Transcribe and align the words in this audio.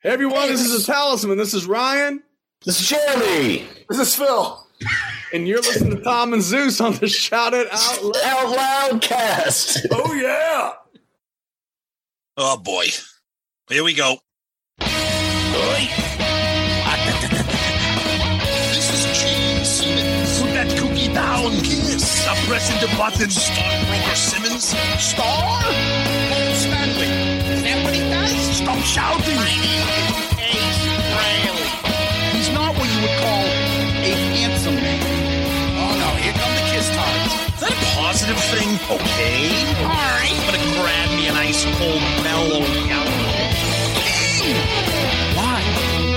Hey 0.00 0.10
everyone, 0.10 0.46
this 0.46 0.64
is 0.64 0.84
a 0.84 0.86
talisman. 0.86 1.38
This 1.38 1.54
is 1.54 1.66
Ryan. 1.66 2.22
This 2.64 2.80
is 2.80 2.88
Jeremy. 2.88 3.66
This 3.88 3.98
is 3.98 4.14
Phil. 4.14 4.64
And 5.32 5.48
you're 5.48 5.58
listening 5.58 5.96
to 5.96 6.02
Tom 6.04 6.32
and 6.32 6.40
Zeus 6.40 6.80
on 6.80 6.92
the 6.94 7.08
Shout 7.08 7.52
It 7.52 7.66
Out 7.72 8.04
Loud. 8.04 8.16
Out 8.24 8.50
loud 8.92 9.02
cast. 9.02 9.88
Oh 9.90 10.12
yeah. 10.12 10.74
Oh 12.36 12.56
boy. 12.58 12.86
Here 13.68 13.82
we 13.82 13.92
go. 13.92 14.18
This 14.78 14.88
is 18.94 19.20
Gene 19.20 19.64
Simmons. 19.64 20.40
Put 20.40 20.52
that 20.52 20.78
cookie 20.78 21.12
down. 21.12 21.50
Kiss. 21.64 22.08
Stop 22.22 22.36
pressing 22.46 22.78
the 22.88 22.96
button. 22.96 23.30
Stockbroker 23.30 24.14
Simmons. 24.14 24.76
Star? 25.02 25.62
Shouting. 28.88 29.36
He's 32.32 32.48
not 32.56 32.72
what 32.72 32.88
you 32.88 33.04
would 33.04 33.16
call 33.20 33.44
a 33.44 34.12
handsome 34.32 34.80
man. 34.80 34.96
Oh 35.76 35.92
no, 36.00 36.08
here 36.16 36.32
come 36.32 36.48
the 36.56 36.64
kiss 36.72 36.88
times. 36.96 37.52
Is 37.52 37.60
that 37.60 37.68
a 37.68 37.80
positive 38.00 38.40
thing? 38.48 38.80
Okay. 38.88 39.60
Alright. 39.84 40.32
I'm 40.32 40.40
gonna 40.48 40.64
grab 40.80 41.12
me 41.20 41.28
an 41.28 41.36
ice 41.36 41.68
cold 41.76 42.00
mellow 42.24 42.64
yellow. 42.88 43.28
Why? 45.36 45.60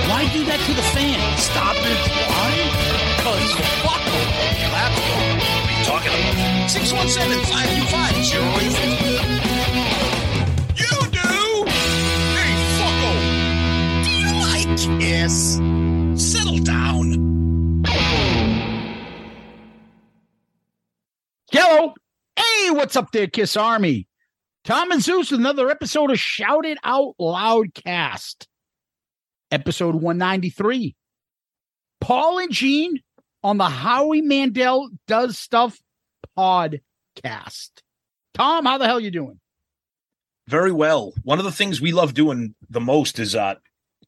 Why 0.08 0.32
do 0.32 0.40
that 0.48 0.64
to 0.64 0.72
the 0.72 0.86
fan? 0.96 1.20
Stop 1.36 1.76
it. 1.76 2.00
Why? 2.32 2.56
Because 3.20 3.52
fuck 3.84 4.00
them. 4.00 4.32
That's. 4.72 4.96
What 4.96 5.68
are 5.68 5.76
you 5.76 5.84
talking 5.84 6.08
about? 6.08 6.72
617 6.72 7.36
525 7.52 10.11
you 14.84 14.90
like 14.98 16.18
Settle 16.18 16.58
down. 16.58 17.82
Hello. 21.50 21.94
Hey, 22.36 22.70
what's 22.70 22.96
up 22.96 23.12
there, 23.12 23.26
Kiss 23.26 23.56
Army? 23.56 24.08
Tom 24.64 24.90
and 24.92 25.02
Zeus 25.02 25.30
with 25.30 25.40
another 25.40 25.70
episode 25.70 26.10
of 26.10 26.18
Shout 26.18 26.64
It 26.66 26.78
Out 26.84 27.14
Loud 27.18 27.74
Cast. 27.74 28.46
Episode 29.50 29.94
193. 29.94 30.94
Paul 32.00 32.38
and 32.38 32.52
Gene 32.52 33.00
on 33.42 33.58
the 33.58 33.68
Howie 33.68 34.22
Mandel 34.22 34.88
Does 35.06 35.38
Stuff 35.38 35.78
podcast. 36.38 37.70
Tom, 38.34 38.64
how 38.64 38.78
the 38.78 38.86
hell 38.86 39.00
you 39.00 39.10
doing? 39.10 39.40
Very 40.48 40.72
well. 40.72 41.12
One 41.22 41.38
of 41.38 41.44
the 41.44 41.52
things 41.52 41.80
we 41.80 41.92
love 41.92 42.14
doing 42.14 42.54
the 42.68 42.80
most 42.80 43.18
is 43.18 43.34
uh 43.34 43.54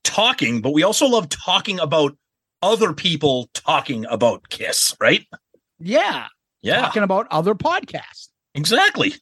talking, 0.05 0.60
but 0.60 0.72
we 0.72 0.83
also 0.84 1.06
love 1.06 1.28
talking 1.28 1.80
about 1.80 2.16
other 2.62 2.92
people 2.92 3.48
talking 3.52 4.06
about 4.08 4.48
Kiss, 4.48 4.97
right? 5.00 5.27
Yeah, 5.78 6.28
Yeah. 6.62 6.80
talking 6.83 7.02
about 7.02 7.27
other 7.30 7.55
podcasts. 7.55 8.28
Exactly. 8.55 9.14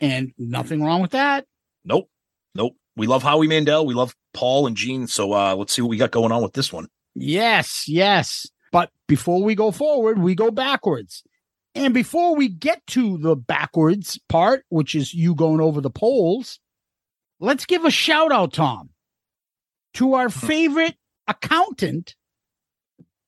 And 0.00 0.32
nothing 0.36 0.82
wrong 0.82 1.00
with 1.00 1.12
that. 1.12 1.46
Nope. 1.84 2.08
Nope. 2.54 2.74
We 2.96 3.06
love 3.06 3.22
Howie 3.22 3.46
Mandel. 3.46 3.86
We 3.86 3.94
love 3.94 4.14
Paul 4.34 4.66
and 4.66 4.76
Gene. 4.76 5.06
So 5.06 5.32
uh 5.32 5.54
let's 5.54 5.72
see 5.72 5.80
what 5.82 5.88
we 5.88 5.96
got 5.96 6.10
going 6.10 6.32
on 6.32 6.42
with 6.42 6.52
this 6.52 6.72
one. 6.72 6.88
Yes, 7.14 7.84
yes. 7.88 8.46
But 8.72 8.90
before 9.06 9.42
we 9.42 9.54
go 9.54 9.70
forward, 9.70 10.18
we 10.18 10.34
go 10.34 10.50
backwards. 10.50 11.22
And 11.74 11.94
before 11.94 12.34
we 12.36 12.48
get 12.48 12.86
to 12.88 13.16
the 13.18 13.34
backwards 13.36 14.18
part, 14.28 14.64
which 14.68 14.94
is 14.94 15.14
you 15.14 15.34
going 15.34 15.60
over 15.60 15.80
the 15.80 15.90
polls, 15.90 16.58
let's 17.40 17.64
give 17.64 17.84
a 17.86 17.90
shout 17.90 18.30
out, 18.32 18.52
Tom, 18.52 18.90
to 19.94 20.14
our 20.14 20.28
hmm. 20.28 20.46
favorite 20.46 20.96
accountant, 21.26 22.14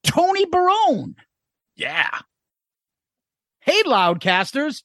Tony 0.03 0.47
Barone. 0.47 1.17
Yeah. 1.77 2.11
Hey, 3.61 3.83
Loudcasters, 3.85 4.83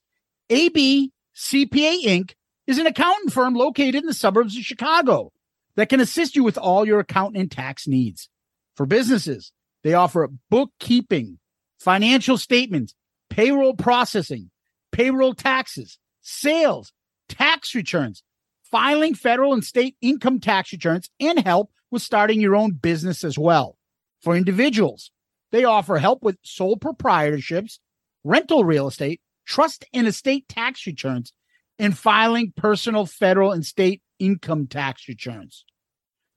AB 0.50 1.12
CPA 1.36 2.04
Inc. 2.06 2.34
is 2.68 2.78
an 2.78 2.88
accountant 2.88 3.34
firm 3.34 3.54
located 3.54 3.96
in 3.96 4.06
the 4.06 4.14
suburbs 4.14 4.58
of 4.58 4.64
Chicago 4.64 5.32
that 5.76 5.90
can 5.90 6.00
assist 6.00 6.36
you 6.36 6.44
with 6.44 6.58
all 6.58 6.86
your 6.86 7.00
accounting 7.00 7.40
and 7.40 7.52
tax 7.52 7.88
needs. 7.88 8.30
For 8.76 8.86
businesses, 8.86 9.52
they 9.84 9.94
offer 9.94 10.30
bookkeeping, 10.50 11.40
financial 11.80 12.38
statements, 12.38 12.96
payroll 13.30 13.74
processing, 13.74 14.50
payroll 14.92 15.34
taxes, 15.34 15.98
sales, 16.22 16.92
tax 17.28 17.76
returns, 17.76 18.24
filing 18.72 19.16
federal 19.16 19.54
and 19.54 19.64
state 19.64 19.96
income 20.02 20.40
tax 20.40 20.72
returns, 20.72 21.10
and 21.20 21.40
help 21.40 21.72
with 21.92 22.02
starting 22.02 22.40
your 22.40 22.56
own 22.56 22.72
business 22.72 23.24
as 23.24 23.38
well. 23.38 23.78
For 24.22 24.36
individuals, 24.36 25.12
they 25.52 25.64
offer 25.64 25.98
help 25.98 26.24
with 26.24 26.38
sole 26.44 26.78
proprietorships, 26.78 27.80
rental 28.24 28.64
real 28.64 28.88
estate, 28.88 29.22
trust 29.46 29.86
and 29.94 30.08
estate 30.08 30.48
tax 30.48 30.86
returns, 30.86 31.34
and 31.80 31.98
filing 31.98 32.54
personal 32.56 33.06
federal 33.06 33.52
and 33.52 33.66
state 33.66 34.02
income 34.20 34.68
tax 34.68 35.08
returns. 35.08 35.66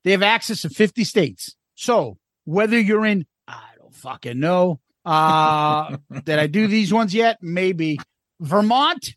They 0.05 0.13
have 0.13 0.23
access 0.23 0.63
to 0.63 0.71
50 0.71 1.05
states. 1.05 1.55
So 1.75 2.19
whether 2.45 2.79
you're 2.79 3.07
in, 3.07 3.27
I 3.47 3.63
don't 3.79 3.95
fucking 3.95 4.41
know. 4.41 4.81
Uh, 5.05 5.97
did 6.25 6.39
I 6.39 6.47
do 6.47 6.67
these 6.67 6.93
ones 6.93 7.15
yet? 7.15 7.39
Maybe 7.41 7.99
Vermont 8.41 9.15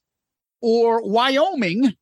or 0.62 1.02
Wyoming. 1.08 1.94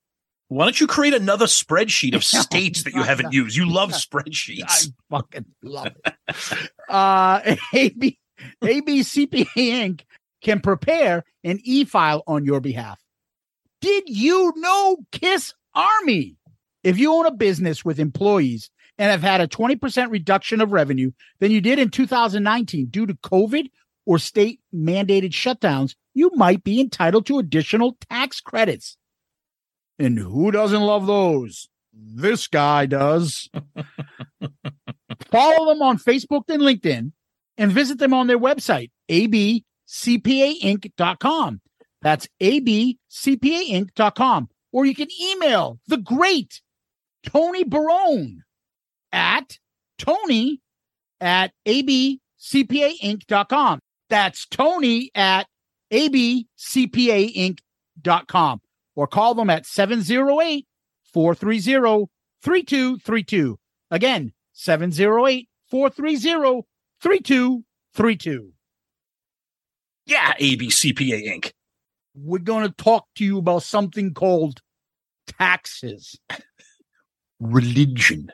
Why 0.53 0.66
don't 0.66 0.80
you 0.80 0.88
create 0.88 1.14
another 1.14 1.46
spreadsheet 1.46 2.16
of 2.16 2.24
states 2.24 2.84
that 2.84 2.94
you 2.94 3.02
haven't 3.03 3.34
used? 3.34 3.58
You 3.58 3.68
love 3.68 3.91
spreadsheets. 3.91 4.90
I 5.12 5.18
fucking 5.18 5.46
love 5.64 5.88
it. 5.88 6.69
Uh, 6.88 7.56
AB, 7.74 8.19
ABCPA 8.62 9.47
Inc. 9.56 10.02
can 10.42 10.59
prepare 10.59 11.24
an 11.44 11.59
e 11.63 11.86
file 11.86 12.24
on 12.28 12.46
your 12.46 12.59
behalf. 12.59 13.02
Did 13.81 14.03
you 14.08 14.53
know 14.58 14.97
Kiss 15.12 15.53
Army? 15.74 16.36
If 16.84 17.00
you 17.00 17.13
own 17.13 17.25
a 17.25 17.31
business 17.31 17.84
with 17.84 18.00
employees 18.00 18.69
and 18.97 19.09
have 19.09 19.22
had 19.22 19.42
a 19.42 19.47
20% 19.47 20.12
reduction 20.12 20.62
of 20.62 20.72
revenue 20.72 21.12
than 21.40 21.52
you 21.52 21.62
did 21.62 21.80
in 21.80 21.90
2019 21.90 22.88
due 22.88 23.06
to 23.06 23.13
COVID 23.16 23.69
or 24.06 24.19
state 24.19 24.59
mandated 24.74 25.31
shutdowns, 25.31 25.96
you 26.13 26.30
might 26.36 26.63
be 26.63 26.80
entitled 26.80 27.25
to 27.25 27.40
additional 27.40 27.97
tax 28.09 28.40
credits. 28.40 28.97
And 30.00 30.18
who 30.20 30.52
doesn't 30.52 30.81
love 30.81 31.06
those? 31.06 31.68
This 31.94 32.48
guy 32.48 32.86
does. 32.86 33.50
Follow 35.30 35.74
them 35.74 35.81
on 35.81 35.98
Facebook 35.98 36.44
and 36.50 36.62
LinkedIn 36.62 37.12
and 37.58 37.72
visit 37.72 37.98
them 38.00 38.14
on 38.14 38.28
their 38.28 38.40
website, 38.40 38.92
abcpainc.com. 39.09 41.62
That's 42.02 42.28
abcpainc.com. 42.42 44.50
Or 44.72 44.86
you 44.86 44.96
can 44.96 45.09
email 45.22 45.80
the 45.88 45.98
great 45.98 46.62
Tony 47.24 47.64
Barone 47.64 48.44
at 49.12 49.58
Tony 49.98 50.62
at 51.22 51.54
abcpainc.com. 51.66 53.80
That's 54.10 54.46
Tony 54.48 55.12
at 55.16 55.48
abcpainc.com. 55.92 58.62
Or 58.96 59.08
call 59.08 59.34
them 59.34 59.50
at 59.50 59.66
708 59.66 60.68
430 61.14 62.06
3232. 62.42 63.59
Again, 63.92 64.34
708 64.54 65.50
430 65.70 66.62
3232. 67.02 68.50
Yeah, 70.06 70.34
ABCPA 70.34 71.28
Inc. 71.28 71.52
We're 72.16 72.40
going 72.40 72.68
to 72.68 72.74
talk 72.74 73.08
to 73.16 73.26
you 73.26 73.38
about 73.40 73.64
something 73.64 74.14
called 74.14 74.62
taxes. 75.28 76.20
Religion. 77.40 78.31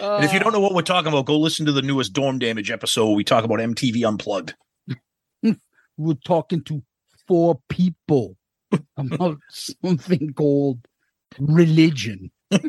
And 0.00 0.24
if 0.24 0.32
you 0.32 0.40
Uh, 0.40 0.42
don't 0.42 0.52
know 0.52 0.60
what 0.60 0.74
we're 0.74 0.82
talking 0.82 1.08
about, 1.12 1.26
go 1.26 1.38
listen 1.38 1.66
to 1.66 1.72
the 1.72 1.82
newest 1.82 2.12
Dorm 2.12 2.38
Damage 2.38 2.70
episode. 2.70 3.06
where 3.06 3.14
We 3.16 3.24
talk 3.24 3.44
about 3.44 3.60
MTV 3.60 4.02
Unplugged. 4.08 4.54
we're 5.96 6.14
talking 6.24 6.62
to 6.64 6.82
four 7.28 7.60
people 7.68 8.36
about 8.96 9.38
something 9.50 10.32
called 10.34 10.78
religion. 11.38 12.30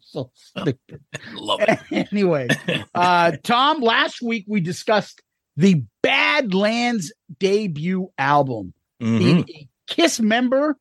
so 0.00 0.30
stupid. 0.34 1.00
Love 1.34 1.60
it. 1.62 1.78
anyway, 2.12 2.48
uh, 2.94 3.32
Tom, 3.42 3.80
last 3.80 4.20
week 4.22 4.44
we 4.48 4.60
discussed 4.60 5.22
the 5.56 5.82
Badlands 6.02 7.12
debut 7.38 8.08
album, 8.18 8.74
Mhm. 9.00 9.48
a 9.48 9.68
Kiss 9.86 10.20
member, 10.20 10.76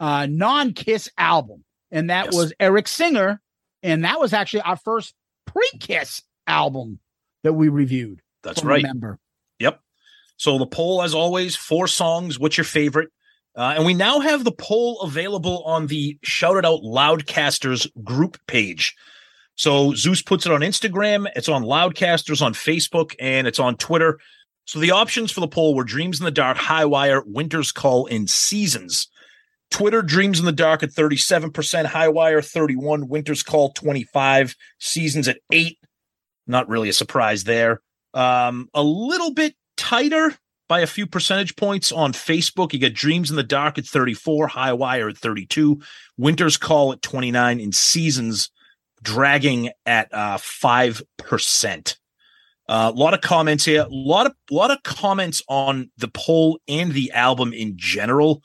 uh, 0.00 0.26
non 0.26 0.72
Kiss 0.72 1.10
album. 1.18 1.64
And 1.90 2.10
that 2.10 2.26
Yes. 2.26 2.34
was 2.34 2.52
Eric 2.58 2.88
Singer. 2.88 3.40
And 3.82 4.04
that 4.04 4.18
was 4.18 4.32
actually 4.32 4.62
our 4.62 4.76
first 4.76 5.14
pre 5.46 5.68
Kiss 5.78 6.22
album 6.46 7.00
that 7.42 7.52
we 7.52 7.68
reviewed. 7.68 8.20
That's 8.42 8.64
right. 8.64 8.82
member. 8.82 9.18
Yep. 9.58 9.80
So 10.36 10.58
the 10.58 10.66
poll, 10.66 11.02
as 11.02 11.14
always, 11.14 11.54
four 11.56 11.86
songs. 11.86 12.38
What's 12.38 12.56
your 12.56 12.64
favorite? 12.64 13.10
Uh, 13.56 13.74
and 13.76 13.86
we 13.86 13.94
now 13.94 14.18
have 14.20 14.42
the 14.42 14.52
poll 14.52 15.00
available 15.02 15.62
on 15.62 15.86
the 15.86 16.18
Shout 16.22 16.56
It 16.56 16.64
Out 16.64 16.82
Loudcasters 16.82 17.86
group 18.02 18.36
page. 18.46 18.96
So 19.54 19.94
Zeus 19.94 20.22
puts 20.22 20.46
it 20.46 20.52
on 20.52 20.60
Instagram, 20.60 21.28
it's 21.36 21.48
on 21.48 21.62
Loudcasters 21.62 22.42
on 22.42 22.54
Facebook, 22.54 23.14
and 23.20 23.46
it's 23.46 23.60
on 23.60 23.76
Twitter. 23.76 24.18
So 24.66 24.80
the 24.80 24.90
options 24.90 25.30
for 25.30 25.40
the 25.40 25.48
poll 25.48 25.74
were 25.74 25.84
Dreams 25.84 26.18
in 26.18 26.24
the 26.24 26.30
Dark, 26.30 26.56
High 26.56 26.86
Wire, 26.86 27.22
Winter's 27.24 27.70
Call, 27.70 28.06
and 28.06 28.28
Seasons. 28.28 29.08
Twitter 29.70 30.02
Dreams 30.02 30.38
in 30.38 30.46
the 30.46 30.52
Dark 30.52 30.82
at 30.82 30.90
37%, 30.90 31.86
High 31.86 32.08
Wire 32.08 32.42
31, 32.42 33.08
Winter's 33.08 33.42
Call 33.42 33.72
25, 33.72 34.56
Seasons 34.78 35.28
at 35.28 35.38
8. 35.52 35.78
Not 36.46 36.68
really 36.68 36.88
a 36.88 36.92
surprise 36.92 37.44
there. 37.44 37.80
Um, 38.12 38.68
a 38.74 38.82
little 38.82 39.32
bit 39.32 39.54
tighter 39.76 40.36
by 40.74 40.80
a 40.80 40.86
few 40.88 41.06
percentage 41.06 41.54
points 41.54 41.92
on 41.92 42.12
Facebook. 42.12 42.72
You 42.72 42.80
get 42.80 42.94
Dreams 42.94 43.30
in 43.30 43.36
the 43.36 43.44
Dark 43.44 43.78
at 43.78 43.86
34, 43.86 44.48
High 44.48 44.72
Wire 44.72 45.08
at 45.08 45.16
32, 45.16 45.80
Winter's 46.16 46.56
Call 46.56 46.92
at 46.92 47.00
29, 47.00 47.60
and 47.60 47.72
Seasons 47.72 48.50
dragging 49.00 49.70
at 49.86 50.12
uh, 50.12 50.36
5%. 50.36 51.96
A 52.66 52.72
uh, 52.72 52.92
lot 52.92 53.14
of 53.14 53.20
comments 53.20 53.64
here. 53.64 53.82
A 53.82 53.88
lot 53.88 54.26
of 54.26 54.34
lot 54.50 54.72
of 54.72 54.82
comments 54.82 55.44
on 55.48 55.92
the 55.96 56.08
poll 56.08 56.58
and 56.66 56.90
the 56.92 57.12
album 57.12 57.52
in 57.52 57.74
general. 57.76 58.42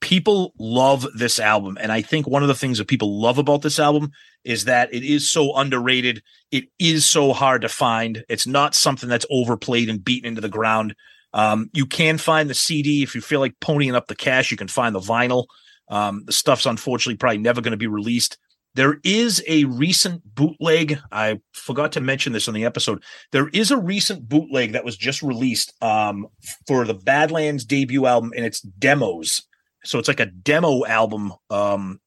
People 0.00 0.54
love 0.58 1.06
this 1.14 1.38
album, 1.38 1.76
and 1.78 1.92
I 1.92 2.00
think 2.00 2.26
one 2.26 2.40
of 2.40 2.48
the 2.48 2.54
things 2.54 2.78
that 2.78 2.88
people 2.88 3.20
love 3.20 3.36
about 3.36 3.60
this 3.60 3.78
album 3.78 4.12
is 4.44 4.64
that 4.64 4.94
it 4.94 5.02
is 5.02 5.30
so 5.30 5.54
underrated. 5.54 6.22
It 6.50 6.68
is 6.78 7.04
so 7.04 7.34
hard 7.34 7.60
to 7.62 7.68
find. 7.68 8.24
It's 8.30 8.46
not 8.46 8.74
something 8.74 9.10
that's 9.10 9.26
overplayed 9.28 9.90
and 9.90 10.02
beaten 10.02 10.28
into 10.28 10.40
the 10.40 10.48
ground. 10.48 10.94
Um, 11.32 11.70
you 11.72 11.86
can 11.86 12.18
find 12.18 12.48
the 12.48 12.54
CD 12.54 13.02
if 13.02 13.14
you 13.14 13.20
feel 13.20 13.40
like 13.40 13.58
ponying 13.60 13.94
up 13.94 14.06
the 14.06 14.14
cash. 14.14 14.50
You 14.50 14.56
can 14.56 14.68
find 14.68 14.94
the 14.94 15.00
vinyl. 15.00 15.46
Um, 15.88 16.24
the 16.24 16.32
stuff's 16.32 16.66
unfortunately 16.66 17.16
probably 17.16 17.38
never 17.38 17.60
going 17.60 17.72
to 17.72 17.76
be 17.76 17.86
released. 17.86 18.38
There 18.74 18.98
is 19.04 19.42
a 19.46 19.64
recent 19.64 20.22
bootleg. 20.34 20.98
I 21.10 21.40
forgot 21.54 21.92
to 21.92 22.00
mention 22.02 22.34
this 22.34 22.46
on 22.46 22.52
the 22.52 22.66
episode. 22.66 23.02
There 23.32 23.48
is 23.48 23.70
a 23.70 23.78
recent 23.78 24.28
bootleg 24.28 24.72
that 24.72 24.84
was 24.84 24.98
just 24.98 25.22
released 25.22 25.72
um, 25.82 26.26
for 26.66 26.84
the 26.84 26.92
Badlands 26.92 27.64
debut 27.64 28.04
album, 28.04 28.32
and 28.36 28.44
it's 28.44 28.60
demos. 28.60 29.42
So 29.84 29.98
it's 29.98 30.08
like 30.08 30.20
a 30.20 30.26
demo 30.26 30.84
album 30.84 31.32
um, 31.48 32.00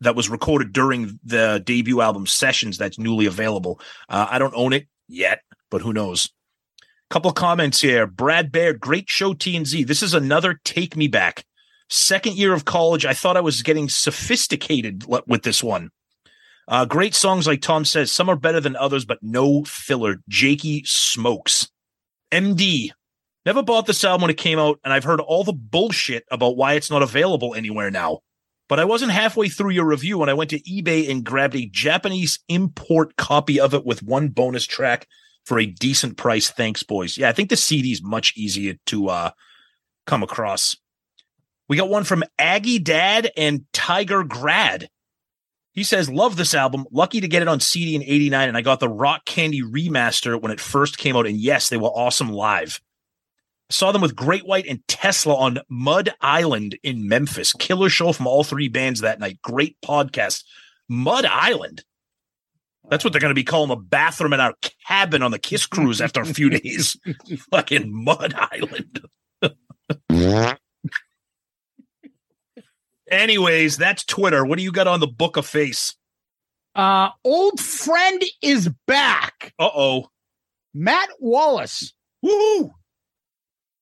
that 0.00 0.16
was 0.16 0.28
recorded 0.28 0.72
during 0.72 1.20
the 1.22 1.62
debut 1.64 2.00
album 2.00 2.26
sessions 2.26 2.76
that's 2.76 2.98
newly 2.98 3.26
available. 3.26 3.80
Uh, 4.08 4.26
I 4.28 4.40
don't 4.40 4.54
own 4.56 4.72
it 4.72 4.88
yet, 5.06 5.42
but 5.70 5.80
who 5.80 5.92
knows? 5.92 6.30
Couple 7.08 7.32
comments 7.32 7.80
here. 7.80 8.06
Brad 8.06 8.50
Baird, 8.50 8.80
great 8.80 9.08
show, 9.08 9.32
TNZ. 9.32 9.86
This 9.86 10.02
is 10.02 10.12
another 10.12 10.60
take 10.64 10.96
me 10.96 11.06
back. 11.06 11.44
Second 11.88 12.34
year 12.36 12.52
of 12.52 12.64
college, 12.64 13.06
I 13.06 13.14
thought 13.14 13.36
I 13.36 13.42
was 13.42 13.62
getting 13.62 13.88
sophisticated 13.88 15.04
with 15.26 15.44
this 15.44 15.62
one. 15.62 15.90
Uh, 16.66 16.84
great 16.84 17.14
songs, 17.14 17.46
like 17.46 17.62
Tom 17.62 17.84
says. 17.84 18.10
Some 18.10 18.28
are 18.28 18.34
better 18.34 18.60
than 18.60 18.74
others, 18.74 19.04
but 19.04 19.22
no 19.22 19.62
filler. 19.62 20.16
Jakey 20.28 20.82
smokes. 20.84 21.70
MD. 22.32 22.90
Never 23.44 23.62
bought 23.62 23.86
this 23.86 24.02
album 24.02 24.22
when 24.22 24.30
it 24.32 24.36
came 24.36 24.58
out, 24.58 24.80
and 24.82 24.92
I've 24.92 25.04
heard 25.04 25.20
all 25.20 25.44
the 25.44 25.52
bullshit 25.52 26.24
about 26.32 26.56
why 26.56 26.72
it's 26.72 26.90
not 26.90 27.02
available 27.02 27.54
anywhere 27.54 27.92
now. 27.92 28.18
But 28.68 28.80
I 28.80 28.84
wasn't 28.84 29.12
halfway 29.12 29.48
through 29.48 29.70
your 29.70 29.86
review 29.86 30.18
when 30.18 30.28
I 30.28 30.34
went 30.34 30.50
to 30.50 30.60
eBay 30.62 31.08
and 31.08 31.22
grabbed 31.22 31.54
a 31.54 31.66
Japanese 31.66 32.40
import 32.48 33.14
copy 33.14 33.60
of 33.60 33.74
it 33.74 33.86
with 33.86 34.02
one 34.02 34.30
bonus 34.30 34.66
track 34.66 35.06
for 35.46 35.58
a 35.58 35.66
decent 35.66 36.16
price. 36.18 36.50
Thanks, 36.50 36.82
boys. 36.82 37.16
Yeah, 37.16 37.28
I 37.28 37.32
think 37.32 37.48
the 37.48 37.56
CD 37.56 37.92
is 37.92 38.02
much 38.02 38.34
easier 38.36 38.74
to 38.86 39.08
uh, 39.08 39.30
come 40.06 40.22
across. 40.22 40.76
We 41.68 41.76
got 41.76 41.88
one 41.88 42.04
from 42.04 42.24
Aggie 42.38 42.80
Dad 42.80 43.30
and 43.36 43.64
Tiger 43.72 44.22
Grad. 44.24 44.90
He 45.72 45.84
says, 45.84 46.10
Love 46.10 46.36
this 46.36 46.54
album. 46.54 46.86
Lucky 46.90 47.20
to 47.20 47.28
get 47.28 47.42
it 47.42 47.48
on 47.48 47.60
CD 47.60 47.94
in 47.94 48.02
89. 48.02 48.48
And 48.48 48.56
I 48.56 48.62
got 48.62 48.80
the 48.80 48.88
Rock 48.88 49.24
Candy 49.24 49.62
remaster 49.62 50.40
when 50.40 50.52
it 50.52 50.60
first 50.60 50.98
came 50.98 51.16
out. 51.16 51.26
And 51.26 51.38
yes, 51.38 51.68
they 51.68 51.76
were 51.76 51.88
awesome 51.88 52.30
live. 52.30 52.80
Saw 53.68 53.90
them 53.90 54.02
with 54.02 54.14
Great 54.14 54.46
White 54.46 54.66
and 54.68 54.86
Tesla 54.86 55.34
on 55.34 55.58
Mud 55.68 56.14
Island 56.20 56.78
in 56.82 57.08
Memphis. 57.08 57.52
Killer 57.52 57.88
show 57.88 58.12
from 58.12 58.26
all 58.26 58.44
three 58.44 58.68
bands 58.68 59.00
that 59.00 59.18
night. 59.18 59.40
Great 59.42 59.76
podcast. 59.84 60.44
Mud 60.88 61.24
Island. 61.24 61.84
That's 62.88 63.04
what 63.04 63.12
they're 63.12 63.20
going 63.20 63.30
to 63.30 63.34
be 63.34 63.44
calling 63.44 63.68
the 63.68 63.76
bathroom 63.76 64.32
in 64.32 64.40
our 64.40 64.54
cabin 64.86 65.22
on 65.22 65.32
the 65.32 65.38
Kiss 65.38 65.66
cruise 65.66 66.00
after 66.00 66.20
a 66.20 66.26
few 66.26 66.50
days. 66.50 66.96
Fucking 67.50 67.92
Mud 67.92 68.34
Island. 68.36 69.06
Anyways, 73.10 73.76
that's 73.76 74.04
Twitter. 74.04 74.44
What 74.44 74.58
do 74.58 74.64
you 74.64 74.72
got 74.72 74.86
on 74.86 75.00
the 75.00 75.06
book 75.06 75.36
of 75.36 75.46
face? 75.46 75.94
Uh, 76.74 77.10
old 77.24 77.60
friend 77.60 78.22
is 78.42 78.68
back. 78.86 79.52
Uh 79.58 79.70
oh. 79.74 80.08
Matt 80.74 81.08
Wallace. 81.20 81.92
Woo! 82.22 82.72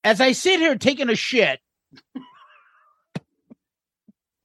As 0.04 0.20
I 0.20 0.32
sit 0.32 0.60
here 0.60 0.76
taking 0.76 1.08
a 1.08 1.16
shit, 1.16 1.58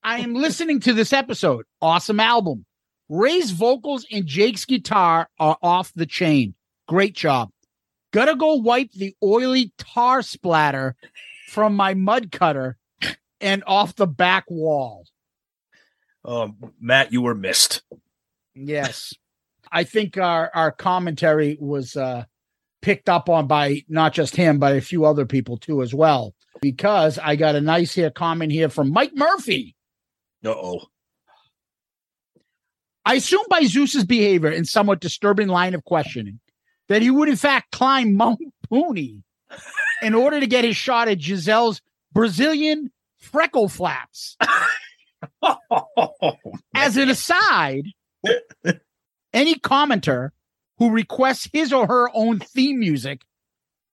I 0.01 0.19
am 0.19 0.33
listening 0.33 0.79
to 0.81 0.93
this 0.93 1.13
episode. 1.13 1.65
Awesome 1.81 2.19
album. 2.19 2.65
Ray's 3.09 3.51
vocals 3.51 4.05
and 4.11 4.25
Jake's 4.25 4.65
guitar 4.65 5.29
are 5.39 5.57
off 5.61 5.91
the 5.95 6.05
chain. 6.05 6.53
Great 6.87 7.15
job. 7.15 7.49
Gotta 8.11 8.35
go 8.35 8.55
wipe 8.55 8.91
the 8.91 9.15
oily 9.21 9.73
tar 9.77 10.21
splatter 10.21 10.95
from 11.49 11.75
my 11.75 11.95
mud 11.95 12.31
cutter 12.31 12.77
and 13.41 13.63
off 13.67 13.95
the 13.95 14.07
back 14.07 14.45
wall. 14.49 15.05
Um, 16.23 16.57
Matt, 16.79 17.11
you 17.11 17.21
were 17.21 17.35
missed. 17.35 17.81
Yes. 18.53 19.13
I 19.71 19.83
think 19.83 20.17
our, 20.17 20.51
our 20.53 20.71
commentary 20.71 21.57
was 21.59 21.95
uh, 21.95 22.25
picked 22.81 23.09
up 23.09 23.29
on 23.29 23.47
by 23.47 23.83
not 23.87 24.13
just 24.13 24.35
him, 24.35 24.59
but 24.59 24.75
a 24.75 24.81
few 24.81 25.05
other 25.05 25.25
people 25.25 25.57
too, 25.57 25.81
as 25.81 25.93
well. 25.93 26.35
Because 26.61 27.17
I 27.17 27.35
got 27.35 27.55
a 27.55 27.61
nice 27.61 27.93
here 27.93 28.09
comment 28.11 28.51
here 28.51 28.69
from 28.69 28.91
Mike 28.91 29.15
Murphy. 29.15 29.75
Uh 30.43 30.49
oh. 30.49 30.81
I 33.05 33.15
assume 33.15 33.45
by 33.49 33.63
Zeus's 33.63 34.05
behavior 34.05 34.49
and 34.49 34.67
somewhat 34.67 34.99
disturbing 34.99 35.47
line 35.47 35.73
of 35.73 35.83
questioning 35.85 36.39
that 36.87 37.01
he 37.01 37.09
would 37.09 37.29
in 37.29 37.35
fact 37.35 37.71
climb 37.71 38.15
Mount 38.15 38.39
Pooney 38.69 39.23
in 40.01 40.13
order 40.13 40.39
to 40.39 40.47
get 40.47 40.63
his 40.63 40.75
shot 40.75 41.07
at 41.07 41.19
Giselle's 41.19 41.81
Brazilian 42.13 42.91
freckle 43.17 43.67
flaps. 43.69 44.37
As 46.75 46.97
an 46.97 47.09
aside, 47.09 47.85
any 49.33 49.55
commenter 49.55 50.29
who 50.77 50.91
requests 50.91 51.49
his 51.51 51.73
or 51.73 51.87
her 51.87 52.09
own 52.13 52.39
theme 52.39 52.79
music, 52.79 53.23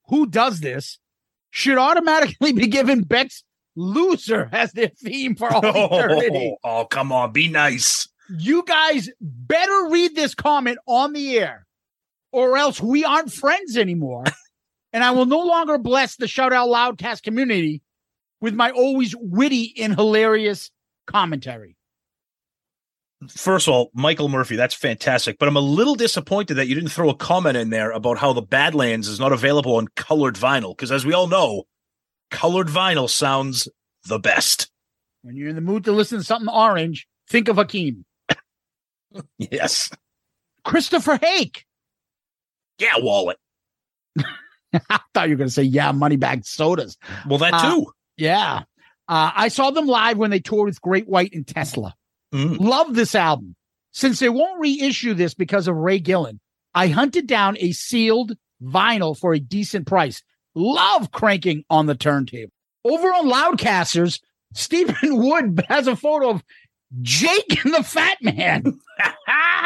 who 0.09 0.27
does 0.27 0.61
this, 0.61 0.99
should 1.51 1.79
automatically 1.79 2.53
be 2.53 2.67
given 2.67 3.03
Beck's 3.03 3.43
Loser 3.79 4.49
as 4.53 4.73
their 4.73 4.89
theme 4.89 5.37
for 5.37 5.53
all 5.53 5.61
oh, 5.65 5.99
eternity. 5.99 6.57
Oh, 6.65 6.81
oh, 6.81 6.85
come 6.87 7.13
on, 7.13 7.33
be 7.33 7.49
nice. 7.49 8.09
You 8.29 8.65
guys 8.65 9.09
better 9.21 9.89
read 9.91 10.15
this 10.15 10.35
comment 10.35 10.79
on 10.87 11.13
the 11.13 11.39
air, 11.39 11.67
or 12.33 12.57
else 12.57 12.81
we 12.81 13.05
aren't 13.05 13.33
friends 13.33 13.77
anymore. 13.77 14.25
and 14.93 15.05
I 15.05 15.11
will 15.11 15.27
no 15.27 15.41
longer 15.41 15.79
bless 15.79 16.17
the 16.17 16.29
Shout 16.29 16.53
Out 16.53 16.69
Loudcast 16.69 17.23
community 17.23 17.83
with 18.41 18.55
my 18.55 18.71
always 18.71 19.15
witty 19.17 19.75
and 19.79 19.95
hilarious 19.95 20.71
commentary. 21.07 21.77
First 23.29 23.69
of 23.69 23.75
all, 23.75 23.91
Michael 23.93 24.31
Murphy, 24.31 24.57
that's 24.57 24.75
fantastic. 24.75 25.39
But 25.39 25.49
I'm 25.49 25.57
a 25.57 25.61
little 25.61 25.97
disappointed 25.97 26.55
that 26.55 26.67
you 26.69 26.75
didn't 26.75 26.93
throw 26.93 27.11
a 27.11 27.15
comment 27.15 27.59
in 27.59 27.69
there 27.69 27.91
about 27.91 28.17
how 28.17 28.33
the 28.33 28.41
Badlands 28.41 29.07
is 29.07 29.21
not 29.21 29.33
available 29.33 29.77
on 29.77 29.89
colored 29.97 30.37
vinyl. 30.37 30.75
Because 30.75 30.91
as 30.91 31.05
we 31.05 31.13
all 31.13 31.27
know, 31.27 31.65
colored 32.31 32.69
vinyl 32.69 33.09
sounds 33.09 33.69
the 34.07 34.19
best. 34.19 34.71
When 35.21 35.37
you're 35.37 35.51
in 35.51 35.57
the 35.57 35.61
mood 35.61 35.85
to 35.85 35.93
listen 35.93 36.19
to 36.19 36.25
something 36.25 36.49
orange, 36.49 37.07
think 37.29 37.49
of 37.49 37.57
Hakeem. 37.57 38.06
yes. 39.39 39.91
Christopher 40.65 41.19
Hake. 41.21 41.65
Yeah, 42.79 42.99
wallet. 42.99 43.39
I 44.19 45.01
thought 45.15 45.29
you 45.29 45.35
were 45.35 45.39
going 45.39 45.49
to 45.49 45.55
say, 45.55 45.63
yeah, 45.63 45.93
money 45.93 46.17
bag 46.17 46.45
sodas. 46.45 46.99
Well, 47.27 47.39
that 47.39 47.61
too. 47.63 47.87
Uh, 47.87 47.93
yeah. 48.17 48.63
Uh, 49.09 49.31
I 49.35 49.49
saw 49.49 49.71
them 49.71 49.87
live 49.87 50.19
when 50.19 50.31
they 50.31 50.41
toured 50.41 50.67
with 50.67 50.81
Great 50.81 51.09
White 51.09 51.33
and 51.33 51.47
Tesla. 51.47 51.95
Mm. 52.35 52.59
Love 52.59 52.95
this 52.95 53.15
album. 53.15 53.55
Since 53.93 54.19
they 54.19 54.29
won't 54.29 54.61
reissue 54.61 55.15
this 55.15 55.33
because 55.33 55.69
of 55.69 55.77
Ray 55.77 56.01
Gillen, 56.01 56.41
I 56.75 56.89
hunted 56.89 57.27
down 57.27 57.57
a 57.59 57.73
sealed 57.73 58.33
vinyl 58.63 59.17
for 59.19 59.33
a 59.33 59.41
decent 59.41 59.87
price. 59.87 60.23
Love 60.55 61.13
cranking 61.13 61.65
on 61.71 61.87
the 61.87 61.95
turntable. 61.95 62.53
Over 62.85 63.09
on 63.09 63.29
Loudcasters, 63.29 64.21
Stephen 64.55 64.97
Wood 65.17 65.65
has 65.69 65.87
a 65.87 65.97
photo 65.97 66.31
of 66.31 66.45
Jake 67.03 67.65
and 67.65 67.75
the 67.75 67.83
Fat 67.83 68.19
Man. 68.23 68.81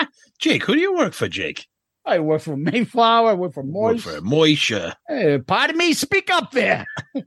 Jake, 0.38 0.64
who 0.64 0.74
do 0.74 0.80
you 0.80 0.94
work 0.94 1.12
for, 1.12 1.28
Jake? 1.28 1.66
I 2.04 2.18
work 2.18 2.42
for 2.42 2.56
Mayflower. 2.56 3.30
I 3.30 3.34
work 3.34 3.54
for 3.54 3.62
Moish. 3.62 4.06
Work 4.06 4.16
for 4.16 4.20
Moisha. 4.20 4.94
Hey, 5.06 5.38
pardon 5.38 5.76
me, 5.76 5.92
speak 5.92 6.30
up 6.30 6.50
there. 6.52 6.86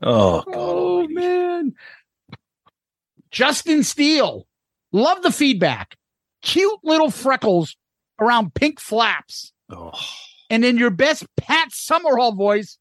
Oh, 0.00 0.42
God. 0.42 0.54
Oh 0.54 0.98
almighty. 1.00 1.14
man. 1.14 1.74
Justin 3.30 3.82
Steele. 3.82 4.46
Love 4.92 5.22
the 5.22 5.32
feedback. 5.32 5.96
Cute 6.42 6.78
little 6.84 7.10
freckles 7.10 7.76
around 8.20 8.54
pink 8.54 8.80
flaps. 8.80 9.52
Oh. 9.70 9.90
And 10.50 10.64
in 10.64 10.78
your 10.78 10.90
best 10.90 11.26
Pat 11.36 11.72
Summerall 11.72 12.32
voice, 12.32 12.78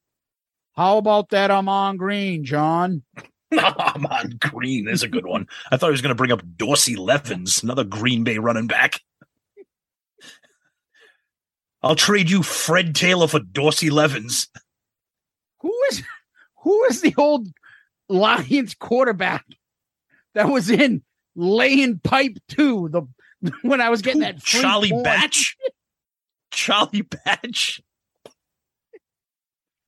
how 0.74 0.98
about 0.98 1.30
that 1.30 1.50
I'm 1.52 1.68
on 1.68 1.98
green, 1.98 2.46
John? 2.46 3.02
I'm 3.58 4.06
on 4.06 4.38
green. 4.40 4.88
is 4.88 5.04
a 5.04 5.08
good 5.08 5.26
one. 5.26 5.48
I 5.72 5.78
thought 5.78 5.88
he 5.88 5.92
was 5.92 6.02
going 6.02 6.10
to 6.10 6.16
bring 6.16 6.32
up 6.32 6.42
Dorsey 6.58 6.96
Levens, 6.96 7.64
another 7.64 7.84
Green 7.84 8.24
Bay 8.24 8.38
running 8.38 8.68
back. 8.68 9.02
I'll 11.82 11.96
trade 11.96 12.30
you 12.30 12.44
Fred 12.44 12.96
Taylor 12.96 13.28
for 13.28 13.40
Dorsey 13.40 13.90
Levens. 13.90 14.50
Who 15.62 15.74
is 15.92 16.04
who 16.64 16.84
is 16.86 17.02
the 17.02 17.14
old 17.18 17.48
Lions 18.10 18.74
quarterback 18.74 19.46
that 20.34 20.50
was 20.50 20.70
in 20.70 21.04
laying 21.36 22.00
pipe 22.00 22.38
two? 22.50 22.90
The 22.90 23.04
when 23.62 23.80
I 23.80 23.90
was 23.90 24.02
getting 24.02 24.22
that 24.22 24.42
free 24.42 24.62
Charlie 24.62 24.90
porn. 24.90 25.04
Batch. 25.04 25.56
Charlie 26.52 27.04
Batch. 27.04 27.82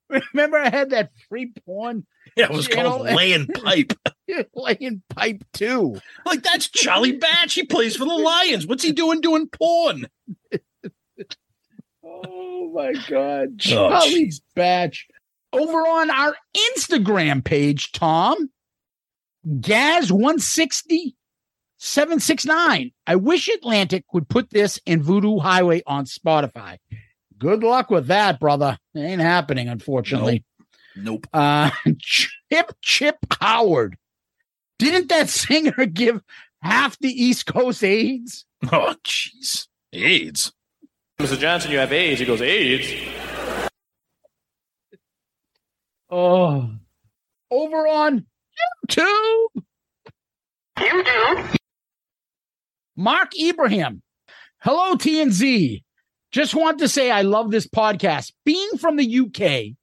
Remember, 0.34 0.58
I 0.58 0.70
had 0.70 0.92
that 0.92 1.12
free 1.28 1.52
porn 1.66 2.06
Yeah, 2.40 2.46
it 2.46 2.52
was 2.52 2.70
You 2.70 2.76
called 2.76 3.02
laying 3.02 3.48
pipe. 3.48 3.92
laying 4.56 5.02
pipe 5.10 5.44
two. 5.52 6.00
Like 6.26 6.42
that's 6.42 6.70
Charlie 6.70 7.18
Batch. 7.18 7.54
He 7.54 7.64
plays 7.64 7.98
for 7.98 8.06
the 8.06 8.14
Lions. 8.16 8.66
What's 8.66 8.84
he 8.84 8.94
doing 8.94 9.20
doing 9.20 9.48
porn? 9.50 10.08
Oh 12.04 12.72
my 12.74 12.94
god, 13.10 13.62
Oh, 13.72 14.26
batch. 14.56 15.08
Over 15.52 15.80
on 15.80 16.12
our 16.12 16.36
Instagram 16.78 17.44
page, 17.44 17.92
Tom, 17.92 18.50
Gaz 19.60 20.12
160 20.12 21.16
769. 21.78 22.92
I 23.08 23.16
wish 23.16 23.50
Atlantic 23.50 24.06
would 24.14 24.30
put 24.30 24.50
this 24.52 24.80
and 24.86 25.04
Voodoo 25.04 25.40
Highway 25.40 25.82
on 25.88 26.06
Spotify. 26.06 26.78
Good 27.38 27.64
luck 27.64 27.90
with 27.90 28.08
that, 28.08 28.40
brother. 28.40 28.78
It 28.94 29.00
ain't 29.00 29.22
happening, 29.22 29.68
unfortunately. 29.70 30.44
Nope. 31.04 31.28
Uh 31.34 31.72
Chip 32.00 32.74
Chip 32.82 33.18
Howard. 33.40 33.98
Didn't 34.78 35.10
that 35.10 35.30
singer 35.30 35.86
give 35.86 36.22
half 36.62 36.98
the 37.00 37.10
East 37.10 37.46
Coast 37.46 37.84
AIDS? 37.84 38.46
Oh, 38.72 38.96
jeez. 39.06 39.68
AIDS. 39.94 40.52
Mr. 41.20 41.38
Johnson, 41.38 41.72
you 41.72 41.78
have 41.80 41.92
AIDS. 41.92 42.20
He 42.20 42.26
goes, 42.26 42.42
AIDS? 42.42 42.92
Oh. 46.10 46.70
Over 47.52 47.88
on 47.88 48.26
YouTube. 48.90 49.64
YouTube. 50.78 51.56
Mark 52.96 53.32
Ibrahim. 53.40 54.02
Hello, 54.62 54.96
TNZ. 54.96 55.84
Just 56.32 56.54
want 56.54 56.80
to 56.80 56.88
say 56.88 57.12
I 57.12 57.22
love 57.24 57.52
this 57.52 57.68
podcast. 57.68 58.34
Being 58.46 58.78
from 58.78 58.98
the 58.98 59.20
UK, 59.20 59.78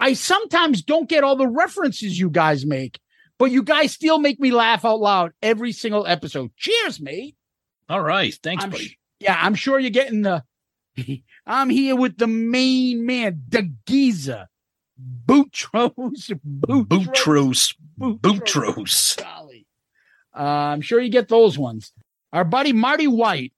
I 0.00 0.12
sometimes 0.12 0.82
don't 0.82 1.08
get 1.08 1.24
all 1.24 1.36
the 1.36 1.46
references 1.48 2.18
you 2.18 2.30
guys 2.30 2.64
make, 2.64 3.00
but 3.38 3.50
you 3.50 3.62
guys 3.62 3.92
still 3.92 4.18
make 4.18 4.38
me 4.40 4.50
laugh 4.52 4.84
out 4.84 5.00
loud 5.00 5.32
every 5.42 5.72
single 5.72 6.06
episode. 6.06 6.50
Cheers, 6.56 7.00
mate. 7.00 7.36
All 7.88 8.02
right. 8.02 8.32
Thanks, 8.42 8.64
I'm 8.64 8.70
buddy. 8.70 8.84
sh- 8.84 8.96
yeah, 9.20 9.38
I'm 9.40 9.54
sure 9.54 9.78
you're 9.78 9.90
getting 9.90 10.22
the. 10.22 10.44
I'm 11.46 11.70
here 11.70 11.96
with 11.96 12.16
the 12.18 12.26
main 12.26 13.06
man, 13.06 13.42
the 13.48 13.70
Boutros. 13.86 14.46
Boutros. 15.26 16.32
Boutros. 16.46 17.74
Boutros. 17.98 19.16
Golly. 19.22 19.66
Uh, 20.36 20.42
I'm 20.42 20.80
sure 20.80 21.00
you 21.00 21.08
get 21.10 21.28
those 21.28 21.58
ones. 21.58 21.92
Our 22.32 22.44
buddy 22.44 22.72
Marty 22.72 23.06
White. 23.06 23.52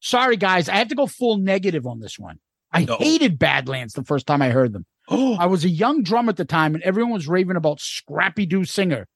Sorry, 0.00 0.36
guys, 0.36 0.68
I 0.68 0.76
have 0.76 0.88
to 0.88 0.94
go 0.94 1.06
full 1.06 1.36
negative 1.38 1.86
on 1.86 2.00
this 2.00 2.18
one. 2.18 2.38
I 2.72 2.84
No. 2.84 2.96
hated 2.98 3.38
Badlands 3.38 3.94
the 3.94 4.04
first 4.04 4.26
time 4.26 4.40
I 4.40 4.50
heard 4.50 4.72
them. 4.72 4.86
Oh, 5.10 5.36
I 5.40 5.46
was 5.46 5.64
a 5.64 5.68
young 5.68 6.02
drum 6.02 6.28
at 6.28 6.36
the 6.36 6.44
time, 6.44 6.74
and 6.74 6.82
everyone 6.84 7.12
was 7.12 7.28
raving 7.28 7.56
about 7.56 7.80
Scrappy 7.80 8.46
Doo 8.46 8.64
Singer. 8.64 9.06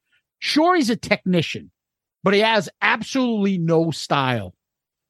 Sure, 0.41 0.77
he's 0.77 0.91
a 0.91 0.97
technician, 0.97 1.71
but 2.23 2.35
he 2.35 2.41
has 2.41 2.69
absolutely 2.83 3.57
no 3.57 3.91
style. 3.91 4.55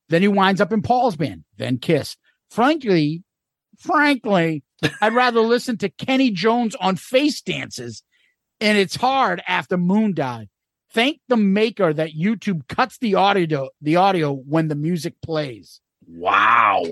Then 0.08 0.22
he 0.22 0.28
winds 0.28 0.60
up 0.60 0.72
in 0.72 0.82
Paul's 0.82 1.16
band, 1.16 1.44
then 1.56 1.78
Kiss. 1.78 2.16
Frankly, 2.50 3.24
frankly, 3.78 4.62
I'd 5.00 5.14
rather 5.14 5.40
listen 5.40 5.78
to 5.78 5.88
Kenny 5.88 6.30
Jones 6.30 6.74
on 6.76 6.96
Face 6.96 7.40
Dances, 7.40 8.02
and 8.60 8.78
it's 8.78 8.96
hard 8.96 9.42
after 9.48 9.76
Moon 9.76 10.14
died. 10.14 10.48
Thank 10.92 11.20
the 11.26 11.36
maker 11.36 11.92
that 11.92 12.10
YouTube 12.16 12.68
cuts 12.68 12.98
the 12.98 13.16
audio 13.16 13.70
the 13.80 13.96
audio 13.96 14.32
when 14.32 14.68
the 14.68 14.76
music 14.76 15.14
plays. 15.22 15.80
wow. 16.06 16.84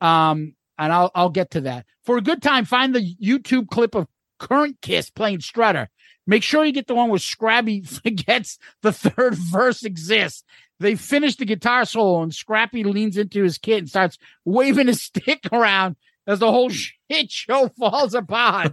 Um, 0.00 0.54
and 0.78 0.92
I'll 0.92 1.10
I'll 1.14 1.30
get 1.30 1.50
to 1.52 1.62
that. 1.62 1.86
For 2.04 2.16
a 2.16 2.22
good 2.22 2.42
time, 2.42 2.64
find 2.64 2.94
the 2.94 3.14
YouTube 3.22 3.68
clip 3.68 3.94
of 3.94 4.06
current 4.38 4.78
Kiss 4.82 5.10
playing 5.10 5.40
Strutter. 5.40 5.88
Make 6.26 6.42
sure 6.42 6.64
you 6.64 6.72
get 6.72 6.86
the 6.86 6.94
one 6.94 7.10
where 7.10 7.18
Scrappy 7.18 7.82
forgets 7.82 8.58
the 8.82 8.92
third 8.92 9.34
verse 9.52 9.84
exists. 9.84 10.44
They 10.80 10.96
finish 10.96 11.36
the 11.36 11.44
guitar 11.44 11.84
solo 11.84 12.22
and 12.22 12.34
Scrappy 12.34 12.82
leans 12.84 13.16
into 13.16 13.42
his 13.42 13.58
kit 13.58 13.78
and 13.78 13.88
starts 13.88 14.18
waving 14.44 14.88
his 14.88 15.02
stick 15.04 15.40
around 15.52 15.96
as 16.26 16.38
the 16.38 16.50
whole 16.50 16.70
shit 16.70 17.30
show 17.30 17.70
falls 17.78 18.14
apart. 18.14 18.72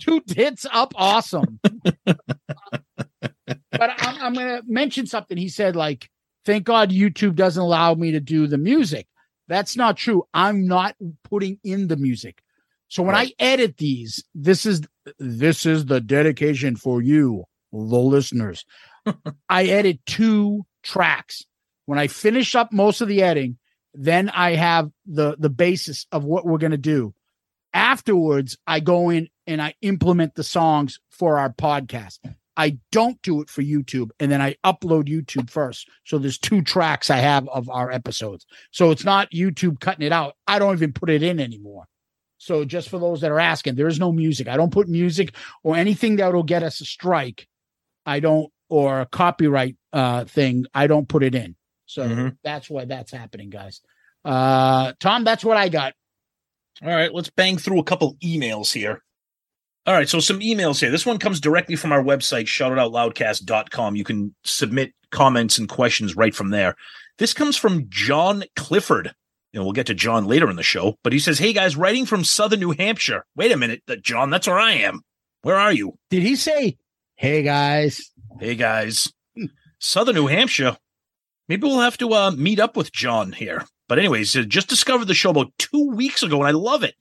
Two 0.00 0.20
tits 0.20 0.66
up, 0.70 0.92
awesome. 0.96 1.60
but 2.04 2.18
I'm, 3.80 4.22
I'm 4.22 4.34
going 4.34 4.48
to 4.48 4.62
mention 4.66 5.06
something. 5.06 5.38
He 5.38 5.48
said, 5.48 5.76
like, 5.76 6.10
thank 6.44 6.64
God 6.64 6.90
YouTube 6.90 7.36
doesn't 7.36 7.62
allow 7.62 7.94
me 7.94 8.10
to 8.12 8.20
do 8.20 8.46
the 8.46 8.58
music. 8.58 9.06
That's 9.48 9.76
not 9.76 9.96
true. 9.96 10.26
I'm 10.34 10.66
not 10.66 10.96
putting 11.22 11.58
in 11.62 11.88
the 11.88 11.96
music. 11.96 12.42
So 12.88 13.02
when 13.02 13.16
I 13.16 13.32
edit 13.38 13.78
these, 13.78 14.22
this 14.34 14.64
is 14.64 14.82
this 15.18 15.66
is 15.66 15.86
the 15.86 16.00
dedication 16.00 16.76
for 16.76 17.02
you, 17.02 17.44
the 17.72 17.78
listeners. 17.78 18.64
I 19.48 19.64
edit 19.64 20.00
two 20.06 20.66
tracks. 20.82 21.44
When 21.86 21.98
I 21.98 22.06
finish 22.06 22.54
up 22.54 22.72
most 22.72 23.00
of 23.00 23.08
the 23.08 23.22
editing, 23.22 23.58
then 23.94 24.28
I 24.28 24.54
have 24.54 24.90
the 25.04 25.36
the 25.38 25.50
basis 25.50 26.06
of 26.12 26.24
what 26.24 26.46
we're 26.46 26.58
going 26.58 26.72
to 26.72 26.78
do. 26.78 27.14
Afterwards, 27.74 28.56
I 28.66 28.80
go 28.80 29.10
in 29.10 29.28
and 29.46 29.60
I 29.60 29.74
implement 29.82 30.34
the 30.34 30.44
songs 30.44 30.98
for 31.10 31.38
our 31.38 31.52
podcast. 31.52 32.18
I 32.56 32.78
don't 32.92 33.20
do 33.22 33.40
it 33.42 33.50
for 33.50 33.62
YouTube 33.62 34.10
and 34.18 34.30
then 34.30 34.40
I 34.40 34.56
upload 34.64 35.08
YouTube 35.08 35.50
first. 35.50 35.88
So 36.04 36.18
there's 36.18 36.38
two 36.38 36.62
tracks 36.62 37.10
I 37.10 37.18
have 37.18 37.48
of 37.48 37.68
our 37.68 37.90
episodes. 37.90 38.46
So 38.70 38.90
it's 38.90 39.04
not 39.04 39.30
YouTube 39.30 39.80
cutting 39.80 40.06
it 40.06 40.12
out. 40.12 40.34
I 40.46 40.58
don't 40.58 40.74
even 40.74 40.92
put 40.92 41.10
it 41.10 41.22
in 41.22 41.38
anymore. 41.40 41.84
So 42.38 42.64
just 42.64 42.88
for 42.88 42.98
those 42.98 43.20
that 43.22 43.30
are 43.30 43.40
asking, 43.40 43.74
there 43.76 43.88
is 43.88 43.98
no 43.98 44.12
music. 44.12 44.48
I 44.48 44.56
don't 44.56 44.72
put 44.72 44.88
music 44.88 45.34
or 45.62 45.76
anything 45.76 46.16
that 46.16 46.32
will 46.32 46.42
get 46.42 46.62
us 46.62 46.80
a 46.80 46.84
strike. 46.84 47.46
I 48.04 48.20
don't 48.20 48.50
or 48.68 49.00
a 49.02 49.06
copyright 49.06 49.76
uh 49.92 50.24
thing. 50.24 50.66
I 50.74 50.86
don't 50.86 51.08
put 51.08 51.22
it 51.22 51.34
in. 51.34 51.56
So 51.86 52.08
Mhm. 52.08 52.36
that's 52.42 52.68
why 52.68 52.84
that's 52.84 53.12
happening, 53.12 53.50
guys. 53.50 53.80
Uh 54.24 54.92
Tom, 55.00 55.24
that's 55.24 55.44
what 55.44 55.56
I 55.56 55.68
got. 55.68 55.94
All 56.82 56.88
right, 56.88 57.12
let's 57.14 57.30
bang 57.30 57.56
through 57.58 57.80
a 57.80 57.84
couple 57.84 58.16
emails 58.22 58.72
here. 58.72 59.02
All 59.86 59.94
right, 59.94 60.08
so 60.08 60.18
some 60.18 60.40
emails 60.40 60.80
here. 60.80 60.90
This 60.90 61.06
one 61.06 61.18
comes 61.18 61.38
directly 61.38 61.76
from 61.76 61.92
our 61.92 62.02
website, 62.02 62.46
shoutitoutloudcast.com. 62.46 63.94
You 63.94 64.04
can 64.04 64.34
submit 64.44 64.92
comments 65.10 65.58
and 65.58 65.68
questions 65.68 66.16
right 66.16 66.34
from 66.34 66.50
there. 66.50 66.74
This 67.18 67.32
comes 67.32 67.56
from 67.56 67.86
John 67.88 68.44
Clifford. 68.56 69.14
And 69.54 69.62
we'll 69.62 69.72
get 69.72 69.86
to 69.86 69.94
John 69.94 70.26
later 70.26 70.50
in 70.50 70.56
the 70.56 70.62
show, 70.62 70.96
but 71.02 71.14
he 71.14 71.18
says, 71.18 71.38
Hey 71.38 71.54
guys, 71.54 71.76
writing 71.76 72.04
from 72.04 72.24
Southern 72.24 72.60
New 72.60 72.72
Hampshire. 72.72 73.24
Wait 73.36 73.52
a 73.52 73.56
minute, 73.56 73.80
John, 74.02 74.28
that's 74.28 74.46
where 74.46 74.58
I 74.58 74.72
am. 74.72 75.00
Where 75.46 75.56
are 75.56 75.72
you? 75.72 75.96
Did 76.10 76.24
he 76.24 76.34
say, 76.34 76.76
"Hey 77.14 77.44
guys"? 77.44 78.10
Hey 78.40 78.56
guys, 78.56 79.06
Southern 79.78 80.16
New 80.16 80.26
Hampshire. 80.26 80.76
Maybe 81.48 81.62
we'll 81.68 81.78
have 81.78 81.96
to 81.98 82.12
uh, 82.12 82.32
meet 82.32 82.58
up 82.58 82.76
with 82.76 82.90
John 82.90 83.30
here. 83.30 83.64
But 83.88 84.00
anyways, 84.00 84.36
uh, 84.36 84.42
just 84.42 84.68
discovered 84.68 85.04
the 85.04 85.14
show 85.14 85.30
about 85.30 85.52
two 85.56 85.92
weeks 85.94 86.24
ago, 86.24 86.38
and 86.38 86.48
I 86.48 86.50
love 86.50 86.82
it. 86.82 86.96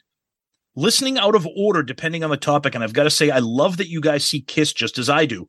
Listening 0.75 1.17
out 1.17 1.35
of 1.35 1.47
order, 1.55 1.83
depending 1.83 2.23
on 2.23 2.29
the 2.29 2.37
topic, 2.37 2.75
and 2.75 2.83
I've 2.83 2.93
got 2.93 3.03
to 3.03 3.09
say, 3.09 3.29
I 3.29 3.39
love 3.39 3.77
that 3.77 3.87
you 3.87 4.01
guys 4.01 4.25
see 4.25 4.41
Kiss 4.41 4.73
just 4.73 4.97
as 4.97 5.09
I 5.09 5.25
do. 5.25 5.47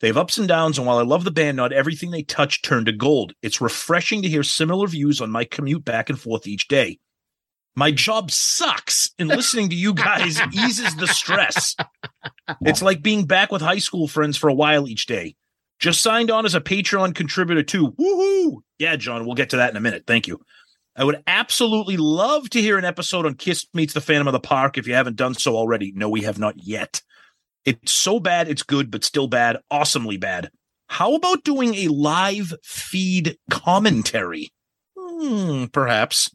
They 0.00 0.06
have 0.06 0.16
ups 0.16 0.38
and 0.38 0.46
downs, 0.46 0.78
and 0.78 0.86
while 0.86 0.98
I 0.98 1.02
love 1.02 1.24
the 1.24 1.32
band, 1.32 1.56
not 1.56 1.72
everything 1.72 2.12
they 2.12 2.22
touch 2.22 2.62
turned 2.62 2.86
to 2.86 2.92
gold. 2.92 3.32
It's 3.42 3.60
refreshing 3.60 4.22
to 4.22 4.28
hear 4.28 4.44
similar 4.44 4.86
views 4.86 5.20
on 5.20 5.32
my 5.32 5.44
commute 5.44 5.84
back 5.84 6.08
and 6.08 6.20
forth 6.20 6.46
each 6.46 6.68
day. 6.68 7.00
My 7.74 7.90
job 7.90 8.30
sucks, 8.30 9.10
and 9.18 9.28
listening 9.28 9.68
to 9.70 9.76
you 9.76 9.94
guys 9.94 10.40
eases 10.52 10.94
the 10.96 11.06
stress. 11.06 11.74
It's 12.62 12.80
like 12.80 13.02
being 13.02 13.26
back 13.26 13.52
with 13.52 13.60
high 13.60 13.78
school 13.78 14.08
friends 14.08 14.38
for 14.38 14.48
a 14.48 14.54
while 14.54 14.88
each 14.88 15.04
day. 15.04 15.36
Just 15.78 16.00
signed 16.00 16.30
on 16.30 16.46
as 16.46 16.54
a 16.54 16.62
Patreon 16.62 17.14
contributor 17.14 17.62
too. 17.62 17.92
Woohoo! 17.92 18.62
Yeah, 18.78 18.96
John, 18.96 19.26
we'll 19.26 19.34
get 19.34 19.50
to 19.50 19.58
that 19.58 19.70
in 19.70 19.76
a 19.76 19.80
minute. 19.80 20.04
Thank 20.06 20.26
you. 20.26 20.40
I 20.98 21.04
would 21.04 21.22
absolutely 21.28 21.96
love 21.96 22.50
to 22.50 22.60
hear 22.60 22.76
an 22.76 22.84
episode 22.84 23.24
on 23.24 23.34
Kiss 23.34 23.66
Meets 23.72 23.94
the 23.94 24.00
Phantom 24.00 24.26
of 24.26 24.32
the 24.32 24.40
Park 24.40 24.76
if 24.76 24.88
you 24.88 24.94
haven't 24.94 25.14
done 25.14 25.34
so 25.34 25.56
already. 25.56 25.92
No, 25.94 26.08
we 26.08 26.22
have 26.22 26.40
not 26.40 26.54
yet. 26.58 27.02
It's 27.64 27.92
so 27.92 28.18
bad, 28.18 28.48
it's 28.48 28.64
good, 28.64 28.90
but 28.90 29.04
still 29.04 29.28
bad, 29.28 29.58
awesomely 29.70 30.16
bad. 30.16 30.50
How 30.88 31.14
about 31.14 31.44
doing 31.44 31.76
a 31.76 31.86
live 31.86 32.52
feed 32.64 33.38
commentary? 33.48 34.50
Hmm, 34.98 35.66
perhaps. 35.66 36.34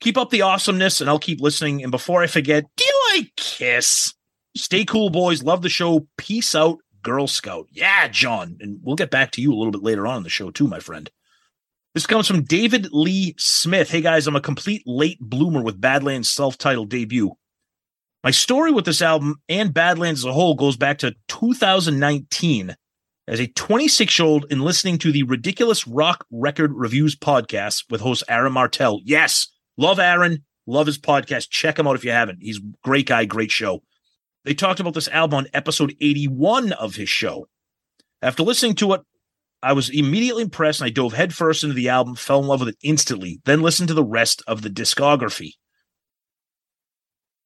Keep 0.00 0.18
up 0.18 0.30
the 0.30 0.42
awesomeness, 0.42 1.00
and 1.00 1.08
I'll 1.08 1.20
keep 1.20 1.40
listening. 1.40 1.84
And 1.84 1.92
before 1.92 2.24
I 2.24 2.26
forget, 2.26 2.64
do 2.76 2.84
you 2.84 3.02
like 3.14 3.30
Kiss? 3.36 4.12
Stay 4.56 4.84
cool, 4.84 5.10
boys. 5.10 5.44
Love 5.44 5.62
the 5.62 5.68
show. 5.68 6.08
Peace 6.18 6.56
out, 6.56 6.78
Girl 7.02 7.28
Scout. 7.28 7.68
Yeah, 7.70 8.08
John. 8.08 8.56
And 8.58 8.80
we'll 8.82 8.96
get 8.96 9.12
back 9.12 9.30
to 9.32 9.40
you 9.40 9.52
a 9.52 9.56
little 9.56 9.70
bit 9.70 9.84
later 9.84 10.08
on 10.08 10.16
in 10.18 10.22
the 10.24 10.28
show, 10.28 10.50
too, 10.50 10.66
my 10.66 10.80
friend. 10.80 11.08
This 11.96 12.06
comes 12.06 12.26
from 12.28 12.42
David 12.42 12.88
Lee 12.92 13.34
Smith. 13.38 13.90
Hey, 13.90 14.02
guys, 14.02 14.26
I'm 14.26 14.36
a 14.36 14.40
complete 14.42 14.82
late 14.84 15.18
bloomer 15.18 15.62
with 15.62 15.80
Badlands' 15.80 16.30
self 16.30 16.58
titled 16.58 16.90
debut. 16.90 17.32
My 18.22 18.32
story 18.32 18.70
with 18.70 18.84
this 18.84 19.00
album 19.00 19.36
and 19.48 19.72
Badlands 19.72 20.20
as 20.20 20.26
a 20.26 20.34
whole 20.34 20.56
goes 20.56 20.76
back 20.76 20.98
to 20.98 21.14
2019 21.28 22.76
as 23.26 23.40
a 23.40 23.46
26 23.46 24.18
year 24.18 24.28
old 24.28 24.44
in 24.50 24.60
listening 24.60 24.98
to 24.98 25.10
the 25.10 25.22
Ridiculous 25.22 25.88
Rock 25.88 26.26
Record 26.30 26.74
Reviews 26.74 27.16
podcast 27.16 27.84
with 27.88 28.02
host 28.02 28.24
Aaron 28.28 28.52
Martell. 28.52 29.00
Yes, 29.02 29.50
love 29.78 29.98
Aaron, 29.98 30.44
love 30.66 30.88
his 30.88 30.98
podcast. 30.98 31.48
Check 31.48 31.78
him 31.78 31.86
out 31.86 31.96
if 31.96 32.04
you 32.04 32.10
haven't. 32.10 32.42
He's 32.42 32.60
great 32.84 33.06
guy, 33.06 33.24
great 33.24 33.50
show. 33.50 33.82
They 34.44 34.52
talked 34.52 34.80
about 34.80 34.92
this 34.92 35.08
album 35.08 35.38
on 35.38 35.46
episode 35.54 35.96
81 35.98 36.72
of 36.72 36.96
his 36.96 37.08
show. 37.08 37.48
After 38.20 38.42
listening 38.42 38.74
to 38.74 38.92
it, 38.92 39.00
I 39.66 39.72
was 39.72 39.90
immediately 39.90 40.44
impressed 40.44 40.80
and 40.80 40.86
I 40.86 40.90
dove 40.90 41.12
headfirst 41.12 41.64
into 41.64 41.74
the 41.74 41.88
album, 41.88 42.14
fell 42.14 42.38
in 42.38 42.46
love 42.46 42.60
with 42.60 42.68
it 42.68 42.78
instantly, 42.84 43.40
then 43.46 43.62
listened 43.62 43.88
to 43.88 43.94
the 43.94 44.04
rest 44.04 44.40
of 44.46 44.62
the 44.62 44.70
discography. 44.70 45.54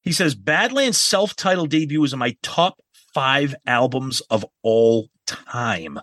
He 0.02 0.12
says 0.12 0.34
Badlands' 0.34 1.00
self 1.00 1.34
titled 1.34 1.70
debut 1.70 2.04
is 2.04 2.12
in 2.12 2.18
my 2.18 2.36
top 2.42 2.78
five 3.14 3.54
albums 3.66 4.20
of 4.28 4.44
all 4.62 5.08
time. 5.26 5.98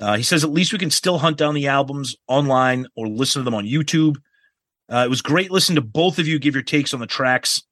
Uh, 0.00 0.16
he 0.16 0.24
says 0.24 0.42
at 0.42 0.50
least 0.50 0.72
we 0.72 0.78
can 0.80 0.90
still 0.90 1.18
hunt 1.18 1.36
down 1.36 1.54
the 1.54 1.68
albums 1.68 2.16
online 2.26 2.88
or 2.96 3.06
listen 3.06 3.38
to 3.40 3.44
them 3.44 3.54
on 3.54 3.64
YouTube. 3.64 4.16
Uh, 4.92 5.04
it 5.06 5.10
was 5.10 5.22
great 5.22 5.52
listening 5.52 5.76
to 5.76 5.82
both 5.82 6.18
of 6.18 6.26
you 6.26 6.40
give 6.40 6.54
your 6.54 6.64
takes 6.64 6.92
on 6.92 6.98
the 6.98 7.06
tracks. 7.06 7.62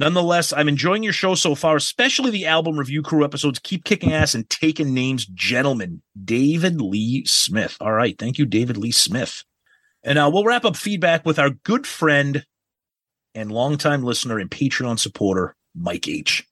Nonetheless, 0.00 0.54
I'm 0.54 0.66
enjoying 0.66 1.02
your 1.02 1.12
show 1.12 1.34
so 1.34 1.54
far, 1.54 1.76
especially 1.76 2.30
the 2.30 2.46
album 2.46 2.78
review 2.78 3.02
crew 3.02 3.22
episodes. 3.22 3.58
Keep 3.58 3.84
kicking 3.84 4.14
ass 4.14 4.34
and 4.34 4.48
taking 4.48 4.94
names, 4.94 5.26
gentlemen. 5.26 6.00
David 6.24 6.80
Lee 6.80 7.26
Smith. 7.26 7.76
All 7.82 7.92
right. 7.92 8.18
Thank 8.18 8.38
you, 8.38 8.46
David 8.46 8.78
Lee 8.78 8.92
Smith. 8.92 9.44
And 10.02 10.18
uh, 10.18 10.30
we'll 10.32 10.46
wrap 10.46 10.64
up 10.64 10.74
feedback 10.74 11.26
with 11.26 11.38
our 11.38 11.50
good 11.50 11.86
friend 11.86 12.46
and 13.34 13.52
longtime 13.52 14.02
listener 14.02 14.38
and 14.38 14.50
Patreon 14.50 14.98
supporter, 14.98 15.54
Mike 15.74 16.08
H. 16.08 16.46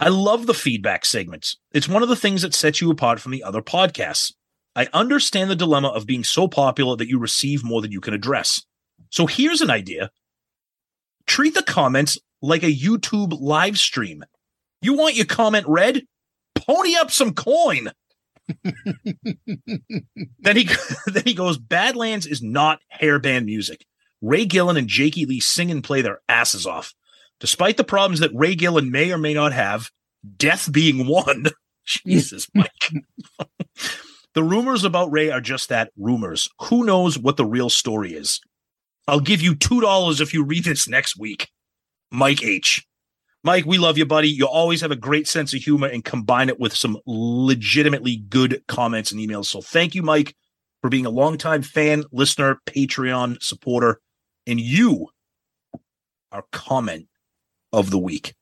I 0.00 0.08
love 0.08 0.46
the 0.46 0.54
feedback 0.54 1.04
segments. 1.04 1.56
It's 1.72 1.88
one 1.88 2.02
of 2.02 2.08
the 2.08 2.16
things 2.16 2.42
that 2.42 2.52
sets 2.52 2.80
you 2.80 2.90
apart 2.90 3.20
from 3.20 3.30
the 3.30 3.44
other 3.44 3.62
podcasts. 3.62 4.32
I 4.74 4.88
understand 4.92 5.50
the 5.50 5.56
dilemma 5.56 5.88
of 5.90 6.04
being 6.04 6.24
so 6.24 6.48
popular 6.48 6.96
that 6.96 7.08
you 7.08 7.20
receive 7.20 7.62
more 7.62 7.80
than 7.80 7.92
you 7.92 8.00
can 8.00 8.12
address. 8.12 8.60
So 9.10 9.26
here's 9.26 9.60
an 9.60 9.70
idea 9.70 10.10
treat 11.28 11.54
the 11.54 11.62
comments 11.62 12.18
like 12.42 12.62
a 12.62 12.74
YouTube 12.74 13.38
live 13.40 13.78
stream. 13.78 14.24
You 14.82 14.94
want 14.94 15.14
your 15.14 15.26
comment 15.26 15.66
read? 15.68 16.02
Pony 16.54 16.96
up 16.96 17.10
some 17.10 17.34
coin. 17.34 17.92
then 18.64 20.56
he 20.56 20.68
then 21.06 21.22
he 21.24 21.34
goes, 21.34 21.58
Badlands 21.58 22.26
is 22.26 22.42
not 22.42 22.80
hairband 23.00 23.44
music. 23.44 23.84
Ray 24.20 24.46
Gillen 24.46 24.76
and 24.76 24.88
Jakey 24.88 25.26
Lee 25.26 25.40
sing 25.40 25.70
and 25.70 25.84
play 25.84 26.02
their 26.02 26.20
asses 26.28 26.66
off. 26.66 26.94
Despite 27.40 27.76
the 27.76 27.84
problems 27.84 28.20
that 28.20 28.34
Ray 28.34 28.56
Gillen 28.56 28.90
may 28.90 29.12
or 29.12 29.18
may 29.18 29.32
not 29.32 29.52
have, 29.52 29.90
death 30.36 30.72
being 30.72 31.06
one. 31.06 31.46
Jesus, 31.86 32.48
Mike. 32.54 32.70
the 34.34 34.42
rumors 34.42 34.84
about 34.84 35.12
Ray 35.12 35.30
are 35.30 35.40
just 35.40 35.68
that 35.68 35.90
rumors. 35.96 36.48
Who 36.62 36.84
knows 36.84 37.18
what 37.18 37.36
the 37.36 37.46
real 37.46 37.70
story 37.70 38.12
is? 38.12 38.40
I'll 39.08 39.20
give 39.20 39.40
you 39.40 39.54
$2 39.54 40.20
if 40.20 40.34
you 40.34 40.44
read 40.44 40.64
this 40.64 40.86
next 40.86 41.18
week. 41.18 41.48
Mike 42.12 42.44
H. 42.44 42.86
Mike, 43.42 43.64
we 43.64 43.78
love 43.78 43.96
you, 43.96 44.04
buddy. 44.04 44.28
You 44.28 44.46
always 44.46 44.82
have 44.82 44.90
a 44.90 44.96
great 44.96 45.26
sense 45.26 45.54
of 45.54 45.62
humor 45.62 45.86
and 45.86 46.04
combine 46.04 46.50
it 46.50 46.60
with 46.60 46.74
some 46.74 46.98
legitimately 47.06 48.16
good 48.28 48.62
comments 48.68 49.10
and 49.10 49.18
emails. 49.18 49.46
So 49.46 49.62
thank 49.62 49.94
you, 49.94 50.02
Mike, 50.02 50.36
for 50.82 50.90
being 50.90 51.06
a 51.06 51.10
longtime 51.10 51.62
fan, 51.62 52.04
listener, 52.12 52.60
Patreon 52.66 53.42
supporter, 53.42 53.98
and 54.46 54.60
you, 54.60 55.08
our 56.30 56.44
comment 56.52 57.06
of 57.72 57.90
the 57.90 57.98
week. 57.98 58.34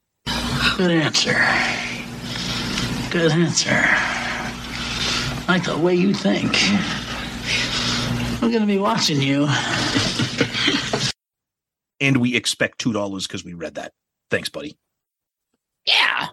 Good 0.76 0.90
answer. 0.90 1.36
Good 3.12 3.30
answer. 3.30 3.70
I 3.70 5.44
like 5.46 5.64
the 5.64 5.78
way 5.78 5.94
you 5.94 6.12
think. 6.12 6.56
I'm 8.42 8.50
going 8.50 8.62
to 8.62 8.66
be 8.66 8.78
watching 8.78 9.22
you. 9.22 9.46
And 12.00 12.18
we 12.18 12.36
expect 12.36 12.78
$2 12.84 13.26
because 13.26 13.44
we 13.44 13.54
read 13.54 13.74
that. 13.76 13.92
Thanks, 14.30 14.48
buddy. 14.48 14.76
Yeah. 15.86 16.28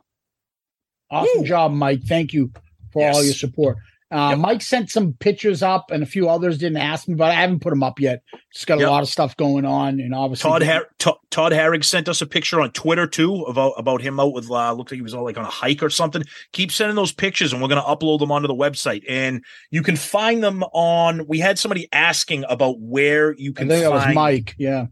Awesome 1.12 1.42
Woo. 1.42 1.46
job, 1.48 1.72
Mike. 1.72 2.02
Thank 2.04 2.34
you 2.34 2.52
for 2.92 3.02
Yes. 3.04 3.16
all 3.16 3.24
your 3.24 3.34
support. 3.34 3.78
Uh, 4.12 4.30
Yep. 4.32 4.38
Mike 4.40 4.62
sent 4.62 4.92
some 4.92 5.14
pictures 5.14 5.64
up, 5.64 5.90
and 5.90 6.04
a 6.04 6.06
few 6.06 6.30
others 6.30 6.60
didn't 6.60 6.78
ask 6.78 7.08
me, 7.08 7.16
but 7.16 7.32
I 7.32 7.34
haven't 7.34 7.62
put 7.62 7.72
them 7.72 7.82
up 7.82 8.00
yet. 8.00 8.22
Just 8.54 8.68
got 8.68 8.80
a 8.80 8.88
lot 8.88 9.02
of 9.02 9.10
stuff 9.10 9.36
going 9.38 9.66
on, 9.66 10.00
and 10.00 10.14
obviously 10.14 10.48
Todd 10.52 10.62
Har- 10.62 10.88
Todd 11.00 11.16
Todd 11.32 11.52
Harrig 11.52 11.84
sent 11.84 12.08
us 12.08 12.22
a 12.22 12.28
picture 12.28 12.62
on 12.62 12.70
Twitter 12.74 13.08
too 13.08 13.42
about 13.44 13.74
about 13.76 14.04
him 14.04 14.20
out 14.20 14.32
with 14.34 14.52
uh, 14.52 14.72
looked 14.74 14.92
like 14.92 14.98
he 14.98 15.02
was 15.02 15.16
all 15.16 15.24
like 15.24 15.38
on 15.40 15.46
a 15.46 15.50
hike 15.50 15.82
or 15.82 15.90
something. 15.90 16.24
Keep 16.52 16.72
sending 16.72 16.96
those 16.96 17.12
pictures, 17.12 17.54
and 17.54 17.62
we're 17.62 17.70
going 17.70 17.82
to 17.82 17.88
upload 17.88 18.20
them 18.20 18.32
onto 18.32 18.48
the 18.48 18.54
website. 18.54 19.02
And 19.10 19.44
you 19.72 19.82
can 19.82 19.96
find 19.96 20.44
them 20.44 20.62
on. 20.74 21.26
We 21.28 21.40
had 21.40 21.58
somebody 21.58 21.88
asking 21.92 22.46
about 22.48 22.80
where 22.80 23.34
you 23.36 23.52
I 23.56 23.60
can 23.62 23.68
think 23.70 23.82
that 23.82 23.92
was 23.92 24.04
find. 24.04 24.14
Mike. 24.16 24.54
Yeah. 24.60 24.88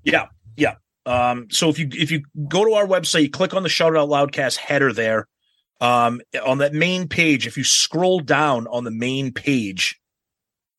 Um, 1.05 1.47
so 1.49 1.69
if 1.69 1.79
you 1.79 1.89
if 1.91 2.11
you 2.11 2.23
go 2.47 2.65
to 2.65 2.73
our 2.73 2.85
website, 2.85 3.23
you 3.23 3.29
click 3.29 3.53
on 3.53 3.63
the 3.63 3.69
Shout 3.69 3.95
Out 3.95 4.09
Loudcast 4.09 4.57
header 4.57 4.93
there. 4.93 5.27
Um, 5.79 6.21
on 6.45 6.59
that 6.59 6.73
main 6.73 7.07
page, 7.07 7.47
if 7.47 7.57
you 7.57 7.63
scroll 7.63 8.19
down 8.19 8.67
on 8.67 8.83
the 8.83 8.91
main 8.91 9.33
page, 9.33 9.99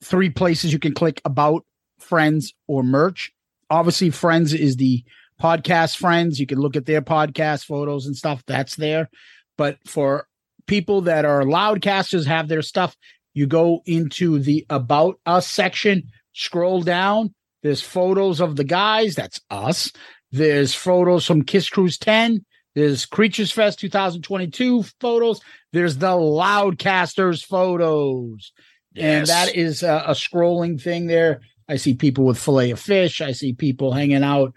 Three 0.03 0.31
places 0.31 0.73
you 0.73 0.81
can 0.81 0.95
click 0.95 1.21
about 1.25 1.65
friends 2.01 2.53
or 2.67 2.83
merch. 2.83 3.31
Obviously, 3.71 4.11
friends 4.11 4.53
is 4.53 4.77
the 4.77 5.05
podcast 5.41 5.97
friends. 5.97 6.41
You 6.41 6.47
can 6.47 6.59
look 6.59 6.75
at 6.75 6.87
their 6.87 7.03
podcast 7.03 7.67
photos 7.67 8.07
and 8.07 8.17
stuff. 8.17 8.43
That's 8.45 8.75
there. 8.75 9.09
But 9.57 9.79
for 9.87 10.27
people 10.67 11.03
that 11.03 11.25
are 11.25 11.43
loudcasters, 11.43 12.27
have 12.27 12.49
their 12.49 12.63
stuff, 12.63 12.97
you 13.33 13.47
go 13.47 13.83
into 13.87 14.41
the 14.41 14.67
about 14.69 15.21
us 15.25 15.47
section, 15.47 16.09
scroll 16.33 16.83
down. 16.83 17.33
There's 17.63 17.81
photos 17.81 18.41
of 18.41 18.57
the 18.57 18.65
guys. 18.65 19.15
That's 19.15 19.41
us. 19.51 19.93
There's 20.31 20.75
photos 20.75 21.27
from 21.27 21.43
Kiss 21.43 21.69
Cruise 21.69 21.99
10. 21.99 22.45
There's 22.75 23.05
Creatures 23.05 23.53
Fest 23.53 23.79
2022 23.81 24.85
photos. 25.01 25.41
There's 25.73 25.99
the 25.99 26.09
Loudcasters 26.09 27.45
photos. 27.45 28.53
And 28.97 29.27
that 29.27 29.55
is 29.55 29.83
a, 29.83 30.05
a 30.09 30.13
scrolling 30.13 30.81
thing 30.81 31.07
there. 31.07 31.41
I 31.69 31.77
see 31.77 31.95
people 31.95 32.25
with 32.25 32.39
fillet 32.39 32.71
of 32.71 32.81
fish. 32.81 33.21
I 33.21 33.33
see 33.33 33.53
people 33.53 33.93
hanging 33.93 34.25
out 34.25 34.55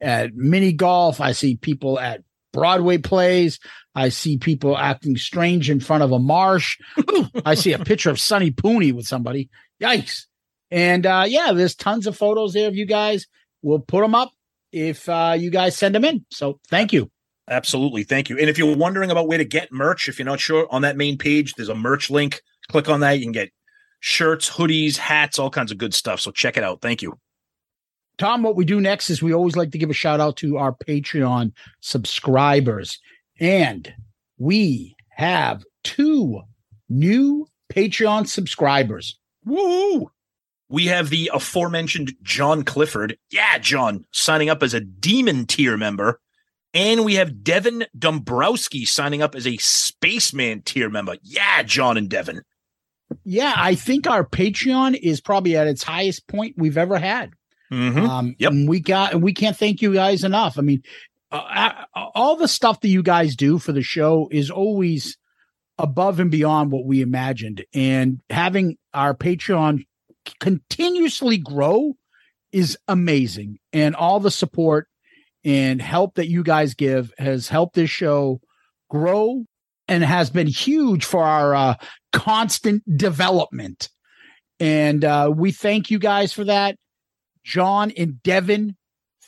at 0.00 0.34
mini 0.34 0.72
golf. 0.72 1.20
I 1.20 1.32
see 1.32 1.56
people 1.56 1.98
at 1.98 2.22
Broadway 2.52 2.98
plays. 2.98 3.58
I 3.94 4.08
see 4.08 4.38
people 4.38 4.76
acting 4.76 5.16
strange 5.16 5.70
in 5.70 5.80
front 5.80 6.02
of 6.02 6.12
a 6.12 6.18
marsh. 6.18 6.78
I 7.44 7.54
see 7.54 7.72
a 7.72 7.78
picture 7.78 8.10
of 8.10 8.20
Sonny 8.20 8.50
Pooney 8.50 8.92
with 8.92 9.06
somebody. 9.06 9.50
Yikes. 9.80 10.26
And 10.70 11.06
uh, 11.06 11.24
yeah, 11.26 11.52
there's 11.52 11.74
tons 11.74 12.06
of 12.06 12.16
photos 12.16 12.52
there 12.52 12.68
of 12.68 12.76
you 12.76 12.86
guys. 12.86 13.26
We'll 13.62 13.78
put 13.78 14.02
them 14.02 14.14
up 14.14 14.32
if 14.72 15.08
uh, 15.08 15.36
you 15.38 15.50
guys 15.50 15.76
send 15.76 15.94
them 15.94 16.04
in. 16.04 16.24
So 16.30 16.60
thank 16.68 16.92
you. 16.92 17.10
Absolutely. 17.48 18.02
Thank 18.02 18.28
you. 18.28 18.38
And 18.38 18.50
if 18.50 18.58
you're 18.58 18.76
wondering 18.76 19.10
about 19.10 19.28
where 19.28 19.38
to 19.38 19.44
get 19.44 19.72
merch, 19.72 20.08
if 20.08 20.18
you're 20.18 20.26
not 20.26 20.40
sure, 20.40 20.66
on 20.70 20.82
that 20.82 20.96
main 20.96 21.16
page, 21.16 21.54
there's 21.54 21.68
a 21.68 21.74
merch 21.74 22.10
link. 22.10 22.42
Click 22.68 22.88
on 22.88 23.00
that. 23.00 23.18
You 23.18 23.24
can 23.24 23.32
get 23.32 23.52
shirts, 24.00 24.50
hoodies, 24.50 24.96
hats, 24.96 25.38
all 25.38 25.50
kinds 25.50 25.70
of 25.70 25.78
good 25.78 25.94
stuff. 25.94 26.20
So 26.20 26.32
check 26.32 26.56
it 26.56 26.64
out. 26.64 26.80
Thank 26.80 27.02
you. 27.02 27.18
Tom, 28.18 28.42
what 28.42 28.56
we 28.56 28.64
do 28.64 28.80
next 28.80 29.10
is 29.10 29.22
we 29.22 29.34
always 29.34 29.56
like 29.56 29.70
to 29.72 29.78
give 29.78 29.90
a 29.90 29.94
shout 29.94 30.20
out 30.20 30.36
to 30.38 30.56
our 30.56 30.72
Patreon 30.72 31.52
subscribers. 31.80 32.98
And 33.38 33.92
we 34.38 34.96
have 35.10 35.62
two 35.84 36.40
new 36.88 37.46
Patreon 37.72 38.26
subscribers. 38.26 39.18
Woo! 39.44 40.10
We 40.68 40.86
have 40.86 41.10
the 41.10 41.30
aforementioned 41.32 42.14
John 42.22 42.64
Clifford. 42.64 43.16
Yeah, 43.30 43.58
John, 43.58 44.04
signing 44.12 44.48
up 44.50 44.62
as 44.62 44.74
a 44.74 44.80
demon 44.80 45.46
tier 45.46 45.76
member. 45.76 46.20
And 46.74 47.04
we 47.04 47.14
have 47.14 47.42
Devin 47.42 47.86
Dombrowski 47.98 48.84
signing 48.84 49.22
up 49.22 49.34
as 49.34 49.46
a 49.46 49.56
spaceman 49.58 50.62
tier 50.62 50.90
member. 50.90 51.16
Yeah, 51.22 51.62
John 51.62 51.96
and 51.96 52.08
Devin. 52.10 52.42
Yeah, 53.24 53.54
I 53.56 53.76
think 53.76 54.06
our 54.06 54.26
Patreon 54.26 54.98
is 55.00 55.20
probably 55.20 55.56
at 55.56 55.68
its 55.68 55.82
highest 55.84 56.26
point 56.26 56.54
we've 56.58 56.76
ever 56.76 56.98
had. 56.98 57.30
Mhm. 57.72 58.08
Um, 58.08 58.36
Yep. 58.38 58.52
and 58.52 58.68
we 58.68 58.80
got, 58.80 59.12
and 59.14 59.22
we 59.22 59.32
can't 59.32 59.56
thank 59.56 59.80
you 59.80 59.94
guys 59.94 60.22
enough. 60.24 60.58
I 60.58 60.62
mean, 60.62 60.82
uh, 61.32 61.84
all 61.94 62.36
the 62.36 62.48
stuff 62.48 62.80
that 62.80 62.88
you 62.88 63.02
guys 63.02 63.36
do 63.36 63.58
for 63.58 63.72
the 63.72 63.82
show 63.82 64.28
is 64.30 64.50
always 64.50 65.16
above 65.78 66.20
and 66.20 66.30
beyond 66.30 66.70
what 66.72 66.84
we 66.84 67.00
imagined. 67.00 67.64
And 67.74 68.20
having 68.28 68.76
our 68.92 69.14
Patreon 69.14 69.86
continuously 70.40 71.38
grow 71.38 71.96
is 72.52 72.78
amazing. 72.88 73.58
And 73.72 73.94
all 73.94 74.20
the 74.20 74.30
support 74.30 74.88
and 75.44 75.80
help 75.80 76.14
that 76.14 76.28
you 76.28 76.42
guys 76.42 76.74
give 76.74 77.12
has 77.18 77.48
helped 77.48 77.74
this 77.74 77.90
show 77.90 78.40
grow 78.90 79.44
and 79.88 80.02
has 80.02 80.30
been 80.30 80.46
huge 80.46 81.04
for 81.04 81.22
our 81.22 81.54
uh, 81.54 81.74
constant 82.12 82.82
development. 82.96 83.88
And 84.58 85.04
uh, 85.04 85.32
we 85.34 85.52
thank 85.52 85.90
you 85.90 85.98
guys 85.98 86.32
for 86.32 86.44
that. 86.44 86.76
John 87.44 87.92
and 87.92 88.22
Devin, 88.22 88.76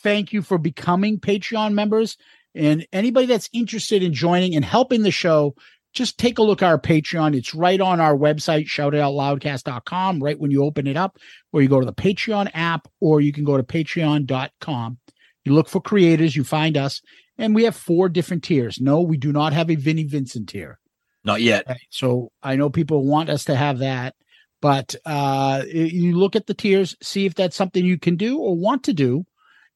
thank 0.03 0.33
you 0.33 0.43
for 0.43 0.59
becoming 0.59 1.21
Patreon 1.21 1.75
members. 1.75 2.17
And 2.55 2.87
anybody 2.93 3.27
that's 3.27 3.51
interested 3.53 4.03
in 4.03 4.13
joining 4.13 4.57
and 4.57 4.65
helping 4.65 5.03
the 5.03 5.11
show, 5.11 5.55
just 5.93 6.19
take 6.19 6.39
a 6.39 6.43
look 6.43 6.63
at 6.63 6.69
our 6.69 6.79
Patreon. 6.79 7.37
It's 7.37 7.55
right 7.55 7.81
on 7.81 8.01
our 8.01 8.17
website, 8.17 8.67
shoutitoutloudcast.com, 8.67 10.23
right 10.23 10.39
when 10.39 10.51
you 10.51 10.65
open 10.65 10.87
it 10.87 10.97
up, 10.97 11.19
or 11.53 11.63
you 11.63 11.69
go 11.69 11.81
to 11.81 11.87
the 11.87 11.93
Patreon 11.93 12.51
app, 12.55 12.89
or 13.01 13.21
you 13.21 13.33
can 13.33 13.45
go 13.45 13.57
to 13.57 13.63
patreon.com. 13.63 14.99
You 15.45 15.55
look 15.55 15.69
for 15.69 15.81
creators, 15.81 16.37
you 16.37 16.45
find 16.45 16.77
us, 16.77 17.01
and 17.39 17.55
we 17.55 17.65
have 17.65 17.75
four 17.75 18.09
different 18.09 18.45
tiers. 18.45 18.81
No, 18.81 19.01
we 19.01 19.17
do 19.17 19.33
not 19.33 19.53
have 19.53 19.71
a 19.71 19.77
Vinnie 19.77 20.05
Vincent 20.05 20.49
tier. 20.51 20.79
Not 21.25 21.41
yet. 21.41 21.65
Right. 21.69 21.81
So 21.91 22.33
I 22.43 22.57
know 22.57 22.71
people 22.71 23.07
want 23.07 23.31
us 23.31 23.45
to 23.47 23.57
have 23.57 23.79
that, 23.79 24.15
but 24.61 24.95
uh, 25.05 25.63
you 25.67 26.17
look 26.17 26.37
at 26.37 26.47
the 26.47 26.55
tiers, 26.55 26.97
see 27.03 27.27
if 27.27 27.35
that's 27.35 27.57
something 27.57 27.85
you 27.85 27.99
can 27.99 28.17
do 28.17 28.39
or 28.39 28.57
want 28.57 28.85
to 28.85 28.93
do. 28.93 29.25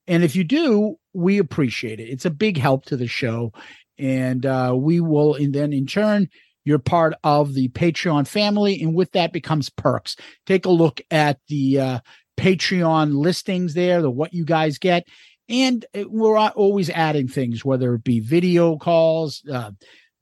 And 0.07 0.25
if 0.25 0.35
you 0.35 0.44
do, 0.44 0.96
we 1.12 1.38
appreciate 1.38 2.01
it. 2.01 2.09
It's 2.09 2.25
a 2.25 2.31
big 2.31 2.59
help 2.59 2.85
to 2.87 2.96
the 2.96 3.07
show. 3.07 3.53
And 4.02 4.44
uh, 4.44 4.74
we 4.76 5.00
will, 5.00 5.36
and 5.36 5.54
then 5.54 5.72
in 5.72 5.86
turn, 5.86 6.28
you're 6.64 6.78
part 6.78 7.14
of 7.24 7.54
the 7.54 7.68
Patreon 7.68 8.26
family. 8.26 8.82
And 8.82 8.94
with 8.94 9.12
that 9.12 9.32
becomes 9.32 9.70
perks. 9.70 10.16
Take 10.46 10.66
a 10.66 10.70
look 10.70 11.00
at 11.10 11.38
the 11.48 11.80
uh, 11.80 11.98
Patreon 12.36 13.14
listings 13.14 13.74
there, 13.74 14.02
the 14.02 14.10
what 14.10 14.34
you 14.34 14.44
guys 14.44 14.78
get. 14.78 15.06
And 15.48 15.84
uh, 15.96 16.04
we're 16.08 16.36
always 16.38 16.90
adding 16.90 17.28
things, 17.28 17.64
whether 17.64 17.94
it 17.94 18.04
be 18.04 18.20
video 18.20 18.76
calls, 18.76 19.42
uh, 19.50 19.70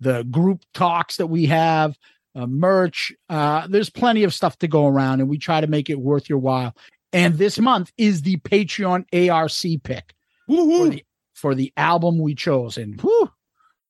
the 0.00 0.24
group 0.24 0.62
talks 0.74 1.16
that 1.16 1.26
we 1.26 1.46
have, 1.46 1.96
uh, 2.34 2.46
merch. 2.46 3.12
Uh, 3.28 3.66
there's 3.68 3.90
plenty 3.90 4.24
of 4.24 4.34
stuff 4.34 4.58
to 4.58 4.68
go 4.68 4.86
around, 4.86 5.20
and 5.20 5.28
we 5.28 5.38
try 5.38 5.60
to 5.60 5.66
make 5.66 5.90
it 5.90 6.00
worth 6.00 6.28
your 6.28 6.38
while. 6.38 6.74
And 7.12 7.34
this 7.34 7.58
month 7.58 7.92
is 7.98 8.22
the 8.22 8.36
Patreon 8.38 9.30
ARC 9.30 9.82
pick 9.82 10.14
for 10.46 10.88
the, 10.88 11.04
for 11.34 11.54
the, 11.54 11.72
album 11.76 12.18
we 12.18 12.34
chose. 12.34 12.78
And 12.78 13.00
whew, 13.00 13.30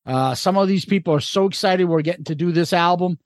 uh, 0.07 0.35
some 0.35 0.57
of 0.57 0.69
these 0.69 0.85
people 0.85 1.15
are 1.15 1.21
so 1.21 1.47
excited 1.47 1.85
we're 1.85 2.03
getting 2.03 2.25
to 2.25 2.35
do 2.35 2.53
this 2.53 2.73
album, 2.73 3.19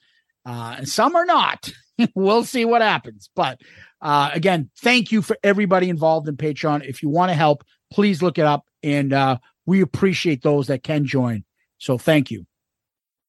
uh, 0.45 0.77
and 0.79 0.89
some 0.89 1.15
are 1.15 1.27
not. 1.27 1.73
we'll 2.15 2.45
see 2.45 2.65
what 2.65 2.83
happens. 2.83 3.31
But 3.35 3.61
uh, 4.01 4.31
again, 4.33 4.71
thank 4.81 5.13
you 5.13 5.23
for 5.23 5.37
everybody 5.43 5.89
involved 5.89 6.29
in 6.29 6.37
Patreon. 6.37 6.87
If 6.87 7.03
you 7.03 7.09
want 7.09 7.31
to 7.31 7.35
help, 7.35 7.65
please 7.93 8.23
look 8.23 8.39
it 8.39 8.45
up. 8.45 8.67
And 8.83 9.13
uh, 9.13 9.39
we 9.67 9.81
appreciate 9.81 10.43
those 10.43 10.67
that 10.67 10.83
can 10.83 11.07
join. 11.07 11.45
So 11.79 11.97
thank 11.99 12.31
you. 12.31 12.47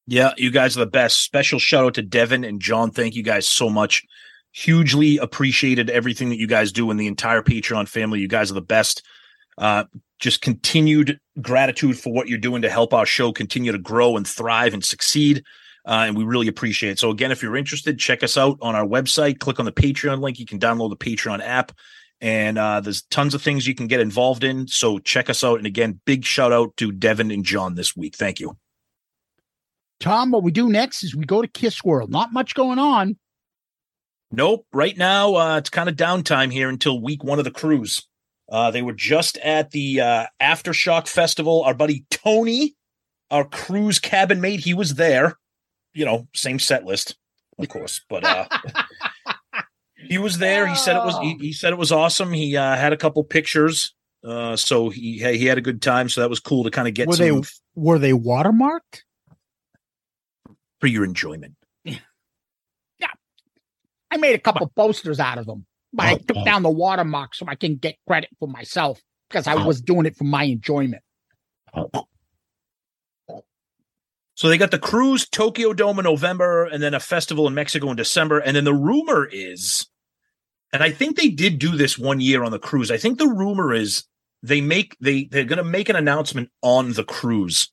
Yeah, 0.07 0.33
you 0.37 0.51
guys 0.51 0.77
are 0.77 0.81
the 0.81 0.91
best. 0.91 1.23
Special 1.23 1.59
shout 1.59 1.85
out 1.85 1.93
to 1.95 2.01
Devin 2.01 2.43
and 2.43 2.61
John. 2.61 2.91
Thank 2.91 3.15
you 3.15 3.23
guys 3.23 3.47
so 3.47 3.69
much. 3.69 4.03
Hugely 4.51 5.17
appreciated 5.17 5.89
everything 5.89 6.29
that 6.29 6.37
you 6.37 6.47
guys 6.47 6.71
do 6.71 6.91
and 6.91 6.99
the 6.99 7.07
entire 7.07 7.41
Patreon 7.41 7.87
family. 7.87 8.19
You 8.19 8.27
guys 8.27 8.51
are 8.51 8.55
the 8.55 8.61
best. 8.61 9.03
Uh, 9.57 9.85
just 10.19 10.41
continued 10.41 11.19
gratitude 11.41 11.99
for 11.99 12.13
what 12.13 12.27
you're 12.27 12.37
doing 12.37 12.61
to 12.61 12.69
help 12.69 12.93
our 12.93 13.05
show 13.05 13.31
continue 13.31 13.71
to 13.71 13.77
grow 13.77 14.17
and 14.17 14.27
thrive 14.27 14.73
and 14.73 14.83
succeed. 14.83 15.43
Uh, 15.85 16.05
and 16.07 16.17
we 16.17 16.23
really 16.23 16.47
appreciate 16.47 16.91
it. 16.91 16.99
So, 16.99 17.11
again, 17.11 17.31
if 17.31 17.43
you're 17.43 17.55
interested, 17.55 17.99
check 17.99 18.23
us 18.23 18.37
out 18.37 18.57
on 18.61 18.75
our 18.75 18.85
website. 18.85 19.39
Click 19.39 19.59
on 19.59 19.65
the 19.65 19.71
Patreon 19.71 20.19
link. 20.19 20.39
You 20.39 20.45
can 20.45 20.59
download 20.59 20.89
the 20.89 20.97
Patreon 20.97 21.41
app, 21.43 21.73
and 22.19 22.57
uh, 22.57 22.81
there's 22.81 23.03
tons 23.03 23.35
of 23.35 23.41
things 23.43 23.67
you 23.67 23.75
can 23.75 23.85
get 23.85 23.99
involved 23.99 24.43
in. 24.43 24.67
So, 24.67 24.97
check 24.97 25.29
us 25.29 25.43
out. 25.43 25.59
And 25.59 25.67
again, 25.67 25.99
big 26.05 26.25
shout 26.25 26.51
out 26.51 26.75
to 26.77 26.91
Devin 26.91 27.29
and 27.29 27.45
John 27.45 27.75
this 27.75 27.95
week. 27.95 28.15
Thank 28.15 28.39
you. 28.39 28.57
Tom, 29.99 30.31
what 30.31 30.43
we 30.43 30.51
do 30.51 30.69
next 30.69 31.03
is 31.03 31.15
we 31.15 31.25
go 31.25 31.41
to 31.41 31.47
Kiss 31.47 31.83
World. 31.83 32.09
Not 32.09 32.33
much 32.33 32.55
going 32.55 32.79
on. 32.79 33.17
Nope. 34.31 34.65
Right 34.73 34.97
now, 34.97 35.35
uh, 35.35 35.57
it's 35.57 35.69
kind 35.69 35.87
of 35.87 35.95
downtime 35.95 36.51
here 36.51 36.67
until 36.67 36.99
week 36.99 37.23
one 37.23 37.37
of 37.37 37.45
the 37.45 37.51
cruise. 37.51 38.07
Uh, 38.49 38.71
they 38.71 38.81
were 38.81 38.93
just 38.93 39.37
at 39.37 39.71
the 39.71 40.01
uh, 40.01 40.25
Aftershock 40.41 41.07
Festival. 41.07 41.63
Our 41.63 41.73
buddy 41.73 42.05
Tony, 42.09 42.75
our 43.31 43.43
cruise 43.43 43.99
cabin 43.99 44.41
mate, 44.41 44.59
he 44.59 44.73
was 44.73 44.95
there. 44.95 45.37
You 45.93 46.05
know, 46.05 46.27
same 46.33 46.59
set 46.59 46.85
list, 46.85 47.15
of 47.57 47.69
course, 47.69 48.01
but 48.09 48.23
uh, 48.23 48.47
he 50.09 50.17
was 50.17 50.37
there. 50.37 50.67
He 50.67 50.75
said 50.75 50.97
it 50.97 51.05
was. 51.05 51.17
He, 51.19 51.37
he 51.39 51.53
said 51.53 51.71
it 51.71 51.79
was 51.79 51.91
awesome. 51.91 52.33
He 52.33 52.57
uh, 52.57 52.75
had 52.75 52.91
a 52.91 52.97
couple 52.97 53.23
pictures, 53.23 53.95
uh, 54.23 54.57
so 54.57 54.89
he 54.89 55.19
he 55.19 55.45
had 55.45 55.57
a 55.57 55.61
good 55.61 55.81
time. 55.81 56.09
So 56.09 56.21
that 56.21 56.29
was 56.29 56.41
cool 56.41 56.65
to 56.65 56.71
kind 56.71 56.87
of 56.87 56.93
get. 56.93 57.07
Were 57.07 57.15
some, 57.15 57.25
they 57.25 57.47
were 57.75 57.97
they 57.97 58.11
watermarked? 58.11 59.03
for 60.79 60.87
your 60.87 61.03
enjoyment. 61.03 61.55
Yeah. 62.97 63.09
I 64.09 64.17
made 64.17 64.35
a 64.35 64.39
couple 64.39 64.71
posters 64.75 65.19
out 65.19 65.37
of 65.37 65.45
them, 65.45 65.65
but 65.95 66.05
I 66.05 66.15
took 66.15 66.37
uh, 66.37 66.43
down 66.43 66.63
the 66.63 66.69
watermark 66.69 67.35
so 67.35 67.45
I 67.47 67.55
can 67.55 67.75
get 67.75 67.95
credit 68.07 68.29
for 68.39 68.47
myself 68.47 69.01
because 69.29 69.47
I 69.47 69.53
uh, 69.53 69.65
was 69.65 69.81
doing 69.81 70.05
it 70.05 70.15
for 70.15 70.25
my 70.25 70.43
enjoyment. 70.43 71.01
Uh, 71.73 72.01
so 74.35 74.49
they 74.49 74.57
got 74.57 74.71
the 74.71 74.79
cruise 74.79 75.27
Tokyo 75.27 75.73
Dome 75.73 75.99
in 75.99 76.03
November 76.03 76.65
and 76.65 76.83
then 76.83 76.93
a 76.93 76.99
festival 76.99 77.47
in 77.47 77.53
Mexico 77.53 77.89
in 77.89 77.95
December. 77.95 78.39
And 78.39 78.55
then 78.55 78.65
the 78.65 78.73
rumor 78.73 79.25
is, 79.31 79.87
and 80.73 80.83
I 80.83 80.91
think 80.91 81.15
they 81.15 81.29
did 81.29 81.57
do 81.57 81.77
this 81.77 81.97
one 81.97 82.19
year 82.19 82.43
on 82.43 82.51
the 82.51 82.59
cruise. 82.59 82.91
I 82.91 82.97
think 82.97 83.17
the 83.17 83.29
rumor 83.29 83.73
is 83.73 84.03
they 84.43 84.59
make 84.59 84.97
they 84.99 85.25
they're 85.25 85.45
gonna 85.45 85.63
make 85.63 85.87
an 85.87 85.95
announcement 85.95 86.49
on 86.61 86.93
the 86.93 87.05
cruise 87.05 87.71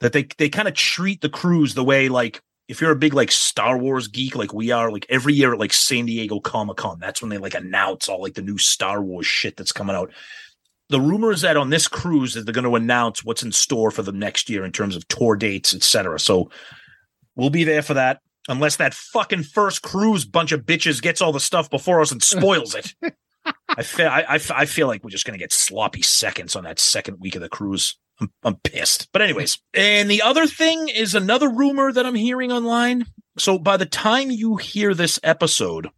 that 0.00 0.12
they 0.12 0.26
they 0.38 0.48
kind 0.48 0.66
of 0.66 0.74
treat 0.74 1.20
the 1.20 1.28
cruise 1.28 1.74
the 1.74 1.84
way 1.84 2.08
like 2.08 2.42
if 2.70 2.80
you're 2.80 2.92
a 2.92 2.96
big 2.96 3.14
like 3.14 3.32
Star 3.32 3.76
Wars 3.76 4.06
geek 4.06 4.36
like 4.36 4.54
we 4.54 4.70
are, 4.70 4.92
like 4.92 5.04
every 5.08 5.34
year 5.34 5.52
at 5.52 5.58
like 5.58 5.72
San 5.72 6.06
Diego 6.06 6.38
Comic 6.38 6.76
Con, 6.76 7.00
that's 7.00 7.20
when 7.20 7.28
they 7.28 7.36
like 7.36 7.54
announce 7.54 8.08
all 8.08 8.22
like 8.22 8.34
the 8.34 8.42
new 8.42 8.58
Star 8.58 9.02
Wars 9.02 9.26
shit 9.26 9.56
that's 9.56 9.72
coming 9.72 9.96
out. 9.96 10.12
The 10.88 11.00
rumor 11.00 11.32
is 11.32 11.40
that 11.40 11.56
on 11.56 11.70
this 11.70 11.88
cruise 11.88 12.34
that 12.34 12.42
they're 12.42 12.54
going 12.54 12.64
to 12.64 12.76
announce 12.76 13.24
what's 13.24 13.42
in 13.42 13.50
store 13.50 13.90
for 13.90 14.02
the 14.02 14.12
next 14.12 14.48
year 14.48 14.64
in 14.64 14.70
terms 14.70 14.94
of 14.94 15.06
tour 15.08 15.34
dates, 15.34 15.74
etc. 15.74 16.20
So 16.20 16.48
we'll 17.34 17.50
be 17.50 17.64
there 17.64 17.82
for 17.82 17.94
that, 17.94 18.20
unless 18.48 18.76
that 18.76 18.94
fucking 18.94 19.42
first 19.42 19.82
cruise 19.82 20.24
bunch 20.24 20.52
of 20.52 20.60
bitches 20.60 21.02
gets 21.02 21.20
all 21.20 21.32
the 21.32 21.40
stuff 21.40 21.70
before 21.70 22.00
us 22.00 22.12
and 22.12 22.22
spoils 22.22 22.76
it. 22.76 22.94
I 23.68 23.82
feel 23.82 24.06
I, 24.06 24.24
I, 24.28 24.40
I 24.54 24.66
feel 24.66 24.86
like 24.86 25.02
we're 25.02 25.10
just 25.10 25.26
going 25.26 25.36
to 25.36 25.42
get 25.42 25.52
sloppy 25.52 26.02
seconds 26.02 26.54
on 26.54 26.62
that 26.64 26.78
second 26.78 27.18
week 27.18 27.34
of 27.34 27.42
the 27.42 27.48
cruise. 27.48 27.98
I'm, 28.20 28.32
I'm 28.44 28.56
pissed. 28.56 29.08
But 29.12 29.22
anyways, 29.22 29.58
and 29.74 30.10
the 30.10 30.22
other 30.22 30.46
thing 30.46 30.88
is 30.88 31.14
another 31.14 31.48
rumor 31.48 31.92
that 31.92 32.06
I'm 32.06 32.14
hearing 32.14 32.52
online. 32.52 33.06
So 33.38 33.58
by 33.58 33.76
the 33.76 33.86
time 33.86 34.30
you 34.30 34.56
hear 34.56 34.94
this 34.94 35.18
episode, 35.22 35.88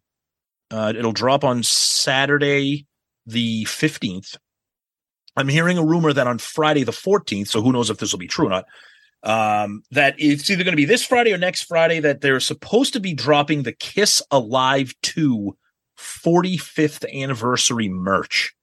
uh, 0.70 0.92
it'll 0.96 1.12
drop 1.12 1.44
on 1.44 1.62
Saturday 1.62 2.86
the 3.26 3.64
15th. 3.64 4.36
I'm 5.36 5.48
hearing 5.48 5.78
a 5.78 5.84
rumor 5.84 6.12
that 6.12 6.26
on 6.26 6.38
Friday 6.38 6.84
the 6.84 6.92
14th, 6.92 7.48
so 7.48 7.62
who 7.62 7.72
knows 7.72 7.90
if 7.90 7.98
this 7.98 8.12
will 8.12 8.18
be 8.18 8.26
true 8.26 8.46
or 8.46 8.50
not, 8.50 8.64
um, 9.22 9.82
that 9.90 10.14
it's 10.18 10.50
either 10.50 10.64
going 10.64 10.72
to 10.72 10.76
be 10.76 10.84
this 10.84 11.04
Friday 11.04 11.32
or 11.32 11.38
next 11.38 11.62
Friday 11.62 12.00
that 12.00 12.20
they're 12.20 12.40
supposed 12.40 12.92
to 12.92 13.00
be 13.00 13.14
dropping 13.14 13.62
the 13.62 13.72
Kiss 13.72 14.22
Alive 14.30 14.94
2 15.02 15.56
45th 15.98 17.10
anniversary 17.12 17.88
merch. 17.88 18.54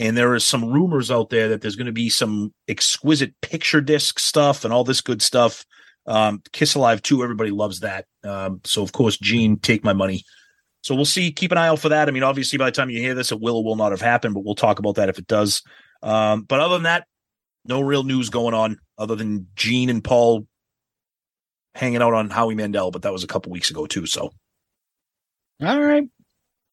And 0.00 0.16
there 0.16 0.34
is 0.34 0.44
some 0.44 0.64
rumors 0.64 1.10
out 1.10 1.28
there 1.28 1.50
that 1.50 1.60
there's 1.60 1.76
going 1.76 1.86
to 1.86 1.92
be 1.92 2.08
some 2.08 2.54
exquisite 2.66 3.38
picture 3.42 3.82
disc 3.82 4.18
stuff 4.18 4.64
and 4.64 4.72
all 4.72 4.82
this 4.82 5.02
good 5.02 5.20
stuff. 5.20 5.66
Um, 6.06 6.42
Kiss 6.52 6.74
Alive 6.74 7.02
2, 7.02 7.22
everybody 7.22 7.50
loves 7.50 7.80
that. 7.80 8.06
Um, 8.24 8.62
so, 8.64 8.82
of 8.82 8.92
course, 8.92 9.18
Gene, 9.18 9.58
take 9.58 9.84
my 9.84 9.92
money. 9.92 10.24
So 10.82 10.94
we'll 10.94 11.04
see. 11.04 11.30
Keep 11.30 11.52
an 11.52 11.58
eye 11.58 11.68
out 11.68 11.80
for 11.80 11.90
that. 11.90 12.08
I 12.08 12.12
mean, 12.12 12.22
obviously, 12.22 12.56
by 12.56 12.64
the 12.64 12.72
time 12.72 12.88
you 12.88 12.98
hear 12.98 13.14
this, 13.14 13.30
it 13.30 13.40
will 13.42 13.58
or 13.58 13.64
will 13.64 13.76
not 13.76 13.92
have 13.92 14.00
happened, 14.00 14.32
but 14.32 14.42
we'll 14.42 14.54
talk 14.54 14.78
about 14.78 14.94
that 14.94 15.10
if 15.10 15.18
it 15.18 15.26
does. 15.26 15.62
Um, 16.02 16.44
but 16.44 16.60
other 16.60 16.76
than 16.76 16.84
that, 16.84 17.06
no 17.66 17.82
real 17.82 18.02
news 18.02 18.30
going 18.30 18.54
on 18.54 18.78
other 18.96 19.16
than 19.16 19.48
Gene 19.54 19.90
and 19.90 20.02
Paul 20.02 20.46
hanging 21.74 22.00
out 22.00 22.14
on 22.14 22.30
Howie 22.30 22.54
Mandel, 22.54 22.90
but 22.90 23.02
that 23.02 23.12
was 23.12 23.22
a 23.22 23.28
couple 23.28 23.52
weeks 23.52 23.70
ago 23.70 23.86
too. 23.86 24.06
So, 24.06 24.32
all 25.60 25.80
right. 25.80 26.08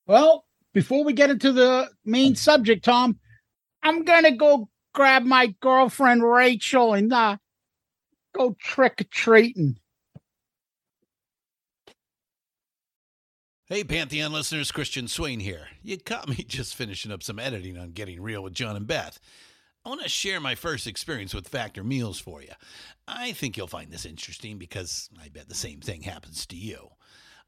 Well, 0.06 0.46
before 0.78 1.04
we 1.04 1.12
get 1.12 1.32
into 1.32 1.52
the 1.52 1.90
main 2.06 2.36
subject, 2.36 2.86
Tom, 2.86 3.18
I'm 3.82 4.04
gonna 4.04 4.36
go 4.36 4.70
grab 4.94 5.24
my 5.24 5.48
girlfriend 5.60 6.22
Rachel 6.22 6.94
and 6.94 7.12
uh, 7.12 7.38
go 8.36 8.56
trick 8.60 9.02
or 9.02 9.06
treating. 9.06 9.80
Hey, 13.66 13.84
Pantheon 13.84 14.32
listeners, 14.32 14.72
Christian 14.72 15.08
Swain 15.08 15.40
here. 15.40 15.70
You 15.82 15.98
caught 15.98 16.30
me 16.30 16.36
just 16.48 16.76
finishing 16.76 17.12
up 17.12 17.24
some 17.24 17.40
editing 17.40 17.76
on 17.76 17.94
Getting 17.94 18.22
Real 18.22 18.44
with 18.44 18.54
John 18.54 18.76
and 18.76 18.86
Beth. 18.86 19.20
I 19.84 19.90
want 19.90 20.04
to 20.04 20.10
share 20.10 20.40
my 20.40 20.54
first 20.54 20.86
experience 20.86 21.34
with 21.34 21.48
Factor 21.48 21.84
Meals 21.84 22.20
for 22.20 22.44
you. 22.44 22.54
I 23.08 23.32
think 23.32 23.58
you'll 23.58 23.66
find 23.66 23.90
this 23.90 24.06
interesting 24.06 24.60
because 24.60 25.10
I 25.20 25.30
bet 25.30 25.50
the 25.50 25.56
same 25.56 25.80
thing 25.80 26.04
happens 26.04 26.46
to 26.46 26.56
you. 26.56 26.90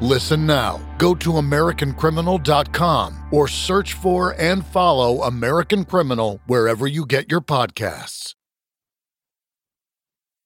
Listen 0.00 0.46
now. 0.46 0.80
Go 0.96 1.14
to 1.16 1.32
AmericanCriminal.com 1.32 3.28
or 3.30 3.48
search 3.48 3.92
for 3.92 4.34
and 4.38 4.64
follow 4.64 5.22
American 5.22 5.84
Criminal 5.84 6.40
wherever 6.46 6.86
you 6.86 7.04
get 7.04 7.30
your 7.30 7.42
podcasts. 7.42 8.34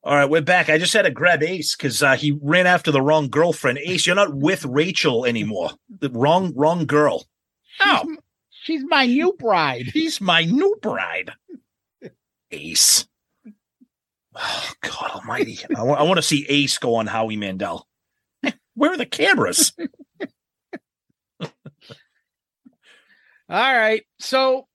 All 0.03 0.17
right, 0.17 0.29
we're 0.29 0.43
back. 0.43 0.69
I 0.69 0.77
just 0.77 0.93
had 0.93 1.03
to 1.03 1.11
grab 1.11 1.43
Ace 1.43 1.75
because 1.75 2.03
uh, 2.03 2.15
he 2.17 2.39
ran 2.43 2.67
after 2.67 2.91
the 2.91 3.01
wrong 3.01 3.31
girlfriend. 3.31 3.79
Ace, 3.79 4.07
you're 4.07 4.17
not 4.17 4.35
with 4.35 4.65
Rachel 4.67 5.25
anymore. 5.25 5.71
The 5.89 6.11
wrong, 6.11 6.53
wrong 6.55 6.85
girl. 6.85 7.25
Oh, 7.81 8.17
she's 8.51 8.83
my 8.89 9.07
new 9.07 9.33
bride. 9.39 9.87
He's 9.95 10.21
my 10.21 10.45
new 10.45 10.77
bride. 10.83 11.33
Ace. 12.51 13.07
Oh, 14.37 14.73
God 14.81 15.11
Almighty! 15.13 15.61
I 15.77 15.85
want 15.85 16.17
to 16.17 16.23
see 16.23 16.45
Ace 16.49 16.77
go 16.79 16.97
on 16.97 17.07
Howie 17.07 17.37
Mandel. 17.37 17.87
Where 18.75 18.93
are 18.93 18.97
the 18.97 19.07
cameras? 19.07 19.73
All 21.41 21.49
right. 23.49 24.03
So 24.19 24.67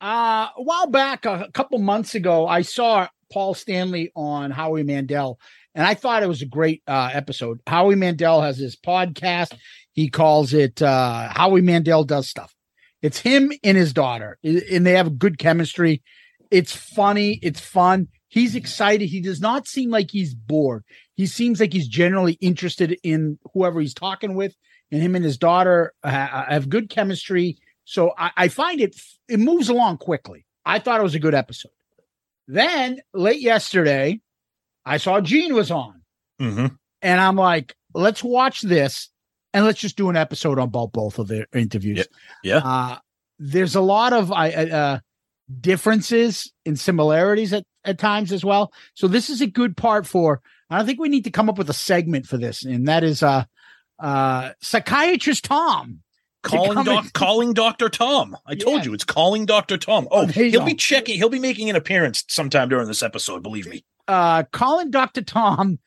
uh, 0.00 0.48
a 0.56 0.62
while 0.62 0.86
back, 0.86 1.24
a 1.24 1.48
couple 1.52 1.78
months 1.78 2.14
ago, 2.14 2.46
I 2.46 2.62
saw 2.62 3.08
Paul 3.32 3.54
Stanley 3.54 4.12
on 4.14 4.50
Howie 4.50 4.84
Mandel, 4.84 5.38
and 5.74 5.86
I 5.86 5.94
thought 5.94 6.22
it 6.22 6.28
was 6.28 6.42
a 6.42 6.46
great 6.46 6.82
uh, 6.86 7.10
episode. 7.12 7.60
Howie 7.66 7.96
Mandel 7.96 8.40
has 8.42 8.58
his 8.58 8.76
podcast. 8.76 9.56
He 9.92 10.08
calls 10.08 10.52
it 10.52 10.80
uh, 10.80 11.28
Howie 11.30 11.62
Mandel 11.62 12.04
Does 12.04 12.28
Stuff. 12.28 12.54
It's 13.02 13.18
him 13.18 13.52
and 13.64 13.76
his 13.76 13.92
daughter, 13.92 14.38
and 14.42 14.86
they 14.86 14.92
have 14.92 15.18
good 15.18 15.38
chemistry. 15.38 16.02
It's 16.50 16.74
funny. 16.74 17.38
It's 17.42 17.60
fun. 17.60 18.08
He's 18.28 18.54
excited. 18.54 19.06
He 19.08 19.20
does 19.20 19.40
not 19.40 19.66
seem 19.66 19.90
like 19.90 20.10
he's 20.10 20.34
bored. 20.34 20.84
He 21.14 21.26
seems 21.26 21.60
like 21.60 21.72
he's 21.72 21.88
generally 21.88 22.34
interested 22.40 22.98
in 23.02 23.38
whoever 23.54 23.80
he's 23.80 23.94
talking 23.94 24.34
with, 24.34 24.54
and 24.92 25.02
him 25.02 25.14
and 25.16 25.24
his 25.24 25.38
daughter 25.38 25.92
uh, 26.02 26.10
have 26.10 26.68
good 26.68 26.90
chemistry. 26.90 27.56
So 27.84 28.12
I, 28.18 28.30
I 28.36 28.48
find 28.48 28.80
it 28.80 28.94
it 29.28 29.40
moves 29.40 29.68
along 29.70 29.98
quickly. 29.98 30.44
I 30.64 30.78
thought 30.78 31.00
it 31.00 31.04
was 31.04 31.14
a 31.14 31.18
good 31.18 31.34
episode. 31.34 31.72
Then 32.46 33.00
late 33.14 33.40
yesterday, 33.40 34.20
I 34.84 34.96
saw 34.98 35.20
Gene 35.20 35.54
was 35.54 35.70
on, 35.70 36.02
Mm-hmm. 36.40 36.66
and 37.02 37.20
I'm 37.20 37.36
like, 37.36 37.74
let's 37.94 38.22
watch 38.22 38.60
this 38.62 39.08
and 39.52 39.64
let's 39.64 39.80
just 39.80 39.96
do 39.96 40.08
an 40.10 40.16
episode 40.16 40.58
on 40.58 40.68
both 40.70 40.92
both 40.92 41.18
of 41.18 41.28
their 41.28 41.46
interviews. 41.54 42.06
Yeah. 42.44 42.58
Uh, 42.58 42.98
there's 43.38 43.74
a 43.74 43.80
lot 43.80 44.12
of 44.12 44.30
I 44.32 44.52
uh, 44.52 44.66
uh, 44.76 44.98
differences 45.60 46.52
and 46.66 46.78
similarities 46.78 47.52
at, 47.52 47.64
at 47.84 47.98
times 47.98 48.32
as 48.32 48.44
well. 48.44 48.72
So 48.94 49.08
this 49.08 49.30
is 49.30 49.40
a 49.40 49.46
good 49.46 49.76
part 49.76 50.06
for. 50.06 50.40
I 50.70 50.84
think 50.84 51.00
we 51.00 51.08
need 51.08 51.24
to 51.24 51.30
come 51.30 51.48
up 51.48 51.56
with 51.56 51.70
a 51.70 51.74
segment 51.74 52.26
for 52.26 52.36
this, 52.36 52.62
and 52.64 52.88
that 52.88 53.02
is 53.02 53.22
uh, 53.22 53.44
uh, 53.98 54.50
psychiatrist 54.60 55.44
Tom. 55.44 56.00
Calling 56.42 56.84
doc, 56.84 57.04
in- 57.04 57.10
calling 57.10 57.52
Doctor 57.52 57.88
Tom. 57.88 58.36
I 58.46 58.54
told 58.54 58.84
you 58.84 58.94
it's 58.94 59.04
calling 59.04 59.44
Doctor 59.44 59.76
Tom. 59.76 60.06
Oh, 60.10 60.24
there 60.24 60.44
he'll 60.44 60.64
be 60.64 60.74
checking. 60.74 61.16
He'll 61.16 61.28
be 61.28 61.40
making 61.40 61.68
an 61.68 61.74
appearance 61.76 62.24
sometime 62.28 62.68
during 62.68 62.86
this 62.86 63.02
episode. 63.02 63.42
Believe 63.42 63.66
me. 63.66 63.84
uh, 64.06 64.44
calling 64.52 64.90
Dr. 64.90 65.22
Tom 65.22 65.78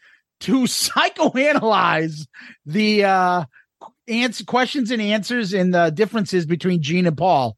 to 0.42 0.64
psychoanalyze 0.64 2.28
the 2.66 3.04
uh, 3.06 3.46
answer 4.08 4.44
questions 4.44 4.92
and 4.92 5.02
answers 5.02 5.54
and 5.54 5.74
the 5.74 5.90
differences 5.90 6.46
between 6.46 6.82
Gene 6.82 7.08
and 7.08 7.18
Paul. 7.18 7.56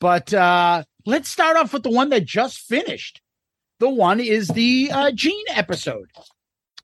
But 0.00 0.32
uh, 0.32 0.84
let's 1.06 1.30
start 1.30 1.56
off 1.56 1.72
with 1.72 1.82
the 1.82 1.90
one 1.90 2.10
that 2.10 2.24
just 2.24 2.58
finished. 2.58 3.20
The 3.78 3.88
one 3.88 4.20
is 4.20 4.48
the 4.48 4.90
uh, 4.92 5.10
Gene 5.12 5.46
episode. 5.50 6.10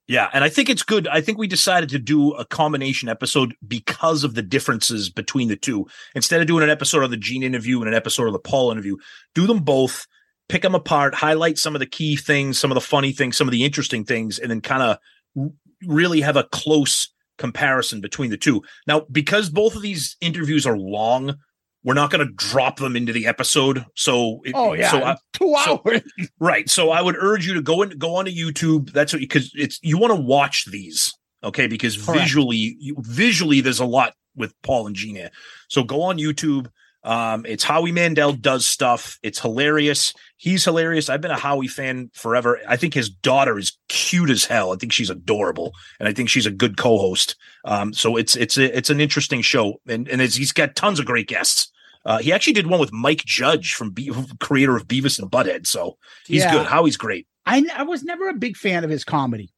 Yeah, 0.08 0.30
and 0.32 0.44
I 0.44 0.48
think 0.48 0.70
it's 0.70 0.84
good. 0.84 1.08
I 1.08 1.20
think 1.20 1.36
we 1.36 1.48
decided 1.48 1.88
to 1.90 1.98
do 1.98 2.32
a 2.32 2.44
combination 2.44 3.08
episode 3.08 3.56
because 3.66 4.22
of 4.22 4.34
the 4.34 4.42
differences 4.42 5.10
between 5.10 5.48
the 5.48 5.56
two. 5.56 5.86
Instead 6.14 6.40
of 6.40 6.46
doing 6.46 6.62
an 6.62 6.70
episode 6.70 7.02
of 7.02 7.10
the 7.10 7.16
Gene 7.16 7.42
interview 7.42 7.80
and 7.80 7.88
an 7.88 7.94
episode 7.94 8.26
of 8.26 8.32
the 8.32 8.38
Paul 8.38 8.70
interview, 8.70 8.96
do 9.34 9.46
them 9.48 9.60
both, 9.60 10.06
pick 10.48 10.62
them 10.62 10.76
apart, 10.76 11.14
highlight 11.14 11.58
some 11.58 11.74
of 11.74 11.80
the 11.80 11.86
key 11.86 12.16
things, 12.16 12.56
some 12.56 12.70
of 12.70 12.76
the 12.76 12.80
funny 12.80 13.10
things, 13.10 13.36
some 13.36 13.48
of 13.48 13.52
the 13.52 13.64
interesting 13.64 14.04
things, 14.04 14.38
and 14.38 14.50
then 14.50 14.60
kind 14.60 14.82
of 14.82 15.50
really 15.86 16.20
have 16.20 16.36
a 16.36 16.44
close 16.44 17.12
comparison 17.36 18.00
between 18.00 18.30
the 18.30 18.36
two. 18.36 18.62
Now, 18.86 19.06
because 19.10 19.50
both 19.50 19.74
of 19.74 19.82
these 19.82 20.16
interviews 20.20 20.66
are 20.66 20.78
long, 20.78 21.36
we're 21.86 21.94
not 21.94 22.10
going 22.10 22.26
to 22.26 22.32
drop 22.34 22.78
them 22.78 22.96
into 22.96 23.12
the 23.14 23.26
episode. 23.26 23.86
So, 23.94 24.40
it- 24.44 24.52
Oh 24.54 24.74
yeah, 24.74 24.90
so 24.90 25.02
I, 25.02 25.16
two 25.32 25.54
so- 25.64 25.80
hours. 25.86 26.02
Right. 26.40 26.68
So 26.68 26.90
I 26.90 27.00
would 27.00 27.16
urge 27.18 27.46
you 27.46 27.54
to 27.54 27.62
go 27.62 27.80
and 27.82 27.98
go 27.98 28.16
onto 28.16 28.30
YouTube. 28.30 28.92
That's 28.92 29.12
what 29.14 29.20
because 29.20 29.50
it's 29.54 29.78
you 29.82 29.96
want 29.96 30.12
to 30.14 30.20
watch 30.20 30.66
these, 30.66 31.14
okay? 31.42 31.66
Because 31.68 31.96
Correct. 31.96 32.20
visually, 32.20 32.76
you, 32.78 32.96
visually, 32.98 33.60
there's 33.62 33.80
a 33.80 33.86
lot 33.86 34.12
with 34.34 34.52
Paul 34.62 34.86
and 34.88 34.94
Gina. 34.96 35.30
So 35.68 35.82
go 35.84 36.02
on 36.02 36.18
YouTube. 36.18 36.66
Um, 37.04 37.46
it's 37.46 37.62
Howie 37.62 37.92
Mandel 37.92 38.32
does 38.32 38.66
stuff. 38.66 39.16
It's 39.22 39.38
hilarious. 39.40 40.12
He's 40.38 40.64
hilarious. 40.64 41.08
I've 41.08 41.20
been 41.20 41.30
a 41.30 41.38
Howie 41.38 41.68
fan 41.68 42.10
forever. 42.14 42.58
I 42.68 42.76
think 42.76 42.94
his 42.94 43.08
daughter 43.08 43.56
is 43.58 43.78
cute 43.88 44.28
as 44.28 44.44
hell. 44.44 44.72
I 44.72 44.76
think 44.76 44.92
she's 44.92 45.08
adorable, 45.08 45.72
and 46.00 46.08
I 46.08 46.12
think 46.12 46.28
she's 46.28 46.46
a 46.46 46.50
good 46.50 46.76
co-host. 46.76 47.36
Um, 47.64 47.92
so 47.94 48.16
it's 48.16 48.34
it's 48.34 48.58
a, 48.58 48.76
it's 48.76 48.90
an 48.90 49.00
interesting 49.00 49.40
show, 49.40 49.80
and 49.86 50.08
and 50.08 50.20
it's, 50.20 50.34
he's 50.34 50.50
got 50.52 50.74
tons 50.74 50.98
of 50.98 51.06
great 51.06 51.28
guests. 51.28 51.70
Uh, 52.06 52.18
he 52.18 52.32
actually 52.32 52.52
did 52.54 52.68
one 52.68 52.80
with 52.80 52.92
Mike 52.92 53.24
Judge 53.24 53.74
from 53.74 53.90
Be- 53.90 54.10
creator 54.40 54.76
of 54.76 54.86
Beavis 54.86 55.18
and 55.18 55.30
Butthead. 55.30 55.66
So 55.66 55.98
he's 56.26 56.42
Yeah. 56.42 56.52
good. 56.52 56.66
Howie's 56.66 56.96
great. 56.96 57.26
I 57.44 57.64
I 57.76 57.82
was 57.82 58.02
never 58.04 58.28
a 58.28 58.34
big 58.34 58.56
fan 58.56 58.84
of 58.84 58.90
his 58.90 59.04
comedy, 59.04 59.52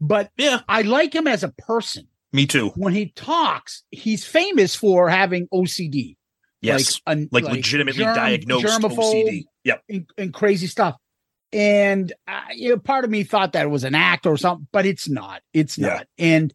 but 0.00 0.30
Yeah, 0.36 0.60
I 0.68 0.82
like 0.82 1.14
him 1.14 1.26
as 1.28 1.44
a 1.44 1.50
person. 1.50 2.08
me 2.32 2.46
too. 2.46 2.70
When 2.76 2.94
he 2.94 3.12
talks, 3.14 3.82
he's 3.90 4.24
famous 4.24 4.74
for 4.74 5.08
having 5.10 5.46
OCD. 5.52 6.16
Yes, 6.62 7.00
like, 7.06 7.16
un- 7.18 7.28
like, 7.32 7.44
legitimately 7.44 8.04
germ- 8.04 8.14
diagnosed 8.16 8.64
OCD. 8.82 9.44
Yep. 9.64 9.82
And, 9.88 10.06
and 10.16 10.32
crazy 10.34 10.66
stuff. 10.68 10.96
And 11.52 12.12
uh, 12.26 12.40
you 12.54 12.70
know, 12.70 12.78
part 12.78 13.04
of 13.04 13.10
me 13.10 13.24
thought 13.24 13.52
that 13.52 13.66
it 13.66 13.68
was 13.70 13.84
an 13.84 13.94
act 13.94 14.26
or 14.26 14.36
something, 14.38 14.66
but 14.72 14.86
it's 14.86 15.08
not. 15.08 15.42
It's 15.52 15.76
Yeah. 15.76 15.86
not. 15.88 16.06
And 16.18 16.54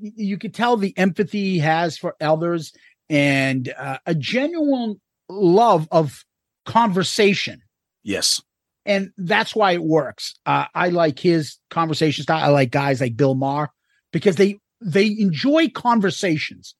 you 0.00 0.38
could 0.38 0.54
tell 0.54 0.76
the 0.76 0.96
empathy 0.96 1.42
he 1.52 1.58
has 1.58 1.96
for 1.98 2.16
others 2.20 2.72
and 3.10 3.72
uh, 3.76 3.98
a 4.06 4.14
genuine 4.14 5.00
love 5.28 5.88
of 5.90 6.24
conversation. 6.66 7.62
Yes. 8.02 8.42
And 8.86 9.10
that's 9.16 9.54
why 9.56 9.72
it 9.72 9.82
works. 9.82 10.34
Uh, 10.44 10.66
I 10.74 10.90
like 10.90 11.18
his 11.18 11.58
conversation 11.70 12.22
style. 12.22 12.44
I 12.44 12.48
like 12.48 12.70
guys 12.70 13.00
like 13.00 13.16
Bill 13.16 13.34
Maher 13.34 13.70
because 14.12 14.36
they 14.36 14.58
they 14.80 15.06
enjoy 15.18 15.68
conversations 15.70 16.74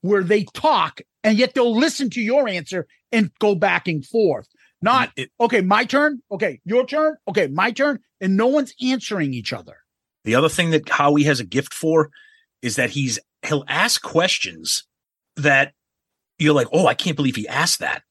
where 0.00 0.22
they 0.22 0.44
talk 0.54 1.00
and 1.22 1.36
yet 1.36 1.52
they'll 1.52 1.76
listen 1.76 2.08
to 2.10 2.22
your 2.22 2.48
answer 2.48 2.86
and 3.12 3.30
go 3.38 3.54
back 3.54 3.86
and 3.88 4.04
forth. 4.06 4.48
Not 4.80 5.10
It- 5.16 5.30
okay, 5.38 5.60
my 5.60 5.84
turn. 5.84 6.22
Okay, 6.30 6.60
your 6.64 6.86
turn. 6.86 7.16
Okay, 7.28 7.48
my 7.48 7.70
turn. 7.70 7.98
And 8.22 8.36
no 8.38 8.46
one's 8.46 8.72
answering 8.82 9.34
each 9.34 9.52
other. 9.52 9.76
The 10.24 10.34
other 10.34 10.48
thing 10.48 10.70
that 10.70 10.88
Howie 10.88 11.24
has 11.24 11.40
a 11.40 11.44
gift 11.44 11.74
for 11.74 12.10
is 12.62 12.76
that 12.76 12.90
he's 12.90 13.18
he'll 13.46 13.64
ask 13.68 14.00
questions 14.00 14.84
that 15.36 15.72
you're 16.38 16.54
like, 16.54 16.68
oh, 16.72 16.86
I 16.86 16.94
can't 16.94 17.16
believe 17.16 17.36
he 17.36 17.48
asked 17.48 17.80
that. 17.80 18.02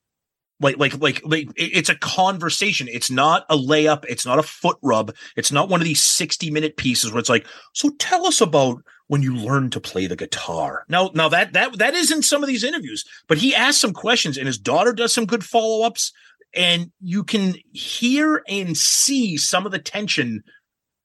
Like, 0.61 0.77
like, 0.77 0.99
like, 0.99 1.21
like, 1.23 1.47
it's 1.55 1.89
a 1.89 1.95
conversation. 1.95 2.89
It's 2.91 3.09
not 3.09 3.45
a 3.49 3.55
layup. 3.55 4.03
It's 4.09 4.25
not 4.25 4.39
a 4.39 4.43
foot 4.43 4.77
rub. 4.81 5.15
It's 5.37 5.53
not 5.53 5.69
one 5.69 5.79
of 5.79 5.85
these 5.85 6.01
60 6.01 6.51
minute 6.51 6.75
pieces 6.75 7.11
where 7.11 7.19
it's 7.19 7.29
like, 7.29 7.47
so 7.73 7.91
tell 7.97 8.25
us 8.25 8.41
about 8.41 8.83
when 9.07 9.21
you 9.21 9.35
learned 9.35 9.71
to 9.71 9.79
play 9.79 10.05
the 10.05 10.17
guitar. 10.17 10.85
Now, 10.89 11.11
now 11.13 11.29
that, 11.29 11.53
that, 11.53 11.77
that 11.77 11.93
is 11.93 12.11
in 12.11 12.21
some 12.21 12.43
of 12.43 12.47
these 12.47 12.63
interviews, 12.63 13.05
but 13.27 13.37
he 13.37 13.55
asks 13.55 13.79
some 13.79 13.93
questions 13.93 14.37
and 14.37 14.47
his 14.47 14.57
daughter 14.57 14.91
does 14.91 15.13
some 15.13 15.25
good 15.25 15.45
follow 15.45 15.85
ups 15.85 16.11
and 16.53 16.91
you 16.99 17.23
can 17.23 17.55
hear 17.71 18.43
and 18.47 18.77
see 18.77 19.37
some 19.37 19.65
of 19.65 19.71
the 19.71 19.79
tension. 19.79 20.43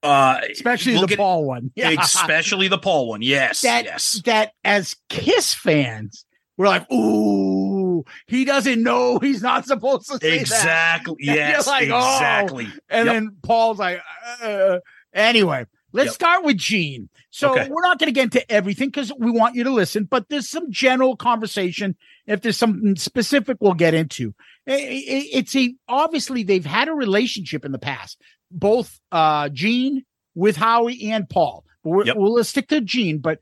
Uh, 0.05 0.41
Especially 0.51 0.99
the 1.01 1.07
get- 1.07 1.19
Paul 1.19 1.45
one. 1.45 1.71
Yeah. 1.77 1.91
especially 2.01 2.69
the 2.69 2.79
Paul 2.79 3.09
one. 3.09 3.23
Yes, 3.23 3.63
that 3.63 3.85
yes, 3.87 4.21
that 4.27 4.53
as 4.65 4.95
Kiss 5.09 5.55
fans, 5.55 6.25
we're 6.57 6.67
like, 6.69 6.91
ooh, 6.93 8.05
he 8.27 8.45
doesn't 8.45 8.83
know 8.83 9.19
he's 9.19 9.43
not 9.43 9.67
supposed 9.67 10.07
to 10.09 10.19
say 10.19 10.31
that. 10.37 10.41
exactly. 10.41 11.17
You're 11.21 11.35
Yes, 11.37 11.67
like, 11.67 11.89
oh. 11.91 11.97
exactly. 11.97 12.67
And 12.89 13.07
Yep. 13.07 13.15
then 13.15 13.37
Paul's 13.43 13.79
like, 13.79 14.01
uh, 14.43 14.79
anyway, 15.13 15.65
let's 15.93 16.09
Yep. 16.09 16.15
start 16.15 16.45
with 16.45 16.59
Gene. 16.59 17.09
So 17.31 17.51
Okay. 17.53 17.69
we're 17.69 17.83
not 17.83 17.99
going 17.99 18.07
to 18.09 18.13
get 18.13 18.25
into 18.25 18.53
everything 18.53 18.89
because 18.91 19.13
we 19.19 19.31
want 19.33 19.57
you 19.57 19.65
to 19.65 19.71
listen, 19.71 20.05
but 20.05 20.29
there's 20.29 20.49
some 20.49 20.71
general 20.71 21.17
conversation. 21.17 21.97
If 22.27 22.43
there's 22.43 22.57
something 22.57 22.95
specific, 22.97 23.57
we'll 23.61 23.75
get 23.75 23.95
into. 23.95 24.35
It's 24.67 25.57
a 25.57 25.75
obviously 25.89 26.43
they've 26.45 26.65
had 26.65 26.89
a 26.89 26.93
relationship 26.95 27.65
in 27.65 27.73
the 27.73 27.79
past, 27.79 28.21
both 28.55 28.99
uh 29.13 29.49
Gene 29.51 30.05
with 30.35 30.57
Howie 30.57 31.11
and 31.11 31.29
Paul. 31.29 31.65
But 31.85 32.07
Yep. 32.07 32.17
we'll 32.17 32.43
stick 32.45 32.69
to 32.69 32.81
Gene, 32.81 33.19
but 33.19 33.41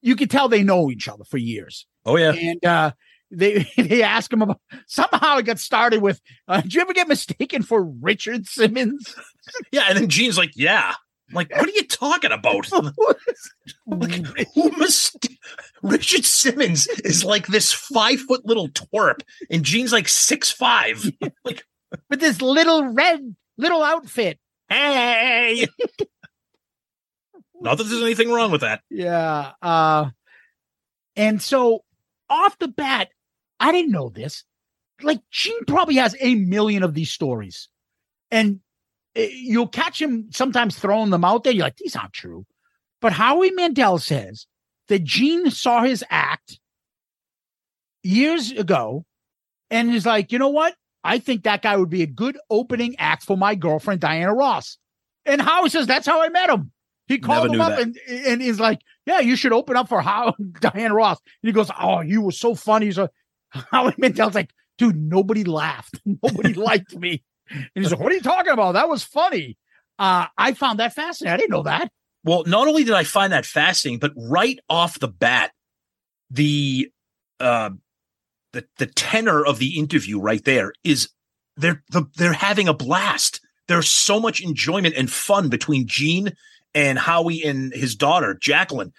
you 0.00 0.16
can 0.16 0.28
tell 0.28 0.48
they 0.48 0.62
know 0.62 0.90
each 0.90 1.08
other 1.08 1.24
for 1.24 1.36
years 1.38 1.86
Oh 2.06 2.16
yeah. 2.16 2.32
and 2.32 2.64
uh 2.64 2.92
they 3.30 3.66
they 3.76 4.02
ask 4.02 4.32
him 4.32 4.42
about 4.42 4.60
somehow 4.86 5.36
it 5.38 5.44
got 5.44 5.58
started 5.58 6.00
with 6.02 6.20
uh, 6.48 6.60
did 6.62 6.74
you 6.74 6.80
ever 6.80 6.92
get 6.94 7.08
mistaken 7.08 7.62
for 7.62 7.82
richard 7.84 8.46
simmons 8.46 9.14
Yeah, 9.72 9.84
and 9.88 9.98
then 9.98 10.08
Gene's 10.08 10.38
like, 10.38 10.52
"Yeah." 10.54 10.94
I'm 11.28 11.34
like, 11.36 11.50
what 11.56 11.66
are 11.68 11.72
you 11.72 11.86
talking 11.86 12.30
about? 12.30 12.68
Like, 13.86 14.24
who 14.54 14.70
must 14.72 15.28
Richard 15.82 16.24
Simmons 16.24 16.86
is 17.04 17.24
like 17.24 17.46
this 17.48 17.72
five 17.72 18.20
foot 18.20 18.44
little 18.46 18.68
twerp, 18.68 19.22
and 19.50 19.64
Gene's 19.64 19.92
like 19.92 20.08
six 20.08 20.50
five. 20.50 21.10
Like, 21.44 21.64
with 22.08 22.20
this 22.20 22.40
little 22.42 22.92
red 22.92 23.34
little 23.58 23.82
outfit 23.82 24.38
hey, 24.72 25.66
not 27.60 27.78
that 27.78 27.84
there's 27.84 28.02
anything 28.02 28.30
wrong 28.30 28.50
with 28.50 28.62
that. 28.62 28.82
yeah 28.90 29.52
uh 29.62 30.10
and 31.16 31.40
so 31.40 31.84
off 32.28 32.58
the 32.58 32.68
bat 32.68 33.08
i 33.60 33.70
didn't 33.72 33.92
know 33.92 34.08
this. 34.08 34.44
Like 35.02 35.20
gene 35.30 35.64
probably 35.66 35.96
has 35.96 36.14
a 36.20 36.34
million 36.36 36.82
of 36.82 36.94
these 36.94 37.10
stories. 37.10 37.68
And 38.30 38.60
uh, 39.16 39.22
you'll 39.32 39.68
catch 39.68 40.00
him 40.00 40.28
sometimes 40.32 40.78
throwing 40.78 41.10
them 41.10 41.24
out 41.24 41.44
there. 41.44 41.52
You're 41.52 41.64
like 41.64 41.76
these 41.76 41.96
aren't 41.96 42.12
true. 42.12 42.46
But 43.00 43.12
howie 43.12 43.50
mandel 43.50 43.98
says 43.98 44.46
that 44.88 45.04
gene 45.04 45.50
saw 45.50 45.82
his 45.82 46.04
act 46.10 46.58
years 48.02 48.50
ago 48.52 49.04
and 49.70 49.94
is 49.94 50.06
like 50.06 50.32
you 50.32 50.38
know 50.38 50.48
what 50.50 50.74
i 51.04 51.18
think 51.18 51.44
that 51.44 51.62
guy 51.62 51.76
would 51.76 51.90
be 51.90 52.02
a 52.02 52.06
good 52.06 52.38
opening 52.50 52.94
act 52.98 53.22
for 53.22 53.36
my 53.36 53.54
girlfriend 53.54 54.00
diana 54.00 54.34
ross 54.34 54.78
and 55.26 55.40
howie 55.40 55.68
says 55.68 55.86
that's 55.86 56.06
how 56.06 56.22
i 56.22 56.28
met 56.28 56.50
him 56.50 56.70
he 57.08 57.18
called 57.18 57.50
Never 57.50 57.54
him 57.54 57.60
up 57.60 57.78
that. 57.78 57.82
and 57.82 57.96
and 58.08 58.42
he's 58.42 58.60
like 58.60 58.80
yeah, 59.06 59.20
you 59.20 59.36
should 59.36 59.52
open 59.52 59.76
up 59.76 59.88
for 59.88 60.00
how 60.00 60.34
Diana 60.60 60.94
Ross. 60.94 61.18
And 61.42 61.48
he 61.48 61.52
goes, 61.52 61.70
Oh, 61.78 62.00
you 62.00 62.20
were 62.20 62.32
so 62.32 62.54
funny. 62.54 62.90
So 62.92 63.08
Howie 63.50 63.94
Mandel's 63.98 64.34
like, 64.34 64.50
dude, 64.78 64.96
nobody 64.96 65.44
laughed. 65.44 66.00
Nobody 66.22 66.54
liked 66.54 66.96
me. 66.96 67.22
And 67.50 67.68
he's 67.74 67.90
like, 67.90 68.00
What 68.00 68.12
are 68.12 68.14
you 68.14 68.22
talking 68.22 68.52
about? 68.52 68.72
That 68.72 68.88
was 68.88 69.02
funny. 69.02 69.58
Uh, 69.98 70.26
I 70.38 70.54
found 70.54 70.78
that 70.80 70.94
fascinating. 70.94 71.34
I 71.34 71.36
didn't 71.36 71.50
know 71.50 71.62
that. 71.64 71.90
Well, 72.24 72.44
not 72.46 72.68
only 72.68 72.84
did 72.84 72.94
I 72.94 73.04
find 73.04 73.32
that 73.32 73.44
fascinating, 73.44 73.98
but 73.98 74.12
right 74.16 74.58
off 74.68 74.98
the 74.98 75.08
bat, 75.08 75.52
the 76.30 76.90
uh, 77.40 77.70
the 78.52 78.64
the 78.78 78.86
tenor 78.86 79.44
of 79.44 79.58
the 79.58 79.78
interview 79.78 80.20
right 80.20 80.44
there 80.44 80.72
is 80.84 81.08
they're 81.56 81.82
the, 81.90 82.04
they're 82.16 82.32
having 82.32 82.68
a 82.68 82.74
blast. 82.74 83.40
there's 83.68 83.88
so 83.88 84.20
much 84.20 84.40
enjoyment 84.40 84.94
and 84.96 85.10
fun 85.10 85.48
between 85.48 85.86
Gene 85.86 86.32
and 86.74 86.98
Howie 86.98 87.42
and 87.42 87.72
his 87.72 87.94
daughter 87.94 88.34
Jackelyn. 88.34 88.92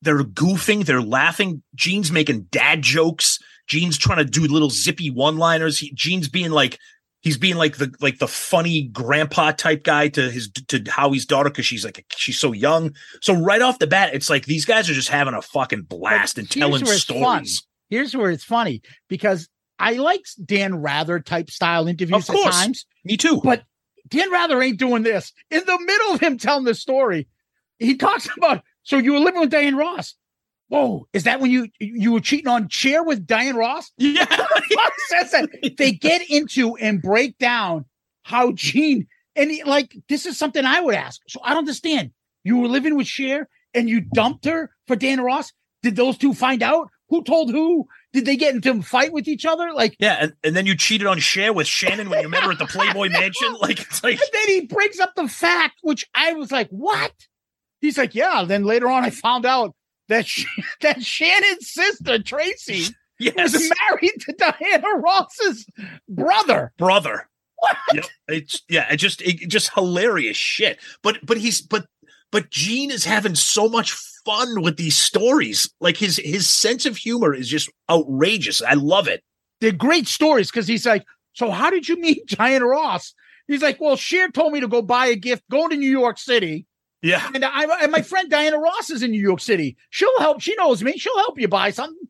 They're 0.00 0.24
goofing, 0.24 0.84
they're 0.84 1.00
laughing. 1.00 1.62
Gene's 1.74 2.10
making 2.10 2.48
dad 2.50 2.82
jokes. 2.82 3.38
Gene's 3.68 3.96
trying 3.96 4.18
to 4.18 4.24
do 4.24 4.42
little 4.42 4.70
zippy 4.70 5.10
one-liners. 5.10 5.78
He, 5.78 5.92
Gene's 5.94 6.28
being 6.28 6.50
like 6.50 6.78
he's 7.20 7.38
being 7.38 7.56
like 7.56 7.76
the 7.76 7.94
like 8.00 8.18
the 8.18 8.28
funny 8.28 8.82
grandpa 8.82 9.52
type 9.52 9.84
guy 9.84 10.08
to 10.08 10.30
his 10.30 10.50
to 10.68 10.82
Howie's 10.88 11.24
daughter 11.24 11.48
because 11.48 11.66
she's 11.66 11.84
like 11.84 12.04
she's 12.16 12.38
so 12.38 12.52
young. 12.52 12.94
So 13.20 13.34
right 13.34 13.62
off 13.62 13.78
the 13.78 13.86
bat, 13.86 14.14
it's 14.14 14.28
like 14.28 14.44
these 14.44 14.64
guys 14.64 14.90
are 14.90 14.94
just 14.94 15.08
having 15.08 15.34
a 15.34 15.42
fucking 15.42 15.82
blast 15.82 16.36
and 16.36 16.50
telling 16.50 16.84
stories. 16.84 17.62
Here's 17.92 18.16
where 18.16 18.30
it's 18.30 18.42
funny 18.42 18.80
because 19.10 19.50
I 19.78 19.92
like 19.92 20.24
Dan 20.42 20.76
Rather 20.76 21.20
type 21.20 21.50
style 21.50 21.86
interviews 21.86 22.26
Of 22.26 22.36
at 22.36 22.50
times. 22.50 22.86
Me 23.04 23.18
too. 23.18 23.38
But 23.44 23.64
Dan 24.08 24.32
Rather 24.32 24.62
ain't 24.62 24.78
doing 24.78 25.02
this. 25.02 25.30
In 25.50 25.62
the 25.66 25.78
middle 25.78 26.14
of 26.14 26.20
him 26.20 26.38
telling 26.38 26.64
the 26.64 26.74
story, 26.74 27.28
he 27.78 27.98
talks 27.98 28.30
about 28.38 28.62
so 28.82 28.96
you 28.96 29.12
were 29.12 29.18
living 29.18 29.42
with 29.42 29.50
Diane 29.50 29.76
Ross. 29.76 30.14
Whoa, 30.68 31.06
is 31.12 31.24
that 31.24 31.40
when 31.40 31.50
you 31.50 31.68
you 31.80 32.12
were 32.12 32.20
cheating 32.20 32.48
on 32.48 32.70
Cher 32.70 33.02
with 33.02 33.26
Diane 33.26 33.56
Ross? 33.56 33.92
yeah, 33.98 34.24
says 35.08 35.32
that. 35.32 35.50
They 35.76 35.92
get 35.92 36.22
into 36.30 36.76
and 36.76 37.02
break 37.02 37.36
down 37.36 37.84
how 38.22 38.52
Gene 38.52 39.06
and 39.36 39.50
he, 39.50 39.64
like 39.64 39.94
this 40.08 40.24
is 40.24 40.38
something 40.38 40.64
I 40.64 40.80
would 40.80 40.94
ask. 40.94 41.20
So 41.28 41.40
I 41.44 41.50
don't 41.50 41.58
understand. 41.58 42.12
You 42.42 42.56
were 42.56 42.68
living 42.68 42.96
with 42.96 43.06
Cher 43.06 43.50
and 43.74 43.86
you 43.86 44.00
dumped 44.00 44.46
her 44.46 44.70
for 44.86 44.96
Diana 44.96 45.24
Ross. 45.24 45.52
Did 45.82 45.96
those 45.96 46.16
two 46.16 46.32
find 46.32 46.62
out? 46.62 46.88
Who 47.12 47.22
told 47.22 47.50
who? 47.50 47.86
Did 48.14 48.24
they 48.24 48.38
get 48.38 48.54
into 48.54 48.70
a 48.70 48.80
fight 48.80 49.12
with 49.12 49.28
each 49.28 49.44
other? 49.44 49.70
Like 49.74 49.96
yeah, 49.98 50.16
and, 50.18 50.32
and 50.42 50.56
then 50.56 50.64
you 50.64 50.74
cheated 50.74 51.06
on 51.06 51.18
Cher 51.18 51.52
with 51.52 51.66
Shannon 51.66 52.08
when 52.08 52.22
you 52.22 52.28
met 52.30 52.42
her 52.42 52.52
at 52.52 52.58
the 52.58 52.64
Playboy 52.68 53.10
Mansion. 53.10 53.52
Like 53.60 53.80
it's 53.82 54.02
like 54.02 54.14
And 54.18 54.30
then 54.32 54.48
he 54.48 54.60
brings 54.62 54.98
up 54.98 55.14
the 55.14 55.28
fact, 55.28 55.74
which 55.82 56.08
I 56.14 56.32
was 56.32 56.50
like, 56.50 56.70
"What?" 56.70 57.12
He's 57.82 57.98
like, 57.98 58.14
"Yeah." 58.14 58.44
Then 58.46 58.64
later 58.64 58.88
on, 58.88 59.04
I 59.04 59.10
found 59.10 59.44
out 59.44 59.74
that 60.08 60.26
Sh- 60.26 60.46
that 60.80 61.02
Shannon's 61.02 61.70
sister 61.70 62.18
Tracy 62.18 62.86
yes, 63.18 63.52
was 63.52 63.70
married 63.90 64.14
to 64.20 64.32
Diana 64.32 64.88
Ross's 64.96 65.66
brother. 66.08 66.72
brother. 66.78 67.28
What? 67.56 67.76
Yep. 67.92 68.04
It's 68.28 68.62
yeah, 68.70 68.90
it 68.90 68.96
just 68.96 69.20
it, 69.20 69.50
just 69.50 69.74
hilarious 69.74 70.38
shit. 70.38 70.78
But 71.02 71.18
but 71.26 71.36
he's 71.36 71.60
but 71.60 71.84
but 72.32 72.50
Gene 72.50 72.90
is 72.90 73.04
having 73.04 73.36
so 73.36 73.68
much 73.68 73.92
fun 74.24 74.62
with 74.62 74.76
these 74.76 74.96
stories. 74.96 75.70
Like 75.80 75.96
his 75.96 76.16
his 76.16 76.48
sense 76.48 76.86
of 76.86 76.96
humor 76.96 77.32
is 77.32 77.48
just 77.48 77.70
outrageous. 77.88 78.62
I 78.62 78.74
love 78.74 79.06
it. 79.06 79.22
They're 79.60 79.70
great 79.70 80.08
stories 80.08 80.50
because 80.50 80.66
he's 80.66 80.86
like, 80.86 81.04
"So 81.34 81.50
how 81.50 81.70
did 81.70 81.88
you 81.88 82.00
meet 82.00 82.26
Diana 82.26 82.66
Ross?" 82.66 83.14
He's 83.46 83.62
like, 83.62 83.80
"Well, 83.80 83.96
Cher 83.96 84.30
told 84.30 84.52
me 84.52 84.60
to 84.60 84.68
go 84.68 84.82
buy 84.82 85.06
a 85.06 85.14
gift, 85.14 85.44
go 85.50 85.68
to 85.68 85.76
New 85.76 85.90
York 85.90 86.18
City." 86.18 86.66
Yeah. 87.02 87.28
And 87.34 87.44
I 87.44 87.64
and 87.82 87.92
my 87.92 88.02
friend 88.02 88.30
Diana 88.30 88.58
Ross 88.58 88.90
is 88.90 89.02
in 89.02 89.10
New 89.10 89.20
York 89.20 89.40
City. 89.40 89.76
She'll 89.90 90.18
help. 90.18 90.40
She 90.40 90.56
knows 90.56 90.82
me. 90.82 90.96
She'll 90.96 91.18
help 91.18 91.38
you 91.38 91.48
buy 91.48 91.70
something. 91.70 92.08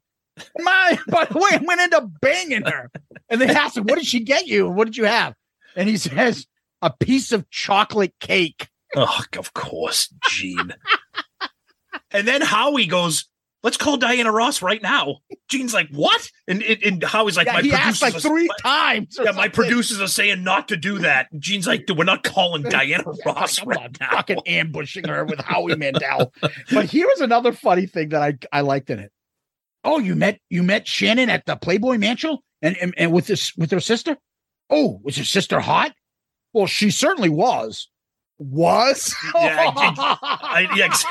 My, 0.59 0.99
by 1.09 1.25
the 1.25 1.39
way, 1.39 1.51
I'm 1.53 1.67
gonna 1.67 1.83
end 1.83 1.95
up 1.95 2.09
banging 2.21 2.65
her. 2.65 2.91
And 3.29 3.41
they 3.41 3.49
asked 3.49 3.77
him, 3.77 3.85
"What 3.85 3.97
did 3.97 4.07
she 4.07 4.21
get 4.21 4.47
you? 4.47 4.69
What 4.69 4.85
did 4.85 4.97
you 4.97 5.05
have?" 5.05 5.35
And 5.75 5.89
he 5.89 5.97
says, 5.97 6.47
"A 6.81 6.91
piece 6.91 7.33
of 7.33 7.51
chocolate 7.51 8.15
cake." 8.21 8.69
Oh, 8.97 9.21
of 9.39 9.55
course, 9.55 10.13
Gene. 10.29 10.75
and 12.11 12.27
then 12.29 12.41
Howie 12.43 12.87
goes, 12.87 13.27
"Let's 13.63 13.77
call 13.77 13.97
Diana 13.97 14.31
Ross 14.33 14.61
right 14.63 14.83
now." 14.83 15.19
Gene's 15.49 15.73
like, 15.75 15.89
"What?" 15.91 16.31
And 16.47 16.63
and, 16.63 16.83
and 16.83 17.03
Howie's 17.05 17.37
like, 17.37 17.47
Yeah, 17.47 17.55
"My 17.55 17.63
he 17.63 17.71
producers 17.71 18.03
like 18.03 18.15
three 18.21 18.49
times. 18.63 19.19
Yeah, 19.23 19.31
my 19.33 19.49
producers 19.49 20.01
are 20.01 20.07
saying 20.09 20.45
not 20.45 20.69
to 20.69 20.77
do 20.77 20.99
that. 21.01 21.29
Gene's 21.39 21.67
like, 21.67 21.85
we're 21.95 22.05
not 22.05 22.23
calling 22.23 22.63
Diana 22.69 23.05
Ross 23.25 23.61
I'm 23.61 23.69
right 23.69 24.01
now. 24.01 24.11
fucking 24.11 24.41
ambushing 24.47 25.09
her 25.09 25.25
with 25.25 25.41
Howie 25.41 25.77
Mandel. 25.77 26.33
but 26.41 26.91
here's 26.91 27.21
another 27.21 27.53
funny 27.53 27.87
thing 27.87 28.11
that 28.11 28.23
I 28.23 28.39
I 28.53 28.61
liked 28.61 28.91
in 28.91 28.99
it. 28.99 29.13
Oh, 29.85 29.99
you 29.99 30.15
met 30.15 30.39
you 30.51 30.63
met 30.63 30.87
Shannon 30.87 31.31
at 31.31 31.47
the 31.47 31.57
Playboy 31.57 31.99
Mansion 31.99 32.39
and 32.61 32.77
and, 32.77 32.95
and 32.97 33.13
with 33.13 33.27
this 33.27 33.57
with 33.57 33.71
her 33.71 33.81
sister. 33.81 34.17
Oh, 34.71 35.01
was 35.03 35.17
her 35.17 35.25
sister 35.25 35.61
hot? 35.61 35.93
Well, 36.55 36.67
she 36.67 36.91
certainly 36.91 37.29
was. 37.31 37.89
Was 38.51 39.15
Yeah, 39.35 39.71
I 39.75 40.69
yeah, 40.75 40.85
ex- 40.87 41.05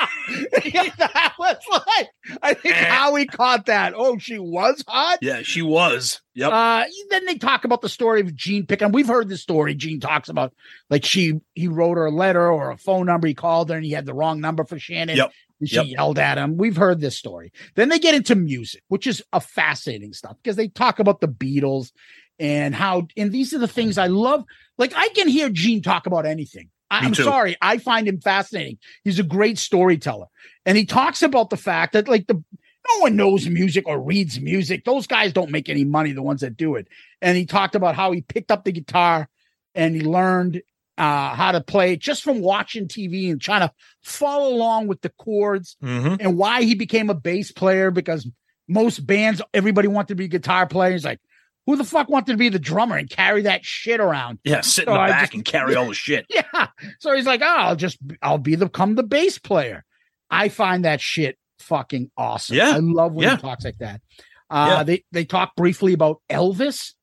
Yeah, 0.74 0.90
that 0.98 1.34
was 1.40 1.56
like 1.72 2.10
I 2.42 2.54
think 2.54 2.76
Eh. 2.76 2.86
Howie 2.90 3.26
caught 3.26 3.66
that. 3.68 3.94
Oh, 3.96 4.18
she 4.18 4.38
was 4.40 4.84
hot. 4.88 5.20
yeah, 5.22 5.42
she 5.42 5.62
was. 5.62 6.22
Yep. 6.36 6.52
Uh, 6.52 6.86
then 7.10 7.26
they 7.26 7.36
talk 7.38 7.64
about 7.66 7.82
the 7.82 7.90
story 7.90 8.22
of 8.22 8.36
Gene 8.36 8.66
picking. 8.66 8.92
We've 8.92 9.08
heard 9.08 9.30
the 9.30 9.38
story. 9.38 9.76
Gene 9.76 10.00
talks 10.00 10.30
about 10.30 10.54
like 10.90 11.06
she 11.06 11.40
he 11.56 11.68
wrote 11.68 11.98
her 11.98 12.06
a 12.06 12.12
letter 12.12 12.48
or 12.52 12.72
a 12.72 12.78
phone 12.78 13.06
number. 13.06 13.28
He 13.28 13.34
called 13.34 13.70
her 13.70 13.76
and 13.76 13.86
he 13.86 13.92
had 13.92 14.06
the 14.06 14.14
wrong 14.14 14.40
number 14.42 14.64
for 14.64 14.78
Shannon. 14.80 15.18
Yep. 15.18 15.32
And 15.60 15.70
she 15.70 15.76
Yep. 15.78 15.86
yelled 15.88 16.20
at 16.20 16.38
him. 16.38 16.58
We've 16.58 16.76
heard 16.78 17.00
this 17.00 17.18
story. 17.18 17.52
Then 17.76 17.90
they 17.90 18.00
get 18.00 18.16
into 18.16 18.36
music, 18.36 18.84
which 18.88 19.08
is 19.08 19.24
a 19.34 19.40
fascinating 19.40 20.14
stuff 20.14 20.36
because 20.42 20.56
they 20.56 20.68
talk 20.70 21.00
about 21.00 21.22
the 21.22 21.28
Beatles 21.28 21.92
and 22.40 22.74
how. 22.76 23.08
And 23.18 23.32
these 23.32 23.54
are 23.54 23.60
the 23.60 23.68
things 23.68 23.98
I 23.98 24.08
love. 24.08 24.44
Like 24.78 24.94
I 24.96 25.10
can 25.10 25.28
hear 25.28 25.50
Gene 25.50 25.82
talk 25.82 26.08
about 26.08 26.26
anything. 26.26 26.70
I, 26.92 27.10
too. 27.10 27.24
sorry. 27.24 27.56
I 27.62 27.78
find 27.78 28.08
him 28.08 28.20
fascinating. 28.20 28.78
He's 29.04 29.20
a 29.20 29.24
great 29.24 29.58
storyteller, 29.58 30.28
and 30.66 30.78
he 30.78 30.86
talks 30.86 31.24
about 31.24 31.50
the 31.50 31.58
fact 31.58 31.94
that 31.94 32.08
like 32.08 32.28
the 32.28 32.36
no 32.36 33.00
one 33.02 33.16
knows 33.16 33.48
music 33.48 33.88
or 33.88 34.02
reads 34.02 34.40
music. 34.40 34.86
Those 34.86 35.06
guys 35.08 35.34
don't 35.34 35.52
make 35.52 35.70
any 35.70 35.86
money, 35.86 36.12
the 36.14 36.24
ones 36.24 36.42
that 36.42 36.58
do 36.58 36.76
it. 36.76 36.88
And 37.22 37.38
he 37.38 37.46
talked 37.46 37.76
about 37.76 37.96
how 37.96 38.12
he 38.12 38.22
picked 38.22 38.52
up 38.52 38.64
the 38.66 38.72
guitar 38.72 39.30
and 39.76 39.96
he 39.96 40.02
learned 40.02 40.64
uh, 40.98 41.36
how 41.36 41.52
to 41.52 41.62
play 41.62 41.96
just 41.96 42.24
from 42.24 42.42
watching 42.42 42.88
TV 42.88 43.32
and 43.32 43.40
trying 43.40 43.62
to 43.62 43.72
follow 44.04 44.54
along 44.54 44.88
with 44.88 45.02
the 45.02 45.10
chords 45.10 45.78
Mhm. 45.84 46.18
and 46.20 46.38
why 46.38 46.64
he 46.64 46.74
became 46.76 47.10
a 47.12 47.14
bass 47.16 47.52
player 47.52 47.92
because 47.92 48.28
most 48.68 49.06
bands, 49.06 49.42
everybody 49.54 49.88
wanted 49.88 50.10
to 50.10 50.16
be 50.16 50.28
guitar 50.28 50.66
players. 50.68 51.06
Like, 51.06 51.20
who 51.68 51.76
the 51.76 51.84
fuck 51.84 52.10
wanted 52.10 52.32
to 52.34 52.38
be 52.38 52.50
the 52.50 52.60
drummer 52.60 52.98
and 52.98 53.10
carry 53.10 53.44
that 53.44 53.64
shit 53.64 54.00
around? 54.00 54.40
Yeah, 54.44 54.62
sit 54.62 54.84
in 54.88 54.88
So 54.88 54.94
the 54.94 55.00
I 55.00 55.08
back 55.10 55.22
just- 55.22 55.34
and 55.36 55.46
carry 55.46 55.76
all 55.76 55.88
the 55.88 55.94
shit. 55.94 56.26
Yeah. 56.34 56.68
So 57.00 57.16
he's 57.16 57.26
like, 57.26 57.42
oh, 57.42 57.46
I'll 57.46 57.76
just, 57.76 57.98
I'll 58.22 58.38
be 58.38 58.56
the, 58.56 58.68
come 58.70 58.96
the 58.96 59.04
bass 59.04 59.38
player. 59.38 59.84
I 60.30 60.50
find 60.50 60.86
that 60.86 61.02
shit 61.02 61.38
fucking 61.60 62.10
awesome. 62.18 62.56
Yeah. 62.58 62.72
I 62.72 62.78
love 62.78 63.14
when 63.14 63.28
Yeah. 63.28 63.36
he 63.36 63.42
talks 63.42 63.64
like 63.66 63.78
that. 63.80 64.02
Uh, 64.50 64.76
Yeah. 64.78 64.84
they, 64.84 65.04
they 65.12 65.26
talk 65.26 65.56
briefly 65.56 65.94
about 65.94 66.22
Elvis, 66.30 66.94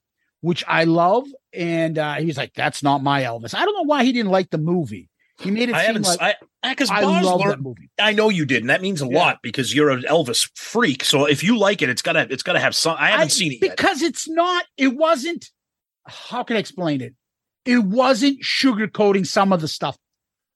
which 0.41 0.65
I 0.67 0.85
love. 0.85 1.27
And 1.53 1.97
uh, 1.99 2.15
he's 2.17 2.37
like, 2.37 2.53
that's 2.55 2.83
not 2.83 3.03
my 3.03 3.23
Elvis. 3.23 3.55
I 3.55 3.65
don't 3.65 3.75
know 3.75 3.85
why 3.85 4.05
he 4.05 4.13
didn't 4.13 4.31
like 4.33 4.51
the 4.51 4.59
movie. 4.59 5.09
He 5.41 5.51
made 5.53 5.69
it 5.69 5.75
I 5.75 5.87
seem 5.87 5.95
haven't. 6.03 6.07
like 6.07 6.21
I 6.21 6.35
because 6.63 6.91
I 6.91 7.01
love 7.03 7.41
that 7.47 7.61
movie. 7.61 7.91
I 7.99 8.13
know 8.13 8.29
you 8.31 8.45
did, 8.45 8.63
and 8.63 8.71
that 8.71 8.83
means 8.83 9.01
a 9.03 9.07
Yeah. 9.07 9.17
lot 9.19 9.39
because 9.43 9.75
you're 9.75 9.91
an 9.91 10.03
Elvis 10.03 10.51
freak. 10.57 11.05
So 11.05 11.25
if 11.27 11.43
you 11.45 11.57
like 11.59 11.83
it, 11.83 11.89
it's 11.89 12.03
gotta 12.03 12.27
it's 12.31 12.43
gotta 12.43 12.59
have 12.61 12.75
some. 12.75 12.97
I 12.99 13.11
haven't 13.11 13.25
I- 13.27 13.29
seen 13.29 13.53
it 13.53 13.59
yet. 13.63 13.77
because 13.77 14.03
it's 14.03 14.29
not 14.29 14.65
it 14.77 14.97
wasn't 14.97 15.47
how 16.07 16.43
can 16.43 16.57
i 16.57 16.59
explain 16.59 17.03
it 17.03 17.15
it 17.67 17.81
wasn't 17.85 18.41
sugarcoating 18.43 19.27
some 19.27 19.53
of 19.53 19.61
the 19.61 19.69
stuff 19.69 19.95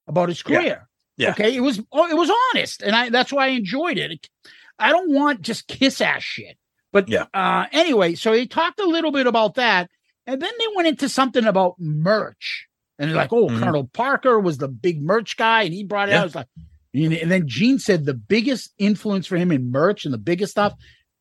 about 0.07 0.31
his 0.31 0.43
Yeah. 0.49 0.57
career 0.61 0.89
Yeah. 1.19 1.31
okay 1.33 1.55
it 1.55 1.61
was 1.61 1.79
oh, 1.93 2.09
it 2.09 2.17
was 2.17 2.31
honest 2.55 2.81
and 2.83 2.97
i 2.97 3.11
that's 3.11 3.31
why 3.35 3.47
i 3.47 3.49
enjoyed 3.49 3.99
it 3.99 4.31
i 4.79 4.89
don't 4.91 5.13
want 5.13 5.43
just 5.43 5.69
kiss 5.69 6.01
ass 6.01 6.23
shit 6.23 6.57
but 6.91 7.07
Yeah. 7.07 7.27
uh 7.35 7.67
anyway 7.71 8.15
so 8.15 8.33
he 8.33 8.47
talked 8.47 8.81
a 8.81 8.87
little 8.87 9.13
bit 9.13 9.27
about 9.27 9.57
that 9.57 9.91
and 10.27 10.41
then 10.41 10.53
they 10.59 10.67
went 10.75 10.89
into 10.89 11.07
something 11.11 11.45
about 11.45 11.75
merch 11.79 12.67
and 13.03 13.11
they're 13.11 13.17
like 13.17 13.33
oh 13.33 13.49
Mhm. 13.49 13.59
colonel 13.59 13.85
parker 13.93 14.39
was 14.41 14.57
the 14.59 14.69
big 14.69 15.03
merch 15.03 15.37
guy 15.37 15.63
and 15.65 15.75
he 15.75 15.85
brought 15.85 16.09
it 16.09 16.13
Yeah. 16.13 16.21
out 16.21 16.27
it's 16.27 16.35
like 16.35 16.47
and 16.95 17.31
then 17.31 17.47
gene 17.49 17.79
said 17.79 18.05
the 18.07 18.15
biggest 18.15 18.73
influence 18.79 19.27
for 19.27 19.37
him 19.37 19.51
in 19.51 19.71
merch 19.71 20.05
and 20.05 20.15
the 20.15 20.19
biggest 20.19 20.53
stuff 20.53 20.73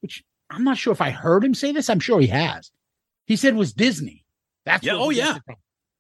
which 0.02 0.24
i'm 0.50 0.64
not 0.64 0.78
sure 0.78 0.94
if 0.94 1.02
i 1.02 1.10
heard 1.10 1.44
him 1.44 1.54
say 1.54 1.72
this 1.72 1.90
i'm 1.90 2.00
sure 2.00 2.20
he 2.22 2.28
has 2.28 2.72
he 3.26 3.36
said 3.36 3.56
was 3.56 3.74
disney 3.74 4.24
that's 4.66 4.86
Yeah, 4.86 4.94
oh, 4.96 5.10
yeah. 5.10 5.40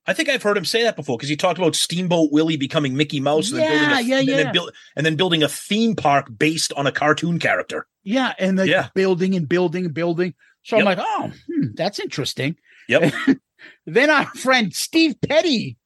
I 0.07 0.13
think 0.13 0.29
I've 0.29 0.41
heard 0.43 0.57
him 0.57 0.65
say 0.65 0.83
that 0.83 0.95
before 0.95 1.15
because 1.17 1.29
he 1.29 1.35
talked 1.35 1.59
about 1.59 1.75
Steamboat 1.75 2.31
Willie 2.31 2.57
becoming 2.57 2.95
Mickey 2.97 3.19
Mouse 3.19 3.51
and 3.51 3.59
then 3.59 3.69
building 3.69 3.89
Yeah, 3.89 3.97
a, 3.97 4.01
yeah, 4.01 4.17
and 4.19 4.27
yeah. 4.27 4.35
then 4.43 4.53
build, 4.53 4.71
and 4.95 5.05
then 5.05 5.15
building 5.15 5.41
a 5.43 5.47
theme 5.47 5.95
park 5.95 6.27
based 6.37 6.73
on 6.73 6.85
a 6.87 6.91
cartoon 6.91 7.37
character. 7.39 7.87
yeah 8.03 8.33
and 8.39 8.57
the 8.59 8.67
Yeah. 8.67 8.89
building 8.95 9.35
and 9.35 9.47
building 9.47 9.85
and 9.85 9.93
building 9.93 10.33
so 10.63 10.77
i'm 10.77 10.85
like 10.85 10.97
oh 10.99 11.31
hmm, 11.47 11.67
that's 11.75 11.99
interesting 11.99 12.55
Yep. 12.89 13.13
then 13.85 14.09
our 14.09 14.25
friend 14.25 14.73
steve 14.73 15.15
petty 15.27 15.77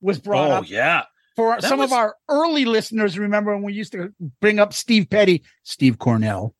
was 0.00 0.18
brought 0.18 0.50
oh 0.50 0.54
up 0.54 0.70
yeah, 0.70 1.02
for 1.36 1.56
That 1.60 1.68
some 1.68 1.78
was- 1.80 1.90
of 1.90 1.96
our 1.98 2.14
early 2.28 2.64
listeners 2.64 3.18
remember 3.18 3.54
when 3.54 3.64
we 3.64 3.72
used 3.72 3.92
to 3.92 4.12
bring 4.40 4.58
up 4.58 4.72
steve 4.72 5.08
petty 5.10 5.42
steve 5.64 5.98
coronel 5.98 6.54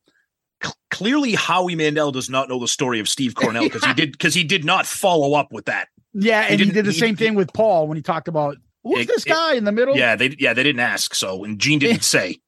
C- 0.63 0.71
clearly 0.91 1.35
Howie 1.35 1.75
Mandel 1.75 2.11
does 2.11 2.29
not 2.29 2.49
know 2.49 2.59
the 2.59 2.67
story 2.67 2.99
of 2.99 3.07
Steve 3.07 3.33
Coronel 3.33 3.63
because 3.63 3.85
he 3.85 3.93
did 4.01 4.11
because 4.11 4.33
he 4.33 4.43
did 4.43 4.65
not 4.65 4.85
follow 4.85 5.33
up 5.33 5.53
with 5.53 5.65
that. 5.67 5.87
yeah 6.13 6.43
He 6.43 6.51
and 6.51 6.59
he, 6.59 6.65
didn't- 6.65 6.85
the 6.85 6.91
he- 6.91 6.99
same 6.99 7.15
thing 7.15 7.35
with 7.35 7.53
paul 7.53 7.87
when 7.87 7.95
he 7.95 8.01
talked 8.01 8.27
about 8.27 8.57
who's 8.83 9.01
It- 9.03 9.07
this 9.07 9.25
it- 9.25 9.29
guy 9.29 9.53
in 9.53 9.63
the 9.63 9.71
middle 9.71 9.95
Yeah, 9.95 10.17
they 10.17 10.35
yeah 10.37 10.53
they 10.53 10.63
didn't 10.63 10.81
ask 10.81 11.15
so, 11.15 11.45
and 11.45 11.59
Gene 11.59 11.79
didn't 11.79 12.03
say. 12.15 12.39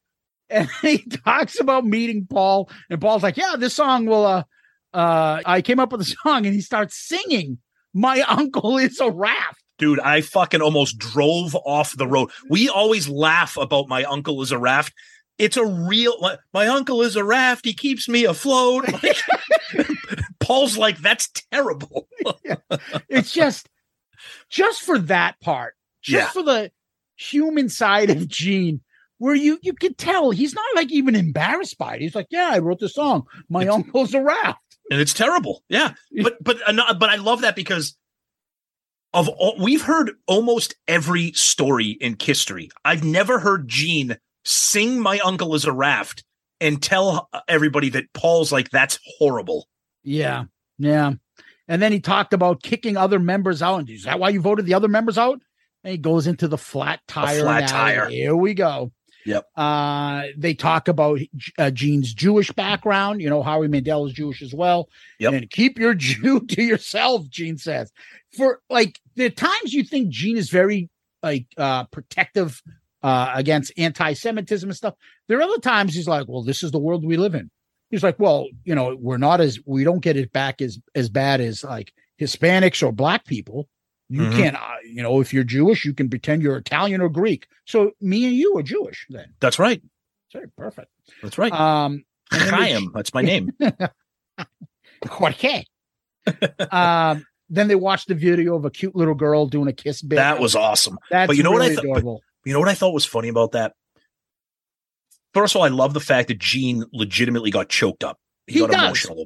and 0.49 0.67
he 0.81 0.97
talks 1.23 1.61
about 1.61 1.85
meeting 1.85 2.27
Paul, 2.29 2.69
and 2.89 2.99
Paul's 2.99 3.23
like, 3.23 3.37
"Yeah, 3.37 3.55
this 3.57 3.73
song 3.75 4.05
will." 4.05 4.25
uh 4.25 4.43
uh 4.93 5.41
I 5.45 5.61
came 5.61 5.79
up 5.79 5.93
with 5.93 6.01
a 6.01 6.05
song, 6.23 6.45
and 6.45 6.53
he 6.53 6.59
starts 6.59 6.97
singing. 6.97 7.59
My 7.93 8.21
uncle 8.27 8.77
is 8.77 8.99
a 8.99 9.09
raft. 9.11 9.59
Dude, 9.77 9.99
I 9.99 10.21
fucking 10.21 10.61
almost 10.61 10.97
drove 10.99 11.55
off 11.55 11.97
the 11.97 12.07
road. 12.07 12.29
We 12.49 12.69
always 12.69 13.09
laugh 13.09 13.57
about 13.57 13.87
my 13.87 14.03
uncle 14.03 14.41
is 14.41 14.51
a 14.51 14.59
raft. 14.59 14.93
It's 15.39 15.57
a 15.57 15.65
real 15.65 16.15
my, 16.21 16.37
my 16.53 16.67
uncle 16.67 17.01
is 17.01 17.15
a 17.15 17.23
raft. 17.23 17.65
He 17.65 17.73
keeps 17.73 18.07
me 18.07 18.25
afloat. 18.25 18.85
Paul's 20.39 20.77
like, 20.77 20.97
that's 20.99 21.29
terrible. 21.51 22.07
it's 23.09 23.31
just 23.31 23.69
just 24.49 24.81
for 24.83 24.99
that 24.99 25.39
part, 25.41 25.73
just 26.01 26.27
Yeah. 26.27 26.29
for 26.29 26.43
the 26.43 26.71
human 27.15 27.69
side 27.69 28.09
of 28.11 28.27
Gene, 28.27 28.81
where 29.17 29.35
you 29.35 29.57
you 29.63 29.73
could 29.73 29.97
tell 29.97 30.29
he's 30.31 30.53
not 30.53 30.65
like 30.75 30.91
even 30.91 31.15
embarrassed 31.15 31.77
by 31.79 31.95
it. 31.95 32.01
He's 32.01 32.15
like, 32.15 32.27
yeah, 32.29 32.49
I 32.51 32.59
wrote 32.59 32.79
the 32.79 32.89
song. 32.89 33.23
My 33.49 33.65
uncle's 33.67 34.13
a 34.13 34.21
raft. 34.21 34.59
And 34.91 34.99
it's 34.99 35.13
terrible. 35.13 35.63
Yeah, 35.69 35.93
but 36.21 36.43
but 36.43 36.57
but 36.67 37.09
I 37.09 37.15
love 37.15 37.41
that 37.41 37.55
because 37.55 37.97
of 39.13 39.29
all 39.29 39.55
we've 39.59 39.81
heard 39.81 40.11
almost 40.27 40.75
every 40.87 41.31
story 41.31 41.97
in 41.99 42.17
history. 42.19 42.69
I've 42.85 43.03
never 43.03 43.39
heard 43.39 43.67
Gene 43.67 44.17
sing 44.45 44.99
"My 44.99 45.19
Uncle 45.19 45.55
is 45.55 45.65
a 45.65 45.71
Raft" 45.71 46.23
and 46.59 46.83
tell 46.83 47.29
everybody 47.47 47.89
that 47.89 48.13
Paul's 48.13 48.51
like 48.51 48.69
that's 48.69 48.99
horrible. 49.17 49.67
Yeah, 50.03 50.43
yeah. 50.77 51.13
And 51.67 51.81
then 51.81 51.93
he 51.93 52.01
talked 52.01 52.33
about 52.33 52.61
kicking 52.61 52.97
other 52.97 53.17
members 53.17 53.61
out. 53.61 53.79
And 53.79 53.89
is 53.89 54.03
that 54.03 54.19
why 54.19 54.29
you 54.29 54.41
voted 54.41 54.65
the 54.65 54.73
other 54.73 54.89
members 54.89 55.17
out? 55.17 55.39
And 55.85 55.91
he 55.91 55.97
goes 55.97 56.27
into 56.27 56.49
the 56.49 56.57
flat 56.57 56.99
tire. 57.07 57.39
flat 57.39 57.69
tire. 57.69 58.09
Here 58.09 58.35
we 58.35 58.53
go. 58.53 58.91
Yep. 59.25 59.47
Uh, 59.55 60.23
they 60.37 60.53
talk 60.53 60.87
about 60.87 61.19
uh, 61.57 61.71
Gene's 61.71 62.13
Jewish 62.13 62.51
background. 62.51 63.21
You 63.21 63.29
know, 63.29 63.43
Howie 63.43 63.67
Mandel 63.67 64.07
is 64.07 64.13
Jewish 64.13 64.41
as 64.41 64.53
well. 64.53 64.89
Yep. 65.19 65.33
And 65.33 65.49
keep 65.49 65.77
your 65.77 65.93
Jew 65.95 66.45
to 66.47 66.63
yourself, 66.63 67.29
Gene 67.29 67.57
says. 67.57 67.91
For 68.35 68.61
like 68.69 68.99
the 69.15 69.29
times 69.29 69.73
you 69.73 69.83
think 69.83 70.09
Gene 70.09 70.37
is 70.37 70.49
very 70.49 70.89
like 71.21 71.45
uh 71.57 71.85
protective 71.85 72.61
uh 73.03 73.31
against 73.35 73.73
anti-Semitism 73.77 74.69
and 74.69 74.77
stuff. 74.77 74.95
There 75.27 75.37
are 75.39 75.43
other 75.43 75.59
times 75.59 75.93
he's 75.93 76.07
like, 76.07 76.27
Well, 76.27 76.43
this 76.43 76.63
is 76.63 76.71
the 76.71 76.79
world 76.79 77.05
we 77.05 77.17
live 77.17 77.35
in. 77.35 77.51
He's 77.89 78.03
like, 78.03 78.19
Well, 78.19 78.47
you 78.63 78.75
know, 78.75 78.97
we're 78.99 79.17
not 79.17 79.41
as 79.41 79.59
we 79.65 79.83
don't 79.83 79.99
get 79.99 80.17
it 80.17 80.31
back 80.31 80.61
as 80.61 80.79
as 80.95 81.09
bad 81.09 81.41
as 81.41 81.63
like 81.63 81.93
Hispanics 82.19 82.85
or 82.85 82.91
black 82.91 83.25
people. 83.25 83.67
You 84.13 84.23
Mhm. 84.23 84.35
can't, 84.35 84.55
uh, 84.57 84.75
you 84.83 85.01
know, 85.01 85.21
if 85.21 85.33
you're 85.33 85.45
Jewish, 85.45 85.85
you 85.85 85.93
can 85.93 86.09
pretend 86.09 86.41
you're 86.41 86.57
Italian 86.57 86.99
or 86.99 87.07
Greek. 87.07 87.47
So 87.65 87.91
me 88.01 88.25
and 88.25 88.35
you 88.35 88.57
are 88.57 88.61
Jewish 88.63 89.05
then. 89.09 89.33
That's 89.39 89.57
right. 89.57 89.81
Sorry, 90.33 90.47
perfect. 90.57 90.89
That's 91.21 91.37
right. 91.37 91.51
Um, 91.53 92.03
and 92.31 92.41
then 92.41 92.51
they 92.51 92.71
Chaim, 92.73 92.91
that's 92.93 93.13
my 93.13 93.21
name. 93.21 93.51
Jorge. 95.07 95.63
um, 96.71 97.25
then 97.49 97.67
they 97.67 97.75
watched 97.75 98.07
the 98.09 98.15
video 98.15 98.55
of 98.55 98.65
a 98.65 98.69
cute 98.69 98.95
little 98.95 99.15
girl 99.15 99.45
doing 99.47 99.67
a 99.69 99.73
kiss 99.73 100.01
bit. 100.01 100.17
That 100.17 100.39
was 100.39 100.55
awesome. 100.55 100.97
That's 101.09 101.27
but 101.27 101.37
you 101.37 101.43
know 101.43 101.51
what 101.51 101.61
I 101.61 101.69
really 101.69 101.93
thought- 101.93 102.03
but- 102.03 102.19
You 102.45 102.53
know 102.53 102.59
what 102.59 102.69
I 102.69 102.73
thought 102.73 102.93
was 102.93 103.05
funny 103.05 103.29
about 103.29 103.53
that? 103.53 103.73
First 105.33 105.55
of 105.55 105.59
all, 105.59 105.65
I 105.65 105.69
love 105.69 105.93
the 105.93 105.99
fact 106.01 106.27
that 106.27 106.39
Gene 106.39 106.83
legitimately 106.91 107.51
got 107.51 107.69
choked 107.69 108.03
up. 108.03 108.19
He, 108.47 108.55
He 108.55 108.59
got 108.59 108.71
does. 108.71 108.83
emotional. 108.83 109.25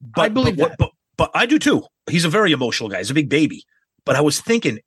But, 0.00 0.22
I 0.22 0.28
believe 0.30 0.56
but, 0.56 0.62
what- 0.62 0.70
that. 0.70 0.78
But, 0.78 0.90
but 1.16 1.30
I 1.34 1.46
do 1.46 1.58
too. 1.58 1.82
He's 2.10 2.24
a 2.24 2.28
very 2.28 2.52
emotional 2.52 2.88
guy. 2.88 2.98
He's 2.98 3.10
a 3.10 3.14
big 3.14 3.28
baby. 3.28 3.64
But 4.04 4.16
I 4.16 4.20
was 4.20 4.40
thinking, 4.40 4.78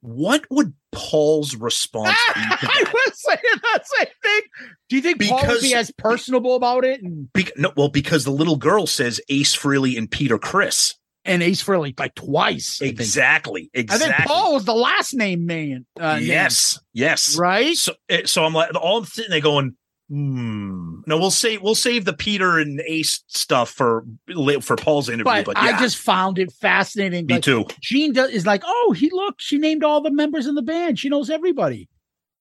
what 0.00 0.44
would 0.50 0.74
Paul's 0.92 1.54
response 1.56 2.16
be 2.34 2.40
to 2.40 2.48
I 2.62 2.84
was 2.92 3.22
saying 3.22 3.38
that 3.62 3.86
same 3.86 4.06
thing. 4.22 4.40
Do 4.88 4.96
you 4.96 5.02
think 5.02 5.22
Paul 5.22 5.46
would 5.46 5.60
be 5.60 5.74
as 5.74 5.90
personable 5.96 6.54
about 6.56 6.84
it? 6.84 7.02
And, 7.02 7.32
Bec- 7.32 7.56
no, 7.56 7.72
well, 7.76 7.88
because 7.88 8.24
the 8.24 8.30
little 8.32 8.56
girl 8.56 8.86
says 8.86 9.20
Ace 9.28 9.56
Frehley 9.56 9.96
and 9.96 10.10
Peter 10.10 10.38
Criss. 10.38 10.94
and 11.24 11.42
Ace 11.42 11.62
Frehley 11.62 11.98
like 11.98 12.14
twice. 12.16 12.80
I. 12.82 12.86
Exactly. 12.86 13.70
I 13.74 13.78
Exactly. 13.80 14.08
think 14.12 14.26
Paul 14.28 14.54
was 14.54 14.64
the 14.64 14.74
last 14.74 15.14
name 15.14 15.46
man. 15.46 15.86
Uh, 15.98 16.16
name, 16.16 16.26
yes. 16.26 16.78
Yes. 16.92 17.36
right? 17.38 17.76
So, 17.76 17.94
eh, 18.08 18.22
so 18.26 18.44
I'm 18.44 18.52
like, 18.54 18.74
all 18.74 18.98
I'm 18.98 19.04
sitting 19.04 19.30
there 19.30 19.40
going, 19.40 19.76
hmm. 20.10 20.91
No, 21.06 21.18
we'll 21.18 21.30
save 21.30 21.62
we'll 21.62 21.74
save 21.74 22.04
the 22.04 22.12
Peter 22.12 22.58
and 22.58 22.80
Ace 22.86 23.22
stuff 23.26 23.70
for 23.70 24.04
for 24.60 24.76
Paul's 24.76 25.08
interview. 25.08 25.24
But, 25.24 25.46
But, 25.46 25.56
I 25.58 25.78
just 25.78 25.96
found 25.98 26.38
it 26.38 26.52
fascinating. 26.52 27.26
me 27.26 27.34
Like, 27.34 27.42
too. 27.42 27.66
Gene 27.80 28.12
does, 28.12 28.30
is 28.30 28.46
like, 28.46 28.62
oh, 28.64 28.94
he 28.96 29.10
look, 29.10 29.36
she 29.38 29.58
named 29.58 29.84
all 29.84 30.00
the 30.00 30.10
members 30.12 30.46
in 30.46 30.54
the 30.54 30.62
band. 30.62 30.98
She 30.98 31.08
knows 31.08 31.30
everybody. 31.30 31.88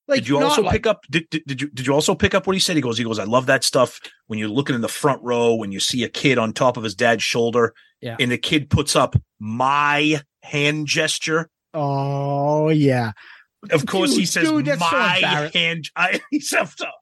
Like, 0.07 0.19
did 0.21 0.27
you 0.29 0.41
also 0.43 0.63
like- 0.63 0.73
pick 0.73 0.87
up? 0.87 1.01
Did, 1.09 1.29
did, 1.29 1.43
did 1.45 1.61
you 1.61 1.69
did 1.69 1.87
you 1.87 1.93
also 1.93 2.15
pick 2.15 2.33
up 2.35 2.45
what 2.47 2.53
he 2.53 2.59
said? 2.59 2.75
He 2.75 2.81
goes, 2.81 2.97
he 2.97 3.03
goes, 3.03 3.19
I 3.19 3.23
love 3.23 3.45
that 3.45 3.63
stuff 3.63 3.99
when 4.27 4.39
you're 4.39 4.49
looking 4.49 4.75
in 4.75 4.81
the 4.81 4.87
front 4.89 5.21
row 5.23 5.55
when 5.55 5.71
you 5.71 5.79
see 5.79 6.03
a 6.03 6.09
kid 6.09 6.37
on 6.37 6.51
top 6.53 6.75
of 6.77 6.83
his 6.83 6.95
dad's 6.95 7.23
shoulder, 7.23 7.73
Yeah. 8.01 8.17
and 8.19 8.31
the 8.31 8.37
kid 8.37 8.69
puts 8.69 8.95
up 8.95 9.15
my 9.39 10.19
hand 10.43 10.87
gesture. 10.87 11.49
Oh 11.73 12.67
yeah, 12.69 13.11
Of 13.69 13.85
course, 13.85 14.15
he 14.15 14.25
says 14.25 14.49
dude, 14.49 14.65
that's 14.65 14.81
so 14.81 14.97
my 14.97 15.49
hand. 15.53 15.89
I 15.95 16.19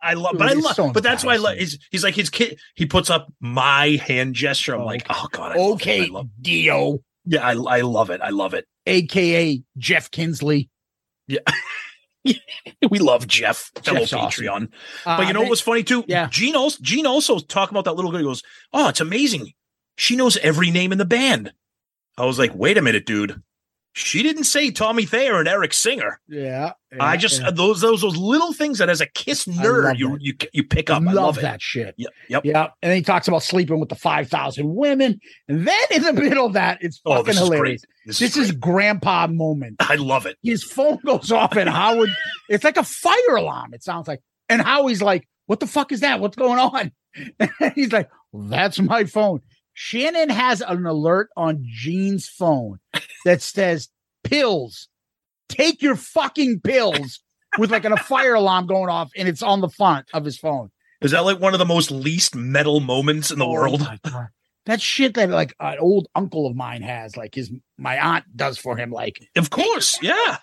I 0.01 0.14
love, 0.16 0.32
Dude, 0.34 0.39
but 0.39 0.49
I 0.49 0.53
love, 0.53 0.76
so 0.76 0.91
but 0.91 1.03
that's 1.03 1.24
why 1.24 1.36
I 1.36 1.38
love. 1.38 1.57
He's, 1.57 1.80
he's 1.89 2.03
like 2.03 2.16
his 2.16 2.30
kid. 2.30 2.60
He 2.76 2.86
puts 2.86 3.10
up 3.10 3.32
my 3.39 3.91
hand 4.05 4.36
gesture. 4.36 4.76
I'm 4.76 4.82
Oh. 4.82 4.86
like, 4.86 5.05
oh 5.10 5.28
god, 5.32 5.55
I 5.55 5.60
okay, 5.60 6.03
I 6.03 6.07
love, 6.07 6.28
Dio, 6.41 6.99
yeah, 7.26 7.47
I, 7.47 7.51
I 7.53 7.82
love 7.82 8.10
it. 8.10 8.20
I 8.22 8.30
love 8.32 8.53
it. 8.53 8.66
aka 8.86 9.62
Jeff 9.78 10.12
Kinsley. 10.12 10.70
Yeah. 11.28 11.39
we 12.89 12.99
love 12.99 13.26
Jeff, 13.28 13.72
fellow 13.84 13.99
Jeff's 13.99 14.14
awesome. 14.14 14.43
Patreon. 14.45 14.64
Uh, 15.05 15.18
But 15.18 15.28
you 15.28 15.34
know 15.34 15.41
what 15.41 15.49
was 15.49 15.62
funny 15.62 15.84
too? 15.84 16.03
Yeah. 16.07 16.28
Gene 16.30 16.55
also 16.55 16.78
Gene 16.82 17.05
also 17.05 17.39
talking 17.39 17.74
about 17.78 17.86
that 17.86 17.93
little 17.95 18.12
girl. 18.12 18.20
He 18.20 18.26
goes, 18.26 18.43
"Oh, 18.74 18.89
it's 18.89 18.99
amazing. 18.99 19.53
She 19.97 20.16
knows 20.18 20.36
every 20.38 20.72
name 20.72 20.91
in 20.91 20.97
the 20.97 21.05
band." 21.05 21.53
I 22.18 22.26
was 22.26 22.38
like, 22.38 22.53
"Wait 22.53 22.78
a 22.78 22.82
minute, 22.82 23.05
dude. 23.05 23.41
She 23.94 24.22
didn't 24.24 24.44
say 24.44 24.70
Tommy 24.72 25.06
Thayer 25.06 25.40
and 25.40 25.48
Eric 25.48 25.74
Singer. 25.74 26.22
Yeah, 26.28 26.74
I 27.00 27.18
just 27.18 27.42
yeah. 27.42 27.50
those 27.52 27.82
those 27.82 28.02
those 28.02 28.16
little 28.16 28.54
things 28.54 28.78
that 28.78 28.88
as 28.88 29.02
a 29.02 29.08
Kiss 29.08 29.46
nerd 29.46 29.98
you 29.98 30.16
you 30.22 30.36
you 30.54 30.64
pick 30.64 30.90
up. 30.92 31.02
love, 31.04 31.10
I 31.10 31.14
love 31.22 31.38
it. 31.40 31.42
that 31.42 31.62
shit. 31.62 31.96
Yep. 31.98 32.12
Yep. 32.30 32.46
Yeah, 32.46 32.68
and 32.82 32.92
then 32.92 32.98
he 32.98 33.02
talks 33.02 33.28
about 33.28 33.42
sleeping 33.44 33.80
with 33.80 33.90
the 33.90 33.96
five 33.96 34.30
thousand 34.30 34.74
women, 34.76 35.20
and 35.48 35.68
then 35.68 35.84
in 35.92 36.04
the 36.04 36.14
middle 36.14 36.46
of 36.46 36.54
that, 36.54 36.78
it's 36.82 37.02
Oh, 37.04 37.16
fucking 37.24 37.36
hilarious. 37.36 37.84
This, 38.06 38.20
This 38.20 38.38
is, 38.38 38.50
is 38.50 38.52
grandpa 38.54 39.26
moment. 39.28 39.78
I 39.80 39.96
love 39.96 40.26
it. 40.28 40.38
His 40.44 40.64
phone 40.64 41.00
goes 41.06 41.32
off, 41.32 41.56
and 41.58 41.68
Howard, 41.68 42.10
it's 42.48 42.64
like 42.64 42.78
a 42.78 42.84
fire 42.84 43.36
alarm. 43.36 43.74
It 43.74 43.84
sounds 43.84 44.08
like, 44.08 44.22
and 44.50 44.62
Howie's 44.62 45.02
like, 45.02 45.28
"What 45.48 45.60
the 45.60 45.68
fuck 45.68 45.92
is 45.92 46.02
that? 46.02 46.20
What's 46.20 46.38
going 46.38 46.60
on?" 46.60 46.92
And 47.40 47.74
he's 47.74 47.92
like, 47.92 48.10
"That's 48.34 48.80
my 48.80 49.06
phone." 49.06 49.42
Shannon 49.74 50.30
has 50.30 50.62
an 50.62 50.86
alert 50.86 51.30
on 51.38 51.64
Gene's 51.66 52.28
phone 52.28 52.80
that 53.26 53.41
says 53.41 53.89
pills. 54.24 54.88
Take 55.47 55.82
your 55.82 55.95
fucking 55.95 56.61
pills 56.61 57.20
with 57.57 57.72
like 57.72 57.86
a 57.86 57.97
fire 57.97 58.36
alarm 58.36 58.67
going 58.67 58.89
off, 58.89 59.11
and 59.15 59.28
it's 59.28 59.41
on 59.41 59.61
the 59.61 59.70
front 59.70 60.07
of 60.13 60.26
his 60.26 60.38
phone. 60.38 60.70
Is 61.01 61.11
that 61.11 61.26
like 61.26 61.39
one 61.39 61.53
of 61.53 61.59
the 61.59 61.65
most 61.65 61.91
least 61.91 62.36
metal 62.36 62.80
moments 62.80 63.32
in 63.32 63.39
the 63.39 63.45
Oh 63.45 63.51
world? 63.51 63.88
That 64.65 64.82
shit 64.82 65.15
that 65.15 65.30
like 65.30 65.55
an 65.59 65.80
old 65.80 66.07
uncle 66.13 66.45
of 66.45 66.55
mine 66.55 66.82
has, 66.82 67.17
like 67.17 67.36
his 67.36 67.51
my 67.78 67.97
aunt 67.97 68.26
does 68.36 68.57
for 68.57 68.78
him, 68.78 68.91
like 68.91 69.20
Of 69.36 69.49
course. 69.49 69.97
Yeah. 70.01 70.38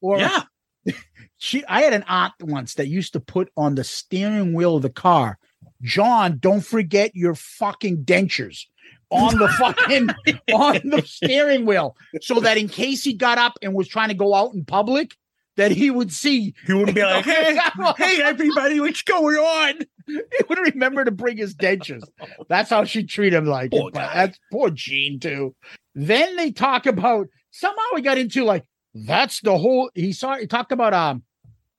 or 0.00 0.18
Yeah. 0.18 0.42
she 1.38 1.64
I 1.66 1.82
had 1.82 1.92
an 1.92 2.04
aunt 2.06 2.34
once 2.42 2.74
that 2.74 2.88
used 2.88 3.14
to 3.14 3.20
put 3.20 3.50
on 3.56 3.76
the 3.76 3.84
steering 3.84 4.52
wheel 4.52 4.76
of 4.76 4.82
the 4.82 4.90
car, 4.90 5.38
John, 5.82 6.38
don't 6.38 6.64
forget 6.64 7.14
your 7.14 7.34
fucking 7.34 8.04
dentures 8.04 8.66
on 9.10 9.38
the 9.38 9.48
fucking 9.58 10.08
on 10.52 10.80
the 10.84 11.02
steering 11.04 11.66
wheel. 11.66 11.96
So 12.20 12.40
that 12.40 12.58
in 12.58 12.68
case 12.68 13.04
he 13.04 13.14
got 13.14 13.38
up 13.38 13.58
and 13.62 13.74
was 13.74 13.88
trying 13.88 14.08
to 14.08 14.14
go 14.14 14.34
out 14.34 14.54
in 14.54 14.64
public, 14.64 15.16
that 15.56 15.72
he 15.72 15.90
would 15.90 16.12
see 16.12 16.54
He 16.66 16.72
wouldn't 16.72 16.94
be 16.94 17.02
like, 17.02 17.24
hey, 17.24 17.58
hey, 17.98 18.22
everybody, 18.22 18.80
what's 18.80 19.02
going 19.02 19.36
on? 19.36 19.78
he 20.06 20.20
would 20.48 20.58
remember 20.58 21.04
to 21.04 21.10
bring 21.10 21.36
his 21.36 21.54
dentures. 21.54 22.02
That's 22.48 22.70
how 22.70 22.84
she 22.84 23.04
treat 23.04 23.34
him 23.34 23.46
like 23.46 23.70
Poor 23.70 23.90
that's 23.90 24.38
poor 24.50 24.70
Gene 24.70 25.20
too. 25.20 25.54
Then 25.94 26.36
they 26.36 26.50
talk 26.52 26.86
about 26.86 27.28
somehow 27.50 27.82
we 27.94 28.00
got 28.00 28.18
into 28.18 28.44
like 28.44 28.64
that's 28.94 29.40
the 29.40 29.56
whole 29.56 29.90
he 29.94 30.12
saw 30.12 30.36
he 30.36 30.46
talked 30.46 30.72
about 30.72 30.94
um 30.94 31.22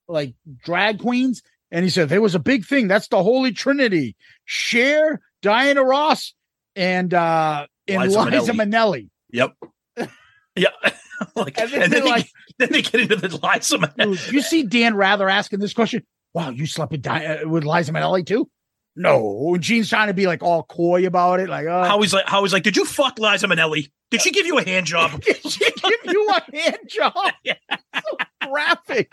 like 0.08 0.34
drag 0.64 1.00
queens 1.00 1.42
and 1.70 1.84
he 1.84 1.90
said 1.90 2.08
there 2.08 2.22
was 2.22 2.34
a 2.34 2.38
big 2.40 2.64
thing 2.64 2.88
that's 2.88 3.08
the 3.08 3.22
holy 3.22 3.52
trinity 3.52 4.16
Cher 4.44 5.20
Diana 5.42 5.82
Ross 5.82 6.34
and 6.76 7.12
uh 7.12 7.66
and 7.88 8.02
Liza 8.02 8.22
Liza, 8.22 8.52
Minnelli. 8.52 9.08
Yep. 9.32 9.54
Yeah. 10.54 10.68
like, 11.34 11.58
And 11.58 11.72
and, 11.72 11.72
then 11.72 11.80
then, 11.80 11.90
they're 11.90 12.04
like- 12.04 12.28
then 12.58 12.68
they 12.72 12.82
get 12.82 13.00
into 13.00 13.16
the 13.16 13.28
Liza 13.28 13.78
Minnelli. 13.78 14.32
You 14.32 14.42
see 14.42 14.64
Dan 14.64 14.94
Rather 14.94 15.28
asking 15.28 15.60
this 15.60 15.72
question. 15.72 16.02
Wow, 16.34 16.50
you 16.50 16.66
slept 16.66 16.92
with, 16.92 17.00
Di- 17.02 17.24
uh, 17.24 17.48
with 17.48 17.64
Liza 17.64 17.90
Minnelli 17.92 18.26
too? 18.26 18.50
No. 18.94 19.54
And 19.54 19.62
Gene's 19.62 19.88
trying 19.88 20.08
to 20.08 20.14
be 20.14 20.26
like 20.26 20.42
all 20.42 20.62
coy 20.64 21.06
about 21.06 21.40
it, 21.40 21.48
like, 21.48 21.66
uh, 21.66 21.84
How 21.84 22.00
he's 22.02 22.12
like, 22.12 22.26
how 22.28 22.42
he's 22.42 22.52
like, 22.52 22.64
did 22.64 22.76
you 22.76 22.84
fuck 22.84 23.18
Liza 23.18 23.46
Minnelli? 23.46 23.90
Did 24.10 24.20
she 24.20 24.30
give 24.30 24.44
you 24.46 24.58
a 24.58 24.62
hand 24.64 24.84
job? 24.84 25.18
Did 25.22 25.36
she 25.50 25.64
give 25.64 26.00
you 26.04 26.28
a 26.36 26.56
hand 26.56 26.78
job? 26.86 27.14
So 27.46 28.16
graphic. 28.46 29.10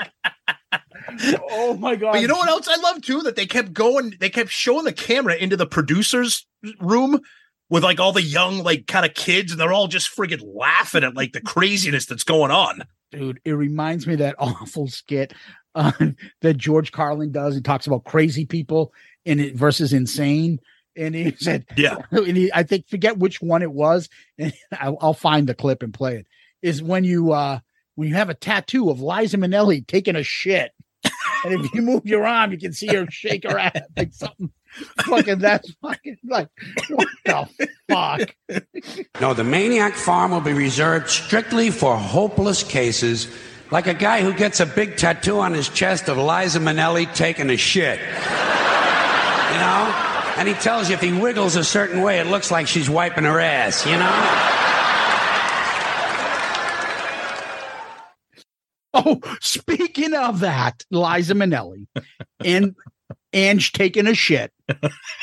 Oh 1.52 1.76
my 1.80 1.96
god! 1.96 2.12
But 2.14 2.22
you 2.22 2.28
know 2.28 2.36
what 2.36 2.50
else 2.50 2.68
I 2.68 2.76
love 2.82 3.02
too? 3.02 3.22
That 3.22 3.36
they 3.38 3.46
kept 3.46 3.74
going, 3.74 4.16
they 4.20 4.30
kept 4.30 4.50
showing 4.50 4.84
the 4.86 4.92
camera 4.94 5.36
into 5.36 5.56
the 5.56 5.66
producer's 5.66 6.46
room 6.82 7.22
with 7.70 7.84
like 7.84 8.00
all 8.00 8.12
the 8.12 8.22
young 8.22 8.60
like 8.64 8.88
kind 8.88 9.06
of 9.06 9.14
kids, 9.14 9.52
and 9.52 9.60
they're 9.60 9.74
all 9.74 9.88
just 9.88 10.16
friggin' 10.16 10.42
laughing 10.44 11.04
at 11.04 11.16
like 11.16 11.34
the 11.34 11.42
craziness 11.42 12.06
that's 12.06 12.24
going 12.24 12.52
on. 12.52 12.84
dude 13.12 13.40
it 13.46 13.52
reminds 13.52 14.06
me 14.08 14.14
of 14.14 14.20
that 14.20 14.36
awful 14.40 14.88
skit 14.88 15.34
uh, 15.76 15.92
that 16.42 16.58
george 16.58 16.92
carlin 16.92 17.32
does 17.32 17.54
he 17.56 17.62
talks 17.62 17.86
about 17.88 18.04
crazy 18.04 18.46
people 18.46 18.92
and 19.26 19.40
it 19.40 19.56
versus 19.56 19.94
insane 19.94 20.60
and 20.96 21.14
he 21.16 21.32
said 21.38 21.66
Yeah. 21.78 21.98
and 22.12 22.36
he, 22.38 22.52
i 22.54 22.64
think 22.64 22.88
forget 22.88 23.18
which 23.20 23.42
one 23.42 23.62
it 23.62 23.72
was 23.72 24.10
and 24.38 24.52
I'll, 24.80 24.98
I'll 25.02 25.14
find 25.14 25.48
the 25.48 25.54
clip 25.56 25.84
and 25.84 25.94
play 25.94 26.18
it 26.18 26.28
is 26.62 26.82
when 26.84 27.04
you 27.04 27.32
uh 27.32 27.60
when 27.96 28.08
you 28.10 28.16
have 28.16 28.30
a 28.30 28.34
tattoo 28.36 28.90
of 28.90 29.00
liza 29.02 29.38
minnelli 29.38 29.86
taking 29.86 30.16
a 30.16 30.24
shit 30.24 30.72
and 31.46 31.54
if 31.66 31.74
you 31.74 31.82
move 31.84 32.06
your 32.06 32.26
arm 32.26 32.52
you 32.52 32.58
can 32.58 32.74
see 32.74 32.88
her 32.88 33.06
shake 33.10 33.44
her 33.50 33.58
ass 33.60 33.80
like 33.96 34.12
something 34.14 34.52
fucking 35.06 35.40
that's 35.40 35.72
fucking 35.82 36.18
like 36.26 36.48
what 36.90 37.08
the 37.26 37.50
fuck 37.90 38.36
No, 39.20 39.34
the 39.34 39.44
Maniac 39.44 39.94
Farm 39.94 40.32
will 40.32 40.42
be 40.42 40.54
reserved 40.54 41.10
strictly 41.10 41.72
for 41.72 41.98
hopeless 41.98 42.64
cases, 42.64 43.28
like 43.72 43.88
a 43.88 43.94
guy 43.94 44.22
who 44.22 44.34
gets 44.34 44.60
a 44.60 44.66
big 44.66 44.98
tattoo 44.98 45.40
on 45.40 45.54
his 45.54 45.70
chest 45.70 46.08
of 46.08 46.18
Liza 46.18 46.60
Minnelli 46.60 47.14
taking 47.16 47.50
a 47.50 47.58
shit. 47.58 48.00
You 48.00 48.06
know? 49.60 50.06
And 50.38 50.48
he 50.48 50.54
tells 50.54 50.90
you 50.90 50.96
if 50.96 51.02
he 51.02 51.12
wiggles 51.12 51.56
a 51.56 51.64
certain 51.64 52.02
way, 52.02 52.20
it 52.20 52.28
looks 52.28 52.50
like 52.52 52.68
she's 52.68 52.90
wiping 52.90 53.26
her 53.26 53.40
ass, 53.40 53.86
you 53.86 53.98
know? 53.98 54.56
Oh, 58.94 59.20
speaking 59.40 60.14
of 60.14 60.40
that, 60.40 60.84
Liza 60.90 61.34
Minnelli 61.36 61.88
and 62.44 62.76
Ange 63.34 63.72
taking 63.72 64.08
a 64.08 64.14
shit. 64.14 64.52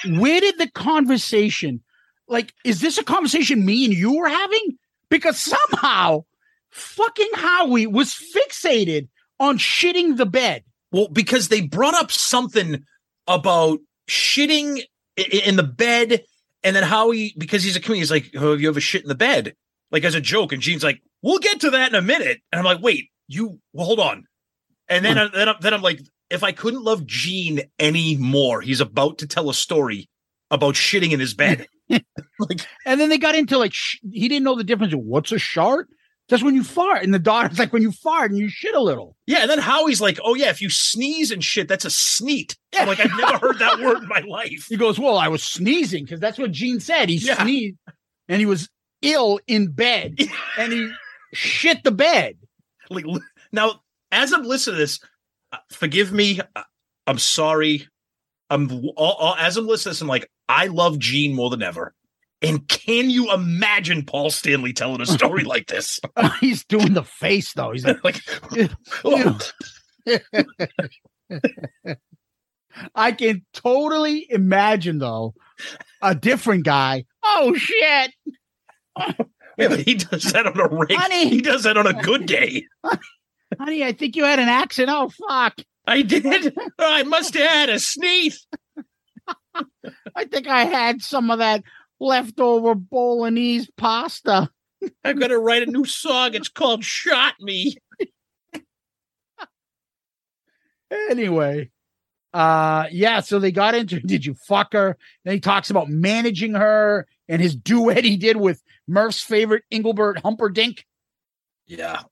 Where 0.08 0.40
did 0.40 0.58
the 0.58 0.70
conversation, 0.70 1.82
like, 2.28 2.52
is 2.64 2.80
this 2.80 2.98
a 2.98 3.04
conversation 3.04 3.64
me 3.64 3.84
and 3.84 3.94
you 3.94 4.16
were 4.16 4.28
having? 4.28 4.78
Because 5.08 5.38
somehow 5.38 6.24
fucking 6.70 7.30
Howie 7.34 7.86
was 7.86 8.14
fixated 8.14 9.08
on 9.40 9.58
shitting 9.58 10.16
the 10.16 10.26
bed. 10.26 10.64
Well, 10.92 11.08
because 11.08 11.48
they 11.48 11.62
brought 11.62 11.94
up 11.94 12.10
something 12.10 12.84
about 13.26 13.80
shitting 14.08 14.82
in 15.16 15.56
the 15.56 15.62
bed, 15.62 16.22
and 16.62 16.76
then 16.76 16.84
Howie, 16.84 17.34
because 17.36 17.62
he's 17.62 17.76
a 17.76 17.80
comedian, 17.80 18.02
he's 18.02 18.10
like, 18.10 18.30
"Oh, 18.36 18.52
have 18.52 18.60
you 18.60 18.68
ever 18.68 18.80
shit 18.80 19.02
in 19.02 19.08
the 19.08 19.14
bed?" 19.14 19.54
Like 19.90 20.04
as 20.04 20.14
a 20.14 20.20
joke, 20.20 20.52
and 20.52 20.62
Gene's 20.62 20.84
like, 20.84 21.00
"We'll 21.22 21.38
get 21.38 21.60
to 21.60 21.70
that 21.70 21.90
in 21.90 21.94
a 21.94 22.02
minute," 22.02 22.40
and 22.52 22.58
I'm 22.58 22.64
like, 22.64 22.82
"Wait, 22.82 23.10
you? 23.28 23.60
Well, 23.72 23.86
hold 23.86 24.00
on." 24.00 24.26
And 24.88 25.04
then, 25.04 25.16
hmm. 25.16 25.24
I, 25.24 25.28
then, 25.36 25.48
I'm, 25.48 25.56
then 25.60 25.74
I'm 25.74 25.82
like, 25.82 26.00
if 26.30 26.42
I 26.42 26.52
couldn't 26.52 26.82
love 26.84 27.06
Gene 27.06 27.62
anymore, 27.78 28.60
he's 28.60 28.80
about 28.80 29.18
to 29.18 29.26
tell 29.26 29.48
a 29.50 29.54
story 29.54 30.08
about 30.50 30.74
shitting 30.74 31.12
in 31.12 31.20
his 31.20 31.34
bed. 31.34 31.66
like, 31.88 32.66
And 32.84 33.00
then 33.00 33.08
they 33.08 33.18
got 33.18 33.34
into 33.34 33.58
like, 33.58 33.72
sh- 33.72 33.98
he 34.12 34.28
didn't 34.28 34.44
know 34.44 34.56
the 34.56 34.64
difference. 34.64 34.92
of 34.92 35.00
What's 35.00 35.32
a 35.32 35.38
shart? 35.38 35.88
That's 36.28 36.42
when 36.42 36.56
you 36.56 36.64
fart. 36.64 37.04
And 37.04 37.14
the 37.14 37.20
daughter's 37.20 37.58
like, 37.60 37.72
when 37.72 37.82
you 37.82 37.92
fart 37.92 38.30
and 38.32 38.38
you 38.40 38.48
shit 38.48 38.74
a 38.74 38.80
little. 38.80 39.16
yeah, 39.26 39.42
and 39.42 39.50
then 39.50 39.60
Howie's 39.60 40.00
like, 40.00 40.18
"Oh 40.24 40.34
yeah, 40.34 40.50
if 40.50 40.60
you 40.60 40.68
sneeze 40.70 41.30
and 41.30 41.42
shit, 41.44 41.68
that's 41.68 41.84
a 41.84 41.90
sneet." 41.90 42.56
I'm 42.76 42.88
like, 42.88 42.98
I've 42.98 43.16
never 43.16 43.38
heard 43.38 43.58
that 43.60 43.78
word 43.80 44.02
in 44.02 44.08
my 44.08 44.20
life. 44.28 44.66
He 44.68 44.76
goes, 44.76 44.98
Well, 44.98 45.16
I 45.18 45.28
was 45.28 45.44
sneezing 45.44 46.04
because 46.04 46.18
that's 46.18 46.36
what 46.38 46.50
Gene 46.50 46.80
said. 46.80 47.08
He 47.08 47.16
Yeah. 47.16 47.40
sneezed 47.42 47.76
and 48.28 48.40
he 48.40 48.46
was 48.46 48.68
ill 49.02 49.38
in 49.46 49.70
bed 49.70 50.18
and 50.58 50.72
he 50.72 50.90
shit 51.32 51.84
the 51.84 51.92
bed. 51.92 52.36
like 52.90 53.04
now 53.52 53.80
as 54.10 54.32
i'm 54.32 54.42
listening 54.42 54.74
to 54.76 54.78
this 54.80 54.98
forgive 55.70 56.12
me 56.12 56.40
uh, 56.54 56.62
i'm 57.06 57.18
sorry 57.18 57.86
i'm 58.50 58.70
as 59.38 59.56
i'm 59.56 59.66
listening 59.66 59.94
i'm 60.00 60.08
like 60.08 60.28
i 60.48 60.66
love 60.66 60.98
gene 60.98 61.34
more 61.34 61.50
than 61.50 61.62
ever 61.62 61.94
and 62.42 62.68
can 62.68 63.08
you 63.10 63.32
imagine 63.32 64.04
paul 64.04 64.30
stanley 64.30 64.72
telling 64.72 65.00
a 65.00 65.06
story 65.06 65.44
like 65.54 65.66
this 65.66 65.98
He's 66.40 66.64
doing 66.64 66.94
the 66.94 67.04
face 67.04 67.52
though. 67.54 67.72
He's 67.72 67.84
like, 67.84 68.02
like 68.04 68.20
oh, 69.04 69.38
I 72.94 73.12
can 73.12 73.44
totally 73.52 74.26
imagine 74.30 74.98
though 74.98 75.34
a 76.02 76.14
different 76.14 76.64
guy. 76.64 77.04
Oh 77.24 77.54
shit. 77.54 78.12
yeah, 78.98 79.68
but 79.68 79.80
he 79.80 79.94
does 79.94 80.24
that 80.32 80.46
on 80.46 80.60
a 80.60 80.68
reg- 80.68 80.92
Honey. 80.92 81.28
he 81.28 81.40
does 81.40 81.62
that 81.64 81.76
on 81.76 81.86
a 81.86 81.94
good 81.94 82.26
day 82.26 82.66
Honey, 83.58 83.84
I 83.84 83.92
think 83.92 84.16
you 84.16 84.24
had 84.24 84.38
an 84.38 84.48
accident. 84.48 84.96
Oh 84.96 85.08
fuck. 85.28 85.54
i 85.86 86.02
did 86.02 86.52
i 86.78 87.02
must 87.04 87.34
have 87.34 87.48
had 87.48 87.68
a 87.68 87.78
sneeze 87.78 88.46
I 90.16 90.24
think 90.24 90.46
I 90.48 90.64
had 90.64 91.00
some 91.02 91.30
of 91.30 91.38
that 91.38 91.62
leftover 92.00 92.74
bolognese 92.74 93.68
pasta. 93.76 94.50
i'm 95.04 95.18
gonna 95.18 95.38
write 95.38 95.62
a 95.62 95.70
new 95.70 95.84
song 95.84 96.34
it's 96.34 96.48
called 96.48 96.84
shot 96.84 97.34
me 97.40 97.76
anyway 101.10 101.70
uh 102.34 102.84
yeah 102.90 103.20
so 103.20 103.38
they 103.38 103.50
got 103.50 103.74
into 103.74 103.98
did 104.00 104.26
you 104.26 104.34
fuck 104.34 104.72
her 104.72 104.96
then 105.24 105.34
he 105.34 105.40
talks 105.40 105.70
about 105.70 105.88
managing 105.88 106.54
her 106.54 107.06
and 107.28 107.40
his 107.40 107.56
duet 107.56 108.04
he 108.04 108.16
did 108.16 108.36
with 108.36 108.62
murph's 108.86 109.22
favorite 109.22 109.64
engelbert 109.70 110.18
humperdinck 110.20 110.84
yeah 111.66 112.02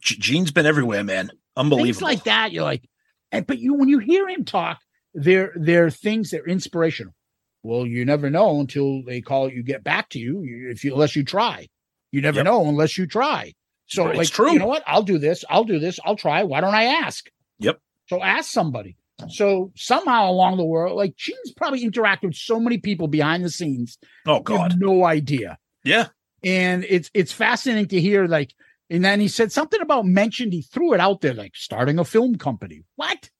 G- 0.00 0.16
gene's 0.18 0.50
been 0.52 0.66
everywhere 0.66 1.04
man. 1.04 1.30
Unbelievable. 1.56 1.84
things 1.86 2.02
like 2.02 2.24
that 2.24 2.52
you're 2.52 2.64
like 2.64 2.88
and, 3.30 3.46
but 3.46 3.58
you 3.58 3.74
when 3.74 3.88
you 3.88 3.98
hear 3.98 4.28
him 4.28 4.44
talk 4.44 4.78
they're 5.14 5.52
they're 5.56 5.90
things 5.90 6.30
that 6.30 6.40
are 6.42 6.46
inspirational. 6.48 7.14
Well 7.62 7.86
you 7.86 8.04
never 8.04 8.30
know 8.30 8.60
until 8.60 9.02
they 9.04 9.20
call 9.20 9.50
you 9.50 9.62
get 9.62 9.84
back 9.84 10.08
to 10.10 10.18
you, 10.18 10.42
if 10.70 10.84
you 10.84 10.92
unless 10.94 11.14
you 11.16 11.24
try. 11.24 11.68
You 12.10 12.20
never 12.20 12.38
Yep. 12.38 12.44
know 12.46 12.66
unless 12.66 12.96
you 12.98 13.06
try. 13.06 13.52
So 13.86 14.04
Right, 14.06 14.16
like 14.16 14.22
it's 14.26 14.30
true. 14.30 14.52
you 14.52 14.58
know 14.58 14.66
what? 14.66 14.82
I'll 14.86 15.02
do 15.02 15.18
this 15.18 15.44
i'll 15.50 15.64
do 15.64 15.78
this 15.78 15.98
i'll 16.04 16.16
try. 16.16 16.42
Why 16.44 16.60
don't 16.60 16.74
i 16.74 16.84
ask? 16.84 17.28
Yep. 17.58 17.78
so 18.08 18.22
ask 18.22 18.50
somebody. 18.50 18.96
So 19.28 19.70
somehow 19.76 20.30
along 20.30 20.56
the 20.56 20.64
world 20.64 20.96
like 20.96 21.14
gene's 21.16 21.52
probably 21.56 21.84
interacted 21.84 22.24
with 22.24 22.34
so 22.36 22.58
many 22.58 22.78
people 22.78 23.06
behind 23.08 23.44
the 23.44 23.50
scenes. 23.50 23.98
Oh 24.26 24.40
god. 24.40 24.78
no 24.78 25.04
idea. 25.04 25.58
Yeah. 25.84 26.08
And 26.42 26.84
it's 26.88 27.10
it's 27.14 27.32
fascinating 27.32 27.88
to 27.88 28.00
hear 28.00 28.26
like 28.26 28.52
and 28.92 29.04
then 29.04 29.18
he 29.18 29.26
said 29.28 29.50
something 29.50 29.80
about 29.80 30.06
mentioned 30.06 30.52
he 30.52 30.62
threw 30.62 30.92
it 30.94 31.00
out 31.00 31.20
there 31.22 31.34
like 31.34 31.56
starting 31.56 31.98
a 31.98 32.04
film 32.04 32.36
company 32.36 32.82
what 32.96 33.30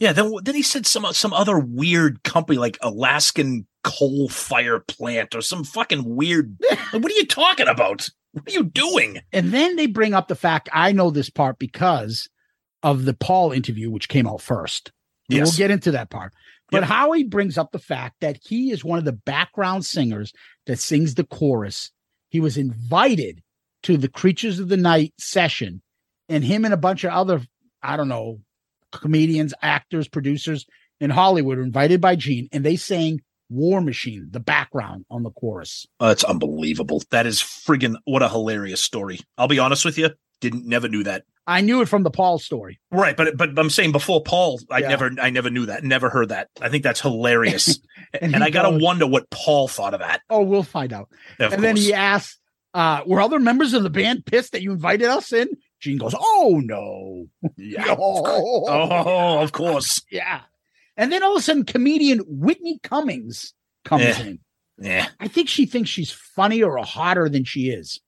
Yeah, 0.00 0.12
then 0.12 0.32
then 0.42 0.54
he 0.54 0.62
said 0.62 0.86
some 0.86 1.06
some 1.12 1.32
other 1.32 1.58
weird 1.58 2.22
company 2.24 2.58
like 2.58 2.78
Alaskan 2.80 3.66
coal 3.84 4.28
fire 4.28 4.80
plant 4.80 5.34
or 5.34 5.40
some 5.40 5.64
fucking 5.64 6.04
weird. 6.16 6.56
Like, 6.92 7.02
what 7.02 7.12
are 7.12 7.16
you 7.16 7.26
talking 7.26 7.68
about? 7.68 8.08
What 8.32 8.48
are 8.48 8.52
you 8.52 8.64
doing? 8.64 9.20
and 9.32 9.52
then 9.52 9.76
they 9.76 9.86
bring 9.86 10.14
up 10.14 10.28
the 10.28 10.34
fact 10.36 10.68
i 10.72 10.92
know 10.92 11.10
this 11.10 11.30
part 11.30 11.58
because 11.58 12.28
of 12.82 13.04
the 13.04 13.14
paul 13.14 13.52
interview 13.52 13.90
which 13.90 14.08
came 14.08 14.26
out 14.26 14.40
first 14.40 14.92
Yes. 15.28 15.46
we'll 15.46 15.56
get 15.58 15.70
into 15.70 15.90
that 15.92 16.10
part 16.10 16.32
but 16.70 16.80
Yep. 16.82 16.88
howie 16.90 17.24
brings 17.24 17.56
up 17.58 17.72
the 17.72 17.78
fact 17.78 18.16
that 18.20 18.38
he 18.46 18.70
is 18.70 18.84
one 18.84 18.98
of 18.98 19.04
the 19.06 19.12
background 19.34 19.84
singers 19.86 20.32
that 20.66 20.78
sings 20.78 21.14
the 21.14 21.24
chorus 21.24 21.90
he 22.30 22.38
was 22.40 22.56
invited 22.58 23.42
to 23.84 23.96
the 23.96 24.08
creatures 24.08 24.58
of 24.58 24.68
the 24.68 24.76
night 24.76 25.12
session 25.18 25.82
and 26.28 26.44
him 26.44 26.64
and 26.64 26.74
a 26.74 26.78
bunch 26.78 27.04
of 27.04 27.12
other 27.12 27.40
i 27.82 27.96
don't 27.96 28.08
know 28.08 28.38
comedians 28.92 29.54
actors 29.62 30.08
producers 30.08 30.66
in 31.00 31.10
hollywood 31.10 31.58
were 31.58 31.64
invited 31.64 32.00
by 32.00 32.16
gene 32.16 32.48
and 32.52 32.64
they 32.64 32.76
sang 32.76 33.20
war 33.50 33.80
machine 33.80 34.28
the 34.30 34.40
background 34.40 35.04
on 35.10 35.22
the 35.22 35.30
chorus 35.30 35.86
Oh, 36.00 36.10
it's 36.10 36.24
unbelievable. 36.24 37.02
That 37.10 37.26
is 37.26 37.40
friggin' 37.40 37.96
what 38.04 38.22
a 38.22 38.28
hilarious 38.28 38.82
story. 38.82 39.20
I'll 39.38 39.48
be 39.48 39.58
honest 39.58 39.84
with 39.86 39.96
you, 39.98 40.10
didn't 40.40 40.66
never 40.66 40.86
knew 40.88 41.02
that. 41.04 41.24
i 41.46 41.60
knew 41.62 41.80
it 41.80 41.88
from 41.88 42.02
the 42.02 42.10
paul 42.10 42.38
story 42.38 42.78
Right, 42.90 43.16
but 43.16 43.36
but 43.38 43.58
I'm 43.58 43.70
saying 43.70 43.92
before 43.92 44.22
Paul, 44.22 44.60
I 44.70 44.80
Yeah. 44.80 44.88
never 44.88 45.10
I 45.20 45.30
never 45.30 45.48
knew 45.50 45.64
that. 45.66 45.82
Never 45.84 46.10
heard 46.10 46.28
that. 46.28 46.48
I 46.60 46.68
think 46.68 46.82
that's 46.82 47.00
hilarious. 47.00 47.78
And 48.20 48.34
and 48.34 48.44
I 48.44 48.48
gotta 48.50 48.78
wonder 48.78 49.06
what 49.06 49.28
Paul 49.30 49.66
thought 49.68 49.92
of 49.94 50.00
that. 50.00 50.20
oh 50.30 50.42
we'll 50.42 50.62
find 50.62 50.92
out 50.92 51.08
Of 51.40 51.52
and 51.54 51.62
then 51.64 51.76
he 51.76 51.92
asks, 51.94 52.38
uh, 52.74 53.02
were 53.06 53.20
other 53.20 53.38
members 53.38 53.72
of 53.74 53.82
the 53.82 53.90
band 53.90 54.26
pissed 54.26 54.52
that 54.52 54.62
you 54.62 54.72
invited 54.72 55.08
us 55.08 55.32
in? 55.32 55.48
Gene 55.80 55.98
goes, 55.98 56.14
Oh 56.18 56.60
no. 56.64 57.26
yeah. 57.56 57.84
No. 57.84 57.94
Oh, 58.68 59.40
of 59.40 59.52
course. 59.52 60.02
Yeah. 60.10 60.40
And 60.96 61.12
then 61.12 61.22
all 61.22 61.32
of 61.36 61.38
a 61.40 61.42
sudden, 61.42 61.64
comedian 61.64 62.18
Whitney 62.26 62.78
Cummings 62.82 63.54
comes 63.84 64.02
Yeah. 64.04 64.20
in. 64.22 64.38
Yeah. 64.80 65.06
I 65.20 65.28
think 65.28 65.48
she 65.48 65.66
thinks 65.66 65.90
she's 65.90 66.10
funnier 66.10 66.76
or 66.78 66.84
hotter 66.84 67.28
than 67.28 67.44
she 67.44 67.70
is. 67.70 68.00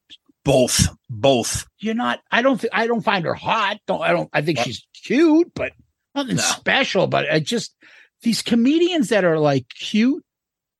Both. 0.44 0.88
Both. 1.08 1.66
You're 1.78 1.94
not, 1.94 2.20
I 2.30 2.42
don't 2.42 2.60
think 2.60 2.72
I 2.72 2.86
don't 2.86 3.02
find 3.02 3.24
her 3.24 3.34
hot. 3.34 3.78
Don't 3.86 4.02
I 4.02 4.12
don't 4.12 4.30
I 4.32 4.42
think 4.42 4.58
she's 4.60 4.86
cute, 5.04 5.52
but 5.54 5.72
nothing 6.14 6.36
No. 6.36 6.42
special. 6.42 7.06
But 7.06 7.30
I 7.30 7.40
just 7.40 7.74
these 8.22 8.42
comedians 8.42 9.08
that 9.10 9.24
are 9.24 9.38
like 9.38 9.66
cute 9.68 10.24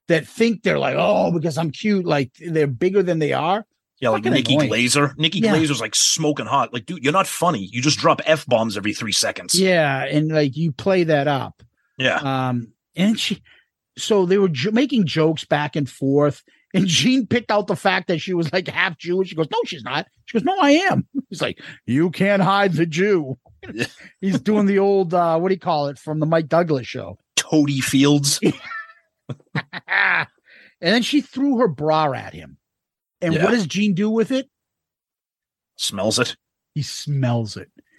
that 0.08 0.26
think 0.26 0.62
they're 0.62 0.78
like, 0.78 0.96
oh, 0.98 1.30
because 1.32 1.56
I'm 1.58 1.70
cute, 1.70 2.04
like 2.06 2.32
they're 2.40 2.66
bigger 2.66 3.02
than 3.02 3.18
they 3.20 3.32
are. 3.32 3.64
Yeah, 4.00 4.10
like 4.10 4.24
Nikki 4.24 4.54
annoying. 4.54 4.70
Glazer. 4.70 5.16
Nikki 5.18 5.40
Yeah. 5.40 5.54
Glazer's 5.54 5.80
like 5.80 5.94
smoking 5.94 6.46
hot. 6.46 6.72
Like, 6.72 6.86
dude, 6.86 7.02
you're 7.04 7.12
not 7.12 7.26
funny. 7.26 7.68
You 7.70 7.82
just 7.82 7.98
drop 7.98 8.20
F 8.24 8.46
bombs 8.46 8.76
every 8.76 8.94
three 8.94 9.12
seconds. 9.12 9.54
Yeah, 9.54 10.04
and 10.04 10.28
like 10.32 10.56
you 10.56 10.72
play 10.72 11.04
that 11.04 11.28
up. 11.28 11.62
Yeah. 11.98 12.16
Um, 12.16 12.72
and 12.96 13.20
she, 13.20 13.42
so 13.98 14.24
they 14.24 14.38
were 14.38 14.48
making 14.72 15.04
jokes 15.06 15.44
back 15.44 15.76
and 15.76 15.88
forth, 15.88 16.42
And 16.72 16.86
Gene 16.88 17.26
picked 17.26 17.50
out 17.50 17.66
the 17.66 17.76
fact 17.76 18.08
that 18.08 18.20
she 18.22 18.32
was 18.32 18.50
like 18.52 18.68
half 18.68 18.96
Jewish. 18.96 19.28
She 19.28 19.34
goes, 19.34 19.48
No, 19.50 19.58
she's 19.66 19.84
not. 19.84 20.06
She 20.24 20.38
goes, 20.38 20.44
No, 20.44 20.56
I 20.58 20.70
am. 20.72 21.06
He's 21.28 21.42
like, 21.42 21.60
You 21.86 22.10
can't 22.10 22.40
hide 22.42 22.72
the 22.72 22.86
Jew. 22.86 23.38
He's 24.22 24.40
doing 24.40 24.64
the 24.64 24.78
old 24.78 25.12
uh, 25.12 25.38
what 25.38 25.48
do 25.48 25.54
you 25.54 25.60
call 25.60 25.88
it 25.88 25.98
from 25.98 26.20
the 26.20 26.26
Mike 26.26 26.48
Douglas 26.48 26.86
show. 26.86 27.18
Totie 27.36 27.82
Fields. 27.82 28.40
and 29.86 30.26
then 30.80 31.02
she 31.02 31.20
threw 31.20 31.58
her 31.58 31.68
bra 31.68 32.12
at 32.14 32.32
him. 32.32 32.56
And 33.22 33.34
Yeah. 33.34 33.44
what 33.44 33.50
does 33.52 33.66
Gene 33.66 33.94
do 33.94 34.10
with 34.10 34.30
it? 34.30 34.48
Smells 35.76 36.18
it. 36.18 36.36
He 36.74 36.82
smells 36.82 37.56
it. 37.56 37.68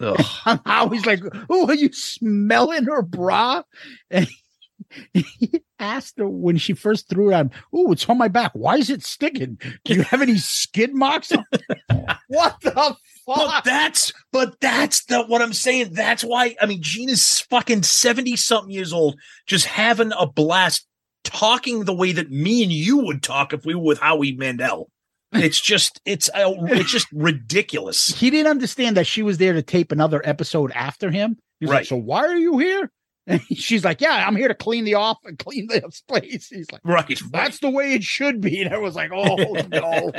How 0.64 0.88
he's 0.88 1.06
like, 1.06 1.20
Oh, 1.50 1.68
are 1.68 1.74
you 1.74 1.92
smelling 1.92 2.84
her 2.84 3.02
bra? 3.02 3.62
And 4.10 4.26
he 5.12 5.62
asked 5.78 6.18
her 6.18 6.28
when 6.28 6.56
she 6.56 6.72
first 6.72 7.08
threw 7.08 7.30
it 7.30 7.34
on, 7.34 7.50
Oh, 7.72 7.92
it's 7.92 8.08
on 8.08 8.18
my 8.18 8.28
back. 8.28 8.52
Why 8.54 8.76
is 8.76 8.90
it 8.90 9.04
sticking? 9.04 9.58
Do 9.84 9.94
you 9.94 10.02
have 10.02 10.22
any 10.22 10.38
skid 10.38 10.94
marks? 10.94 11.30
what 12.28 12.56
the 12.62 12.70
fuck? 12.72 12.98
But 13.26 13.50
fuck? 13.50 13.64
that's 13.64 14.12
but 14.32 14.58
that's 14.60 15.04
the 15.04 15.22
what 15.24 15.42
I'm 15.42 15.52
saying. 15.52 15.92
That's 15.92 16.24
why 16.24 16.56
I 16.60 16.66
mean 16.66 16.82
Gene 16.82 17.10
is 17.10 17.40
fucking 17.40 17.84
70 17.84 18.34
something 18.36 18.72
years 18.72 18.92
old, 18.92 19.16
just 19.46 19.66
having 19.66 20.12
a 20.18 20.26
blast 20.26 20.86
talking 21.24 21.84
the 21.84 21.94
way 21.94 22.10
that 22.12 22.30
me 22.32 22.62
and 22.64 22.72
you 22.72 22.98
would 22.98 23.22
talk 23.22 23.52
if 23.52 23.64
we 23.64 23.74
were 23.76 23.82
with 23.84 24.00
Howie 24.00 24.32
Mandel. 24.32 24.90
It's 25.32 25.60
just 25.60 26.00
it's 26.04 26.28
uh, 26.34 26.52
it's 26.68 26.90
just 26.90 27.06
ridiculous. 27.12 28.08
He 28.08 28.30
didn't 28.30 28.50
understand 28.50 28.96
that 28.96 29.06
she 29.06 29.22
was 29.22 29.38
there 29.38 29.52
to 29.54 29.62
tape 29.62 29.92
another 29.92 30.20
episode 30.24 30.72
after 30.72 31.10
him. 31.10 31.38
He's 31.60 31.68
like, 31.68 31.78
Right. 31.78 31.86
So 31.86 31.96
why 31.96 32.26
are 32.26 32.36
you 32.36 32.58
here? 32.58 32.90
And 33.26 33.40
she's 33.56 33.84
like, 33.84 34.00
Yeah, 34.00 34.24
I'm 34.26 34.34
here 34.36 34.48
to 34.48 34.54
clean 34.54 34.84
the 34.84 34.94
off 34.94 35.18
and 35.24 35.38
clean 35.38 35.68
this 35.68 36.00
place. 36.02 36.48
He's 36.48 36.70
like, 36.72 36.80
Right. 36.84 37.20
That's 37.30 37.60
the 37.60 37.70
way 37.70 37.94
it 37.94 38.02
should 38.02 38.40
be. 38.40 38.62
And 38.62 38.74
I 38.74 38.78
was 38.78 38.96
like, 38.96 39.10
Oh 39.14 39.36
no. 39.70 40.12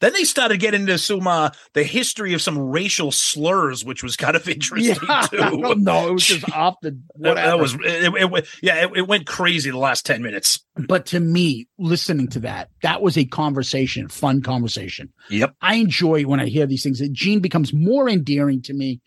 then 0.00 0.12
they 0.12 0.24
started 0.24 0.60
getting 0.60 0.82
into 0.82 0.98
some 0.98 1.26
uh, 1.26 1.50
the 1.72 1.82
history 1.84 2.34
of 2.34 2.42
some 2.42 2.58
racial 2.58 3.10
slurs, 3.10 3.84
which 3.84 4.02
was 4.02 4.16
kind 4.16 4.36
of 4.36 4.46
interesting 4.48 4.96
yeah. 5.08 5.22
too. 5.22 5.74
no, 5.76 6.08
it 6.08 6.12
was 6.12 6.26
just 6.26 6.50
off 6.52 6.74
the 6.82 6.90
That, 6.90 7.00
whatever. 7.30 7.46
that 7.48 7.58
was 7.58 7.74
it, 7.74 8.14
it, 8.14 8.32
it- 8.34 8.46
yeah, 8.62 8.84
it, 8.86 8.90
it 8.96 9.08
went 9.08 9.26
crazy 9.26 9.70
the 9.70 9.78
last 9.78 10.04
10 10.06 10.22
minutes. 10.22 10.60
but 10.88 11.06
to 11.06 11.20
me, 11.20 11.68
listening 11.78 12.28
to 12.28 12.40
that, 12.40 12.68
that 12.82 13.00
was 13.00 13.16
a 13.16 13.24
conversation, 13.24 14.08
fun 14.08 14.42
conversation. 14.42 15.12
Yep. 15.30 15.54
I 15.62 15.76
enjoy 15.76 16.24
when 16.24 16.40
I 16.40 16.46
hear 16.46 16.66
these 16.66 16.82
things. 16.82 17.00
Gene 17.12 17.40
becomes 17.40 17.72
more 17.72 18.08
endearing 18.08 18.60
to 18.62 18.74
me. 18.74 19.00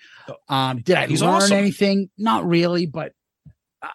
Um, 0.47 0.81
did 0.81 0.95
I 0.97 1.07
He's 1.07 1.21
learn 1.21 1.35
awesome. 1.35 1.57
anything? 1.57 2.09
Not 2.17 2.45
really, 2.47 2.85
but 2.85 3.13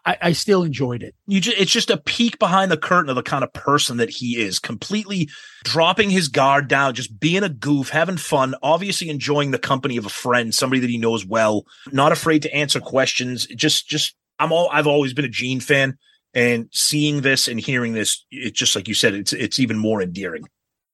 I, 0.07 0.17
I 0.23 0.33
still 0.33 0.63
enjoyed 0.63 1.03
it. 1.03 1.15
you 1.27 1.41
just 1.41 1.59
it's 1.59 1.71
just 1.71 1.91
a 1.91 1.99
peek 1.99 2.39
behind 2.39 2.71
the 2.71 2.77
curtain 2.77 3.11
of 3.11 3.17
the 3.17 3.23
kind 3.23 3.45
of 3.45 3.53
person 3.53 3.99
that 3.99 4.09
he 4.09 4.41
is 4.41 4.59
completely 4.59 5.29
dropping 5.63 6.11
his 6.11 6.29
guard 6.29 6.69
down 6.69 6.95
just 6.95 7.21
being 7.21 7.43
a 7.43 7.49
goof 7.49 7.91
having 7.91 8.17
fun 8.17 8.55
obviously 8.63 9.11
enjoying 9.11 9.51
the 9.51 9.59
company 9.59 9.97
of 9.97 10.07
a 10.07 10.11
friend 10.11 10.55
somebody 10.55 10.81
that 10.81 10.91
he 10.91 10.97
knows 10.97 11.27
well 11.27 11.65
not 11.93 12.13
afraid 12.13 12.41
to 12.43 12.55
answer 12.55 12.81
questions 12.81 13.47
just 13.49 13.87
just 13.87 14.17
i'm 14.39 14.53
all 14.53 14.71
i've 14.73 14.87
always 14.87 15.13
been 15.13 15.25
a 15.25 15.29
gene 15.29 15.61
fan 15.61 15.99
and 16.33 16.69
seeing 16.73 17.21
this 17.21 17.47
and 17.47 17.61
hearing 17.61 17.93
this 17.93 18.25
it's 18.31 18.59
just 18.59 18.75
like 18.75 18.89
you 18.89 18.95
said 18.95 19.13
it's 19.13 19.35
it's 19.35 19.61
even 19.61 19.79
more 19.79 20.01
endearing 20.01 20.45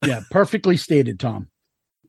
yeah, 0.07 0.23
perfectly 0.31 0.77
stated, 0.77 1.21
Tom. 1.21 1.49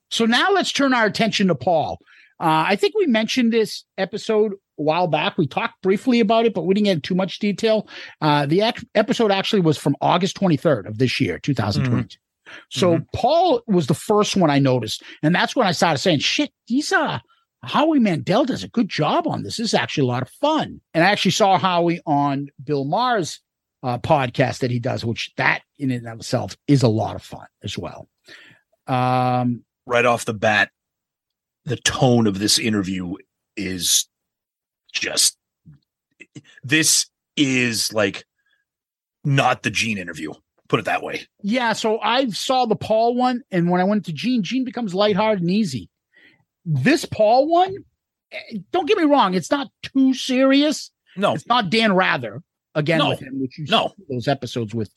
So 0.09 0.25
now 0.25 0.51
let's 0.51 0.71
turn 0.71 0.93
our 0.93 1.05
attention 1.05 1.47
to 1.47 1.55
Paul. 1.55 1.99
Uh, 2.39 2.65
I 2.67 2.75
think 2.75 2.95
we 2.95 3.05
mentioned 3.05 3.53
this 3.53 3.85
episode 3.97 4.53
a 4.79 4.81
while 4.81 5.07
back. 5.07 5.37
We 5.37 5.47
talked 5.47 5.81
briefly 5.81 6.19
about 6.19 6.45
it, 6.45 6.53
but 6.53 6.63
we 6.63 6.73
didn't 6.73 6.85
get 6.85 7.03
too 7.03 7.15
much 7.15 7.39
detail. 7.39 7.87
Uh, 8.21 8.45
the 8.45 8.61
ac- 8.61 8.87
episode 8.95 9.31
actually 9.31 9.61
was 9.61 9.77
from 9.77 9.95
August 10.01 10.39
23rd 10.39 10.87
of 10.87 10.97
this 10.97 11.19
year, 11.19 11.39
2022. 11.39 12.17
So 12.69 12.99
Paul 13.15 13.61
was 13.67 13.87
the 13.87 13.93
first 13.93 14.35
one 14.35 14.49
I 14.49 14.59
noticed, 14.59 15.03
and 15.23 15.33
that's 15.33 15.55
when 15.55 15.67
I 15.67 15.71
started 15.71 15.99
saying, 15.99 16.19
"Shit, 16.19 16.51
these 16.67 16.91
uh 16.91 17.19
Howie 17.63 17.99
Mandel 17.99 18.43
does 18.43 18.63
a 18.63 18.67
good 18.67 18.89
job 18.89 19.25
on 19.25 19.43
this. 19.43 19.57
This 19.57 19.67
is 19.67 19.73
actually 19.73 20.03
a 20.03 20.07
lot 20.07 20.21
of 20.21 20.29
fun." 20.29 20.81
And 20.93 21.03
I 21.03 21.11
actually 21.11 21.31
saw 21.31 21.57
Howie 21.57 22.01
on 22.05 22.47
Bill 22.61 22.83
Maher's 22.83 23.39
uh, 23.83 23.99
podcast 23.99 24.59
that 24.59 24.71
he 24.71 24.79
does, 24.79 25.05
which 25.05 25.31
that 25.37 25.61
in 25.79 25.91
and 25.91 26.07
of 26.07 26.19
itself 26.19 26.57
is 26.67 26.83
a 26.83 26.89
lot 26.89 27.15
of 27.15 27.23
fun 27.23 27.47
as 27.63 27.77
well. 27.77 28.09
Um, 28.85 29.63
right 29.85 30.05
off 30.05 30.25
the 30.25 30.33
bat 30.33 30.71
the 31.65 31.77
tone 31.77 32.27
of 32.27 32.39
this 32.39 32.57
interview 32.57 33.15
is 33.55 34.07
just 34.91 35.37
this 36.63 37.07
is 37.37 37.91
like 37.93 38.25
not 39.23 39.63
the 39.63 39.69
gene 39.69 39.97
interview 39.97 40.31
put 40.67 40.79
it 40.79 40.85
that 40.85 41.03
way 41.03 41.21
yeah, 41.43 41.73
so 41.73 41.99
I 41.99 42.27
saw 42.29 42.65
the 42.65 42.75
Paul 42.75 43.15
one, 43.15 43.41
and 43.51 43.69
when 43.69 43.81
I 43.81 43.83
went 43.83 44.05
to 44.05 44.13
Gene, 44.13 44.41
Gene 44.43 44.63
becomes 44.63 44.93
lighthearted 44.93 45.41
and 45.41 45.49
easy. 45.51 45.89
This 46.65 47.03
Paul 47.03 47.47
one, 47.49 47.75
eh, 48.31 48.59
don't 48.71 48.87
get 48.87 48.97
me 48.97 49.03
wrong, 49.03 49.33
it's 49.33 49.51
not 49.51 49.67
too 49.83 50.13
serious. 50.13 50.91
no 51.17 51.33
It's 51.33 51.47
not 51.47 51.69
Dan 51.71 51.93
Rather 51.93 52.41
again 52.75 52.99
No. 52.99 53.09
with 53.09 53.19
him, 53.19 53.41
which 53.41 53.57
you 53.57 53.65
No. 53.69 53.93
those 54.09 54.27
episodes 54.29 54.73
with 54.73 54.91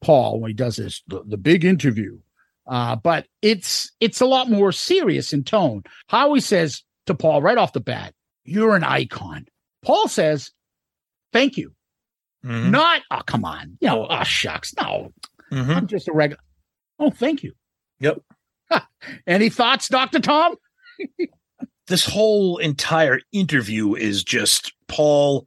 Paul 0.00 0.40
when 0.40 0.48
he 0.50 0.54
does 0.54 0.76
this 0.76 1.02
the, 1.06 1.22
the 1.24 1.36
big 1.36 1.64
interview. 1.64 2.18
Uh, 2.66 2.96
but 2.96 3.26
it's 3.42 3.92
it's 4.00 4.20
a 4.20 4.26
lot 4.26 4.50
more 4.50 4.72
serious 4.72 5.32
in 5.32 5.44
tone. 5.44 5.82
Howie 6.08 6.40
says 6.40 6.82
to 7.06 7.14
Paul 7.14 7.40
right 7.42 7.58
off 7.58 7.72
the 7.72 7.80
bat, 7.80 8.14
"You're 8.50 8.76
an 8.76 8.84
icon." 8.84 9.46
Paul 9.82 10.08
says, 10.08 10.50
"Thank 11.32 11.56
you." 11.56 11.72
Mhm. 12.44 12.70
Not, 12.70 13.02
oh 13.10 13.20
come 13.26 13.44
on, 13.44 13.76
you 13.80 13.88
know, 13.88 14.06
oh 14.08 14.24
shucks, 14.24 14.74
no, 14.80 15.12
Mhm. 15.52 15.76
I'm 15.76 15.86
just 15.86 16.08
a 16.08 16.12
regular. 16.12 16.42
Oh, 16.98 17.10
thank 17.10 17.42
you. 17.42 17.52
Yep. 18.00 18.20
Any 19.26 19.48
thoughts, 19.50 19.88
Doctor 19.88 20.20
Tom? 20.20 20.54
this 21.88 22.04
whole 22.06 22.58
entire 22.58 23.20
interview 23.32 23.94
is 23.94 24.22
just 24.22 24.72
Paul. 24.86 25.46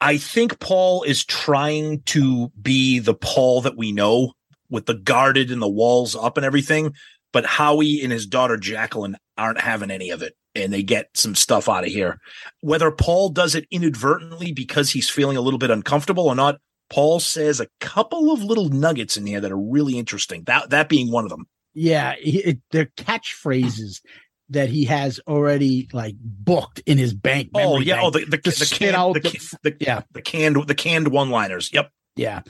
I 0.00 0.16
think 0.18 0.58
Paul 0.58 1.02
is 1.04 1.24
trying 1.24 2.02
to 2.06 2.50
be 2.60 2.98
the 2.98 3.14
Paul 3.14 3.60
that 3.62 3.76
we 3.76 3.92
know 3.92 4.32
with 4.70 4.86
the 4.86 4.94
guarded 4.94 5.50
and 5.50 5.60
the 5.62 5.68
walls 5.68 6.16
up 6.16 6.36
and 6.36 6.46
everything. 6.46 6.94
But 7.32 7.44
Howie 7.46 8.00
and 8.02 8.10
his 8.12 8.26
daughter 8.26 8.56
Jackelyn 8.56 9.14
aren't 9.36 9.60
having 9.60 9.90
any 9.90 10.10
of 10.10 10.22
it. 10.22 10.34
And 10.54 10.72
they 10.72 10.82
get 10.82 11.08
some 11.14 11.34
stuff 11.34 11.68
out 11.68 11.84
of 11.84 11.90
here. 11.90 12.18
Whether 12.60 12.90
Paul 12.90 13.30
does 13.30 13.54
it 13.54 13.66
inadvertently 13.70 14.52
because 14.52 14.90
he's 14.90 15.08
feeling 15.08 15.36
a 15.38 15.40
little 15.40 15.58
bit 15.58 15.70
uncomfortable 15.70 16.26
or 16.28 16.34
not, 16.34 16.58
Paul 16.90 17.20
says 17.20 17.58
a 17.58 17.68
couple 17.80 18.30
of 18.32 18.42
little 18.44 18.68
nuggets 18.68 19.16
in 19.16 19.26
here 19.26 19.40
that 19.40 19.50
are 19.50 19.58
really 19.58 19.98
interesting. 19.98 20.44
That 20.44 20.68
that 20.70 20.90
being 20.90 21.10
one 21.10 21.24
of 21.24 21.30
them. 21.30 21.46
Yeah, 21.72 22.14
it, 22.18 22.58
they're 22.70 22.90
catchphrases 22.98 24.02
that 24.50 24.68
he 24.68 24.84
has 24.84 25.18
already 25.26 25.88
like 25.94 26.16
booked 26.20 26.80
in 26.80 26.98
his 26.98 27.14
bank. 27.14 27.50
Oh 27.54 27.80
yeah. 27.80 28.00
Oh, 28.02 28.10
bank 28.10 28.26
Oh, 28.26 28.34
the 28.34 28.36
the, 28.36 28.42
the, 28.42 28.52
spit 28.52 28.78
can, 28.90 28.94
out 28.94 29.14
the, 29.14 29.20
the- 29.20 29.58
the, 29.62 29.76
yeah. 29.80 30.02
the 30.12 30.20
canned 30.20 30.56
the 30.66 30.74
canned 30.74 31.08
one 31.08 31.30
liners. 31.30 31.70
Yep. 31.72 31.90
Yeah. 32.16 32.42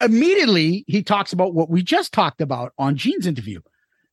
Immediately, 0.00 0.84
he 0.86 1.02
talks 1.02 1.32
about 1.32 1.54
what 1.54 1.70
we 1.70 1.82
just 1.82 2.12
talked 2.12 2.40
about 2.40 2.72
on 2.78 2.96
Gene's 2.96 3.26
interview. 3.26 3.60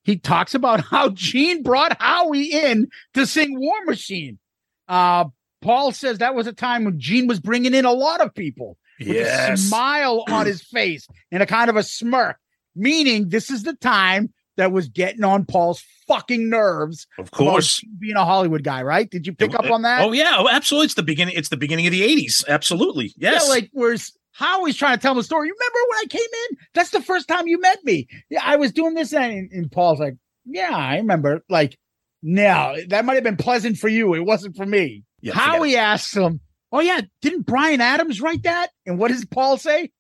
He 0.10 0.18
talks 0.18 0.56
about 0.56 0.82
how 0.82 1.10
Gene 1.10 1.62
brought 1.62 2.02
Howie 2.02 2.52
in 2.52 2.88
to 3.14 3.28
sing 3.28 3.60
War 3.60 3.86
Machine. 3.86 4.40
Uh, 4.88 5.26
Paul 5.62 5.92
says 5.92 6.18
that 6.18 6.34
was 6.34 6.48
a 6.48 6.52
time 6.52 6.84
when 6.84 7.00
Gene 7.00 7.28
was 7.28 7.40
bringing 7.40 7.76
in 7.76 7.86
a 7.86 7.92
lot 7.92 8.20
of 8.20 8.34
people 8.34 8.76
with 9.00 9.28
a 9.28 9.56
smile 9.56 10.24
on 10.32 10.48
his 10.48 10.64
face 10.64 11.08
and 11.32 11.44
a 11.44 11.46
kind 11.46 11.70
of 11.70 11.76
a 11.76 11.84
smirk, 11.84 12.38
meaning 12.76 13.30
this 13.30 13.52
is 13.52 13.62
the 13.62 13.76
time 13.76 14.34
that 14.58 14.72
was 14.72 14.90
getting 14.90 15.24
on 15.24 15.46
Paul's 15.46 15.84
fucking 16.08 16.50
nerves. 16.50 17.06
Of 17.20 17.30
course. 17.30 17.80
being 18.00 18.16
a 18.16 18.26
Hollywood 18.26 18.64
guy, 18.64 18.82
right? 18.82 19.08
Did 19.08 19.28
you 19.28 19.34
pick 19.34 19.54
up 19.54 19.70
on 19.70 19.84
that? 19.84 20.02
Oh 20.02 20.12
yeah, 20.12 20.38
oh, 20.40 20.50
absolutely. 20.50 20.86
It's 20.86 20.96
the 20.96 21.04
beginning. 21.04 21.36
It's 21.38 21.50
the 21.50 21.58
beginning 21.58 21.86
of 21.86 21.92
the 21.92 22.02
'80s. 22.02 22.44
Absolutely. 22.48 23.14
Yes. 23.16 23.44
Yeah, 23.46 23.50
like 23.50 23.70
where's 23.74 24.12
Howie's 24.40 24.78
trying 24.78 24.98
to 24.98 25.02
tell 25.02 25.12
him 25.12 25.18
the 25.18 25.24
story. 25.24 25.48
You 25.50 25.54
remember 25.60 25.80
when 25.90 26.00
I 26.00 26.06
came 26.10 26.22
in? 26.52 26.58
That's 26.74 26.92
the 26.92 27.02
first 27.02 27.28
time 27.28 27.48
you 27.48 27.60
met 27.60 27.84
me. 27.84 28.08
Yeah, 28.30 28.40
I 28.44 28.56
was 28.56 28.72
doing 28.72 28.94
this, 28.94 29.14
and, 29.14 29.52
and 29.52 29.70
Paul's 29.70 30.00
like, 30.00 30.16
"Yeah, 30.46 30.70
I 30.74 30.96
remember." 30.98 31.44
Like, 31.50 31.78
no, 32.24 32.76
that 32.88 33.04
might 33.04 33.16
have 33.16 33.24
been 33.24 33.36
pleasant 33.38 33.78
for 33.78 33.90
you. 33.90 34.14
It 34.14 34.22
wasn't 34.26 34.56
for 34.56 34.66
me. 34.66 35.04
Yeah, 35.22 35.34
Howie 35.34 35.76
asks 35.76 36.16
him, 36.16 36.40
"Oh 36.72 36.80
yeah, 36.80 37.02
didn't 37.22 37.46
Bryan 37.48 37.82
Adams 37.82 38.22
write 38.22 38.44
that?" 38.44 38.70
And 38.86 38.98
what 38.98 39.10
does 39.10 39.26
Paul 39.26 39.58
say? 39.58 39.92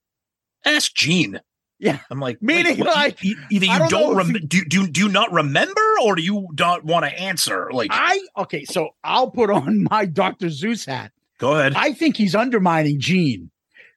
Ask 0.65 0.93
Gene. 0.95 1.39
Yeah. 1.81 1.99
I'm 2.11 2.19
like, 2.19 2.41
Meaning, 2.41 2.77
what, 2.79 2.87
like, 2.87 3.23
e- 3.23 3.35
either 3.49 3.67
I 3.69 3.73
you 3.73 3.79
don't 3.79 3.89
don't, 3.89 4.15
rem- 4.17 4.27
he- 4.35 4.39
do, 4.39 4.65
do 4.65 4.87
do 4.87 5.01
you 5.01 5.09
not 5.09 5.31
remember, 5.31 5.81
or 6.03 6.15
do 6.15 6.21
you 6.21 6.47
not 6.57 6.83
want 6.83 7.05
to 7.05 7.11
answer? 7.19 7.69
Like, 7.71 7.89
I 7.93 8.19
okay, 8.37 8.65
so 8.65 8.89
I'll 9.03 9.31
put 9.31 9.49
on 9.49 9.83
my 9.89 10.05
Dr. 10.05 10.49
Zeus 10.49 10.85
hat. 10.85 11.11
go 11.37 11.55
ahead. 11.57 11.73
I 11.75 11.93
think 11.93 12.17
he's 12.17 12.35
undermining 12.35 12.99
Gene. 12.99 13.49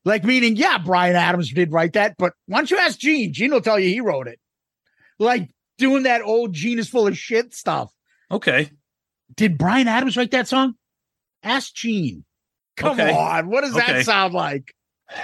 Like 0.05 0.25
meaning, 0.25 0.57
yeah, 0.57 0.79
Bryan 0.79 1.15
Adams 1.17 1.53
did 1.53 1.73
write 1.73 1.93
that, 1.93 2.17
but 2.19 2.33
why 2.47 2.59
don't 2.59 2.71
you 2.71 2.79
ask 2.79 2.99
Gene? 2.99 3.33
Gene 3.33 3.53
will 3.53 3.61
tell 3.61 3.79
you 3.79 3.89
he 3.89 4.01
wrote 4.01 4.27
it. 4.27 4.41
Like 5.19 5.49
doing 5.79 6.03
that 6.05 6.23
old 6.23 6.53
Gene 6.53 6.79
is 6.79 6.89
full 6.89 7.07
of 7.07 7.17
shit 7.17 7.55
stuff. 7.55 7.91
okay. 8.31 8.71
Did 9.35 9.57
Bryan 9.57 9.89
Adams 9.89 10.17
write 10.17 10.33
that 10.33 10.47
song? 10.49 10.75
Ask 11.43 11.75
Gene. 11.75 12.25
Come 12.77 13.01
Okay. 13.01 13.13
on. 13.15 13.49
What 13.49 13.63
does 13.63 13.75
Okay. 13.77 13.93
that 13.93 14.05
sound 14.05 14.35
like? 14.35 14.75
Hey. 15.09 15.17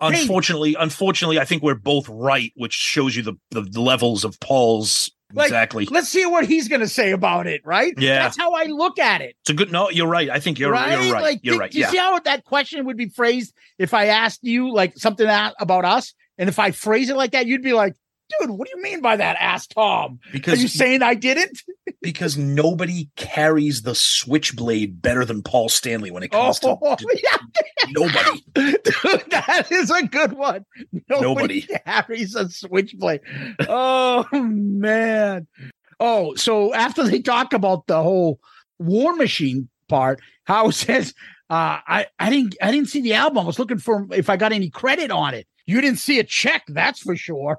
unfortunately, 0.00 0.76
unfortunately, 0.78 1.38
I 1.40 1.44
think 1.44 1.62
we're 1.62 1.74
both 1.74 2.08
right, 2.08 2.52
which 2.56 2.72
shows 2.74 3.16
you 3.16 3.22
the 3.22 3.34
the, 3.50 3.62
the 3.62 3.80
levels 3.80 4.24
of 4.24 4.38
Paul's 4.40 5.10
Like, 5.32 5.46
exactly. 5.48 5.86
Let's 5.90 6.08
see 6.08 6.26
what 6.26 6.46
he's 6.46 6.68
going 6.68 6.80
to 6.80 6.88
say 6.88 7.12
about 7.12 7.46
it, 7.46 7.60
right? 7.64 7.94
Yeah. 7.96 8.22
That's 8.22 8.36
how 8.36 8.52
I 8.52 8.64
look 8.64 8.98
at 8.98 9.20
it. 9.20 9.36
It's 9.42 9.50
a 9.50 9.54
good. 9.54 9.70
No, 9.70 9.90
you're 9.90 10.08
right. 10.08 10.28
I 10.30 10.40
think 10.40 10.58
you're 10.58 10.72
right? 10.72 11.02
you're 11.04 11.14
right. 11.14 11.22
Like, 11.22 11.40
you're 11.42 11.54
do- 11.54 11.60
right. 11.60 11.70
do 11.70 11.78
you 11.78 11.84
Yeah. 11.84 11.90
see 11.90 11.96
how 11.98 12.18
that 12.18 12.44
question 12.44 12.84
would 12.86 12.96
be 12.96 13.08
phrased 13.08 13.54
if 13.78 13.94
I 13.94 14.06
asked 14.06 14.40
you 14.42 14.72
like 14.72 14.96
something 14.96 15.26
that, 15.26 15.54
about 15.60 15.84
us? 15.84 16.14
And 16.38 16.48
if 16.48 16.58
I 16.58 16.70
phrase 16.70 17.10
it 17.10 17.16
like 17.16 17.32
that, 17.32 17.46
you'd 17.46 17.62
be 17.62 17.74
like, 17.74 17.94
dude, 18.38 18.50
what 18.50 18.68
do 18.68 18.76
you 18.76 18.82
mean 18.82 19.00
by 19.00 19.16
that? 19.16 19.36
Ask 19.40 19.70
Tom. 19.74 20.18
Are 20.26 20.32
Because 20.32 20.62
you 20.62 20.68
saying 20.68 21.02
I 21.02 21.14
didn't? 21.14 21.62
because 22.02 22.36
nobody 22.36 23.10
carries 23.16 23.82
the 23.82 23.94
switchblade 23.94 25.02
better 25.02 25.24
than 25.24 25.42
Paul 25.42 25.68
Stanley 25.68 26.10
when 26.10 26.22
it 26.22 26.28
comes 26.30 26.60
Oh, 26.62 26.96
to 26.96 27.06
yeah. 27.22 27.36
nobody. 27.90 28.42
Dude, 28.54 29.30
that 29.30 29.68
is 29.70 29.90
a 29.90 30.06
good 30.06 30.32
one. 30.32 30.64
Nobody, 31.08 31.66
Nobody. 31.66 31.66
carries 31.86 32.34
a 32.34 32.48
switchblade. 32.48 33.20
Oh 33.68 34.24
man. 34.32 35.46
Oh, 35.98 36.34
so 36.34 36.72
after 36.72 37.02
they 37.06 37.20
talk 37.20 37.52
about 37.52 37.86
the 37.86 38.02
whole 38.02 38.40
War 38.78 39.14
Machine 39.14 39.68
part, 39.88 40.20
Howe 40.44 40.70
says, 40.70 41.12
uh, 41.50 41.78
"I 41.86 42.06
I 42.18 42.30
didn't 42.30 42.56
I 42.62 42.70
didn't 42.70 42.88
see 42.88 43.02
the 43.02 43.14
album. 43.14 43.38
I 43.38 43.44
was 43.44 43.58
looking 43.58 43.78
for 43.78 44.06
if 44.12 44.30
I 44.30 44.36
got 44.36 44.52
any 44.52 44.70
credit 44.70 45.10
on 45.10 45.34
it. 45.34 45.46
You 45.66 45.80
didn't 45.80 45.98
see 45.98 46.18
a 46.18 46.24
check, 46.24 46.62
that's 46.68 47.00
for 47.00 47.16
sure." 47.16 47.58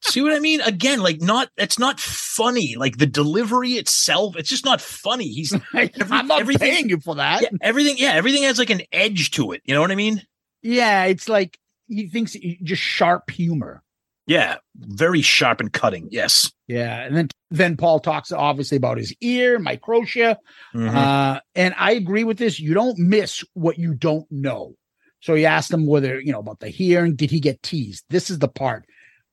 See 0.00 0.22
what 0.22 0.32
I 0.32 0.38
mean? 0.38 0.60
Again, 0.60 1.00
like 1.00 1.20
not 1.20 1.48
it's 1.56 1.78
not 1.78 1.98
funny. 1.98 2.76
Like 2.76 2.98
the 2.98 3.06
delivery 3.06 3.72
itself, 3.72 4.36
it's 4.36 4.48
just 4.48 4.64
not 4.64 4.80
funny. 4.80 5.28
He's 5.28 5.52
I'm 5.74 6.26
not 6.28 6.40
everything- 6.40 6.70
paying 6.70 6.88
you 6.88 7.00
for 7.00 7.16
that. 7.16 7.42
yeah, 7.42 7.48
everything. 7.60 7.96
Yeah, 7.98 8.12
everything 8.12 8.44
has 8.44 8.58
like 8.58 8.70
an 8.70 8.82
edge 8.92 9.32
to 9.32 9.52
it. 9.52 9.62
You 9.64 9.74
know 9.74 9.80
what 9.80 9.90
I 9.90 9.96
mean? 9.96 10.22
Yeah, 10.62 11.04
it's 11.04 11.28
like 11.28 11.58
he 11.88 12.06
thinks 12.08 12.36
just 12.62 12.80
sharp 12.82 13.28
humor. 13.30 13.82
Yeah, 14.26 14.56
very 14.76 15.22
sharp 15.22 15.60
and 15.60 15.72
cutting. 15.72 16.08
Yes. 16.10 16.52
Yeah, 16.68 17.00
and 17.02 17.16
then 17.16 17.28
then 17.50 17.76
Paul 17.76 17.98
talks 17.98 18.30
obviously 18.30 18.76
about 18.76 18.98
his 18.98 19.14
ear, 19.20 19.58
microtia, 19.58 20.36
Mhm. 20.74 20.94
uh, 20.94 21.40
and 21.54 21.74
I 21.76 21.92
agree 21.92 22.24
with 22.24 22.36
this. 22.38 22.60
You 22.60 22.72
don't 22.74 22.98
miss 22.98 23.42
what 23.54 23.78
you 23.78 23.94
don't 23.94 24.26
know. 24.30 24.74
So 25.20 25.34
he 25.34 25.44
asked 25.46 25.72
him 25.72 25.86
whether 25.86 26.20
you 26.20 26.30
know 26.32 26.38
about 26.40 26.60
the 26.60 26.68
hearing. 26.68 27.16
Did 27.16 27.30
he 27.30 27.40
get 27.40 27.62
teased? 27.62 28.04
This 28.10 28.30
is 28.30 28.38
the 28.38 28.48
part. 28.48 28.84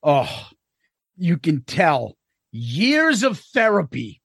Oh, 0.06 0.48
you 1.16 1.36
can 1.36 1.62
tell 1.64 2.16
years 2.52 3.22
of 3.24 3.38
therapy. 3.38 4.22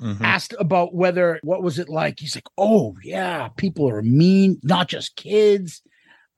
Mhm. 0.00 0.20
Asked 0.22 0.54
about 0.58 0.94
whether 0.94 1.38
what 1.42 1.62
was 1.62 1.78
it 1.78 1.88
like. 1.88 2.18
He's 2.18 2.34
like, 2.34 2.48
oh 2.58 2.96
yeah, 3.02 3.48
people 3.56 3.88
are 3.88 4.02
mean, 4.02 4.58
not 4.62 4.88
just 4.88 5.14
kids. 5.16 5.82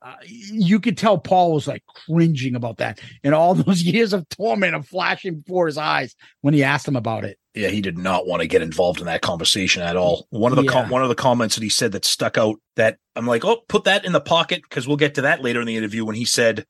Uh, 0.03 0.15
you 0.25 0.79
could 0.79 0.99
tell 0.99 1.17
Paul 1.19 1.55
was 1.55 1.67
like 1.67 1.83
cringing 1.87 2.55
about 2.55 2.77
that, 2.79 3.01
and 3.25 3.35
all 3.35 3.55
those 3.55 3.83
years 3.83 4.13
of 4.13 4.29
torment 4.29 4.75
are 4.75 4.83
flashing 4.83 5.41
before 5.41 5.67
his 5.67 5.79
eyes 5.79 6.15
when 6.43 6.53
he 6.53 6.63
asked 6.63 6.87
him 6.87 6.97
about 6.97 7.25
it. 7.25 7.39
Yeah, 7.55 7.69
he 7.69 7.81
did 7.81 7.97
not 7.97 8.27
want 8.27 8.43
to 8.43 8.47
get 8.47 8.61
involved 8.61 9.01
in 9.01 9.07
that 9.07 9.23
conversation 9.23 9.83
at 9.83 9.97
all. 9.97 10.27
One 10.29 10.53
of 10.53 10.63
the 10.63 10.71
com- 10.71 10.91
one 10.91 11.03
of 11.03 11.09
the 11.09 11.15
comments 11.15 11.55
that 11.55 11.63
he 11.63 11.71
said 11.71 11.93
that 11.93 12.05
stuck 12.05 12.37
out 12.37 12.57
that 12.77 12.99
I'm 13.17 13.27
like, 13.27 13.45
oh, 13.45 13.63
put 13.69 13.85
that 13.85 14.05
in 14.05 14.13
the 14.13 14.21
pocket 14.21 14.63
because 14.63 14.87
we'll 14.87 14.99
get 14.99 15.15
to 15.15 15.23
that 15.23 15.43
later 15.43 15.61
in 15.61 15.67
the 15.67 15.77
interview 15.77 16.05
when 16.05 16.15
he 16.15 16.27
said, 16.27 16.67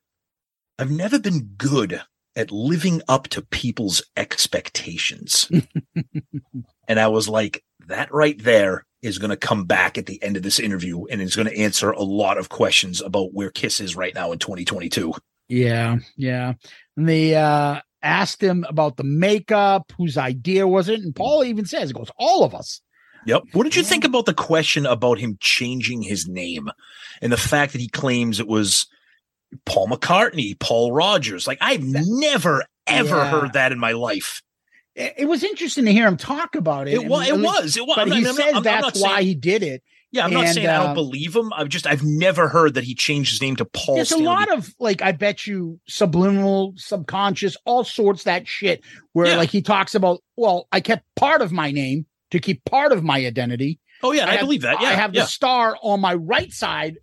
"I've 0.78 0.92
never 0.92 1.18
been 1.18 1.54
good 1.58 2.00
at 2.36 2.52
living 2.52 3.02
up 3.08 3.28
to 3.28 3.42
people's 3.42 4.02
expectations," 4.16 5.50
and 6.88 7.00
I 7.00 7.08
was 7.08 7.28
like, 7.28 7.64
that 7.88 8.12
right 8.12 8.40
there 8.42 8.84
is 9.02 9.18
going 9.18 9.30
to 9.30 9.36
come 9.36 9.64
back 9.64 9.98
at 9.98 10.06
the 10.06 10.22
end 10.22 10.36
of 10.36 10.42
this 10.42 10.58
interview 10.58 11.04
and 11.06 11.20
is 11.20 11.36
going 11.36 11.48
to 11.48 11.58
answer 11.58 11.90
a 11.90 12.02
lot 12.02 12.38
of 12.38 12.48
questions 12.48 13.00
about 13.00 13.32
where 13.32 13.50
Kiss 13.50 13.80
is 13.80 13.96
right 13.96 14.14
now 14.14 14.32
in 14.32 14.38
2022. 14.38 15.12
Yeah, 15.48 15.96
yeah. 16.16 16.54
And 16.96 17.08
they 17.08 17.34
uh 17.34 17.80
asked 18.02 18.42
him 18.42 18.64
about 18.68 18.96
the 18.96 19.04
makeup, 19.04 19.92
whose 19.96 20.16
idea 20.16 20.66
was 20.66 20.88
it? 20.88 21.00
And 21.00 21.14
Paul 21.14 21.44
even 21.44 21.66
says, 21.66 21.90
"It 21.90 21.96
goes 21.96 22.10
all 22.18 22.44
of 22.44 22.54
us." 22.54 22.80
Yep. 23.26 23.42
What 23.52 23.64
did 23.64 23.74
you 23.74 23.82
think 23.82 24.04
about 24.04 24.26
the 24.26 24.34
question 24.34 24.86
about 24.86 25.18
him 25.18 25.36
changing 25.40 26.02
his 26.02 26.28
name 26.28 26.68
and 27.20 27.32
the 27.32 27.36
fact 27.36 27.72
that 27.72 27.80
he 27.80 27.88
claims 27.88 28.38
it 28.38 28.46
was 28.46 28.86
Paul 29.64 29.88
McCartney, 29.88 30.58
Paul 30.58 30.92
Rodgers? 30.92 31.46
Like 31.46 31.58
I've 31.60 31.82
never 31.84 32.64
ever 32.86 33.16
Yeah. 33.16 33.30
heard 33.30 33.52
that 33.54 33.72
in 33.72 33.78
my 33.78 33.92
life. 33.92 34.42
It, 34.94 35.14
it 35.18 35.24
was 35.26 35.42
interesting 35.44 35.84
to 35.86 35.92
hear 35.92 36.06
him 36.06 36.16
talk 36.16 36.54
about 36.54 36.88
it. 36.88 36.94
It 36.94 37.10
I 37.10 37.28
it 37.28 37.32
mean, 37.34 37.42
was. 37.42 37.76
It 37.76 37.86
was. 37.86 37.96
But 37.96 38.02
I'm 38.02 38.10
he 38.12 38.16
I'm 38.18 38.22
not- 38.24 38.34
says 38.36 38.44
I'm- 38.46 38.56
I'm 38.56 38.62
that's 38.62 39.00
not 39.00 39.08
why 39.10 39.16
saying- 39.16 39.26
he 39.26 39.34
did 39.34 39.62
it. 39.62 39.82
Yeah, 40.12 40.24
I'm 40.24 40.32
not 40.32 40.44
And, 40.46 40.54
saying 40.54 40.68
I 40.68 40.78
don't 40.78 40.88
um, 40.90 40.94
believe 40.94 41.34
him. 41.36 41.52
I've 41.52 41.68
just 41.68 41.86
I've 41.86 42.02
never 42.04 42.48
heard 42.48 42.74
that 42.74 42.84
he 42.84 42.94
changed 42.94 43.32
his 43.32 43.42
name 43.42 43.56
to 43.56 43.64
Paul. 43.66 43.96
There's 43.96 44.08
Stanley. 44.08 44.24
a 44.26 44.28
lot 44.28 44.50
of 44.52 44.72
like, 44.78 45.02
I 45.02 45.12
bet 45.12 45.46
you 45.46 45.80
subliminal, 45.88 46.72
subconscious, 46.76 47.56
all 47.66 47.84
sorts 47.84 48.22
that 48.24 48.46
shit. 48.46 48.82
Where 49.12 49.26
Yeah. 49.26 49.36
like 49.36 49.50
he 49.50 49.60
talks 49.62 49.94
about, 49.94 50.22
well, 50.36 50.68
I 50.72 50.80
kept 50.80 51.04
part 51.16 51.42
of 51.42 51.52
my 51.52 51.70
name 51.72 52.06
to 52.30 52.38
keep 52.38 52.64
part 52.64 52.92
of 52.92 53.02
my 53.04 53.26
identity. 53.26 53.78
Oh 54.02 54.12
yeah, 54.12 54.26
I, 54.26 54.32
have- 54.32 54.40
believe 54.40 54.62
that. 54.62 54.80
Yeah, 54.80 54.88
I 54.88 54.92
have 54.92 55.12
yeah. 55.12 55.22
the 55.22 55.26
star 55.26 55.76
on 55.82 56.00
my 56.00 56.14
right 56.14 56.52
side, 56.52 56.96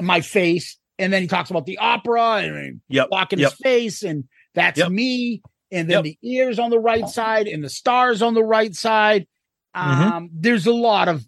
my 0.00 0.20
face, 0.20 0.76
and 1.02 1.12
then 1.12 1.22
he 1.22 1.28
talks 1.28 1.50
about 1.50 1.66
the 1.66 1.78
opera 1.78 2.36
and 2.36 2.80
Yep, 2.88 3.10
blocking 3.10 3.38
yep. 3.38 3.50
his 3.50 3.58
face, 3.58 4.02
and 4.02 4.24
that's 4.54 4.78
Yep. 4.78 4.90
me. 4.90 5.42
And 5.70 5.90
then 5.90 6.02
the 6.02 6.18
ears 6.22 6.58
on 6.58 6.70
the 6.70 6.78
right 6.78 7.08
side, 7.08 7.46
and 7.46 7.64
the 7.64 7.70
stars 7.70 8.22
on 8.22 8.34
the 8.34 8.44
right 8.44 8.74
side. 8.74 9.26
Mhm. 9.76 9.80
Um, 10.12 10.30
there's 10.32 10.66
a 10.66 10.72
lot 10.72 11.08
of 11.08 11.26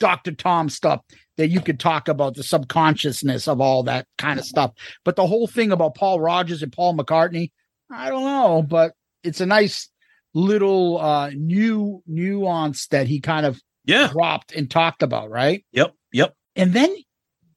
Dr. 0.00 0.32
Tom 0.32 0.68
stuff 0.68 1.00
that 1.36 1.48
you 1.48 1.60
could 1.60 1.80
talk 1.80 2.08
about 2.08 2.34
the 2.34 2.42
subconsciousness 2.42 3.48
of 3.48 3.60
all 3.60 3.82
that 3.84 4.06
kind 4.18 4.38
of 4.38 4.44
stuff. 4.44 4.72
But 5.04 5.16
the 5.16 5.26
whole 5.26 5.46
thing 5.46 5.72
about 5.72 5.94
Paul 5.94 6.20
Rodgers 6.20 6.62
and 6.62 6.72
Paul 6.72 6.94
McCartney, 6.94 7.50
I 7.90 8.10
don't 8.10 8.24
know, 8.24 8.62
but 8.62 8.92
it's 9.22 9.40
a 9.40 9.46
nice 9.46 9.88
little 10.34 10.98
uh 11.00 11.30
new 11.30 12.02
nuance 12.06 12.88
that 12.88 13.06
he 13.06 13.20
kind 13.20 13.46
of 13.46 13.60
yeah. 13.84 14.08
dropped 14.08 14.52
and 14.52 14.70
talked 14.70 15.02
about, 15.02 15.30
right? 15.30 15.64
Yep. 15.72 15.94
Yep. 16.12 16.34
And 16.56 16.72
then 16.72 16.94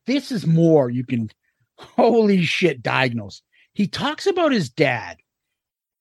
this 0.07 0.31
is 0.31 0.47
more 0.47 0.89
you 0.89 1.05
can 1.05 1.29
holy 1.77 2.43
shit 2.43 2.81
diagnose. 2.81 3.41
He 3.73 3.87
talks 3.87 4.25
about 4.25 4.51
his 4.51 4.69
dad. 4.69 5.17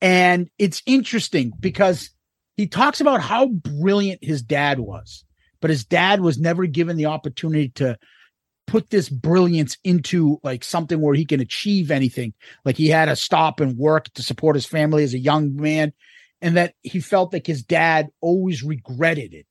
And 0.01 0.49
it's 0.59 0.83
interesting 0.87 1.53
because 1.61 2.11
he 2.57 2.67
talks 2.67 3.01
about 3.01 3.21
how 3.21 3.49
brilliant 3.49 4.21
his 4.23 4.43
dad 4.43 4.81
was, 4.81 5.25
but 5.61 5.71
his 5.71 5.85
dad 5.85 6.21
was 6.21 6.39
never 6.39 6.67
given 6.67 6.97
the 6.97 7.07
opportunity 7.07 7.69
to 7.71 7.99
put 8.67 8.91
this 8.91 9.09
brilliance 9.09 9.77
into 9.85 10.39
like 10.43 10.65
something 10.65 11.01
where 11.01 11.15
he 11.15 11.25
can 11.25 11.41
achieve 11.41 11.91
anything. 11.91 12.33
Like 12.65 12.77
he 12.77 12.89
had 12.89 13.07
to 13.07 13.17
stop 13.17 13.61
and 13.61 13.77
work 13.77 14.13
to 14.15 14.23
support 14.23 14.57
his 14.57 14.67
family 14.67 15.05
as 15.05 15.15
a 15.15 15.19
young 15.19 15.57
man, 15.57 15.93
and 16.41 16.57
that 16.57 16.75
he 16.83 17.01
felt 17.01 17.33
like 17.33 17.47
his 17.47 17.63
dad 17.63 18.09
always 18.21 18.63
regretted 18.63 19.35
it 19.35 19.47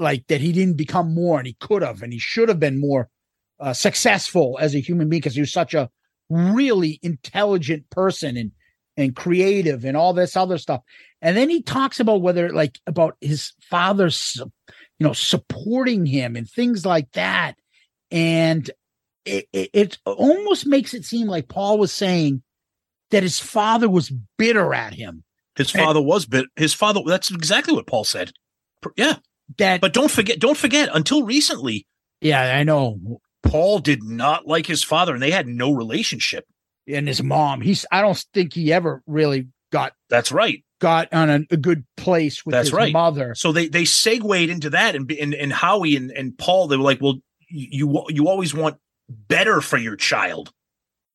like 0.00 0.26
that 0.28 0.40
he 0.40 0.52
didn't 0.52 0.76
become 0.76 1.14
more 1.14 1.38
and 1.38 1.46
he 1.46 1.56
could 1.60 1.82
have 1.82 2.02
and 2.02 2.12
he 2.12 2.18
should 2.18 2.48
have 2.48 2.60
been 2.60 2.80
more 2.80 3.08
uh, 3.60 3.72
successful 3.72 4.58
as 4.60 4.74
a 4.74 4.80
human 4.80 5.08
being 5.08 5.20
because 5.20 5.34
he 5.34 5.40
was 5.40 5.52
such 5.52 5.74
a 5.74 5.90
really 6.30 6.98
intelligent 7.02 7.88
person 7.90 8.36
and 8.36 8.52
and 8.96 9.14
creative 9.14 9.84
and 9.84 9.96
all 9.96 10.12
this 10.12 10.36
other 10.36 10.58
stuff 10.58 10.80
and 11.22 11.36
then 11.36 11.48
he 11.48 11.62
talks 11.62 12.00
about 12.00 12.20
whether 12.20 12.50
like 12.50 12.80
about 12.86 13.16
his 13.20 13.52
father's 13.70 14.36
you 14.98 15.06
know 15.06 15.12
supporting 15.12 16.04
him 16.04 16.34
and 16.34 16.50
things 16.50 16.84
like 16.84 17.10
that 17.12 17.54
and 18.10 18.70
it, 19.24 19.46
it, 19.52 19.70
it 19.72 19.98
almost 20.04 20.66
makes 20.66 20.94
it 20.94 21.04
seem 21.04 21.28
like 21.28 21.48
paul 21.48 21.78
was 21.78 21.92
saying 21.92 22.42
that 23.10 23.22
his 23.22 23.38
father 23.38 23.88
was 23.88 24.12
bitter 24.36 24.74
at 24.74 24.94
him 24.94 25.22
His 25.56 25.72
And- 25.74 25.84
father 25.84 26.02
was 26.02 26.26
bit. 26.26 26.46
His 26.56 26.74
father. 26.74 27.00
That's 27.06 27.30
exactly 27.30 27.74
what 27.74 27.86
Paul 27.86 28.04
said. 28.04 28.32
Yeah. 28.96 29.16
that 29.58 29.80
But 29.80 29.92
don't 29.94 30.10
forget. 30.10 30.38
Don't 30.38 30.56
forget. 30.56 30.88
Until 30.92 31.22
recently, 31.24 31.86
yeah 32.20 32.56
i 32.58 32.62
know 32.64 33.20
Paul 33.50 33.78
did 33.80 34.02
not 34.02 34.46
like 34.46 34.66
his 34.66 34.82
father, 34.82 35.14
and 35.14 35.22
they 35.22 35.30
had 35.30 35.46
no 35.46 35.72
relationship. 35.72 36.44
and 36.86 37.06
his 37.08 37.22
mom. 37.22 37.60
He's 37.60 37.84
I 37.90 38.00
don't 38.02 38.22
think 38.34 38.54
he 38.54 38.72
ever 38.72 39.02
really 39.06 39.48
got 39.72 39.92
That's 40.08 40.32
right. 40.32 40.64
got 40.80 41.12
on 41.12 41.28
a, 41.30 41.40
a 41.50 41.56
good 41.56 41.84
place 41.96 42.44
with 42.46 42.52
That's 42.54 42.68
his 42.68 42.72
right. 42.74 42.92
mother. 42.92 43.34
So 43.34 43.52
they 43.52 43.68
they 43.68 43.84
segued 43.84 44.50
into 44.50 44.70
that, 44.70 44.94
and 44.96 45.10
and, 45.12 45.34
and 45.34 45.52
Howie 45.52 45.96
and, 45.96 46.10
and 46.10 46.36
Paul 46.38 46.68
they 46.68 46.76
were 46.76 46.82
like, 46.84 47.00
well, 47.00 47.18
you 47.50 48.04
you 48.08 48.28
always 48.28 48.54
want 48.54 48.76
better 49.08 49.60
for 49.60 49.76
your 49.78 49.96
child. 49.96 50.52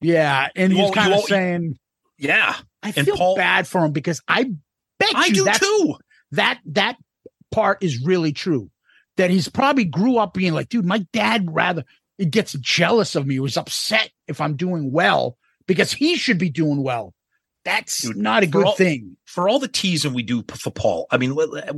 Yeah, 0.01 0.49
and 0.55 0.73
You 0.73 0.79
he's 0.79 0.83
al- 0.85 0.89
you 0.89 0.93
kind 0.95 1.13
of 1.13 1.19
saying, 1.21 1.77
Yeah, 2.17 2.55
I 2.81 2.93
and 2.95 3.05
feel 3.05 3.15
Paul- 3.15 3.35
bad 3.35 3.67
for 3.67 3.85
him 3.85 3.91
because 3.93 4.21
I 4.27 4.43
bet 4.99 5.15
I 5.15 5.27
you 5.27 5.33
do 5.45 5.51
too. 5.53 5.95
that 6.31 6.59
that 6.65 6.97
part 7.51 7.83
is 7.83 8.03
really 8.03 8.33
true. 8.33 8.69
That 9.17 9.29
he's 9.29 9.47
probably 9.47 9.85
grew 9.85 10.17
up 10.17 10.33
being 10.33 10.53
like, 10.53 10.69
dude, 10.69 10.85
my 10.85 11.05
dad 11.13 11.47
rather 11.53 11.83
it 12.17 12.31
gets 12.31 12.53
jealous 12.53 13.15
of 13.15 13.25
me. 13.27 13.35
He 13.35 13.39
was 13.39 13.57
upset 13.57 14.11
if 14.27 14.39
I'm 14.41 14.55
doing 14.55 14.91
well 14.91 15.37
because 15.67 15.91
he 15.93 16.15
should 16.15 16.37
be 16.37 16.49
doing 16.49 16.83
well. 16.83 17.13
That's 17.65 18.01
Dude, 18.01 18.17
not 18.17 18.43
a 18.43 18.47
good 18.47 18.65
all- 18.65 18.75
thing. 18.75 19.17
For 19.25 19.47
all 19.47 19.59
the 19.59 19.67
teasing 19.69 20.13
we 20.13 20.21
do 20.23 20.43
for 20.55 20.69
Paul, 20.69 21.07
I 21.09 21.17
mean, 21.17 21.33
let, 21.33 21.49
let- 21.51 21.71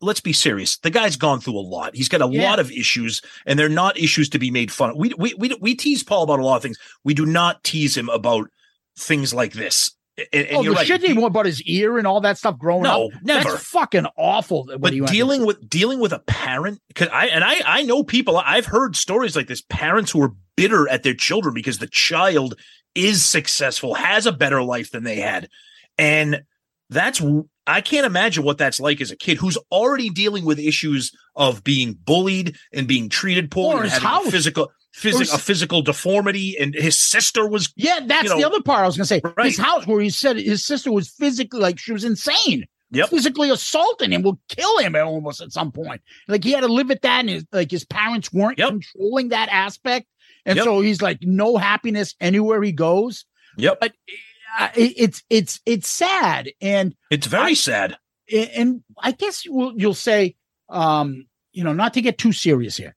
let's 0.00 0.20
be 0.20 0.32
serious. 0.32 0.76
The 0.78 0.90
guy's 0.90 1.16
gone 1.16 1.40
through 1.40 1.56
a 1.58 1.60
lot. 1.60 1.94
He's 1.94 2.08
got 2.08 2.20
a 2.20 2.28
Yeah. 2.30 2.42
lot 2.50 2.58
of 2.58 2.70
issues, 2.72 3.22
and 3.46 3.58
they're 3.58 3.68
not 3.68 3.96
issues 3.98 4.28
to 4.30 4.38
be 4.38 4.50
made 4.50 4.70
fun 4.72 4.90
of. 4.90 4.96
We 4.96 5.12
we 5.16 5.32
we 5.34 5.56
we 5.60 5.74
tease 5.74 6.02
Paul 6.02 6.24
about 6.24 6.40
a 6.40 6.44
lot 6.44 6.56
of 6.56 6.62
things. 6.62 6.78
We 7.04 7.14
do 7.14 7.24
not 7.24 7.62
tease 7.64 7.96
him 7.96 8.08
about 8.10 8.50
things 8.98 9.32
like 9.32 9.52
this. 9.54 9.92
And, 10.16 10.46
and 10.46 10.56
oh, 10.58 10.62
you're 10.62 10.74
the 10.74 10.78
right. 10.78 10.86
shit 10.86 11.02
he 11.02 11.20
about 11.24 11.44
his 11.46 11.60
ear 11.62 11.98
and 11.98 12.06
all 12.06 12.20
that 12.20 12.38
stuff 12.38 12.56
growing 12.56 12.84
No, 12.84 13.06
up. 13.06 13.12
never. 13.24 13.50
That's 13.50 13.64
fucking 13.66 14.06
awful. 14.16 14.64
what 14.66 14.80
but 14.80 14.92
dealing 14.92 15.44
with 15.44 15.68
dealing 15.68 15.98
with 15.98 16.12
a 16.12 16.20
parent 16.20 16.80
because 16.88 17.08
I 17.12 17.26
and 17.26 17.42
I 17.42 17.56
I 17.66 17.82
know 17.82 18.04
people 18.04 18.36
I've 18.36 18.66
heard 18.66 18.94
stories 18.94 19.34
like 19.34 19.48
this 19.48 19.62
parents 19.68 20.12
who 20.12 20.22
are 20.22 20.32
bitter 20.56 20.88
at 20.88 21.02
their 21.02 21.14
children 21.14 21.52
because 21.52 21.78
the 21.78 21.88
child 21.88 22.54
is 22.94 23.24
successful 23.24 23.94
has 23.94 24.24
a 24.26 24.30
better 24.32 24.62
life 24.62 24.92
than 24.92 25.02
they 25.02 25.16
had 25.16 25.48
and 25.98 26.42
that's 26.90 27.20
I 27.66 27.80
can't 27.80 28.06
imagine 28.06 28.44
what 28.44 28.58
that's 28.58 28.78
like 28.78 29.00
as 29.00 29.10
a 29.10 29.16
kid 29.16 29.38
who's 29.38 29.56
already 29.72 30.10
dealing 30.10 30.44
with 30.44 30.60
issues 30.60 31.10
of 31.34 31.64
being 31.64 31.94
bullied 32.04 32.56
and 32.72 32.86
being 32.86 33.08
treated 33.08 33.50
poorly 33.50 33.80
Or 33.80 33.82
and 33.84 33.90
having 33.90 34.06
house. 34.08 34.30
physical 34.30 34.70
Or 34.96 35.00
physic, 35.00 35.28
a 35.32 35.38
physical 35.38 35.82
deformity 35.82 36.56
and 36.58 36.74
his 36.74 36.98
sister 37.00 37.48
was 37.48 37.72
Yeah, 37.76 38.00
that's 38.06 38.24
you 38.24 38.30
know, 38.30 38.36
the 38.38 38.46
other 38.46 38.62
part 38.62 38.84
I 38.84 38.86
was 38.86 38.96
gonna 38.96 39.06
say. 39.06 39.20
Right. 39.36 39.46
His 39.46 39.58
house 39.58 39.86
where 39.86 40.00
he 40.00 40.10
said 40.10 40.36
his 40.36 40.64
sister 40.64 40.92
was 40.92 41.08
physically 41.10 41.60
like 41.60 41.78
she 41.78 41.92
was 41.92 42.04
insane. 42.04 42.64
Yep. 42.90 43.08
Physically 43.08 43.50
assaulting 43.50 44.12
him, 44.12 44.22
will 44.22 44.38
kill 44.48 44.78
him 44.78 44.94
almost 44.94 45.40
at 45.40 45.50
some 45.52 45.72
point. 45.72 46.00
Like 46.28 46.44
he 46.44 46.52
had 46.52 46.60
to 46.60 46.68
live 46.68 46.88
with 46.88 47.00
that, 47.00 47.20
and 47.20 47.28
his 47.28 47.44
like 47.50 47.70
his 47.72 47.84
parents 47.84 48.32
weren't 48.32 48.58
Yep. 48.58 48.68
controlling 48.68 49.30
that 49.30 49.48
aspect, 49.50 50.06
and 50.46 50.56
Yep. 50.56 50.64
so 50.64 50.80
he's 50.80 51.02
like 51.02 51.18
no 51.22 51.56
happiness 51.56 52.14
anywhere 52.20 52.62
he 52.62 52.70
goes. 52.70 53.24
Yep. 53.58 53.78
But 53.80 53.92
uh, 54.60 54.68
it, 54.76 54.92
it's 54.96 55.22
it's 55.28 55.60
it's 55.66 55.88
sad, 55.88 56.50
and 56.60 56.94
it's 57.10 57.26
very 57.26 57.52
I- 57.52 57.54
sad. 57.54 57.96
and 58.32 58.84
I 59.02 59.10
guess 59.10 59.44
you'll, 59.44 59.74
you'll 59.76 59.94
say, 59.94 60.36
um, 60.68 61.26
you 61.52 61.64
know, 61.64 61.72
not 61.72 61.94
to 61.94 62.00
get 62.00 62.16
too 62.16 62.32
serious 62.32 62.76
here, 62.76 62.94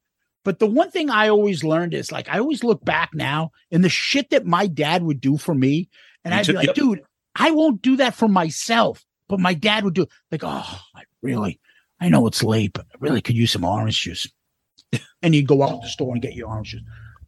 but 0.48 0.60
the 0.60 0.66
one 0.66 0.90
thing 0.90 1.10
I 1.10 1.28
always 1.28 1.62
learned 1.66 1.94
is 1.94 2.10
like 2.10 2.30
I 2.30 2.40
always 2.40 2.64
look 2.64 2.86
back 2.86 3.10
now 3.14 3.52
and 3.70 3.84
the 3.84 3.90
shit 3.90 4.30
that 4.30 4.46
my 4.46 4.66
dad 4.66 5.04
would 5.04 5.20
do 5.20 5.36
for 5.36 5.54
me, 5.54 5.90
and 6.24 6.34
I'd 6.34 6.48
be 6.48 6.54
like, 6.54 6.74
dude, 6.74 7.02
I 7.36 7.52
won't 7.52 7.82
do 7.82 7.98
that 7.98 8.16
for 8.16 8.30
myself, 8.30 9.06
but 9.28 9.42
my 9.42 9.54
dad 9.54 9.84
would 9.84 9.94
do 9.94 10.04
it. 10.04 10.10
like, 10.32 10.46
oh, 10.46 10.80
I 10.96 11.02
really, 11.22 11.60
I 12.00 12.08
know 12.08 12.26
it's 12.28 12.44
late, 12.44 12.72
but 12.72 12.86
I 12.94 12.96
really 13.02 13.20
could 13.20 13.36
use 13.36 13.52
some 13.52 13.66
orange 13.66 14.00
juice. 14.00 14.26
and 15.22 15.36
you'd 15.36 15.48
go 15.50 15.64
out 15.64 15.72
to 15.72 15.80
the 15.82 15.90
store 15.90 16.14
and 16.14 16.22
get 16.22 16.34
your 16.34 16.48
orange 16.48 16.72
juice. 16.72 16.82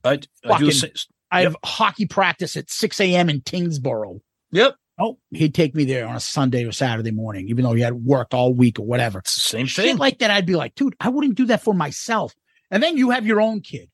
I, 0.06 0.12
I 0.12 0.20
Fucking- 0.48 0.68
the 0.70 1.06
I 1.30 1.42
have 1.42 1.58
hockey 1.66 2.06
practice 2.06 2.56
at 2.56 2.70
6 2.70 3.02
a.m. 3.02 3.30
in 3.30 3.42
Kingsborough. 3.42 4.22
Yep. 4.52 4.76
Oh, 4.98 5.20
he'd 5.32 5.54
take 5.54 5.76
me 5.76 5.84
there 5.84 6.08
on 6.08 6.16
a 6.16 6.22
Sunday 6.22 6.64
or 6.64 6.72
Saturday 6.72 7.12
morning, 7.12 7.50
even 7.50 7.66
though 7.66 7.74
he 7.74 7.82
had 7.82 7.96
worked 7.96 8.34
all 8.34 8.54
week 8.54 8.80
or 8.80 8.86
whatever. 8.86 9.22
Same 9.26 9.66
Shit 9.66 9.86
thing. 9.86 9.98
like 9.98 10.20
that, 10.20 10.32
I'd 10.32 10.46
be 10.46 10.56
like, 10.56 10.76
dude, 10.76 10.96
I 11.02 11.10
wouldn't 11.10 11.36
do 11.36 11.48
that 11.48 11.62
for 11.64 11.74
myself. 11.74 12.34
And 12.72 12.84
then 12.84 12.98
you 12.98 13.10
have 13.10 13.26
your 13.26 13.42
own 13.42 13.62
kid, 13.62 13.90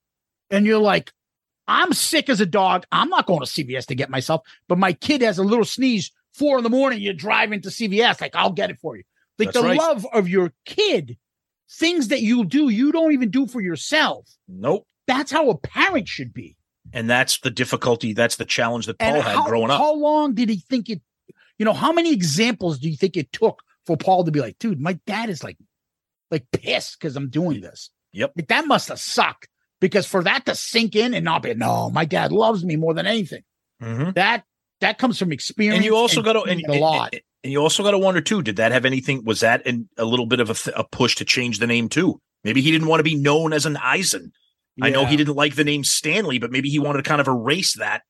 and 0.49 0.65
you're 0.65 0.79
like, 0.79 1.11
I'm 1.67 1.93
sick 1.93 2.29
as 2.29 2.41
a 2.41 2.45
dog. 2.45 2.85
I'm 2.91 3.09
not 3.09 3.25
going 3.25 3.39
to 3.39 3.45
CVS 3.45 3.87
to 3.87 3.95
get 3.95 4.09
myself, 4.09 4.41
but 4.67 4.77
my 4.77 4.93
kid 4.93 5.21
has 5.21 5.37
a 5.37 5.43
little 5.43 5.65
sneeze 5.65 6.11
four 6.33 6.57
in 6.57 6.63
the 6.63 6.69
morning. 6.69 7.01
You're 7.01 7.13
driving 7.13 7.61
to 7.61 7.69
CVS, 7.69 8.21
like, 8.21 8.35
I'll 8.35 8.51
get 8.51 8.69
it 8.69 8.79
for 8.79 8.97
you. 8.97 9.03
Like 9.39 9.47
That's 9.47 9.57
the 9.57 9.63
right. 9.63 9.77
love 9.77 10.05
of 10.13 10.29
your 10.29 10.53
kid, 10.65 11.17
things 11.69 12.09
that 12.09 12.21
you 12.21 12.45
do, 12.45 12.69
you 12.69 12.91
don't 12.91 13.13
even 13.13 13.29
do 13.29 13.47
for 13.47 13.61
yourself. 13.61 14.29
Nope. 14.47 14.85
That's 15.07 15.31
how 15.31 15.49
a 15.49 15.57
parent 15.57 16.07
should 16.07 16.33
be. 16.33 16.57
And 16.93 17.09
that's 17.09 17.39
the 17.39 17.49
difficulty. 17.49 18.13
That's 18.13 18.35
the 18.37 18.45
challenge 18.45 18.85
that 18.85 18.99
Paul 18.99 19.15
And 19.15 19.23
had 19.23 19.35
how, 19.35 19.47
growing 19.47 19.71
up. 19.71 19.79
how 19.79 19.93
long 19.95 20.33
did 20.33 20.49
he 20.49 20.57
think 20.57 20.89
it? 20.89 21.01
You 21.57 21.65
know, 21.65 21.73
how 21.73 21.91
many 21.91 22.13
examples 22.13 22.79
do 22.79 22.89
you 22.89 22.95
think 22.95 23.17
it 23.17 23.31
took 23.31 23.61
for 23.85 23.97
Paul 23.97 24.23
to 24.25 24.31
be 24.31 24.41
like, 24.41 24.57
dude, 24.59 24.79
my 24.79 24.93
dad 25.05 25.29
is 25.29 25.43
like, 25.43 25.57
like 26.31 26.45
pissed 26.51 26.99
because 26.99 27.15
I'm 27.15 27.29
doing 27.29 27.61
this. 27.61 27.89
Yep. 28.15 28.31
Like, 28.35 28.47
that 28.47 28.65
must 28.65 28.89
have 28.89 28.99
sucked 28.99 29.47
because 29.81 30.07
for 30.07 30.23
that 30.23 30.45
to 30.45 30.55
sink 30.55 30.95
in 30.95 31.13
and 31.13 31.25
not 31.25 31.43
be, 31.43 31.53
no, 31.53 31.89
my 31.89 32.05
dad 32.05 32.31
loves 32.31 32.63
me 32.63 32.75
more 32.75 32.93
than 32.93 33.05
anything. 33.05 33.43
Mhm. 33.81 34.15
That 34.15 34.43
that 34.81 34.97
comes 34.97 35.17
from 35.19 35.31
experience. 35.31 35.77
and 35.77 35.85
you 35.85 35.95
also 35.95 36.21
got 36.21 36.33
to 36.33 36.41
and, 36.41 36.61
a 36.67 36.79
lot. 36.79 37.13
and, 37.13 37.21
and 37.43 37.51
you 37.51 37.59
also 37.61 37.83
got 37.83 37.91
to 37.91 37.97
wonder 37.97 38.21
too 38.21 38.41
did 38.41 38.57
that 38.57 38.71
have 38.71 38.85
anything 38.85 39.23
was 39.23 39.41
that 39.41 39.65
an, 39.65 39.89
a 39.97 40.05
little 40.05 40.25
bit 40.25 40.39
of 40.39 40.49
a, 40.49 40.53
th- 40.53 40.75
a 40.77 40.83
push 40.83 41.15
to 41.15 41.25
change 41.25 41.59
the 41.59 41.67
name 41.67 41.89
too 41.89 42.19
maybe 42.43 42.61
he 42.61 42.71
didn't 42.71 42.87
want 42.87 42.99
to 42.99 43.03
be 43.03 43.15
known 43.15 43.53
as 43.53 43.65
an 43.65 43.77
eisen 43.77 44.31
i 44.81 44.89
know 44.89 45.05
he 45.05 45.15
didn't 45.15 45.35
like 45.35 45.55
the 45.55 45.63
name 45.63 45.83
stanley 45.83 46.39
but 46.39 46.51
maybe 46.51 46.69
he 46.69 46.79
wanted 46.79 47.03
to 47.03 47.07
kind 47.07 47.21
of 47.21 47.27
erase 47.27 47.73
that 47.75 48.01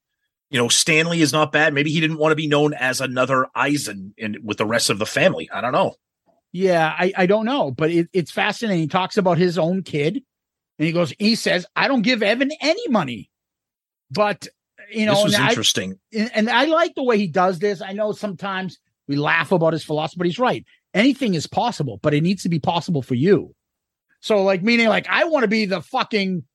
you 0.49 0.57
know 0.57 0.67
stanley 0.67 1.21
is 1.21 1.31
not 1.31 1.51
bad 1.51 1.73
maybe 1.73 1.91
he 1.91 1.99
didn't 1.99 2.17
want 2.17 2.31
to 2.31 2.35
be 2.35 2.47
known 2.47 2.73
as 2.73 2.99
another 3.01 3.47
eisen 3.55 4.13
in 4.17 4.37
with 4.43 4.57
the 4.57 4.65
rest 4.65 4.89
of 4.89 4.97
the 4.97 5.05
family 5.05 5.49
i 5.51 5.61
don't 5.61 5.73
know 5.73 5.93
Yeah, 6.55 6.95
I, 6.97 7.11
I 7.17 7.25
don't 7.25 7.43
know, 7.43 7.69
but 7.69 7.91
it, 7.91 8.07
it's 8.13 8.31
fascinating. 8.31 8.79
He 8.83 8.87
talks 8.87 9.17
about 9.17 9.37
his 9.37 9.57
own 9.57 9.83
kid, 9.83 10.23
and 10.79 10.85
he 10.85 10.93
goes, 10.93 11.13
he 11.19 11.35
says, 11.35 11.65
I 11.75 11.89
don't 11.89 12.01
give 12.01 12.23
Evan 12.23 12.49
any 12.61 12.87
money, 12.87 13.29
but 14.09 14.47
you 14.89 15.05
know, 15.05 15.15
this 15.15 15.23
was 15.25 15.33
and 15.33 15.49
interesting 15.49 15.99
and, 16.13 16.31
and 16.33 16.49
I 16.49 16.63
like 16.63 16.95
the 16.95 17.03
way 17.03 17.17
he 17.17 17.27
does 17.27 17.59
this. 17.59 17.81
I 17.81 17.91
know 17.91 18.13
sometimes 18.13 18.79
we 19.05 19.17
laugh 19.17 19.51
about 19.51 19.73
his 19.73 19.83
philosophy, 19.83 20.17
but 20.17 20.27
he's 20.27 20.39
right. 20.39 20.63
Anything 20.93 21.33
is 21.33 21.45
possible, 21.45 21.99
but 22.01 22.13
it 22.13 22.21
needs 22.21 22.43
to 22.43 22.49
be 22.49 22.59
possible 22.59 23.01
for 23.01 23.15
you. 23.15 23.53
So, 24.21 24.41
like, 24.41 24.63
meaning, 24.63 24.87
like, 24.87 25.07
I 25.09 25.25
want 25.25 25.43
to 25.43 25.49
be 25.49 25.65
the 25.65 25.81
fucking 25.81 26.45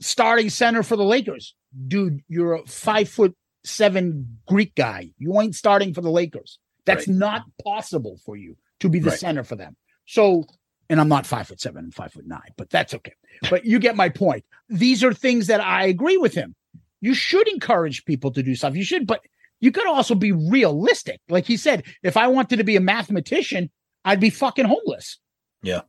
starting 0.00 0.48
center 0.48 0.82
for 0.82 0.96
the 0.96 1.04
Lakers. 1.04 1.54
Dude, 1.88 2.20
you're 2.26 2.54
a 2.54 2.66
five 2.66 3.10
foot 3.10 3.36
seven 3.66 4.38
Greek 4.48 4.74
guy. 4.74 5.10
You 5.18 5.38
ain't 5.42 5.56
starting 5.56 5.92
for 5.92 6.00
the 6.00 6.10
Lakers. 6.10 6.58
That's 6.86 7.06
Right. 7.06 7.18
not 7.18 7.42
possible 7.62 8.18
for 8.24 8.34
you 8.34 8.56
to 8.82 8.88
be 8.88 8.98
the 9.00 9.10
Right. 9.10 9.18
center 9.18 9.42
for 9.42 9.56
them. 9.56 9.76
So, 10.06 10.44
and 10.90 11.00
I'm 11.00 11.08
not 11.08 11.26
five 11.26 11.48
foot 11.48 11.60
seven, 11.60 11.86
I'm 11.86 11.90
five 11.90 12.12
foot 12.12 12.26
nine, 12.26 12.52
but 12.56 12.70
that's 12.70 12.92
okay. 12.94 13.14
But 13.50 13.64
you 13.64 13.78
get 13.78 13.96
my 13.96 14.08
point. 14.10 14.44
These 14.68 15.02
are 15.02 15.14
things 15.14 15.46
that 15.46 15.60
I 15.60 15.86
agree 15.86 16.18
with 16.18 16.34
him. 16.34 16.54
You 17.00 17.14
should 17.14 17.48
encourage 17.48 18.04
people 18.04 18.30
to 18.32 18.42
do 18.42 18.54
stuff. 18.54 18.76
You 18.76 18.84
should, 18.84 19.06
but 19.06 19.20
you 19.60 19.72
could 19.72 19.86
also 19.86 20.14
be 20.14 20.32
realistic. 20.32 21.20
Like 21.28 21.46
he 21.46 21.56
said, 21.56 21.84
if 22.02 22.16
I 22.16 22.26
wanted 22.28 22.56
to 22.56 22.64
be 22.64 22.76
a 22.76 22.80
mathematician, 22.80 23.70
I'd 24.04 24.20
be 24.20 24.30
fucking 24.30 24.66
homeless. 24.66 25.18
Yeah. 25.62 25.82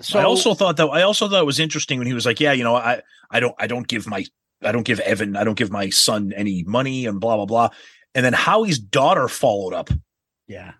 So 0.00 0.20
I 0.20 0.24
also 0.24 0.54
thought 0.54 0.76
that 0.76 0.86
I 0.86 1.02
also 1.02 1.28
thought 1.28 1.40
it 1.42 1.46
was 1.46 1.58
interesting 1.58 1.98
when 1.98 2.06
he 2.06 2.14
was 2.14 2.24
like, 2.24 2.38
"Yeah, 2.38 2.52
you 2.52 2.62
know, 2.62 2.76
I 2.76 3.02
I 3.30 3.40
don't 3.40 3.54
I 3.58 3.66
don't 3.66 3.88
give 3.88 4.06
my 4.06 4.24
I 4.62 4.70
don't 4.70 4.84
give 4.84 5.00
Evan 5.00 5.34
I 5.36 5.42
don't 5.44 5.58
give 5.58 5.72
my 5.72 5.90
son 5.90 6.32
any 6.36 6.62
money 6.64 7.06
and 7.06 7.18
blah 7.20 7.34
blah 7.36 7.46
blah," 7.46 7.70
and 8.14 8.24
then 8.24 8.32
Howie's 8.32 8.78
daughter 8.78 9.26
followed 9.26 9.74
up, 9.74 9.90
yeah. 10.46 10.74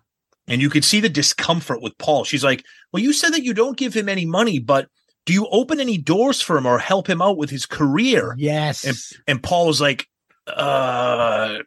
And 0.49 0.61
you 0.61 0.69
could 0.69 0.83
see 0.83 0.99
the 0.99 1.09
discomfort 1.09 1.81
with 1.81 1.97
Paul. 1.97 2.23
She's 2.25 2.43
like, 2.43 2.65
"Well, 2.91 3.01
you 3.01 3.13
said 3.13 3.33
that 3.33 3.43
you 3.43 3.53
don't 3.53 3.77
give 3.77 3.93
him 3.93 4.09
any 4.09 4.25
money, 4.25 4.59
but 4.59 4.87
do 5.25 5.33
you 5.33 5.47
open 5.51 5.79
any 5.79 5.97
doors 5.97 6.41
for 6.41 6.57
him 6.57 6.65
or 6.65 6.79
help 6.79 7.07
him 7.09 7.21
out 7.21 7.37
with 7.37 7.49
his 7.49 7.65
career?" 7.65 8.35
Yes. 8.37 9.13
And 9.27 9.41
Paul 9.41 9.67
was 9.67 9.79
like, 9.79 10.07
"Uh, 10.47 11.59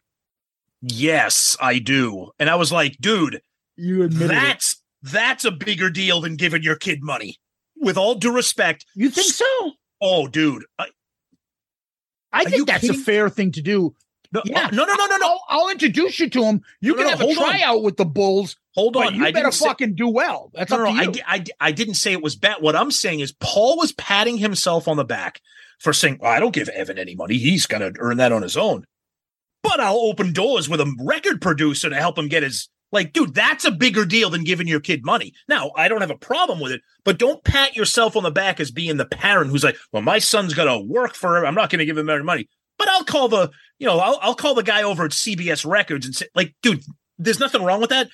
yes, 0.80 1.56
I 1.60 1.78
do," 1.78 2.30
and 2.38 2.50
I 2.50 2.56
was 2.56 2.72
like, 2.72 2.96
"Dude." 3.00 3.40
you 3.76 4.02
admit 4.02 4.28
That's 4.28 4.82
that's 5.02 5.44
a 5.46 5.50
bigger 5.50 5.88
deal 5.90 6.20
than 6.20 6.36
giving 6.36 6.62
your 6.62 6.76
kid 6.76 7.02
money. 7.02 7.38
With 7.76 7.96
all 7.96 8.14
due 8.14 8.32
respect, 8.32 8.84
You 8.94 9.08
think 9.10 9.32
so? 9.32 9.72
oh, 10.00 10.28
dude, 10.28 10.64
I, 10.78 10.86
I 12.32 12.44
think 12.44 12.66
that's 12.68 12.88
a 12.88 12.94
fair 12.94 13.28
thing 13.28 13.50
to 13.52 13.62
do. 13.62 13.94
no, 14.30 14.42
Yeah. 14.44 14.68
no, 14.72 14.84
no, 14.84 14.94
no, 14.94 15.06
no, 15.06 15.16
no. 15.16 15.26
I'll, 15.26 15.44
I'll 15.48 15.68
introduce 15.70 16.20
you 16.20 16.28
to 16.30 16.44
him. 16.44 16.60
You 16.80 16.92
No, 16.92 16.96
can 16.98 17.04
no, 17.04 17.10
have 17.10 17.20
a 17.22 17.24
on. 17.28 17.34
tryout 17.34 17.82
with 17.82 17.96
the 17.96 18.04
Bulls, 18.04 18.56
Hold 18.74 18.94
but 18.94 19.08
on, 19.08 19.14
you 19.14 19.24
I 19.24 19.32
better 19.32 19.46
didn't 19.46 19.54
say, 19.54 19.66
fucking 19.66 19.94
do 19.94 20.08
well. 20.08 20.50
That's 20.54 20.70
no, 20.70 20.86
up 20.86 20.94
no, 20.94 21.12
to 21.12 21.30
I, 21.30 21.34
I, 21.34 21.44
I 21.60 21.72
didn't 21.72 21.94
say 21.94 22.12
it 22.12 22.22
was 22.22 22.36
bad. 22.36 22.56
What 22.60 22.74
I'm 22.74 22.90
saying 22.90 23.20
is 23.20 23.32
Paul 23.32 23.76
was 23.76 23.92
patting 23.92 24.38
himself 24.38 24.88
on 24.88 24.96
the 24.96 25.04
back 25.04 25.40
for 25.78 25.92
saying, 25.92 26.18
well, 26.20 26.32
"I 26.32 26.40
don't 26.40 26.54
give 26.54 26.68
Evan 26.70 26.98
any 26.98 27.14
money. 27.14 27.36
He's 27.36 27.66
gonna 27.66 27.92
earn 27.98 28.16
that 28.16 28.32
on 28.32 28.42
his 28.42 28.56
own." 28.56 28.84
But 29.62 29.78
I'll 29.78 29.98
open 29.98 30.32
doors 30.32 30.68
with 30.68 30.80
a 30.80 30.94
record 31.00 31.40
producer 31.40 31.90
to 31.90 31.96
help 31.96 32.18
him 32.18 32.28
get 32.28 32.42
his 32.42 32.68
like, 32.92 33.12
dude. 33.12 33.34
That's 33.34 33.64
a 33.64 33.70
bigger 33.70 34.04
deal 34.04 34.30
than 34.30 34.44
giving 34.44 34.68
your 34.68 34.80
kid 34.80 35.04
money. 35.04 35.32
Now, 35.48 35.72
I 35.76 35.88
don't 35.88 36.00
have 36.00 36.10
a 36.10 36.16
problem 36.16 36.60
with 36.60 36.72
it, 36.72 36.82
but 37.04 37.18
don't 37.18 37.44
pat 37.44 37.76
yourself 37.76 38.16
on 38.16 38.22
the 38.22 38.30
back 38.30 38.60
as 38.60 38.70
being 38.70 38.96
the 38.96 39.06
parent 39.06 39.50
who's 39.50 39.64
like, 39.64 39.76
"Well, 39.92 40.02
my 40.02 40.18
son's 40.18 40.54
gonna 40.54 40.80
work 40.80 41.14
for 41.14 41.36
him. 41.36 41.44
I'm 41.44 41.54
not 41.54 41.70
gonna 41.70 41.84
give 41.84 41.98
him 41.98 42.08
any 42.08 42.22
money." 42.22 42.48
But 42.78 42.88
I'll 42.88 43.04
call 43.04 43.28
the, 43.28 43.50
you 43.78 43.86
know, 43.86 43.98
I'll, 43.98 44.18
I'll 44.22 44.34
call 44.34 44.54
the 44.54 44.62
guy 44.62 44.82
over 44.82 45.04
at 45.04 45.12
CBS 45.12 45.64
Records 45.64 46.04
and 46.04 46.14
say, 46.14 46.26
like, 46.34 46.54
dude, 46.62 46.82
there's 47.18 47.38
nothing 47.38 47.62
wrong 47.62 47.80
with 47.80 47.90
that. 47.90 48.08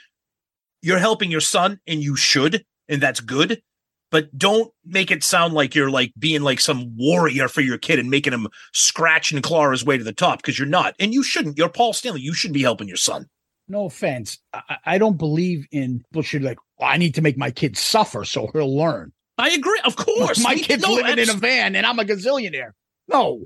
You're 0.83 0.99
helping 0.99 1.31
your 1.31 1.41
son, 1.41 1.81
and 1.87 2.03
you 2.03 2.17
should, 2.17 2.65
and 2.89 3.01
that's 3.03 3.21
good. 3.21 3.63
But 4.11 4.37
don't 4.39 4.73
make 4.87 5.11
it 5.11 5.23
sound 5.23 5.53
like 5.53 5.75
you're 5.75 5.91
like 5.91 6.13
being 6.19 6.41
like 6.43 6.61
some 6.61 6.97
warrior 6.97 7.47
for 7.49 7.61
your 7.61 7.77
kid 7.77 7.99
and 7.99 8.09
making 8.09 8.33
him 8.33 8.49
scratch 8.73 9.33
and 9.33 9.43
claw 9.43 9.71
his 9.71 9.85
way 9.85 9.99
to 9.99 10.05
the 10.05 10.15
top 10.15 10.39
because 10.41 10.59
you're 10.59 10.67
not, 10.69 10.95
and 10.99 11.13
you 11.13 11.23
shouldn't. 11.23 11.59
You're 11.59 11.69
Paul 11.69 11.93
Stanley. 11.93 12.23
You 12.23 12.33
should 12.33 12.53
be 12.53 12.63
helping 12.63 12.89
your 12.89 12.97
son. 12.97 13.27
no 13.69 13.85
offense. 13.85 14.39
I, 14.55 14.77
I- 14.87 14.99
don't 14.99 15.19
believe 15.19 15.67
in 15.73 16.03
should 16.23 16.43
like, 16.43 16.59
"Well, 16.79 16.89
I 16.89 16.97
need 16.97 17.15
to 17.17 17.23
make 17.23 17.37
my 17.37 17.51
kid 17.51 17.77
suffer 17.77 18.25
so 18.25 18.49
he'll 18.53 18.75
learn. 18.75 19.13
I 19.37 19.51
agree, 19.51 19.81
of 19.85 19.95
course. 19.97 20.43
my 20.43 20.55
kid's 20.57 20.83
no, 20.83 20.95
living 20.95 21.19
in 21.19 21.29
a 21.31 21.35
van 21.35 21.77
and 21.77 21.85
I'm 21.87 21.99
a 21.99 22.05
gazillionaire. 22.05 22.71
No. 23.09 23.45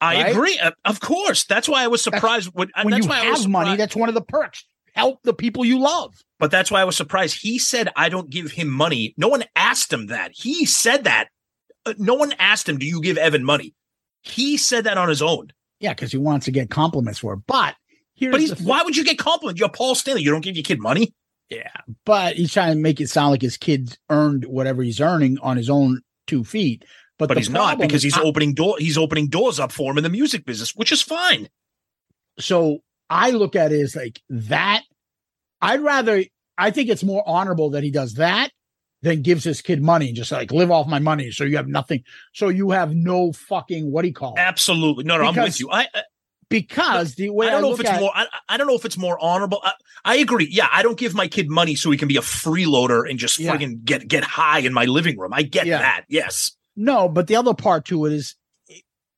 I 0.00 0.22
right? 0.22 0.30
agree, 0.32 0.60
of 0.84 1.00
course. 1.00 1.44
That's 1.44 1.68
why 1.68 1.84
I 1.84 1.86
was 1.86 2.02
surprised 2.02 2.50
when. 2.52 2.70
when 2.82 2.90
that's 2.90 3.04
you 3.06 3.08
why 3.10 3.24
I 3.24 3.30
was 3.30 3.42
have 3.42 3.50
money, 3.50 3.76
that's 3.76 3.96
one 3.96 4.08
of 4.08 4.14
the 4.14 4.20
perks. 4.20 4.64
Help 4.92 5.22
the 5.22 5.34
people 5.34 5.64
you 5.64 5.78
love. 5.78 6.14
But 6.38 6.50
that's 6.50 6.70
why 6.70 6.80
I 6.80 6.84
was 6.84 6.96
surprised. 6.96 7.40
He 7.40 7.58
said, 7.58 7.88
I 7.96 8.08
don't 8.08 8.30
give 8.30 8.52
him 8.52 8.68
money. 8.68 9.14
No 9.16 9.28
one 9.28 9.44
asked 9.56 9.92
him 9.92 10.06
that. 10.08 10.32
He 10.34 10.64
said 10.64 11.04
that. 11.04 11.28
Uh, 11.86 11.94
no 11.98 12.14
one 12.14 12.32
asked 12.38 12.68
him, 12.68 12.78
Do 12.78 12.86
you 12.86 13.00
give 13.00 13.16
Evan 13.18 13.44
money? 13.44 13.74
He 14.22 14.56
said 14.56 14.84
that 14.84 14.98
on 14.98 15.08
his 15.08 15.22
own. 15.22 15.52
Yeah, 15.80 15.94
because 15.94 16.12
he 16.12 16.18
wants 16.18 16.44
to 16.46 16.52
get 16.52 16.70
compliments 16.70 17.18
for 17.18 17.32
it. 17.34 17.40
But 17.46 17.74
here's 18.14 18.30
But 18.32 18.40
he's 18.40 18.60
why 18.62 18.82
would 18.82 18.96
you 18.96 19.04
get 19.04 19.18
compliments? 19.18 19.58
You're 19.58 19.68
Paul 19.68 19.94
Stanley. 19.96 20.22
You 20.22 20.30
don't 20.30 20.40
give 20.44 20.56
your 20.56 20.62
kid 20.62 20.80
money. 20.80 21.12
Yeah, 21.48 21.70
but 22.06 22.36
he's 22.36 22.52
trying 22.52 22.72
to 22.74 22.78
make 22.80 23.00
it 23.00 23.10
sound 23.10 23.32
like 23.32 23.42
his 23.42 23.56
kid 23.58 23.98
earned 24.08 24.44
whatever 24.46 24.82
he's 24.82 25.00
earning 25.00 25.38
on 25.42 25.56
his 25.58 25.68
own 25.68 26.00
two 26.26 26.44
feet. 26.44 26.84
But, 27.18 27.28
But 27.28 27.36
he's 27.36 27.50
not 27.50 27.78
because 27.78 28.02
he's 28.02 28.16
I- 28.16 28.22
opening 28.22 28.54
door. 28.54 28.76
He's 28.78 28.96
opening 28.96 29.28
doors 29.28 29.60
up 29.60 29.70
for 29.70 29.90
him 29.90 29.98
in 29.98 30.04
the 30.04 30.08
music 30.08 30.46
business, 30.46 30.74
which 30.74 30.92
is 30.92 31.02
fine. 31.02 31.48
so 32.38 32.78
I 33.12 33.30
look 33.30 33.56
at 33.56 33.72
it 33.72 33.80
as 33.80 33.94
like 33.96 34.20
that. 34.30 34.82
I'd 35.60 35.80
rather. 35.80 36.24
I 36.58 36.70
think 36.70 36.88
it's 36.90 37.02
more 37.04 37.22
honorable 37.26 37.70
that 37.70 37.82
he 37.82 37.90
does 37.90 38.14
that 38.14 38.50
than 39.02 39.22
gives 39.22 39.42
his 39.44 39.62
kid 39.62 39.82
money 39.82 40.06
and 40.08 40.16
just 40.16 40.30
like 40.30 40.52
live 40.52 40.70
off 40.70 40.86
my 40.86 40.98
money. 41.00 41.30
So 41.30 41.44
you 41.44 41.56
have 41.56 41.66
nothing. 41.68 42.04
So 42.34 42.48
you 42.48 42.70
have 42.70 42.94
no 42.94 43.32
fucking 43.32 43.90
what 43.90 44.02
do 44.02 44.08
you 44.08 44.14
call 44.14 44.34
it? 44.34 44.38
Absolutely. 44.40 45.04
No, 45.04 45.16
no, 45.18 45.24
I'm 45.24 45.34
with 45.34 45.58
you. 45.58 45.70
I, 45.70 45.88
I 45.94 46.02
Because 46.48 47.14
the 47.16 47.30
way 47.30 47.48
I 47.48 47.50
don't 47.50 47.62
know 47.62 47.72
if 47.72 47.80
it's 47.80 47.88
at- 47.90 48.00
more. 48.00 48.12
I, 48.14 48.26
I 48.48 48.56
don't 48.56 48.66
know 48.66 48.74
if 48.76 48.84
it's 48.84 48.98
more 48.98 49.18
honorable. 49.20 49.60
I, 49.64 49.72
I 50.04 50.16
agree. 50.16 50.46
Yeah, 50.50 50.68
I 50.70 50.82
don't 50.82 50.98
give 50.98 51.14
my 51.14 51.26
kid 51.26 51.48
money 51.50 51.74
so 51.74 51.90
he 51.90 51.98
can 51.98 52.08
be 52.08 52.16
a 52.16 52.20
freeloader 52.22 53.08
and 53.08 53.18
just 53.18 53.38
Yeah. 53.38 53.56
friggin' 53.56 53.82
get 53.84 54.06
get 54.06 54.22
high 54.24 54.60
in 54.60 54.72
my 54.72 54.84
living 54.84 55.18
room. 55.18 55.32
I 55.32 55.42
get 55.42 55.66
Yeah. 55.66 55.78
that. 55.78 56.04
Yes. 56.08 56.52
No, 56.76 57.08
but 57.08 57.26
the 57.26 57.36
other 57.36 57.54
part 57.54 57.86
to 57.86 58.06
it 58.06 58.12
is, 58.12 58.36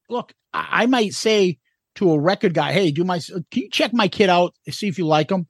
look, 0.09 0.33
I, 0.53 0.67
I 0.83 0.87
might 0.87 1.13
say 1.15 1.59
to 1.97 2.11
a 2.13 2.19
record 2.21 2.55
guy, 2.55 2.73
"Hey, 2.73 2.91
do 2.91 3.05
my 3.05 3.19
can 3.19 3.45
you 3.55 3.71
check 3.71 3.93
my 3.93 4.09
kid 4.09 4.29
out, 4.31 4.55
see 4.71 4.89
if 4.89 4.99
you 4.99 5.07
like 5.07 5.31
him?" 5.31 5.47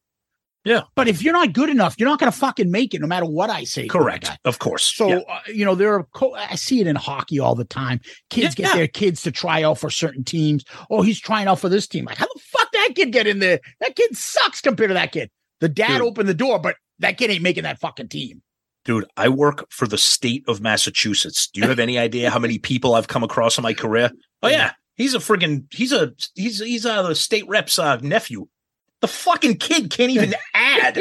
Yeah. 0.65 0.83
But 0.95 1.09
if 1.09 1.23
you're 1.23 1.35
not 1.35 1.53
good 1.53 1.69
enough, 1.69 1.95
you're 1.99 2.09
not 2.09 2.19
going 2.19 2.33
to 2.33 2.39
fucking 2.39 2.71
make 2.71 2.95
it, 2.95 3.01
no 3.03 3.07
matter 3.07 3.27
what 3.27 3.51
I 3.51 3.65
say. 3.65 3.87
Correct. 3.87 4.31
Of 4.47 4.61
course. 4.61 4.95
So 4.97 5.09
Yeah. 5.09 5.17
uh, 5.29 5.41
you 5.49 5.63
know 5.65 5.75
there 5.75 5.93
are 5.95 6.05
co- 6.15 6.35
I 6.35 6.55
see 6.55 6.81
it 6.81 6.87
in 6.87 6.97
hockey 6.97 7.39
all 7.39 7.55
the 7.55 7.67
time. 7.67 8.01
Kids 8.31 8.55
Yeah. 8.59 8.67
get 8.69 8.75
their 8.75 8.89
kids 8.89 9.21
to 9.23 9.31
try 9.31 9.63
out 9.63 9.79
for 9.79 9.91
certain 9.91 10.25
teams. 10.25 10.65
Oh, 10.91 11.03
he's 11.03 11.21
trying 11.21 11.49
out 11.49 11.61
for 11.61 11.69
this 11.69 11.87
team. 11.87 12.07
Like 12.07 12.17
how 12.17 12.27
the 12.33 12.41
fuck 12.41 12.73
that 12.73 12.91
kid 12.95 13.13
get 13.13 13.27
in 13.27 13.41
there? 13.41 13.61
That 13.81 13.95
kid 13.95 14.17
sucks 14.17 14.63
compared 14.63 14.89
to 14.89 14.95
that 14.95 15.13
kid. 15.13 15.31
The 15.61 15.69
dad 15.69 15.99
Dude. 15.99 16.07
opened 16.07 16.29
the 16.31 16.35
door, 16.35 16.59
but 16.59 16.77
that 16.99 17.19
kid 17.19 17.31
ain't 17.31 17.43
making 17.43 17.65
that 17.65 17.79
fucking 17.79 18.09
team. 18.09 18.41
Dude, 18.87 19.05
I 19.19 19.29
work 19.29 19.67
for 19.71 19.87
the 19.87 19.99
state 19.99 20.45
of 20.49 20.61
Massachusetts. 20.63 21.47
Do 21.49 21.61
you 21.61 21.69
have 21.69 21.79
any 21.79 21.99
idea 21.99 22.31
how 22.31 22.39
many 22.39 22.59
people 22.59 22.95
I've 22.95 23.09
come 23.09 23.23
across 23.23 23.59
in 23.59 23.63
my 23.63 23.75
career? 23.75 24.11
Oh 24.43 24.49
yeah, 24.49 24.73
he's 24.97 25.15
a 25.15 25.19
friggin' 25.19 25.65
he's 25.73 25.93
a 25.93 26.13
he's 26.35 26.61
he's 26.61 26.87
uh, 26.87 27.03
the 27.03 27.15
state 27.15 27.47
rep's 27.49 27.79
uh, 27.79 27.97
nephew. 27.97 28.47
The 29.01 29.09
fucking 29.09 29.59
kid 29.59 29.91
can't 29.91 30.11
even 30.13 30.35
add. 30.55 30.99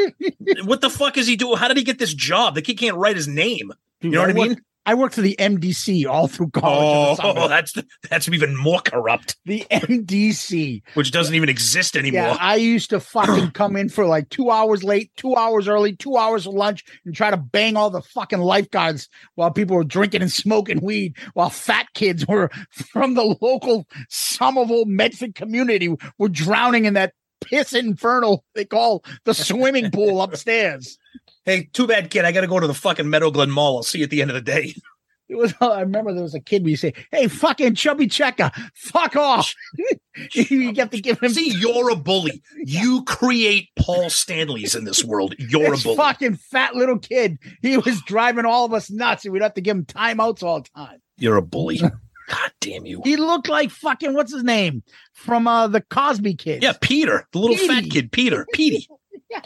what 0.66 0.82
the 0.82 0.90
fuck 0.90 1.18
is 1.18 1.26
he 1.28 1.36
doing? 1.38 1.58
How 1.58 1.68
did 1.70 1.78
he 1.78 1.84
get 1.84 2.00
this 2.00 2.14
job? 2.14 2.56
The 2.56 2.62
kid 2.62 2.78
can't 2.78 2.98
write 2.98 3.16
his 3.16 3.28
name. 3.30 3.72
You 4.02 4.10
know 4.10 4.22
what 4.22 4.30
I 4.30 4.34
work- 4.34 4.50
mean? 4.50 4.62
I 4.86 4.96
worked 4.96 5.16
for 5.16 5.22
the 5.22 5.36
MDC 5.40 6.06
all 6.08 6.28
through 6.28 6.50
college. 6.50 7.20
Oh, 7.24 7.48
that's 7.48 7.74
that's 8.10 8.28
even 8.28 8.56
more 8.56 8.82
corrupt, 8.82 9.38
the 9.46 9.66
MDC. 9.72 10.82
which 10.96 11.12
doesn't 11.12 11.36
even 11.36 11.50
exist 11.50 11.96
anymore. 11.96 12.22
Yeah, 12.22 12.38
I 12.40 12.56
used 12.56 12.90
to 12.90 13.00
fucking 13.00 13.52
come 13.54 13.76
in 13.76 13.90
for 13.90 14.06
like 14.06 14.30
two 14.30 14.50
hours 14.50 14.84
late, 14.84 15.12
two 15.16 15.36
hours 15.36 15.68
early, 15.68 15.96
two 15.96 16.18
hours 16.18 16.46
of 16.46 16.54
lunch, 16.54 16.84
and 17.06 17.16
try 17.16 17.32
to 17.32 17.38
bang 17.38 17.78
all 17.78 17.90
the 17.90 18.02
fucking 18.02 18.40
lifeguards 18.40 19.08
while 19.36 19.52
people 19.52 19.78
were 19.78 19.84
drinking 19.84 20.22
and 20.22 20.32
smoking 20.32 20.82
weed, 20.82 21.16
while 21.34 21.50
fat 21.50 21.88
kids 21.94 22.28
were 22.28 22.50
from 22.72 23.14
the 23.14 23.38
local 23.42 23.88
Somerville 24.10 24.86
Medford 24.86 25.36
community 25.36 25.96
were 26.18 26.30
drowning 26.30 26.86
in 26.86 26.94
that 26.96 27.14
piss 27.42 27.74
infernal 27.74 28.46
they 28.56 28.66
call 28.66 29.04
the 29.26 29.34
swimming 29.34 29.92
pool 29.92 30.22
upstairs. 30.22 30.98
Hey, 31.46 31.70
too 31.74 31.88
bad, 31.88 32.10
kid. 32.10 32.26
I 32.26 32.32
got 32.32 32.42
to 32.42 32.48
go 32.48 32.60
to 32.60 32.68
the 32.68 32.74
fucking 32.74 33.10
Meadow 33.10 33.32
Glen 33.32 33.52
Mall. 33.52 33.78
I'll 33.78 33.84
see 33.84 34.00
you 34.00 34.06
at 34.06 34.10
the 34.10 34.22
end 34.22 34.32
of 34.32 34.36
the 34.36 34.42
day. 34.42 34.76
It 35.30 35.38
was. 35.38 35.54
I 35.62 35.80
remember 35.80 36.14
there 36.14 36.22
was 36.22 36.36
a 36.36 36.40
kid 36.42 36.66
we 36.66 36.76
say, 36.76 36.94
"Hey, 37.10 37.28
fucking 37.30 37.76
chubby 37.76 38.08
checker, 38.08 38.52
fuck 38.76 39.16
off." 39.16 39.56
you 40.34 40.74
have 40.76 40.90
to 40.90 41.00
give 41.00 41.18
him. 41.22 41.32
See, 41.32 41.50
you're 41.50 41.90
a 41.90 41.96
bully. 41.96 42.44
You 42.58 43.04
create 43.06 43.70
Paul 43.80 44.10
Stanleys 44.10 44.76
in 44.76 44.84
this 44.84 45.02
world. 45.04 45.34
You're 45.40 45.72
this 45.72 45.82
a 45.82 45.84
bully. 45.86 45.96
fucking 45.96 46.36
fat 46.36 46.76
little 46.76 47.00
kid. 47.00 47.40
He 47.62 47.78
was 47.78 48.02
driving 48.02 48.46
all 48.46 48.66
of 48.66 48.74
us 48.74 48.92
nuts, 48.92 49.24
and 49.24 49.32
we'd 49.34 49.42
have 49.42 49.54
to 49.54 49.62
give 49.62 49.78
him 49.78 49.86
timeouts 49.86 50.44
all 50.44 50.62
the 50.62 50.70
time. 50.76 51.00
You're 51.18 51.38
a 51.38 51.42
bully. 51.42 51.78
God 51.78 52.52
damn 52.60 52.86
you. 52.86 53.02
He 53.06 53.16
looked 53.16 53.48
like 53.48 53.70
fucking 53.72 54.14
what's 54.14 54.34
his 54.34 54.44
name 54.44 54.84
from 55.14 55.48
uh 55.48 55.68
the 55.68 55.82
Cosby 55.82 56.36
Kids. 56.36 56.64
Yeah, 56.64 56.74
Peter, 56.80 57.26
the 57.32 57.40
little 57.40 57.58
fat 57.66 57.86
kid, 57.90 58.12
Peter, 58.12 58.46
Petey, 58.54 58.88
Yeah. 59.32 59.40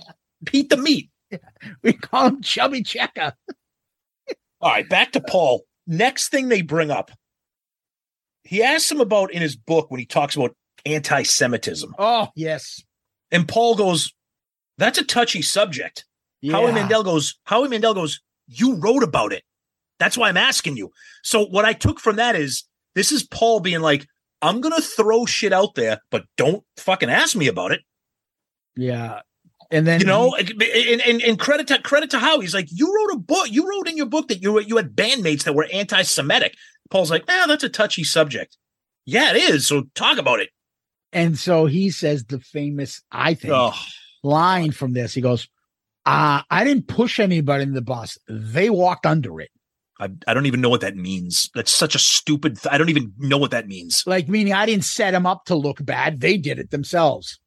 Pete 0.45 0.69
the 0.69 0.77
meat. 0.77 1.11
we 1.83 1.93
call 1.93 2.27
him 2.27 2.41
Chubby 2.41 2.83
Checker. 2.83 3.33
All 4.61 4.71
right, 4.71 4.87
back 4.87 5.11
to 5.13 5.21
Paul. 5.21 5.63
Next 5.85 6.29
thing 6.29 6.49
they 6.49 6.61
bring 6.61 6.91
up, 6.91 7.11
he 8.43 8.63
asks 8.63 8.91
him 8.91 9.01
about 9.01 9.31
in 9.31 9.41
his 9.41 9.55
book 9.55 9.89
when 9.91 9.99
he 9.99 10.05
talks 10.05 10.35
about 10.35 10.55
anti-Semitism, 10.85 11.93
Oh 11.97 12.29
yes, 12.35 12.81
and 13.31 13.47
Paul 13.47 13.75
goes, 13.75 14.13
"That's 14.77 14.97
a 14.97 15.05
touchy 15.05 15.41
subject." 15.41 16.05
yeah. 16.41 16.53
Howie 16.53 16.71
Mandel 16.71 17.03
goes, 17.03 17.35
Howie 17.45 17.67
Mandel 17.67 17.93
goes, 17.93 18.21
You 18.47 18.75
wrote 18.75 19.03
about 19.03 19.33
it. 19.33 19.43
That's 19.99 20.17
why 20.17 20.29
I'm 20.29 20.37
asking 20.37 20.77
you. 20.77 20.91
So 21.23 21.45
what 21.45 21.65
I 21.65 21.73
took 21.73 21.99
from 21.99 22.17
that 22.17 22.35
is 22.35 22.63
this 22.95 23.11
is 23.11 23.23
Paul 23.23 23.59
being 23.59 23.81
like, 23.81 24.05
I'm 24.41 24.61
gonna 24.61 24.81
throw 24.81 25.25
shit 25.25 25.51
out 25.51 25.75
there, 25.75 25.99
but 26.11 26.25
don't 26.37 26.63
fucking 26.77 27.09
ask 27.09 27.35
me 27.35 27.47
about 27.47 27.71
it. 27.71 27.81
yeah. 28.75 29.21
And 29.69 29.85
then 29.85 29.99
You 29.99 30.05
know, 30.05 30.33
and, 30.35 31.01
and, 31.01 31.21
and 31.21 31.39
credit 31.39 31.67
to 31.67 31.81
credit 31.81 32.09
to 32.11 32.19
Howie. 32.19 32.41
He's 32.41 32.53
like, 32.53 32.67
you 32.71 32.93
wrote 32.95 33.15
a 33.15 33.19
book. 33.19 33.47
You 33.49 33.69
wrote 33.69 33.87
in 33.89 33.97
your 33.97 34.05
book 34.05 34.29
that 34.29 34.41
you 34.41 34.53
were- 34.53 34.61
you 34.61 34.77
had 34.77 34.95
bandmates 34.95 35.43
that 35.43 35.53
were 35.55 35.67
anti-Semitic. 35.73 36.55
Paul's 36.89 37.11
like, 37.11 37.25
ah, 37.27 37.45
that's 37.47 37.63
a 37.65 37.69
touchy 37.69 38.03
subject. 38.05 38.57
Yeah, 39.05 39.31
it 39.31 39.37
is. 39.37 39.67
So 39.67 39.83
talk 39.95 40.17
about 40.17 40.39
it. 40.39 40.49
and 41.11 41.37
so 41.37 41.65
he 41.65 41.89
says 41.89 42.25
the 42.25 42.39
famous, 42.39 43.01
I 43.11 43.33
think, 43.33 43.53
Oh, 43.53 43.73
line 44.23 44.71
from 44.71 44.93
this. 44.93 45.13
He 45.13 45.21
goes, 45.21 45.47
uh, 46.05 46.41
I 46.49 46.63
didn't 46.63 46.87
push 46.87 47.19
anybody 47.19 47.63
in 47.63 47.73
the 47.73 47.81
bus. 47.81 48.17
They 48.29 48.69
walked 48.69 49.05
under 49.05 49.41
it. 49.41 49.49
I, 49.99 50.09
I 50.27 50.33
don't 50.33 50.45
even 50.45 50.61
know 50.61 50.69
what 50.69 50.81
that 50.81 50.95
means. 50.95 51.49
That's 51.55 51.71
such 51.71 51.95
a 51.95 51.99
stupid. 51.99 52.61
Th- 52.61 52.71
I 52.71 52.77
don't 52.77 52.89
even 52.89 53.13
know 53.17 53.37
what 53.37 53.51
that 53.51 53.67
means. 53.67 54.03
Like 54.05 54.29
meaning 54.29 54.53
I 54.53 54.65
didn't 54.65 54.85
set 54.85 55.11
them 55.11 55.25
up 55.25 55.45
to 55.45 55.55
look 55.55 55.83
bad. 55.83 56.21
They 56.21 56.37
did 56.37 56.59
it 56.59 56.69
themselves. 56.71 57.39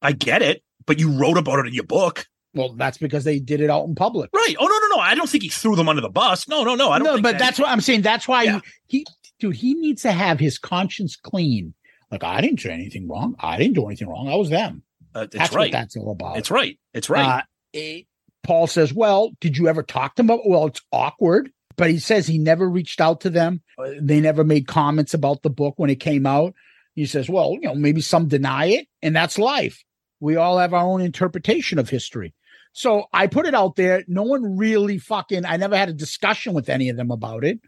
I 0.00 0.12
get 0.12 0.40
it, 0.42 0.62
but 0.88 0.98
you 0.98 1.12
wrote 1.16 1.38
about 1.38 1.60
it 1.60 1.66
in 1.68 1.74
your 1.74 1.84
book. 1.84 2.26
Well, 2.54 2.72
that's 2.72 2.98
because 2.98 3.22
they 3.24 3.38
did 3.38 3.60
it 3.60 3.70
out 3.70 3.84
in 3.86 3.94
public. 3.94 4.30
Right. 4.34 4.56
Oh 4.58 4.66
no, 4.66 4.78
no, 4.88 4.96
no. 4.96 5.00
I 5.00 5.14
don't 5.14 5.28
think 5.28 5.44
he 5.44 5.50
threw 5.50 5.76
them 5.76 5.88
under 5.88 6.02
the 6.02 6.08
bus. 6.08 6.48
No, 6.48 6.64
no, 6.64 6.74
no. 6.74 6.90
I 6.90 6.98
don't 6.98 7.06
no, 7.06 7.16
but 7.22 7.32
that- 7.32 7.38
that's 7.38 7.58
what 7.60 7.68
I'm 7.68 7.80
saying. 7.80 8.02
That's 8.02 8.26
why 8.26 8.42
Yeah. 8.44 8.60
he, 8.88 8.98
he, 8.98 9.06
dude, 9.38 9.54
he 9.54 9.74
needs 9.74 10.02
to 10.02 10.10
have 10.10 10.40
his 10.40 10.58
conscience 10.58 11.14
clean. 11.14 11.74
Like 12.10 12.24
I 12.24 12.40
didn't 12.40 12.58
do 12.60 12.70
anything 12.70 13.06
wrong. 13.06 13.36
I 13.38 13.58
didn't 13.58 13.74
do 13.74 13.86
anything 13.86 14.08
wrong. 14.08 14.28
I 14.28 14.34
was 14.34 14.48
them. 14.50 14.82
uh, 15.14 15.26
That's 15.30 15.52
right. 15.54 15.66
what 15.66 15.72
that's 15.72 15.96
all 15.96 16.10
about. 16.10 16.38
It's 16.38 16.50
right. 16.50 16.78
It's 16.94 17.08
right. 17.10 17.40
Uh, 17.40 17.42
eh, 17.74 18.00
Paul 18.44 18.66
says, 18.66 18.94
"Well, 18.94 19.32
did 19.40 19.58
you 19.58 19.68
ever 19.68 19.82
talk 19.82 20.14
to 20.14 20.22
them 20.22 20.30
about? 20.30 20.48
Well, 20.48 20.66
it's 20.66 20.80
awkward." 20.90 21.50
But 21.76 21.90
he 21.90 21.98
says 21.98 22.26
he 22.26 22.38
never 22.38 22.68
reached 22.68 23.00
out 23.00 23.20
to 23.20 23.30
them. 23.30 23.62
Uh, 23.78 23.90
They 24.00 24.20
never 24.20 24.42
made 24.42 24.66
comments 24.66 25.12
about 25.14 25.42
the 25.42 25.50
book 25.50 25.74
when 25.76 25.90
it 25.90 26.00
came 26.00 26.26
out. 26.26 26.54
He 26.94 27.04
says, 27.06 27.28
"Well, 27.28 27.52
you 27.60 27.68
know, 27.68 27.74
maybe 27.74 28.00
some 28.00 28.26
deny 28.26 28.66
it, 28.66 28.88
and 29.02 29.14
that's 29.14 29.38
life. 29.38 29.84
We 30.20 30.36
all 30.36 30.58
have 30.58 30.74
our 30.74 30.84
own 30.84 31.00
interpretation 31.00 31.78
of 31.78 31.88
history." 31.88 32.34
So 32.72 33.06
I 33.12 33.26
put 33.26 33.46
it 33.46 33.54
out 33.54 33.76
there. 33.76 34.04
No 34.06 34.22
one 34.22 34.56
really 34.56 34.98
fucking. 34.98 35.44
I 35.44 35.56
never 35.56 35.76
had 35.76 35.88
a 35.88 35.92
discussion 35.94 36.54
with 36.54 36.68
any 36.68 36.88
of 36.90 36.96
them 36.96 37.10
about 37.10 37.44
it. 37.44 37.60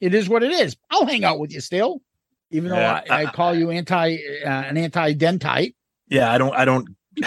It 0.00 0.12
is 0.14 0.28
what 0.28 0.42
it 0.42 0.52
is. 0.52 0.76
I'll 0.90 1.06
hang 1.06 1.24
out 1.24 1.38
with 1.38 1.52
you 1.52 1.60
still, 1.60 2.02
even 2.50 2.72
Yeah, 2.72 3.00
though 3.06 3.14
I, 3.14 3.22
I 3.22 3.26
call 3.26 3.54
you 3.54 3.70
anti 3.70 4.16
uh, 4.44 4.48
an 4.48 4.76
anti-dentite. 4.76 5.74
yeah, 6.08 6.30
I 6.32 6.38
don't. 6.38 6.54
I 6.54 6.64
don't. 6.64 6.88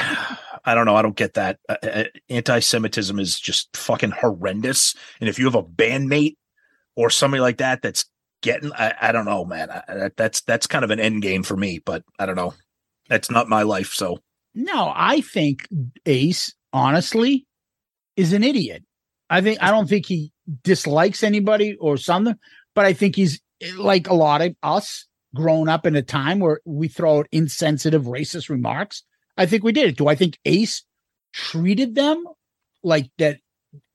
I 0.65 0.75
don't 0.75 0.85
know. 0.85 0.95
I 0.95 1.01
don't 1.01 1.15
get 1.15 1.33
that. 1.33 1.59
Uh, 1.67 1.75
uh, 1.83 2.03
anti-Semitism 2.29 3.19
is 3.19 3.37
just 3.37 3.75
fucking 3.75 4.11
horrendous. 4.11 4.95
And 5.19 5.27
if 5.27 5.37
you 5.37 5.43
have 5.43 5.55
a 5.55 5.63
bandmate 5.63 6.37
or 6.95 7.09
somebody 7.09 7.41
like 7.41 7.57
that 7.57 7.81
that's 7.81 8.05
getting, 8.41 8.71
I, 8.71 8.93
I 9.01 9.11
don't 9.11 9.25
know, 9.25 9.43
man. 9.43 9.69
I, 9.69 9.83
that, 9.93 10.17
that's 10.17 10.39
that's 10.41 10.65
kind 10.67 10.85
of 10.85 10.91
an 10.91 11.01
end 11.01 11.21
game 11.21 11.43
for 11.43 11.57
me. 11.57 11.79
But 11.83 12.03
I 12.17 12.25
don't 12.25 12.37
know. 12.37 12.53
That's 13.09 13.29
not 13.29 13.49
my 13.49 13.63
life. 13.63 13.91
So 13.93 14.19
No, 14.55 14.91
I 14.95 15.21
think 15.21 15.67
Ace, 16.05 16.53
honestly, 16.71 17.45
is 18.15 18.33
an 18.33 18.43
idiot. 18.43 18.83
I 19.29 19.41
think 19.41 19.61
I 19.61 19.71
don't 19.71 19.87
think 19.87 20.05
he 20.05 20.31
dislikes 20.63 21.23
anybody 21.23 21.75
or 21.79 21.97
something, 21.97 22.35
but 22.75 22.85
I 22.85 22.93
think 22.93 23.15
he's 23.15 23.41
like 23.77 24.07
a 24.09 24.13
lot 24.13 24.41
of 24.41 24.55
us 24.61 25.07
grown 25.35 25.69
up 25.69 25.85
in 25.85 25.95
a 25.95 26.01
time 26.01 26.39
where 26.39 26.59
we 26.65 26.87
throw 26.87 27.19
out 27.19 27.27
insensitive, 27.31 28.03
racist 28.03 28.49
remarks. 28.49 29.03
I 29.37 29.45
think 29.45 29.63
we 29.63 29.71
did 29.71 29.87
it. 29.87 29.97
Do 29.97 30.07
I 30.07 30.15
think 30.15 30.37
Ace 30.45 30.83
treated 31.33 31.95
them 31.95 32.23
like 32.83 33.09
that 33.17 33.39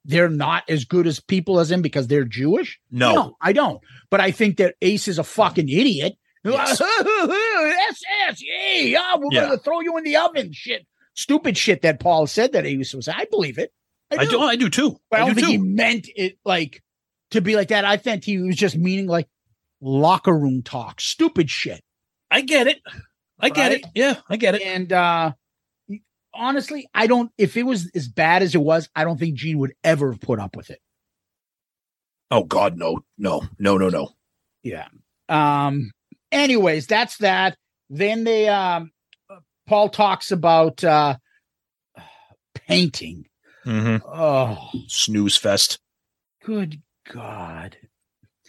they're 0.05 0.30
not 0.30 0.64
as 0.68 0.85
good 0.85 1.06
as 1.06 1.20
people 1.20 1.60
as 1.60 1.70
him 1.70 1.82
because 1.82 2.06
they're 2.09 2.24
Jewish? 2.24 2.80
no, 3.14 3.36
I 3.40 3.52
don't. 3.52 3.80
But 4.10 4.20
I 4.20 4.30
think 4.30 4.56
that 4.56 4.74
Ace 4.82 5.06
is 5.06 5.18
a 5.18 5.24
fucking 5.24 5.68
idiot. 5.68 6.14
Yes. 6.53 6.81
SS, 7.91 8.43
yeah, 8.43 9.16
we're 9.16 9.29
Yeah. 9.33 9.43
gonna 9.47 9.59
throw 9.59 9.81
you 9.81 9.97
in 9.99 10.05
the 10.05 10.16
oven, 10.16 10.53
shit. 10.53 10.87
stupid 11.15 11.57
shit 11.57 11.83
that 11.83 12.01
Paul 12.01 12.27
said 12.27 12.53
that 12.53 12.65
he 12.65 12.77
was 12.77 12.91
supposed 12.91 13.07
to 13.07 13.12
say. 13.12 13.19
I 13.19 13.27
believe 13.31 13.59
it. 13.59 13.73
I 14.11 14.25
do. 14.25 14.41
I 14.41 14.57
do 14.57 14.69
too. 14.70 14.99
But 15.11 15.20
I, 15.20 15.23
I 15.23 15.27
don't 15.27 15.35
do 15.35 15.41
think 15.43 15.51
he 15.53 15.59
meant 15.59 16.09
it 16.16 16.39
like 16.45 16.83
to 17.33 17.41
be 17.43 17.57
like 17.57 17.69
that. 17.69 17.85
I 17.85 17.97
think 17.99 18.25
he 18.25 18.39
was 18.39 18.57
just 18.57 18.77
meaning 18.77 19.07
like 19.07 19.29
locker 19.81 20.37
room 20.37 20.62
talk, 20.62 21.01
stupid 21.01 21.51
shit. 21.51 21.81
I 22.31 22.41
get 22.43 22.66
it. 22.66 22.79
I 23.41 23.51
get 23.51 23.70
Right? 23.70 23.81
it. 23.81 23.87
Yeah, 23.95 24.16
I 24.29 24.37
get 24.37 24.55
it. 24.55 24.62
And 24.62 24.93
uh 24.93 25.33
honestly, 26.33 26.89
I 26.95 27.07
don't 27.07 27.31
if 27.37 27.57
it 27.57 27.65
was 27.65 27.91
as 27.95 28.09
bad 28.09 28.43
as 28.43 28.55
it 28.55 28.61
was, 28.62 28.89
I 28.97 29.05
don't 29.05 29.19
think 29.19 29.35
Gene 29.37 29.59
would 29.59 29.75
ever 29.85 30.12
have 30.12 30.20
put 30.20 30.39
up 30.41 30.57
with 30.57 30.70
it. 30.70 30.81
Oh 32.31 32.45
God, 32.45 32.77
no, 32.77 33.01
no, 33.16 33.43
no, 33.59 33.77
no, 33.79 33.89
no. 33.89 34.11
Yeah. 34.62 34.89
Um 35.29 35.91
anyways, 36.33 36.87
that's 36.87 37.19
that. 37.19 37.57
Then 37.91 38.25
they 38.25 38.49
um 38.49 38.91
Paul 39.67 39.89
talks 39.89 40.31
about 40.33 40.83
uh 40.85 41.17
painting. 42.55 43.27
Mm-hmm. 43.67 44.07
Oh, 44.07 44.71
Snooze 44.87 45.37
fest. 45.37 45.79
good 46.45 46.81
God. 47.13 47.77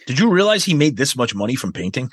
Did 0.06 0.18
you 0.18 0.30
realize 0.30 0.64
he 0.64 0.74
made 0.74 0.96
this 0.96 1.14
much 1.16 1.34
money 1.34 1.54
from 1.54 1.72
painting? 1.72 2.10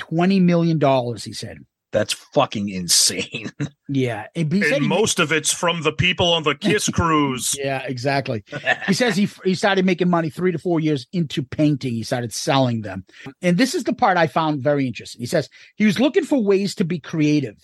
$20 0.00 0.42
million, 0.42 0.80
he 1.16 1.32
said. 1.32 1.58
That's 1.92 2.12
fucking 2.12 2.68
insane. 2.68 3.50
Yeah. 3.90 4.26
And 4.36 4.52
he 4.52 4.60
said 4.60 4.72
And 4.74 4.82
he- 4.82 4.88
most 4.88 5.18
of 5.18 5.32
it's 5.32 5.50
from 5.50 5.82
the 5.82 5.92
people 5.92 6.34
on 6.34 6.42
the 6.42 6.54
Kiss 6.54 6.88
cruise. 6.92 7.56
Yeah, 7.58 7.82
exactly. 7.86 8.44
he 8.86 8.92
says 8.92 9.16
he 9.16 9.26
he 9.44 9.54
started 9.54 9.86
making 9.86 10.10
money 10.10 10.28
three 10.28 10.52
to 10.52 10.58
four 10.58 10.78
years 10.78 11.06
into 11.14 11.42
painting. 11.42 11.94
He 11.94 12.02
started 12.02 12.34
selling 12.34 12.82
them, 12.82 13.06
and 13.40 13.56
this 13.56 13.74
is 13.74 13.84
the 13.84 13.94
part 13.94 14.18
I 14.18 14.26
found 14.26 14.60
very 14.62 14.86
interesting. 14.86 15.20
He 15.20 15.26
says 15.26 15.48
he 15.76 15.86
was 15.86 15.98
looking 15.98 16.24
for 16.24 16.42
ways 16.42 16.74
to 16.74 16.84
be 16.84 16.98
creative. 17.00 17.56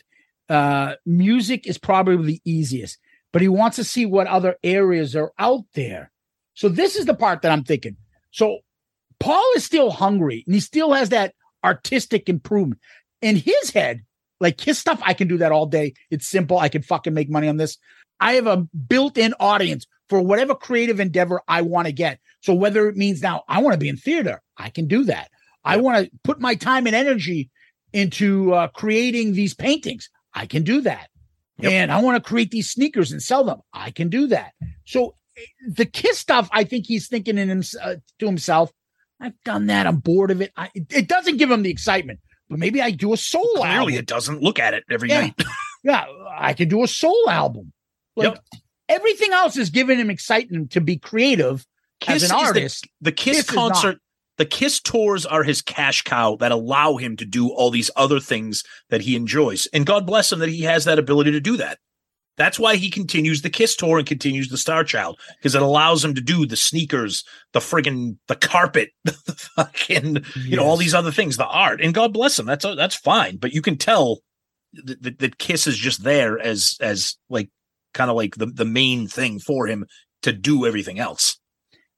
Uh, 0.49 0.95
music 1.05 1.67
is 1.67 1.77
probably 1.77 2.25
the 2.25 2.41
easiest, 2.47 2.99
but 3.31 3.43
he 3.43 3.49
wants 3.49 3.77
to 3.77 3.85
see 3.85 4.07
what 4.07 4.27
other 4.27 4.57
areas 4.65 5.15
are 5.15 5.33
out 5.39 5.65
there. 5.75 6.11
So 6.55 6.71
this 6.71 6.97
is 6.97 7.05
the 7.05 7.15
part 7.15 7.43
that 7.43 7.53
I'm 7.53 7.65
thinking. 7.65 7.99
So 8.31 8.61
Paul 9.21 9.45
is 9.57 9.65
still 9.65 9.91
hungry, 9.91 10.43
and 10.47 10.55
he 10.55 10.61
still 10.61 10.95
has 10.95 11.11
that 11.11 11.35
artistic 11.63 12.31
improvement 12.31 12.81
in 13.21 13.37
his 13.37 13.71
head. 13.73 14.05
Like 14.45 14.61
his 14.61 14.79
stuff, 14.79 15.01
I 15.03 15.15
can 15.15 15.27
do 15.27 15.39
that 15.39 15.53
all 15.53 15.67
day. 15.67 15.95
It's 16.11 16.29
simple. 16.29 16.59
I 16.59 16.69
can 16.69 16.83
fucking 16.83 17.15
make 17.15 17.31
money 17.31 17.49
on 17.49 17.57
this. 17.57 17.79
I 18.21 18.35
have 18.35 18.47
a 18.47 18.59
built-in 18.89 19.35
audience 19.41 19.87
for 20.11 20.21
whatever 20.21 20.55
creative 20.55 21.01
endeavor 21.01 21.41
I 21.49 21.63
want 21.63 21.87
to 21.87 21.93
get. 21.93 22.21
So 22.43 22.53
whether 22.55 22.87
it 22.89 22.97
means 22.97 23.23
now 23.23 23.43
I 23.49 23.61
want 23.63 23.73
to 23.73 23.79
be 23.79 23.89
in 23.89 23.97
theater, 23.97 24.43
I 24.59 24.69
can 24.69 24.87
do 24.87 25.05
that. 25.05 25.31
I 25.65 25.79
want 25.79 26.05
to 26.05 26.11
put 26.25 26.41
my 26.41 26.55
time 26.55 26.87
and 26.87 26.95
energy 26.95 27.51
into 27.93 28.53
uh, 28.53 28.69
creating 28.69 29.33
these 29.33 29.55
paintings. 29.55 30.11
I 30.35 30.45
can 30.47 30.63
do 30.63 30.83
that. 30.83 31.09
And 31.71 31.91
I 31.93 32.03
want 32.03 32.23
to 32.23 32.29
create 32.29 32.51
these 32.51 32.69
sneakers 32.71 33.13
and 33.13 33.23
sell 33.23 33.45
them. 33.45 33.61
I 33.73 33.93
can 33.93 34.11
do 34.11 34.27
that. 34.27 34.53
So 34.85 35.15
eh, 35.39 35.43
the 35.67 35.87
Kiss 35.87 36.19
stuff, 36.19 36.49
I 36.53 36.65
think 36.65 36.87
he's 36.87 37.09
thinking 37.09 37.39
in 37.39 37.49
him, 37.49 37.63
uh, 37.83 37.95
to 38.19 38.27
himself, 38.27 38.73
I've 39.21 39.41
done 39.45 39.67
that. 39.67 39.87
I'm 39.87 39.99
bored 39.99 40.31
of 40.33 40.41
it. 40.43 40.53
I, 40.57 40.71
it- 40.75 40.93
it 40.93 41.09
doesn't 41.09 41.39
give 41.39 41.51
him 41.51 41.63
the 41.63 41.71
excitement, 41.71 42.21
but 42.55 42.61
maybe 42.61 42.81
I 42.81 42.93
do 42.93 43.13
a 43.13 43.17
soul 43.17 43.43
Clearly, 43.57 43.69
album. 43.79 43.95
it 43.95 44.07
doesn't 44.07 44.41
look 44.41 44.61
at 44.61 44.75
it 44.75 44.85
every 44.89 45.09
Yeah. 45.09 45.23
night. 45.23 45.35
Yeah, 45.83 46.05
I 46.39 46.55
could 46.55 46.69
do 46.69 46.85
a 46.85 46.87
soul 46.87 47.29
album. 47.29 47.73
Like 48.15 48.39
everything 48.89 49.33
else 49.33 49.57
is 49.57 49.71
giving 49.71 49.99
him 49.99 50.09
excitement 50.09 50.71
to 50.71 50.81
be 50.81 50.97
creative 50.99 51.67
Kiss 52.01 52.23
as 52.23 52.31
an 52.31 52.37
artist. 52.37 52.87
The, 53.01 53.11
Kiss, 53.11 53.39
Kiss 53.39 53.51
concert, 53.51 53.99
the 54.39 54.47
Kiss 54.47 54.81
tours 54.81 55.27
are 55.27 55.43
his 55.43 55.61
cash 55.63 56.03
cow 56.03 56.37
that 56.37 56.53
allow 56.53 56.97
him 56.97 57.17
to 57.17 57.25
do 57.27 57.49
all 57.51 57.71
these 57.71 57.91
other 57.97 58.21
things 58.21 58.63
that 58.89 59.01
he 59.03 59.17
enjoys. 59.17 59.67
And 59.75 59.85
God 59.85 60.07
bless 60.07 60.31
him 60.33 60.39
that 60.39 60.49
he 60.49 60.63
has 60.63 60.85
that 60.85 61.01
ability 61.01 61.33
to 61.33 61.41
do 61.41 61.57
that. 61.57 61.79
That's 62.37 62.59
why 62.59 62.77
he 62.77 62.91
continues 62.91 63.43
the 63.43 63.51
Kiss 63.51 63.77
tour 63.77 63.99
and 63.99 64.07
continues 64.07 64.49
the 64.49 64.59
Star 64.59 64.83
Child 64.83 65.21
because 65.39 65.55
it 65.55 65.63
allows 65.63 66.05
him 66.05 66.15
to 66.15 66.21
do 66.21 66.47
the 66.47 66.57
sneakers, 66.57 67.25
the 67.53 67.61
friggin' 67.61 68.19
the 68.27 68.37
carpet, 68.37 68.91
the 69.05 69.13
fucking 69.57 70.25
you 70.37 70.57
know 70.57 70.65
all 70.65 70.77
these 70.77 70.95
other 70.95 71.13
things, 71.13 71.37
the 71.37 71.47
art. 71.47 71.81
And 71.81 71.95
God 71.95 72.13
bless 72.13 72.39
him. 72.39 72.47
That's 72.47 72.65
that's 72.65 72.97
fine. 72.97 73.37
But 73.37 73.53
you 73.53 73.63
can 73.63 73.77
tell 73.77 74.21
that, 74.73 75.03
that, 75.03 75.19
that 75.21 75.39
Kiss 75.39 75.67
is 75.67 75.77
just 75.77 76.03
there 76.03 76.39
as 76.39 76.77
as 76.81 77.17
like 77.29 77.51
kind 77.93 78.11
of 78.11 78.17
like 78.17 78.37
the 78.37 78.47
the 78.47 78.65
main 78.65 79.07
thing 79.07 79.39
for 79.39 79.67
him 79.67 79.87
to 80.23 80.33
do 80.33 80.67
everything 80.67 80.99
else. 80.99 81.39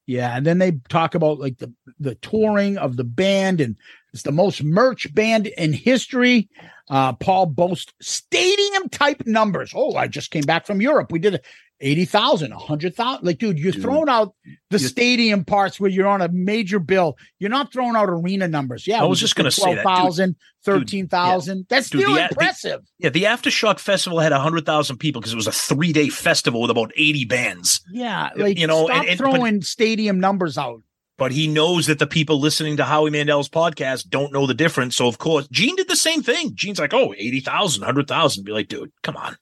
Yeah, 0.07 0.37
and 0.37 0.47
then 0.47 0.59
they 0.59 0.73
talk 0.89 1.15
about 1.15 1.41
like 1.41 1.59
the 1.59 1.73
the 1.99 2.15
touring 2.16 2.78
of 2.78 2.97
the 2.97 3.05
band, 3.05 3.61
and 3.61 3.77
it's 4.12 4.23
the 4.23 4.33
most 4.33 4.62
merch 4.62 5.12
band 5.15 5.49
in 5.49 5.73
history. 5.73 6.49
Uh, 6.89 7.12
Paul 7.12 7.47
boasts 7.47 7.93
stadium 8.01 8.89
type 8.89 9.27
numbers. 9.27 9.73
Oh, 9.74 9.97
I 9.97 10.07
just 10.07 10.31
came 10.31 10.45
back 10.45 10.65
from 10.65 10.81
Europe. 10.81 11.11
We 11.11 11.19
did 11.19 11.35
a 11.35 11.41
80,000, 11.81 12.53
100,000. 12.53 13.24
Like, 13.24 13.39
dude, 13.39 13.59
you're 13.59 13.73
Dude. 13.73 13.82
throwing 13.82 14.09
out 14.09 14.35
the 14.70 14.78
stadium 14.78 15.44
parts 15.44 15.78
where 15.78 15.90
you're 15.90 16.07
on 16.07 16.23
a 16.23 16.28
major 16.28 16.78
bill. 16.78 17.16
You're 17.39 17.51
not 17.51 17.73
throwing 17.73 17.97
out 17.97 18.09
arena 18.09 18.48
numbers. 18.48 18.86
Yeah, 18.86 19.03
I 19.03 19.05
was 19.05 19.20
just 19.20 19.36
gonna 19.36 19.51
say 19.51 19.74
that, 19.74 19.82
dude. 19.82 19.82
12,000, 19.85 20.36
13,000. 20.65 21.66
That's 21.69 21.90
Dude, 21.90 22.03
still 22.03 22.15
the- 22.15 22.20
the- 22.20 22.28
impressive. 22.31 22.81
Yeah, 22.98 23.11
the 23.11 23.24
Aftershock 23.24 23.78
Festival 23.78 24.20
had 24.20 24.32
hundred 24.32 24.66
thousand 24.66 24.98
people 24.98 25.20
because 25.20 25.32
it 25.32 25.36
was 25.36 25.47
a 25.47 25.53
three 25.53 25.93
day 25.93 26.09
festival 26.09 26.61
with 26.62 26.70
about 26.70 26.93
eighty 26.97 27.24
bands. 27.24 27.81
yeah, 27.93 28.31
like, 28.36 28.59
you 28.59 28.66
know, 28.66 28.86
stop 28.86 28.98
and- 29.01 29.09
and- 29.09 29.19
but- 29.19 29.31
throwing 29.31 29.62
stadium 29.62 30.20
numbers 30.20 30.57
out. 30.59 30.82
But 31.19 31.32
he 31.32 31.47
knows 31.47 31.86
that 31.86 31.98
the 31.98 32.07
people 32.07 32.39
listening 32.40 32.77
to 32.77 32.85
Howie 32.85 33.09
Mandel's 33.11 33.48
podcast 33.48 34.11
don't 34.11 34.35
know 34.35 34.47
the 34.47 34.53
difference. 34.53 34.97
So 34.97 35.09
of 35.09 35.16
course, 35.16 35.48
Gene 35.48 35.74
did 35.77 35.89
the 35.89 35.97
same 35.97 36.23
thing. 36.23 36.53
Gene's 36.55 36.78
like, 36.78 36.93
"Oh, 36.93 37.15
80,000, 37.16 37.81
100,000. 37.82 38.44
Be 38.44 38.53
like, 38.53 38.69
dude, 38.69 38.93
come 39.03 39.16
on. 39.16 39.36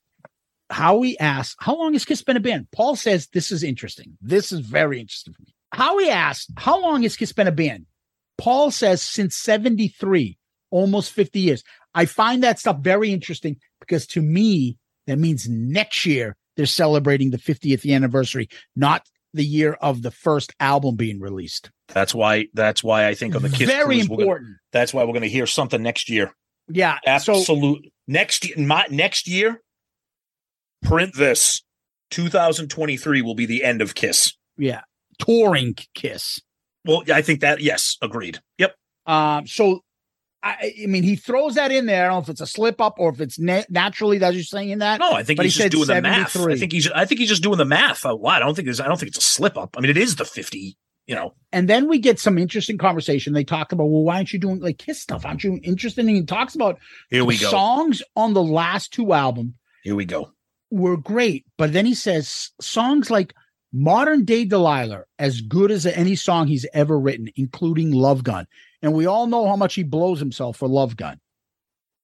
Howie 0.69 1.17
asks, 1.19 1.55
How 1.59 1.75
long 1.75 1.93
has 1.93 2.05
Kiss 2.05 2.23
been 2.23 2.37
a 2.37 2.41
band? 2.41 2.67
Paul 2.71 2.95
says, 2.95 3.27
This 3.33 3.51
is 3.51 3.63
interesting. 3.63 4.17
This 4.21 4.51
is 4.51 4.59
very 4.61 4.99
interesting 4.99 5.33
for 5.33 5.41
me. 5.43 5.53
Howie 5.73 6.09
asks, 6.09 6.47
How 6.57 6.79
long 6.79 7.03
has 7.03 7.15
Kiss 7.15 7.33
been 7.33 7.47
a 7.47 7.51
band? 7.51 7.85
Paul 8.37 8.71
says, 8.71 9.01
Since 9.01 9.35
73, 9.35 10.37
almost 10.71 11.11
50 11.11 11.39
years. 11.39 11.63
I 11.93 12.05
find 12.05 12.43
that 12.43 12.59
stuff 12.59 12.77
very 12.79 13.11
interesting 13.11 13.57
because 13.79 14.05
to 14.07 14.21
me, 14.21 14.77
that 15.07 15.17
means 15.19 15.47
next 15.47 16.05
year 16.05 16.35
they're 16.57 16.65
celebrating 16.65 17.31
the 17.31 17.37
50th 17.37 17.89
anniversary, 17.93 18.49
not 18.75 19.05
the 19.33 19.45
year 19.45 19.73
of 19.73 20.01
the 20.01 20.11
first 20.11 20.53
album 20.59 20.95
being 20.95 21.19
released. 21.19 21.69
That's 21.89 22.15
why. 22.15 22.47
That's 22.53 22.83
why 22.83 23.07
I 23.07 23.13
think 23.13 23.35
on 23.35 23.43
the 23.43 23.49
Kiss 23.49 23.69
very 23.69 23.97
Cruise, 23.97 24.09
we're 24.09 24.17
gonna- 24.17 24.23
important. 24.23 24.57
that's 24.71 24.93
why 24.93 25.03
we're 25.03 25.11
going 25.13 25.21
to 25.21 25.29
hear 25.29 25.45
something 25.45 25.81
next 25.83 26.09
year. 26.09 26.33
Yeah. 26.67 26.97
So 27.19 27.35
Absolute 27.35 27.91
next 28.07 28.45
year. 28.47 28.55
My 28.57 28.87
next 28.89 29.27
year. 29.27 29.61
Print 30.85 31.15
this. 31.15 31.61
2023 32.11 33.21
will 33.21 33.35
be 33.35 33.45
the 33.45 33.63
end 33.63 33.81
of 33.81 33.95
Kiss. 33.95 34.33
yeah, 34.57 34.81
touring 35.19 35.75
Kiss. 35.93 36.39
Well, 36.85 37.03
I 37.11 37.21
think 37.21 37.41
that 37.41 37.61
yes, 37.61 37.97
agreed. 38.01 38.39
Yep. 38.59 38.75
Um, 39.07 39.47
so 39.47 39.81
I, 40.43 40.73
I 40.83 40.85
mean, 40.85 41.01
he 41.01 41.15
throws 41.15 41.55
that 41.55 41.71
in 41.71 41.87
there. 41.87 42.05
I 42.05 42.07
don't 42.09 42.17
know 42.17 42.21
if 42.21 42.29
it's 42.29 42.41
a 42.41 42.45
slip 42.45 42.79
up 42.79 42.95
or 42.99 43.09
if 43.09 43.19
it's 43.19 43.39
na- 43.39 43.63
naturally 43.69 44.19
that 44.19 44.35
you're 44.35 44.43
saying 44.43 44.77
that. 44.77 44.99
No, 44.99 45.11
I 45.13 45.23
think 45.23 45.41
he's 45.41 45.55
he 45.55 45.63
just 45.63 45.71
doing 45.71 45.87
the 45.87 46.01
math. 46.01 46.37
I 46.37 46.55
think 46.55 46.71
he's. 46.71 46.89
I 46.91 47.05
think 47.05 47.19
he's 47.19 47.29
just 47.29 47.41
doing 47.41 47.57
the 47.57 47.65
math. 47.65 48.03
Why? 48.03 48.35
I 48.35 48.39
don't 48.39 48.53
think 48.53 48.67
there's. 48.67 48.79
I 48.79 48.87
don't 48.87 48.99
think 48.99 49.09
it's 49.09 49.17
a 49.17 49.27
slip 49.27 49.57
up. 49.57 49.75
I 49.75 49.81
mean, 49.81 49.89
it 49.89 49.97
is 49.97 50.15
the 50.17 50.25
50. 50.25 50.77
You 51.07 51.15
know. 51.15 51.33
And 51.51 51.67
then 51.67 51.87
we 51.87 51.99
get 51.99 52.19
some 52.19 52.37
interesting 52.37 52.77
conversation. 52.77 53.33
They 53.33 53.43
talk 53.43 53.71
about, 53.71 53.85
well, 53.85 54.03
why 54.03 54.17
aren't 54.17 54.33
you 54.33 54.39
doing 54.39 54.59
like 54.59 54.77
Kiss 54.77 55.01
stuff? 55.01 55.25
Aren't 55.25 55.43
you 55.43 55.59
interested? 55.63 56.05
And 56.05 56.15
he 56.15 56.23
talks 56.23 56.55
about 56.55 56.79
Here 57.09 57.25
we 57.25 57.37
go. 57.37 57.49
songs 57.49 58.01
on 58.15 58.33
the 58.33 58.43
last 58.43 58.91
two 58.91 59.13
albums 59.13 59.53
Here 59.83 59.95
we 59.95 60.05
go. 60.05 60.31
Were 60.71 60.97
great, 60.97 61.45
but 61.57 61.73
then 61.73 61.85
he 61.85 61.93
says 61.93 62.51
songs 62.59 63.09
like 63.09 63.33
Modern 63.71 64.23
Day 64.23 64.45
Delilah, 64.45 65.03
as 65.19 65.41
good 65.41 65.69
as 65.69 65.85
any 65.85 66.15
song 66.15 66.47
he's 66.47 66.65
ever 66.73 66.97
written, 66.97 67.27
including 67.35 67.91
Love 67.91 68.23
Gun. 68.23 68.47
And 68.81 68.93
we 68.93 69.05
all 69.05 69.27
know 69.27 69.47
how 69.47 69.55
much 69.55 69.75
he 69.75 69.83
blows 69.83 70.19
himself 70.19 70.57
for 70.57 70.67
Love 70.67 70.95
Gun. 70.95 71.19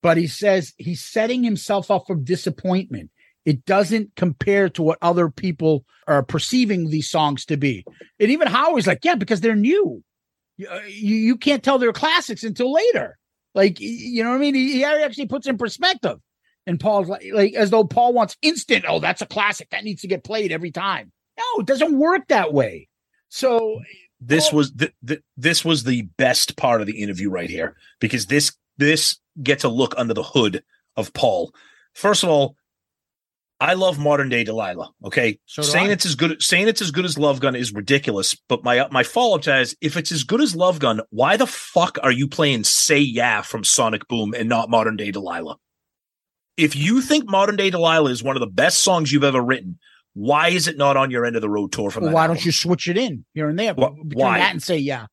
But 0.03 0.17
he 0.17 0.27
says 0.27 0.73
he's 0.77 1.03
setting 1.03 1.43
himself 1.43 1.89
up 1.91 2.03
for 2.07 2.15
disappointment. 2.15 3.11
It 3.45 3.65
doesn't 3.65 4.15
compare 4.15 4.69
to 4.69 4.83
what 4.83 4.97
other 5.01 5.29
people 5.29 5.85
are 6.07 6.23
perceiving 6.23 6.89
these 6.89 7.09
songs 7.09 7.45
to 7.45 7.57
be. 7.57 7.85
And 8.19 8.31
even 8.31 8.47
Howard's 8.47 8.87
like, 8.87 9.05
yeah, 9.05 9.15
because 9.15 9.41
they're 9.41 9.55
new. 9.55 10.03
Uh, 10.69 10.81
you, 10.87 11.15
you 11.15 11.37
can't 11.37 11.63
tell 11.63 11.79
they're 11.79 11.93
classics 11.93 12.43
until 12.43 12.71
later. 12.71 13.17
Like, 13.55 13.79
you 13.79 14.23
know 14.23 14.29
what 14.29 14.37
I 14.37 14.39
mean? 14.39 14.55
He, 14.55 14.73
he 14.73 14.83
actually 14.83 15.27
puts 15.27 15.47
in 15.47 15.57
perspective. 15.57 16.19
And 16.67 16.79
Paul's 16.79 17.07
like, 17.07 17.25
like 17.33 17.53
as 17.53 17.69
though 17.71 17.83
Paul 17.83 18.13
wants 18.13 18.37
instant. 18.41 18.85
Oh, 18.87 18.99
that's 18.99 19.21
a 19.21 19.25
classic. 19.25 19.69
That 19.71 19.83
needs 19.83 20.01
to 20.01 20.07
get 20.07 20.23
played 20.23 20.51
every 20.51 20.71
time. 20.71 21.11
No, 21.37 21.61
it 21.61 21.65
doesn't 21.65 21.97
work 21.97 22.27
that 22.27 22.53
way. 22.53 22.87
So 23.29 23.81
This 24.19 24.51
was 24.53 24.73
the, 24.73 24.91
the 25.01 25.21
this 25.37 25.65
was 25.65 25.83
the 25.83 26.03
best 26.17 26.57
part 26.57 26.81
of 26.81 26.87
the 26.87 27.01
interview 27.01 27.29
right 27.29 27.49
here 27.49 27.75
because 27.99 28.27
this 28.27 28.51
this 28.77 29.17
gets 29.41 29.63
a 29.63 29.69
look 29.69 29.95
under 29.97 30.13
the 30.13 30.23
hood 30.23 30.63
of 30.95 31.13
Paul. 31.13 31.53
First 31.93 32.23
of 32.23 32.29
all, 32.29 32.55
I 33.59 33.73
love 33.75 33.99
modern 33.99 34.29
day 34.29 34.43
Delilah. 34.43 34.91
Okay, 35.05 35.39
So 35.45 35.61
saying 35.61 35.87
I. 35.87 35.91
it's 35.91 36.05
as 36.05 36.15
good 36.15 36.41
saying 36.41 36.67
it's 36.67 36.81
as 36.81 36.91
good 36.91 37.05
as 37.05 37.17
Love 37.17 37.39
Gun 37.39 37.55
is 37.55 37.73
ridiculous. 37.73 38.35
But 38.49 38.63
my 38.63 38.87
my 38.91 39.03
follow 39.03 39.35
up 39.35 39.43
to 39.43 39.49
that 39.51 39.61
is 39.61 39.75
if 39.81 39.97
it's 39.97 40.11
as 40.11 40.23
good 40.23 40.41
as 40.41 40.55
Love 40.55 40.79
Gun, 40.79 41.01
why 41.09 41.37
the 41.37 41.47
fuck 41.47 41.97
are 42.03 42.11
you 42.11 42.27
playing 42.27 42.63
Say 42.63 42.99
Yeah 42.99 43.41
from 43.41 43.63
Sonic 43.63 44.07
Boom 44.07 44.33
and 44.35 44.49
not 44.49 44.69
modern 44.69 44.97
day 44.97 45.11
Delilah? 45.11 45.57
If 46.61 46.75
you 46.75 47.01
think 47.01 47.27
Modern 47.27 47.55
Day 47.55 47.71
Delilah 47.71 48.11
is 48.11 48.21
one 48.21 48.35
of 48.35 48.39
the 48.39 48.45
best 48.47 48.83
songs 48.83 49.11
you've 49.11 49.23
ever 49.23 49.41
written, 49.41 49.79
why 50.13 50.49
is 50.49 50.67
it 50.67 50.77
not 50.77 50.95
on 50.95 51.09
your 51.09 51.25
end 51.25 51.35
of 51.35 51.41
the 51.41 51.49
road 51.49 51.71
tour 51.71 51.89
from 51.89 52.03
Well, 52.03 52.13
why 52.13 52.21
album? 52.23 52.37
don't 52.37 52.45
you 52.45 52.51
switch 52.51 52.87
it 52.87 52.97
in 52.97 53.25
here 53.33 53.49
and 53.49 53.57
there? 53.57 53.73
Between 53.73 54.09
why? 54.13 54.37
that 54.37 54.51
and 54.51 54.61
say, 54.61 54.77
yeah. 54.77 55.07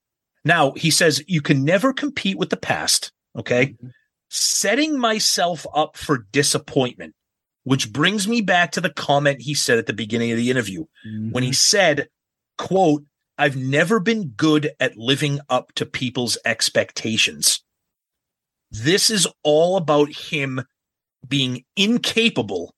Now, 0.44 0.72
he 0.72 0.90
says 0.90 1.22
you 1.26 1.40
can 1.40 1.64
never 1.64 1.92
compete 1.94 2.36
with 2.36 2.50
the 2.50 2.56
past. 2.58 3.12
Okay. 3.36 3.66
Mm-hmm. 3.68 3.88
Setting 4.28 4.98
myself 4.98 5.66
up 5.74 5.96
for 5.96 6.26
disappointment, 6.32 7.14
which 7.64 7.92
brings 7.94 8.28
me 8.28 8.42
back 8.42 8.72
to 8.72 8.80
the 8.82 8.90
comment 8.90 9.40
he 9.40 9.54
said 9.54 9.78
at 9.78 9.86
the 9.86 9.92
beginning 9.94 10.30
of 10.30 10.36
the 10.36 10.50
interview 10.50 10.84
Mm-hmm. 11.06 11.30
when 11.30 11.44
he 11.44 11.52
said, 11.52 12.08
quote, 12.58 13.04
I've 13.38 13.56
never 13.56 14.00
been 14.00 14.32
good 14.36 14.72
at 14.80 14.98
living 14.98 15.40
up 15.48 15.72
to 15.76 15.86
people's 15.86 16.36
expectations. 16.44 17.64
This 18.70 19.08
is 19.08 19.26
all 19.44 19.76
about 19.78 20.12
him 20.12 20.62
being 21.28 21.64
incapable 21.76 22.74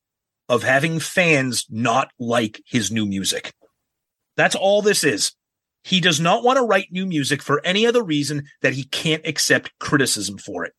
of 0.49 0.63
having 0.63 0.99
fans 0.99 1.67
not 1.71 2.11
like 2.19 2.61
his 2.67 2.91
new 2.91 3.07
music. 3.07 3.53
That's 4.37 4.55
all 4.55 4.83
this 4.83 5.05
is. 5.05 5.33
He 5.85 6.01
does 6.01 6.21
not 6.21 6.43
want 6.43 6.59
to 6.59 6.65
write 6.65 6.89
new 6.91 7.07
music 7.07 7.43
for 7.43 7.65
any 7.65 7.87
other 7.87 8.03
reason 8.03 8.45
that 8.63 8.75
he 8.75 8.85
can't 8.85 9.27
accept 9.27 9.73
criticism 9.79 10.39
for 10.39 10.65
it. 10.65 10.73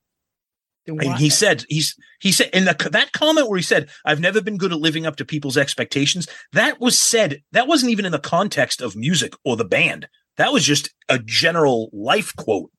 And 0.88 1.20
he 1.20 1.30
said, 1.30 1.64
he's 1.70 1.96
he 2.20 2.32
said 2.32 2.50
in 2.54 2.66
the 2.66 2.90
that 2.92 3.12
comment 3.12 3.48
where 3.48 3.58
he 3.58 3.64
said, 3.64 3.90
"I've 4.04 4.20
never 4.20 4.42
been 4.42 4.58
good 4.58 4.74
at 4.74 4.80
living 4.80 5.06
up 5.06 5.16
to 5.18 5.26
people's 5.26 5.58
expectations." 5.58 6.28
That 6.54 6.82
was 6.82 6.98
said. 6.98 7.42
That 7.52 7.68
wasn't 7.68 7.92
even 7.92 8.06
in 8.06 8.12
the 8.12 8.20
context 8.20 8.82
of 8.82 8.96
music 8.96 9.34
or 9.46 9.56
the 9.56 9.64
band. 9.64 10.08
That 10.38 10.52
was 10.52 10.66
just 10.66 10.90
a 11.08 11.20
general 11.20 11.90
life 11.94 12.36
quote. 12.36 12.72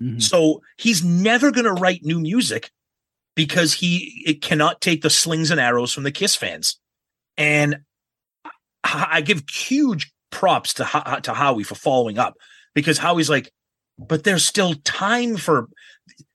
Mhm. 0.00 0.22
So 0.22 0.62
he's 0.76 1.04
never 1.04 1.50
going 1.50 1.64
to 1.64 1.72
write 1.72 2.04
new 2.04 2.20
music 2.20 2.70
because 3.38 3.74
he 3.74 4.24
it 4.26 4.42
cannot 4.42 4.80
take 4.80 5.00
the 5.00 5.08
slings 5.08 5.52
and 5.52 5.60
arrows 5.60 5.92
from 5.92 6.02
the 6.02 6.10
Kiss 6.10 6.34
fans. 6.34 6.80
And 7.36 7.82
I, 8.82 9.20
give 9.20 9.44
huge 9.48 10.12
props 10.32 10.74
to 10.74 11.20
to 11.22 11.32
Howie 11.34 11.62
for 11.62 11.76
following 11.76 12.18
up 12.18 12.34
because 12.74 12.98
Howie's 12.98 13.30
like, 13.30 13.52
but 13.96 14.24
there's 14.24 14.44
still 14.44 14.74
time 14.82 15.36
for 15.36 15.68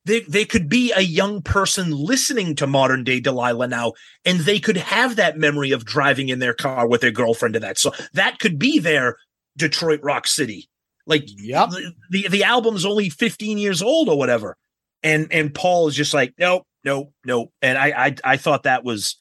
they 0.06 0.22
they 0.22 0.46
could 0.46 0.70
be 0.70 0.94
a 0.96 1.02
young 1.02 1.42
person 1.42 1.92
listening 1.92 2.56
to 2.56 2.68
modern 2.68 3.04
day 3.04 3.20
Delilah 3.20 3.68
now, 3.68 3.92
and 4.24 4.40
they 4.40 4.62
could 4.62 4.78
have 4.78 5.18
that 5.18 5.38
memory 5.38 5.72
of 5.72 5.84
driving 5.84 6.30
in 6.30 6.40
their 6.40 6.54
car 6.54 6.88
with 6.88 7.02
their 7.02 7.12
girlfriend 7.12 7.56
to 7.56 7.60
that. 7.60 7.78
So 7.78 7.92
that 8.14 8.40
could 8.40 8.58
be 8.58 8.80
their 8.80 9.18
Detroit 9.58 10.00
Rock 10.04 10.26
City. 10.26 10.70
Like 11.06 11.26
Yep. 11.28 11.70
the, 11.72 11.94
the 12.12 12.28
the 12.30 12.44
album's 12.46 12.86
only 12.86 13.10
15 13.10 13.58
years 13.58 13.82
old 13.82 14.08
or 14.08 14.18
whatever. 14.18 14.56
And 15.04 15.28
and 15.34 15.54
Paul 15.54 15.90
is 15.90 15.96
just 15.96 16.14
like, 16.14 16.34
nope, 16.38 16.66
nope, 16.84 17.14
nope. 17.26 17.52
And 17.62 17.78
I 17.78 18.06
I 18.06 18.16
I 18.24 18.38
thought 18.38 18.64
that 18.64 18.84
was 18.84 19.18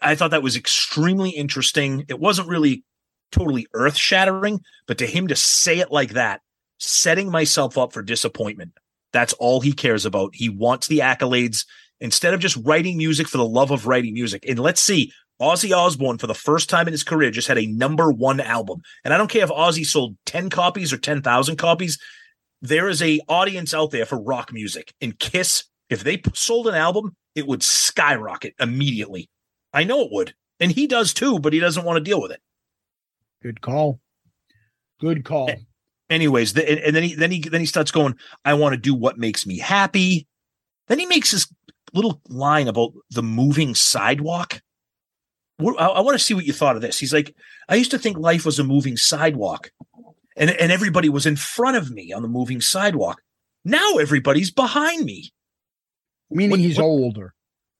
I 0.00 0.14
thought 0.14 0.30
that 0.30 0.42
was 0.42 0.56
extremely 0.56 1.30
interesting. 1.30 2.04
It 2.08 2.20
wasn't 2.20 2.48
really 2.48 2.84
totally 3.30 3.66
earth 3.74 3.96
shattering, 3.96 4.60
but 4.86 4.98
to 4.98 5.06
him 5.06 5.28
to 5.28 5.36
say 5.36 5.78
it 5.78 5.90
like 5.90 6.10
that, 6.10 6.40
setting 6.78 7.30
myself 7.30 7.76
up 7.76 7.92
for 7.92 8.02
disappointment. 8.02 8.72
That's 9.12 9.32
all 9.34 9.60
he 9.60 9.72
cares 9.72 10.06
about. 10.06 10.34
He 10.34 10.48
wants 10.48 10.86
the 10.86 11.00
accolades 11.00 11.66
instead 12.00 12.34
of 12.34 12.40
just 12.40 12.58
writing 12.64 12.96
music 12.96 13.28
for 13.28 13.38
the 13.38 13.46
love 13.46 13.70
of 13.70 13.86
writing 13.86 14.14
music. 14.14 14.44
And 14.48 14.58
let's 14.58 14.82
see, 14.82 15.12
Ozzy 15.40 15.76
Osbourne, 15.76 16.18
for 16.18 16.26
the 16.26 16.34
first 16.34 16.70
time 16.70 16.86
in 16.86 16.92
his 16.92 17.04
career, 17.04 17.30
just 17.30 17.48
had 17.48 17.58
a 17.58 17.66
number 17.66 18.10
one 18.10 18.40
album. 18.40 18.80
And 19.04 19.12
I 19.12 19.18
don't 19.18 19.30
care 19.30 19.44
if 19.44 19.50
Ozzy 19.50 19.84
sold 19.84 20.16
10 20.26 20.50
copies 20.50 20.92
or 20.92 20.98
10,000 20.98 21.56
copies. 21.56 21.98
There 22.60 22.88
is 22.88 23.02
a 23.02 23.20
audience 23.28 23.74
out 23.74 23.90
there 23.90 24.06
for 24.06 24.20
rock 24.20 24.52
music. 24.52 24.94
And 25.00 25.18
Kiss, 25.18 25.64
if 25.92 26.04
they 26.04 26.20
sold 26.34 26.66
an 26.66 26.74
album, 26.74 27.16
it 27.34 27.46
would 27.46 27.62
skyrocket 27.62 28.54
immediately. 28.58 29.28
I 29.72 29.84
know 29.84 30.02
it 30.02 30.08
would. 30.10 30.34
And 30.60 30.72
he 30.72 30.86
does 30.86 31.14
too, 31.14 31.38
but 31.38 31.52
he 31.52 31.60
doesn't 31.60 31.84
want 31.84 31.96
to 31.96 32.10
deal 32.10 32.20
with 32.20 32.32
it. 32.32 32.40
Good 33.42 33.60
call. 33.60 34.00
Good 35.00 35.24
call. 35.24 35.50
anyways 36.12 36.52
the, 36.52 36.86
and, 36.86 36.94
then 36.94 37.02
he 37.02 37.14
then 37.14 37.30
he 37.30 37.40
then 37.40 37.60
he 37.60 37.66
starts 37.66 37.90
going 37.90 38.14
i 38.44 38.54
want 38.54 38.74
to 38.74 38.80
do 38.80 38.94
what 38.94 39.18
makes 39.18 39.46
me 39.46 39.58
happy 39.58 40.26
then 40.88 40.98
he 40.98 41.06
makes 41.06 41.32
this 41.32 41.52
little 41.94 42.20
line 42.28 42.68
about 42.68 42.92
the 43.10 43.22
moving 43.22 43.74
sidewalk 43.74 44.60
i, 45.60 45.64
I 45.64 46.00
want 46.00 46.18
to 46.18 46.24
see 46.24 46.34
what 46.34 46.44
you 46.44 46.52
thought 46.52 46.76
of 46.76 46.82
this 46.82 46.98
he's 46.98 47.14
like 47.14 47.34
i 47.68 47.74
used 47.74 47.90
to 47.92 47.98
think 47.98 48.18
life 48.18 48.44
was 48.44 48.58
a 48.58 48.64
moving 48.64 48.96
sidewalk 48.96 49.70
and 50.36 50.50
and 50.50 50.70
everybody 50.70 51.08
was 51.08 51.26
in 51.26 51.36
front 51.36 51.76
of 51.76 51.90
me 51.90 52.12
on 52.12 52.22
the 52.22 52.28
moving 52.28 52.60
sidewalk 52.60 53.22
now 53.64 53.94
everybody's 53.94 54.50
behind 54.50 55.04
me 55.04 55.32
Meaning 56.36 56.50
what- 56.52 56.60
he's 56.60 56.76
what- 56.78 56.84
older. 56.84 57.34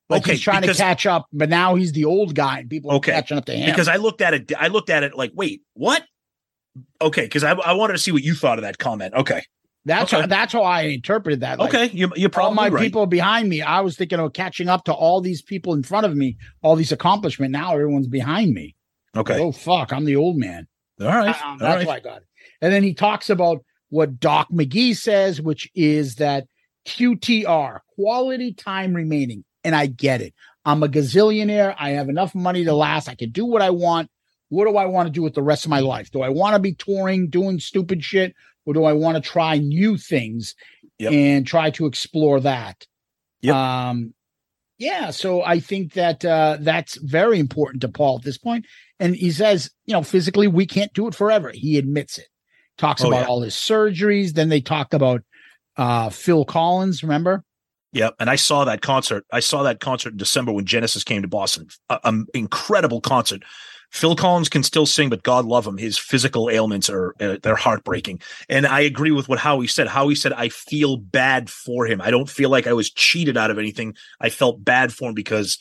Like 0.08 0.22
Okay, 0.22 0.32
he's 0.32 0.40
trying 0.42 0.60
because- 0.60 0.76
to 0.76 0.82
catch 0.82 1.06
up, 1.06 1.26
but 1.32 1.48
now 1.48 1.74
he's 1.74 1.92
the 1.92 2.04
old 2.04 2.34
guy 2.34 2.58
and 2.60 2.68
people 2.70 2.90
are 2.90 2.96
Okay, 2.96 3.12
catching 3.12 3.38
up 3.38 3.46
to 3.46 3.52
him. 3.52 3.70
because 3.70 3.88
i 3.88 3.96
looked 3.96 4.20
at 4.20 4.34
it 4.34 4.52
i 4.58 4.68
looked 4.68 4.90
at 4.90 5.02
it 5.04 5.14
like 5.16 5.30
wait 5.34 5.62
what 5.74 6.02
okay 7.00 7.22
because 7.22 7.44
I, 7.44 7.52
I 7.52 7.72
wanted 7.72 7.94
to 7.94 7.98
see 7.98 8.12
what 8.12 8.22
you 8.22 8.34
thought 8.34 8.58
of 8.58 8.62
that 8.62 8.78
comment 8.78 9.14
okay 9.14 9.42
that's 9.84 10.12
okay. 10.12 10.20
how, 10.22 10.26
that's 10.28 10.52
how 10.52 10.62
I 10.62 10.82
interpreted 10.82 11.40
that. 11.40 11.58
Like, 11.58 11.74
okay 11.74 11.90
you, 11.92 12.12
you're 12.14 12.30
all 12.40 12.54
my 12.54 12.68
right. 12.68 12.80
people 12.80 13.06
behind 13.06 13.48
me, 13.48 13.62
I 13.62 13.80
was 13.80 13.96
thinking 13.96 14.20
of 14.20 14.32
catching 14.32 14.68
up 14.68 14.84
to 14.84 14.92
all 14.92 15.20
these 15.20 15.42
people 15.42 15.74
in 15.74 15.82
front 15.82 16.06
of 16.06 16.14
me, 16.16 16.36
all 16.62 16.76
these 16.76 16.92
accomplishments. 16.92 17.50
Now 17.52 17.72
everyone's 17.72 18.06
behind 18.06 18.54
me. 18.54 18.76
okay 19.16 19.40
Oh 19.40 19.50
fuck, 19.50 19.92
I'm 19.92 20.04
the 20.04 20.14
old 20.16 20.36
man. 20.36 20.68
all 21.00 21.06
right 21.08 21.34
Um, 21.42 21.52
all 21.52 21.58
that's 21.58 21.78
right. 21.78 21.86
why 21.86 21.96
I 21.96 22.00
got 22.00 22.18
it. 22.18 22.28
And 22.60 22.72
then 22.72 22.82
he 22.84 22.94
talks 22.94 23.28
about 23.28 23.64
what 23.88 24.20
Doc 24.20 24.48
McGhee 24.52 24.96
says, 24.96 25.40
which 25.42 25.68
is 25.74 26.14
that 26.16 26.44
QTR, 26.86 27.80
quality 27.96 28.52
time 28.52 28.94
remaining. 28.94 29.44
And 29.64 29.74
I 29.74 29.86
get 29.86 30.20
it. 30.20 30.34
I'm 30.64 30.82
a 30.82 30.88
gazillionaire. 30.88 31.74
I 31.78 31.90
have 31.90 32.08
enough 32.08 32.34
money 32.34 32.64
to 32.64 32.74
last. 32.74 33.08
I 33.08 33.14
can 33.14 33.30
do 33.30 33.44
what 33.44 33.62
I 33.62 33.70
want. 33.70 34.10
What 34.48 34.66
do 34.66 34.76
I 34.76 34.86
want 34.86 35.06
to 35.06 35.12
do 35.12 35.22
with 35.22 35.34
the 35.34 35.42
rest 35.42 35.64
of 35.64 35.70
my 35.70 35.80
life? 35.80 36.10
Do 36.10 36.20
I 36.22 36.28
want 36.28 36.54
to 36.54 36.58
be 36.60 36.74
touring, 36.74 37.28
doing 37.30 37.58
stupid 37.58 38.04
shit, 38.04 38.34
or 38.66 38.74
do 38.74 38.84
I 38.84 38.92
want 38.92 39.16
to 39.16 39.20
try 39.28 39.58
new 39.58 39.96
things 39.96 40.54
Yep. 40.98 41.12
and 41.12 41.46
try 41.46 41.70
to 41.70 41.86
explore 41.86 42.38
that? 42.40 42.86
Yep. 43.40 43.54
Um, 43.54 44.14
yeah. 44.78 45.10
So 45.10 45.42
I 45.42 45.58
think 45.60 45.94
that 45.94 46.24
uh, 46.24 46.58
that's 46.60 46.96
very 46.96 47.38
important 47.40 47.80
to 47.82 47.88
Paul 47.88 48.16
at 48.18 48.24
this 48.24 48.38
point. 48.38 48.66
And 49.00 49.16
he 49.16 49.30
says, 49.32 49.70
you 49.86 49.94
know, 49.94 50.02
physically 50.02 50.48
we 50.48 50.66
can't 50.66 50.92
do 50.92 51.08
it 51.08 51.14
forever. 51.14 51.50
He 51.52 51.78
admits 51.78 52.18
it. 52.18 52.26
Talks 52.78 53.02
Oh, 53.04 53.08
about 53.08 53.22
yeah. 53.22 53.26
all 53.26 53.42
his 53.42 53.54
surgeries. 53.54 54.32
Then 54.32 54.48
they 54.48 54.60
talk 54.60 54.92
about 54.92 55.22
uh, 55.76 56.10
Phil 56.10 56.44
Collins. 56.44 57.02
Remember? 57.02 57.44
Yep, 57.92 58.14
and 58.18 58.30
I 58.30 58.36
saw 58.36 58.64
that 58.64 58.80
concert. 58.80 59.26
I 59.30 59.40
saw 59.40 59.62
that 59.64 59.80
concert 59.80 60.12
in 60.12 60.16
December 60.16 60.52
when 60.52 60.64
Genesis 60.64 61.04
came 61.04 61.22
to 61.22 61.28
Boston. 61.28 61.68
An 62.04 62.26
incredible 62.32 63.00
concert. 63.00 63.42
Phil 63.90 64.16
Collins 64.16 64.48
can 64.48 64.62
still 64.62 64.86
sing, 64.86 65.10
but 65.10 65.22
God 65.22 65.44
love 65.44 65.66
him. 65.66 65.76
His 65.76 65.98
physical 65.98 66.48
ailments 66.48 66.88
are 66.88 67.14
uh, 67.20 67.36
they're 67.42 67.54
heartbreaking. 67.54 68.22
And 68.48 68.66
I 68.66 68.80
agree 68.80 69.10
with 69.10 69.28
what 69.28 69.38
Howie 69.38 69.66
said. 69.66 69.86
Howie 69.86 70.14
said 70.14 70.32
I 70.32 70.48
feel 70.48 70.96
bad 70.96 71.50
for 71.50 71.86
him. 71.86 72.00
I 72.00 72.10
don't 72.10 72.28
feel 72.28 72.48
like 72.48 72.66
I 72.66 72.72
was 72.72 72.90
cheated 72.90 73.36
out 73.36 73.50
of 73.50 73.58
anything. 73.58 73.94
I 74.18 74.30
felt 74.30 74.64
bad 74.64 74.94
for 74.94 75.10
him 75.10 75.14
because 75.14 75.58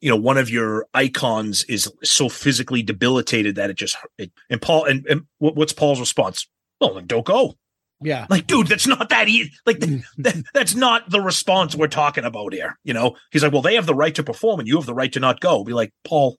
you 0.00 0.08
know 0.08 0.16
one 0.16 0.38
of 0.38 0.48
your 0.48 0.86
icons 0.94 1.64
is 1.64 1.92
so 2.04 2.28
physically 2.28 2.84
debilitated 2.84 3.56
that 3.56 3.70
it 3.70 3.74
just 3.74 3.96
it, 4.16 4.30
and 4.48 4.62
Paul 4.62 4.84
and, 4.84 5.04
and 5.08 5.22
what's 5.38 5.72
Paul's 5.72 5.98
response? 5.98 6.46
Well, 6.80 6.94
then 6.94 7.06
don't 7.06 7.26
go. 7.26 7.56
Yeah. 8.04 8.26
Like, 8.28 8.46
dude, 8.46 8.66
that's 8.68 8.86
not 8.86 9.08
that 9.10 9.28
easy. 9.28 9.52
Like, 9.66 9.78
mm. 9.78 10.02
th- 10.22 10.34
th- 10.34 10.44
that's 10.54 10.74
not 10.74 11.10
the 11.10 11.20
response 11.20 11.74
we're 11.74 11.88
talking 11.88 12.24
about 12.24 12.52
here. 12.52 12.78
You 12.84 12.94
know, 12.94 13.16
he's 13.30 13.42
like, 13.42 13.52
well, 13.52 13.62
they 13.62 13.74
have 13.76 13.86
the 13.86 13.94
right 13.94 14.14
to 14.14 14.22
perform, 14.22 14.60
and 14.60 14.68
you 14.68 14.76
have 14.76 14.86
the 14.86 14.94
right 14.94 15.12
to 15.12 15.20
not 15.20 15.40
go. 15.40 15.64
Be 15.64 15.72
like, 15.72 15.92
Paul, 16.04 16.38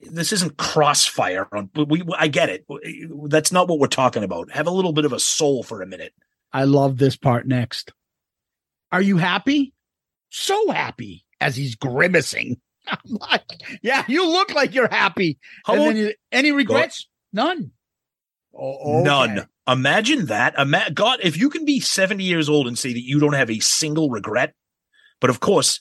this 0.00 0.32
isn't 0.32 0.56
crossfire. 0.56 1.46
On 1.52 1.70
we, 1.74 2.02
we, 2.02 2.14
I 2.18 2.28
get 2.28 2.48
it. 2.48 2.64
That's 3.28 3.52
not 3.52 3.68
what 3.68 3.78
we're 3.78 3.86
talking 3.86 4.24
about. 4.24 4.50
Have 4.52 4.66
a 4.66 4.70
little 4.72 4.92
bit 4.92 5.04
of 5.04 5.12
a 5.12 5.20
soul 5.20 5.62
for 5.62 5.82
a 5.82 5.86
minute. 5.86 6.12
I 6.52 6.64
love 6.64 6.98
this 6.98 7.16
part 7.16 7.46
next. 7.46 7.92
Are 8.90 9.02
you 9.02 9.16
happy? 9.16 9.72
So 10.30 10.70
happy 10.70 11.24
as 11.40 11.56
he's 11.56 11.76
grimacing. 11.76 12.60
I'm 12.86 12.98
like, 13.06 13.42
yeah, 13.82 14.04
you 14.08 14.26
look 14.28 14.54
like 14.54 14.74
you're 14.74 14.88
happy. 14.88 15.38
How 15.64 15.74
and 15.74 15.82
old- 15.82 15.94
he- 15.94 16.14
any 16.30 16.52
regrets? 16.52 17.08
None. 17.32 17.70
Oh, 18.54 19.00
okay. 19.00 19.04
None. 19.04 19.46
Imagine 19.68 20.26
that. 20.26 20.54
Ima- 20.58 20.90
God, 20.92 21.20
if 21.22 21.36
you 21.36 21.48
can 21.48 21.64
be 21.64 21.80
70 21.80 22.24
years 22.24 22.48
old 22.48 22.66
and 22.66 22.78
say 22.78 22.92
that 22.92 23.02
you 23.02 23.20
don't 23.20 23.32
have 23.34 23.50
a 23.50 23.60
single 23.60 24.10
regret, 24.10 24.54
but 25.20 25.30
of 25.30 25.40
course, 25.40 25.80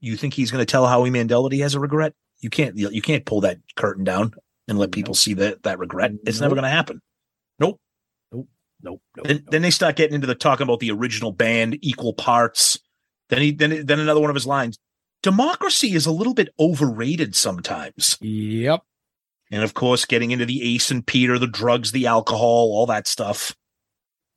you 0.00 0.16
think 0.16 0.34
he's 0.34 0.50
going 0.50 0.64
to 0.64 0.70
tell 0.70 0.86
Howie 0.86 1.10
Mandel 1.10 1.44
that 1.44 1.52
he 1.52 1.60
has 1.60 1.74
a 1.74 1.80
regret? 1.80 2.14
You 2.40 2.50
can't. 2.50 2.76
You 2.76 3.02
can't 3.02 3.24
pull 3.24 3.42
that 3.42 3.58
curtain 3.76 4.02
down 4.02 4.32
and 4.66 4.78
let 4.78 4.92
people 4.92 5.14
see 5.14 5.34
that 5.34 5.62
that 5.64 5.78
regret. 5.78 6.12
It's 6.24 6.40
never 6.40 6.54
going 6.54 6.64
to 6.64 6.70
happen. 6.70 7.00
Nope. 7.58 7.78
Nope. 8.32 8.48
Nope. 8.82 9.02
nope, 9.16 9.26
Then, 9.26 9.36
nope. 9.36 9.44
then 9.50 9.62
they 9.62 9.70
start 9.70 9.96
getting 9.96 10.14
into 10.14 10.26
the 10.26 10.34
talking 10.34 10.64
about 10.64 10.80
the 10.80 10.90
original 10.90 11.32
band, 11.32 11.78
equal 11.82 12.14
parts. 12.14 12.78
Then 13.28 13.42
he 13.42 13.52
then 13.52 13.84
then 13.84 14.00
another 14.00 14.20
one 14.20 14.30
of 14.30 14.36
his 14.36 14.46
lines. 14.46 14.78
Democracy 15.22 15.92
is 15.92 16.06
a 16.06 16.10
little 16.12 16.32
bit 16.32 16.48
overrated 16.58 17.36
sometimes. 17.36 18.16
Yep. 18.22 18.80
And 19.50 19.62
of 19.62 19.74
course, 19.74 20.04
getting 20.04 20.30
into 20.30 20.46
the 20.46 20.74
Ace 20.74 20.90
and 20.90 21.06
Peter, 21.06 21.38
the 21.38 21.46
drugs, 21.46 21.92
the 21.92 22.06
alcohol, 22.06 22.70
all 22.72 22.86
that 22.86 23.08
stuff. 23.08 23.54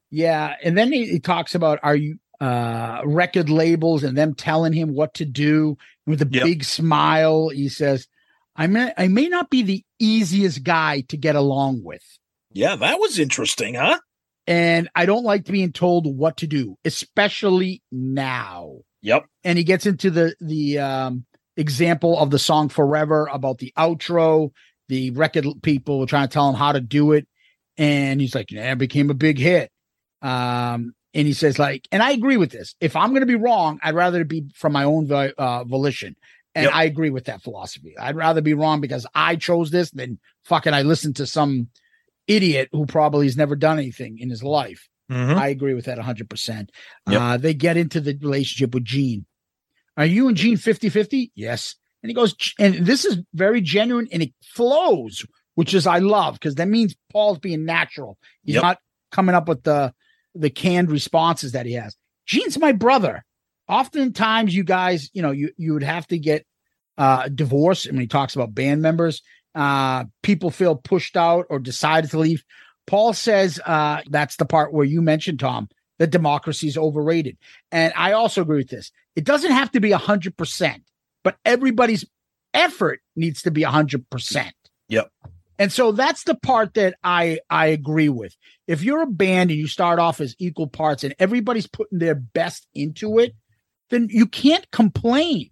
Yeah, 0.09 0.55
and 0.63 0.77
then 0.77 0.91
he, 0.91 1.07
he 1.07 1.19
talks 1.19 1.55
about 1.55 1.79
are 1.83 1.95
you 1.95 2.17
uh, 2.39 3.01
record 3.05 3.49
labels 3.49 4.03
and 4.03 4.17
them 4.17 4.33
telling 4.33 4.73
him 4.73 4.93
what 4.93 5.13
to 5.15 5.25
do 5.25 5.77
with 6.05 6.21
a 6.21 6.27
Yep. 6.29 6.43
big 6.43 6.63
smile. 6.63 7.49
He 7.49 7.69
says, 7.69 8.07
I 8.55 8.67
may, 8.67 8.91
I 8.97 9.07
may 9.07 9.27
not 9.29 9.49
be 9.49 9.63
the 9.63 9.83
easiest 9.99 10.63
guy 10.63 11.01
to 11.07 11.17
get 11.17 11.35
along 11.35 11.83
with. 11.83 12.03
Yeah, 12.51 12.75
that 12.75 12.99
was 12.99 13.17
interesting, 13.17 13.75
huh? 13.75 13.99
And 14.45 14.89
I 14.93 15.05
don't 15.05 15.23
like 15.23 15.45
being 15.45 15.71
told 15.71 16.05
what 16.05 16.37
to 16.37 16.47
do, 16.47 16.77
especially 16.83 17.81
now. 17.91 18.79
Yep. 19.01 19.25
And 19.43 19.57
he 19.57 19.63
gets 19.63 19.85
into 19.85 20.11
the 20.11 20.35
the 20.41 20.79
um, 20.79 21.25
example 21.55 22.19
of 22.19 22.29
the 22.29 22.39
song 22.39 22.67
"Forever" 22.69 23.27
about 23.31 23.59
the 23.59 23.73
outro. 23.77 24.51
The 24.89 25.11
record 25.11 25.45
people 25.61 25.99
were 25.99 26.05
trying 26.05 26.27
to 26.27 26.33
tell 26.33 26.49
him 26.49 26.55
how 26.55 26.71
to 26.73 26.81
do 26.81 27.13
it, 27.13 27.27
and 27.77 28.19
he's 28.21 28.35
like, 28.35 28.51
"Yeah, 28.51 28.71
it 28.71 28.77
became 28.77 29.09
a 29.09 29.13
big 29.15 29.37
hit." 29.39 29.71
Um, 30.21 30.93
and 31.13 31.27
he 31.27 31.33
says, 31.33 31.59
"Like," 31.59 31.87
and 31.91 32.01
I 32.03 32.11
agree 32.11 32.37
with 32.37 32.51
this. 32.51 32.75
If 32.81 32.95
I'm 32.95 33.09
going 33.09 33.21
to 33.21 33.25
be 33.25 33.35
wrong, 33.35 33.79
I'd 33.83 33.95
rather 33.95 34.21
it 34.21 34.27
be 34.27 34.45
from 34.55 34.73
my 34.73 34.83
own 34.83 35.11
uh, 35.11 35.63
volition. 35.63 36.15
And 36.55 36.65
Yep. 36.65 36.73
I 36.75 36.83
agree 36.83 37.09
with 37.09 37.25
that 37.25 37.41
philosophy. 37.41 37.95
I'd 37.97 38.15
rather 38.15 38.41
be 38.41 38.53
wrong 38.53 38.79
because 38.79 39.07
I 39.15 39.37
chose 39.37 39.71
this 39.71 39.89
than 39.89 40.19
fucking 40.45 40.73
I 40.73 40.83
listened 40.83 41.15
to 41.15 41.25
some 41.25 41.69
idiot 42.27 42.69
who 42.71 42.85
probably 42.85 43.25
has 43.25 43.35
never 43.35 43.55
done 43.55 43.79
anything 43.79 44.19
in 44.19 44.29
his 44.29 44.43
life. 44.43 44.87
Mhm. 45.11 45.35
I 45.35 45.47
agree 45.47 45.73
with 45.73 45.85
that 45.85 45.97
100%. 45.97 46.69
Yep. 47.09 47.21
Uh, 47.21 47.37
they 47.37 47.55
get 47.55 47.75
into 47.75 47.99
the 47.99 48.15
relationship 48.21 48.73
with 48.75 48.85
Gene. 48.85 49.25
Are 49.97 50.05
you 50.05 50.27
and 50.27 50.37
Gene 50.37 50.57
50 50.57 50.89
50? 50.89 51.31
Yes. 51.35 51.75
And 52.03 52.09
he 52.09 52.13
goes, 52.13 52.35
and 52.59 52.85
this 52.85 53.05
is 53.05 53.17
very 53.33 53.61
genuine 53.61 54.07
and 54.11 54.21
it 54.21 54.33
flows, 54.43 55.25
which 55.55 55.73
is 55.73 55.87
I 55.87 55.99
love 55.99 56.33
because 56.35 56.55
that 56.55 56.67
means 56.67 56.95
Paul's 57.11 57.39
being 57.39 57.65
natural. 57.65 58.17
He's 58.43 58.55
Yep. 58.55 58.63
not 58.63 58.77
coming 59.11 59.35
up 59.35 59.47
with 59.47 59.63
the 59.63 59.93
the 60.35 60.49
canned 60.49 60.91
responses 60.91 61.53
that 61.53 61.65
he 61.65 61.73
has. 61.73 61.95
Gene's 62.25 62.59
my 62.59 62.71
brother. 62.73 63.23
Oftentimes, 63.69 64.53
you 64.53 64.63
guys, 64.63 65.09
you 65.13 65.21
know, 65.21 65.31
you 65.31 65.51
you 65.57 65.73
would 65.73 65.83
have 65.83 66.05
to 66.07 66.17
get 66.17 66.45
uh 66.97 67.29
divorced. 67.29 67.85
And 67.85 67.95
when 67.95 68.01
he 68.01 68.07
talks 68.07 68.35
about 68.35 68.53
band 68.53 68.81
members, 68.81 69.21
uh, 69.55 70.05
people 70.23 70.51
feel 70.51 70.75
pushed 70.75 71.15
out 71.15 71.45
or 71.49 71.59
decided 71.59 72.11
to 72.11 72.19
leave. 72.19 72.43
Paul 72.85 73.13
says 73.13 73.61
uh, 73.65 74.01
that's 74.09 74.35
the 74.35 74.45
part 74.45 74.73
where 74.73 74.85
you 74.85 75.01
mentioned, 75.01 75.39
Tom, 75.39 75.69
that 75.99 76.09
democracy 76.09 76.67
is 76.67 76.77
overrated. 76.77 77.37
And 77.71 77.93
I 77.95 78.11
also 78.11 78.41
agree 78.41 78.57
with 78.57 78.69
this. 78.69 78.91
It 79.15 79.23
doesn't 79.23 79.51
have 79.51 79.71
to 79.71 79.79
be 79.79 79.91
100%, 79.91 80.81
but 81.23 81.37
everybody's 81.45 82.05
effort 82.53 83.01
needs 83.15 83.41
to 83.43 83.51
be 83.51 83.63
100%. 83.63 84.51
Yep. 84.89 85.11
And 85.59 85.71
so 85.71 85.91
that's 85.91 86.23
the 86.23 86.35
part 86.35 86.73
that 86.73 86.95
I 87.03 87.39
I 87.49 87.67
agree 87.67 88.09
with. 88.09 88.35
If 88.67 88.83
you're 88.83 89.03
a 89.03 89.07
band 89.07 89.51
and 89.51 89.59
you 89.59 89.67
start 89.67 89.99
off 89.99 90.19
as 90.19 90.35
equal 90.39 90.67
parts 90.67 91.03
and 91.03 91.15
everybody's 91.19 91.67
putting 91.67 91.99
their 91.99 92.15
best 92.15 92.67
into 92.73 93.19
it, 93.19 93.33
then 93.89 94.07
you 94.09 94.25
can't 94.25 94.69
complain. 94.71 95.51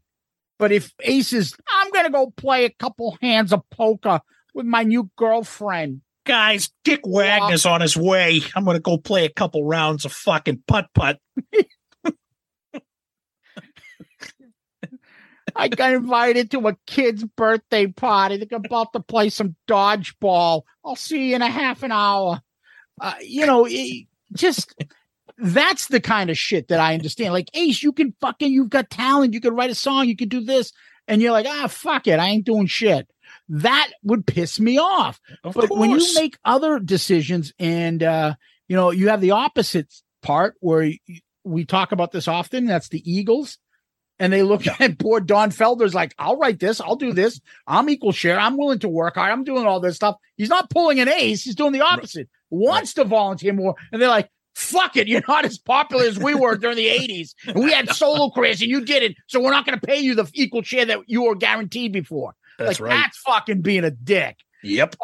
But 0.58 0.72
if 0.72 0.92
Ace 1.02 1.34
is, 1.34 1.56
I'm 1.72 1.92
gonna 1.92 2.10
go 2.10 2.32
play 2.32 2.66
a 2.66 2.72
couple 2.72 3.18
hands 3.22 3.54
of 3.54 3.62
poker 3.70 4.22
with 4.54 4.66
my 4.66 4.84
new 4.84 5.10
girlfriend. 5.16 6.02
Guys, 6.26 6.70
Dick 6.84 7.02
Wagner's 7.06 7.66
on 7.66 7.82
his 7.82 7.98
way. 7.98 8.42
I'm 8.56 8.64
going 8.64 8.76
to 8.76 8.82
go 8.82 8.98
play 9.00 9.26
a 9.26 9.30
couple 9.30 9.66
rounds 9.66 10.06
of 10.06 10.12
fucking 10.12 10.64
putt 10.68 10.88
putt. 10.94 11.18
I 15.56 15.68
got 15.68 15.94
invited 15.94 16.52
to 16.52 16.68
a 16.68 16.78
kid's 16.88 17.24
birthday 17.24 17.88
party. 17.88 18.38
They're 18.38 18.58
about 18.58 18.94
to 18.94 19.00
play 19.00 19.30
some 19.30 19.56
dodgeball. 19.68 20.64
I'll 20.84 20.96
see 20.96 21.30
you 21.30 21.36
in 21.36 21.42
a 21.42 21.50
half 21.50 21.84
an 21.84 21.92
hour. 21.92 22.42
Uh, 23.00 23.14
you 23.22 23.46
know, 23.46 23.66
it- 23.70 24.08
just 24.34 24.74
that's 25.38 25.88
the 25.88 26.00
kind 26.00 26.30
of 26.30 26.38
shit 26.38 26.70
that 26.70 26.80
I 26.80 26.94
understand. 26.94 27.34
Like 27.34 27.50
Ace, 27.54 27.84
you 27.84 27.92
can 27.92 28.14
fucking, 28.22 28.52
you've 28.52 28.70
got 28.70 28.90
talent. 28.90 29.34
You 29.34 29.42
can 29.42 29.56
write 29.56 29.70
a 29.70 29.76
song. 29.76 30.08
You 30.08 30.16
can 30.16 30.30
do 30.30 30.42
this, 30.42 30.72
and 31.08 31.22
you're 31.22 31.32
like, 31.32 31.48
ah, 31.50 31.68
fuck 31.68 32.08
it, 32.08 32.20
I 32.20 32.28
ain't 32.28 32.46
doing 32.46 32.68
shit. 32.68 33.10
That 33.50 33.90
would 34.04 34.26
piss 34.26 34.60
me 34.60 34.78
off. 34.78 35.20
Of 35.44 35.56
but 35.56 35.70
when 35.70 35.90
you 35.92 36.16
make 36.16 36.38
other 36.46 36.80
decisions, 36.80 37.54
and 37.60 38.02
uh, 38.02 38.36
you 38.68 38.76
know, 38.76 38.92
you 38.92 39.10
have 39.10 39.20
the 39.22 39.32
opposite 39.32 39.94
part 40.22 40.56
where 40.60 40.92
we 41.44 41.66
talk 41.66 41.92
about 41.92 42.12
this 42.12 42.28
often. 42.28 42.66
That's 42.66 42.90
the 42.90 43.02
Eagles 43.12 43.58
and 44.22 44.32
they 44.32 44.44
look 44.44 44.68
at 44.68 45.00
poor 45.00 45.20
Don 45.20 45.50
Felder's 45.50 45.96
like, 45.96 46.14
I'll 46.20 46.38
write 46.38 46.60
this, 46.60 46.80
I'll 46.80 46.96
do 46.96 47.12
this, 47.12 47.42
I'm 47.66 47.90
equal 47.90 48.12
share, 48.12 48.40
I'm 48.40 48.56
willing 48.56 48.78
to 48.80 48.88
work 48.88 49.16
hard, 49.16 49.32
I'm 49.32 49.44
doing 49.44 49.66
all 49.66 49.80
this 49.80 49.96
stuff. 49.96 50.16
He's 50.38 50.48
not 50.48 50.70
pulling 50.70 51.00
an 51.00 51.10
ace, 51.10 51.44
he's 51.44 51.56
doing 51.56 51.74
the 51.74 51.82
opposite, 51.82 52.30
wants 52.52 52.94
to 52.94 53.04
volunteer 53.04 53.52
more. 53.52 53.74
And 53.92 54.00
they're 54.00 54.10
like, 54.10 54.30
fuck 54.54 54.96
it, 54.96 55.08
you're 55.08 55.24
not 55.28 55.44
as 55.46 55.58
popular 55.58 56.04
as 56.04 56.20
we 56.20 56.36
were 56.36 56.56
during 56.56 56.78
the 56.78 56.88
80s. 56.88 57.34
And 57.48 57.64
we 57.64 57.72
had 57.72 57.90
solo 57.96 58.30
careers 58.30 58.62
and 58.62 58.70
you 58.70 58.86
did 58.86 59.02
it. 59.02 59.18
So 59.26 59.42
we're 59.42 59.52
not 59.52 59.66
going 59.66 59.80
to 59.80 59.86
pay 59.86 60.00
you 60.00 60.14
the 60.14 60.30
equal 60.36 60.62
share 60.62 60.86
that 60.86 61.00
you 61.08 61.24
were 61.24 61.36
guaranteed 61.36 61.92
before. 61.92 62.36
That's 62.60 62.80
like, 62.80 62.90
right. 62.90 63.02
that's 63.02 63.18
fucking 63.20 63.62
being 63.62 63.84
a 63.84 63.92
dick. 63.92 64.38
Yep. 64.62 64.98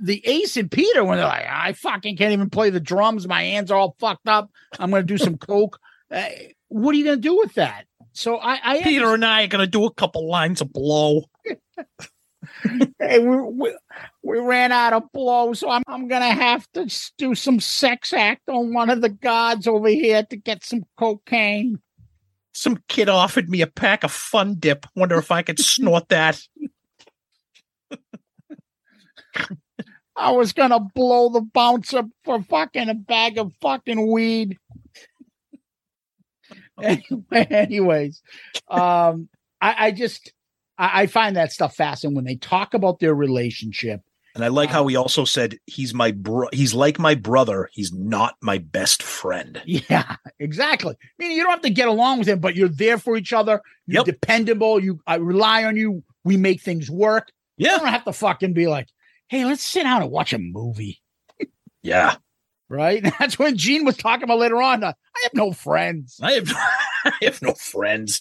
The 0.00 0.24
Ace 0.24 0.56
and 0.56 0.70
Peter, 0.70 1.04
when 1.04 1.18
they're 1.18 1.26
like, 1.26 1.46
I 1.50 1.72
fucking 1.72 2.16
can't 2.16 2.32
even 2.32 2.50
play 2.50 2.70
the 2.70 2.78
drums, 2.78 3.26
my 3.26 3.42
hands 3.42 3.72
are 3.72 3.78
all 3.78 3.96
fucked 3.98 4.28
up. 4.28 4.48
I'm 4.78 4.90
going 4.90 5.02
to 5.02 5.06
do 5.06 5.18
some 5.18 5.38
coke. 5.38 5.80
Uh, 6.08 6.22
what 6.68 6.94
are 6.94 6.98
you 6.98 7.04
going 7.04 7.20
to 7.20 7.28
do 7.28 7.36
with 7.36 7.54
that? 7.54 7.86
So 8.12 8.36
I, 8.36 8.58
I 8.62 8.82
Peter 8.82 9.14
and 9.14 9.24
I 9.24 9.44
are 9.44 9.48
going 9.48 9.64
to 9.64 9.70
do 9.70 9.84
a 9.84 9.92
couple 9.92 10.28
lines 10.28 10.60
of 10.60 10.72
blow. 10.72 11.24
hey, 12.98 13.18
we, 13.18 13.36
we 13.36 13.76
we 14.22 14.38
ran 14.38 14.72
out 14.72 14.92
of 14.92 15.04
blow, 15.12 15.52
so 15.52 15.70
I'm 15.70 15.82
I'm 15.86 16.08
gonna 16.08 16.32
have 16.32 16.66
to 16.72 16.90
do 17.18 17.34
some 17.34 17.60
sex 17.60 18.12
act 18.12 18.48
on 18.48 18.72
one 18.72 18.90
of 18.90 19.00
the 19.00 19.08
gods 19.08 19.66
over 19.66 19.88
here 19.88 20.22
to 20.24 20.36
get 20.36 20.64
some 20.64 20.84
cocaine. 20.96 21.80
Some 22.52 22.82
kid 22.88 23.08
offered 23.08 23.48
me 23.48 23.60
a 23.60 23.66
pack 23.66 24.04
of 24.04 24.12
Fun 24.12 24.56
Dip. 24.58 24.86
Wonder 24.96 25.18
if 25.18 25.30
I 25.30 25.42
could 25.42 25.58
snort 25.64 26.08
that. 26.08 26.40
I 30.16 30.32
was 30.32 30.52
gonna 30.52 30.80
blow 30.80 31.28
the 31.30 31.40
bouncer 31.40 32.02
for 32.24 32.42
fucking 32.42 32.88
a 32.88 32.94
bag 32.94 33.38
of 33.38 33.52
fucking 33.60 34.10
weed. 34.10 34.58
Anyway, 36.82 37.22
anyways, 37.50 38.22
um, 38.68 39.28
I, 39.60 39.86
I 39.86 39.90
just 39.90 40.32
I, 40.78 41.02
I 41.02 41.06
find 41.06 41.36
that 41.36 41.52
stuff 41.52 41.74
fascinating 41.76 42.16
when 42.16 42.24
they 42.24 42.36
talk 42.36 42.74
about 42.74 42.98
their 43.00 43.14
relationship. 43.14 44.00
And 44.36 44.44
I 44.44 44.48
like 44.48 44.70
how 44.70 44.86
he 44.86 44.94
also 44.94 45.24
said 45.24 45.58
he's 45.66 45.92
my 45.92 46.12
bro. 46.12 46.46
He's 46.52 46.72
like 46.72 47.00
my 47.00 47.16
brother. 47.16 47.68
He's 47.72 47.92
not 47.92 48.36
my 48.40 48.58
best 48.58 49.02
friend. 49.02 49.60
Yeah, 49.66 50.16
exactly. 50.38 50.94
I 51.00 51.08
mean, 51.18 51.32
you 51.32 51.42
don't 51.42 51.50
have 51.50 51.62
to 51.62 51.70
get 51.70 51.88
along 51.88 52.20
with 52.20 52.28
him, 52.28 52.38
but 52.38 52.54
you're 52.54 52.68
there 52.68 52.96
for 52.98 53.16
each 53.16 53.32
other. 53.32 53.60
You're 53.86 54.04
Yep. 54.06 54.20
dependable. 54.20 54.78
You 54.82 55.00
I 55.06 55.16
rely 55.16 55.64
on 55.64 55.76
you. 55.76 56.04
We 56.22 56.36
make 56.36 56.60
things 56.62 56.88
work. 56.88 57.32
Yeah. 57.56 57.72
You 57.72 57.78
don't 57.80 57.88
have 57.88 58.04
to 58.04 58.12
fucking 58.12 58.52
be 58.52 58.68
like, 58.68 58.86
hey, 59.26 59.44
let's 59.44 59.64
sit 59.64 59.82
down 59.82 60.02
and 60.02 60.10
watch 60.12 60.32
a 60.32 60.38
movie. 60.38 61.00
Yeah. 61.82 62.14
Right. 62.68 63.02
That's 63.18 63.36
when 63.36 63.56
Gene 63.56 63.84
was 63.84 63.96
talking 63.96 64.22
about 64.24 64.38
later 64.38 64.62
on. 64.62 64.84
uh, 64.84 64.92
I 65.09 65.09
have 65.22 65.34
no 65.34 65.52
friends. 65.52 66.18
I 66.22 66.32
have 66.32 66.50
I 67.04 67.12
have 67.22 67.42
no 67.42 67.54
friends. 67.54 68.20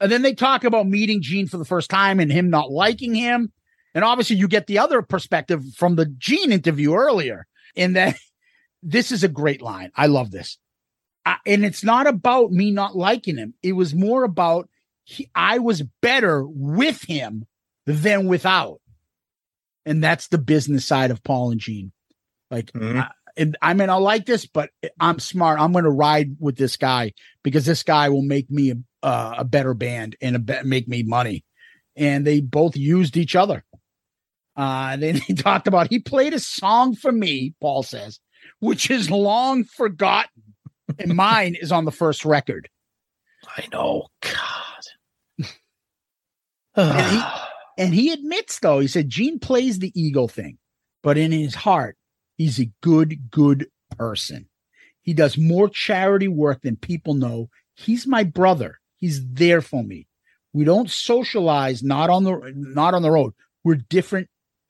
And 0.00 0.12
then 0.12 0.22
they 0.22 0.34
talk 0.34 0.64
about 0.64 0.86
meeting 0.86 1.22
Gene 1.22 1.48
for 1.48 1.58
the 1.58 1.64
first 1.64 1.90
time 1.90 2.20
and 2.20 2.30
him 2.30 2.50
not 2.50 2.70
liking 2.70 3.14
him. 3.14 3.52
And 3.94 4.04
obviously, 4.04 4.36
you 4.36 4.46
get 4.48 4.66
the 4.66 4.78
other 4.78 5.02
perspective 5.02 5.62
from 5.76 5.96
the 5.96 6.06
Gene 6.06 6.52
interview 6.52 6.94
earlier, 6.94 7.46
in 7.74 7.94
that 7.94 8.16
this 8.82 9.10
is 9.10 9.24
a 9.24 9.28
great 9.28 9.60
line. 9.62 9.90
I 9.96 10.06
love 10.06 10.30
this. 10.30 10.58
I, 11.26 11.36
and 11.46 11.64
it's 11.64 11.82
not 11.82 12.06
about 12.06 12.52
me 12.52 12.70
not 12.70 12.96
liking 12.96 13.36
him. 13.36 13.54
It 13.62 13.72
was 13.72 13.94
more 13.94 14.24
about 14.24 14.68
he, 15.04 15.28
I 15.34 15.58
was 15.58 15.82
better 16.02 16.44
with 16.46 17.02
him 17.02 17.46
than 17.86 18.26
without. 18.26 18.80
And 19.86 20.04
that's 20.04 20.28
the 20.28 20.38
business 20.38 20.84
side 20.84 21.10
of 21.10 21.24
Paul 21.24 21.50
and 21.50 21.60
Gene. 21.60 21.92
Like, 22.50 22.70
Mhm. 22.72 23.00
I, 23.00 23.10
and 23.17 23.17
I 23.62 23.74
mean, 23.74 23.90
I 23.90 23.94
like 23.94 24.26
this, 24.26 24.46
but 24.46 24.70
I'm 24.98 25.18
smart. 25.18 25.60
I'm 25.60 25.72
going 25.72 25.84
to 25.84 25.90
ride 25.90 26.36
with 26.40 26.56
this 26.56 26.76
guy 26.76 27.12
because 27.42 27.64
this 27.64 27.82
guy 27.82 28.08
will 28.08 28.22
make 28.22 28.50
me 28.50 28.72
a, 28.72 29.06
uh, 29.06 29.34
a 29.38 29.44
better 29.44 29.74
band 29.74 30.16
and 30.20 30.36
a 30.36 30.38
be- 30.38 30.62
make 30.64 30.88
me 30.88 31.02
money. 31.02 31.44
And 31.96 32.26
they 32.26 32.40
both 32.40 32.76
used 32.76 33.16
each 33.16 33.36
other. 33.36 33.64
Uh, 34.56 34.96
then 34.96 35.16
he 35.16 35.34
talked 35.34 35.68
about 35.68 35.90
he 35.90 36.00
played 36.00 36.34
a 36.34 36.40
song 36.40 36.94
for 36.96 37.12
me, 37.12 37.54
Paul 37.60 37.82
says, 37.82 38.18
which 38.58 38.90
is 38.90 39.10
long 39.10 39.64
forgotten. 39.64 40.42
and 40.98 41.14
mine 41.14 41.54
is 41.60 41.70
on 41.70 41.84
the 41.84 41.92
first 41.92 42.24
record. 42.24 42.68
I 43.56 43.66
know. 43.72 44.08
God. 44.20 45.44
And 46.76 47.06
he, 47.10 47.22
and 47.78 47.94
he 47.94 48.12
admits, 48.12 48.58
though, 48.60 48.80
he 48.80 48.88
said 48.88 49.08
Gene 49.08 49.38
plays 49.38 49.78
the 49.78 49.92
ego 50.00 50.26
thing, 50.26 50.58
but 51.02 51.18
in 51.18 51.30
his 51.30 51.54
heart, 51.54 51.97
he's 52.38 52.58
a 52.58 52.70
good, 52.80 53.30
good 53.30 53.68
person. 53.98 54.48
He 55.02 55.12
does 55.12 55.36
more 55.36 55.68
charity 55.68 56.28
work 56.28 56.62
than 56.62 56.76
people 56.76 57.14
know. 57.14 57.50
He's 57.74 58.06
my 58.06 58.24
brother. 58.24 58.80
He's 58.96 59.26
there 59.26 59.60
for 59.60 59.84
me. 59.84 60.06
We 60.52 60.64
don't 60.64 60.90
socialize 60.90 61.82
not 61.82 62.08
on 62.08 62.24
the 62.24 62.52
not 62.54 62.94
on 62.94 63.02
the 63.02 63.10
road. 63.10 63.34
We're 63.64 63.74
different 63.74 64.28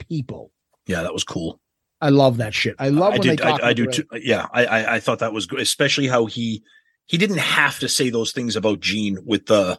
people. 0.09 0.51
yeah, 0.86 1.03
that 1.03 1.12
was 1.12 1.24
cool. 1.24 1.61
I 2.01 2.11
love 2.11 2.39
that 2.39 2.55
shit. 2.55 2.77
I 2.78 2.89
love 2.89 3.15
I 3.15 3.16
when 3.16 3.20
do. 3.20 3.28
they 3.31 3.36
talk. 3.36 3.62
I, 3.62 3.69
I 3.69 3.73
do 3.73 3.86
too. 3.86 4.05
Yeah, 4.12 4.47
I, 4.53 4.66
I 4.66 4.95
I 4.97 5.01
thought 5.01 5.20
that 5.20 5.32
was 5.32 5.47
good, 5.47 5.61
especially 5.61 6.09
how 6.09 6.27
he 6.27 6.62
he 7.07 7.16
didn't 7.16 7.39
have 7.39 7.78
to 7.81 7.89
say 7.89 8.11
those 8.11 8.32
things 8.32 8.57
about 8.57 8.81
Gene 8.81 9.19
with 9.24 9.47
the 9.47 9.78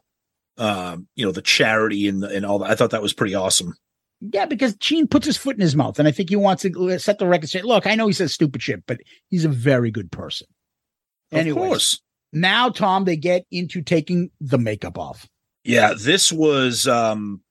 um, 0.57 1.07
you 1.15 1.25
know, 1.25 1.31
the 1.31 1.41
charity 1.41 2.07
and 2.07 2.23
and 2.23 2.45
all 2.45 2.59
that. 2.59 2.69
I 2.69 2.75
thought 2.75 2.91
that 2.91 3.01
was 3.01 3.13
pretty 3.13 3.35
awesome. 3.35 3.75
Yeah, 4.21 4.45
because 4.45 4.75
Gene 4.75 5.07
puts 5.07 5.25
his 5.25 5.37
foot 5.37 5.55
in 5.55 5.61
his 5.61 5.75
mouth, 5.75 5.97
and 5.97 6.07
I 6.07 6.11
think 6.11 6.29
he 6.29 6.35
wants 6.35 6.63
to 6.63 6.99
set 6.99 7.19
the 7.19 7.27
record 7.27 7.47
straight. 7.47 7.63
Look, 7.65 7.87
I 7.87 7.95
know 7.95 8.07
he 8.07 8.13
says 8.13 8.33
stupid 8.33 8.61
shit, 8.61 8.85
but 8.85 8.99
he's 9.29 9.45
a 9.45 9.49
very 9.49 9.91
good 9.91 10.11
person. 10.11 10.47
Of 11.31 11.39
Anyways, 11.39 11.67
course. 11.69 12.01
now 12.33 12.69
Tom, 12.69 13.05
they 13.05 13.15
get 13.15 13.45
into 13.51 13.81
taking 13.81 14.29
the 14.41 14.57
makeup 14.57 14.97
off. 14.97 15.27
Yeah, 15.63 15.93
this 15.97 16.31
was 16.31 16.87
um 16.87 17.41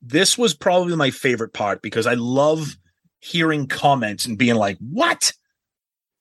this 0.00 0.38
was 0.38 0.54
probably 0.54 0.96
my 0.96 1.10
favorite 1.10 1.52
part 1.52 1.82
because 1.82 2.06
I 2.06 2.14
love 2.14 2.76
hearing 3.20 3.66
comments 3.66 4.26
and 4.26 4.38
being 4.38 4.54
like, 4.56 4.78
"What?" 4.80 5.32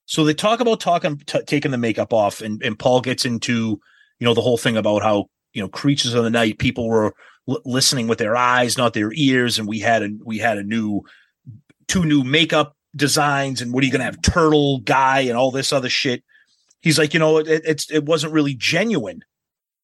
So 0.05 0.23
they 0.23 0.33
talk 0.33 0.59
about 0.59 0.79
talking 0.79 1.17
t- 1.25 1.41
taking 1.47 1.71
the 1.71 1.77
makeup 1.77 2.13
off 2.13 2.41
and 2.41 2.61
and 2.61 2.77
Paul 2.77 3.01
gets 3.01 3.25
into, 3.25 3.79
you 4.19 4.25
know, 4.25 4.33
the 4.33 4.41
whole 4.41 4.57
thing 4.57 4.77
about 4.77 5.01
how, 5.01 5.25
you 5.53 5.61
know, 5.61 5.69
creatures 5.69 6.13
of 6.13 6.23
the 6.23 6.29
night 6.29 6.59
people 6.59 6.87
were 6.87 7.13
l- 7.47 7.61
listening 7.65 8.07
with 8.07 8.17
their 8.17 8.35
eyes, 8.35 8.77
not 8.77 8.93
their 8.93 9.11
ears 9.13 9.59
and 9.59 9.67
we 9.67 9.79
had 9.79 10.03
a 10.03 10.09
we 10.23 10.37
had 10.37 10.57
a 10.57 10.63
new 10.63 11.01
two 11.87 12.05
new 12.05 12.23
makeup 12.23 12.75
designs 12.95 13.61
and 13.61 13.71
what 13.71 13.83
are 13.83 13.85
you 13.85 13.91
going 13.91 13.99
to 13.99 14.05
have 14.05 14.21
turtle 14.21 14.79
guy 14.79 15.21
and 15.21 15.37
all 15.37 15.51
this 15.51 15.71
other 15.71 15.89
shit. 15.89 16.23
He's 16.81 16.99
like, 16.99 17.13
you 17.13 17.19
know, 17.19 17.37
it, 17.37 17.47
it's 17.65 17.91
it 17.91 18.05
wasn't 18.05 18.33
really 18.33 18.55
genuine. 18.55 19.23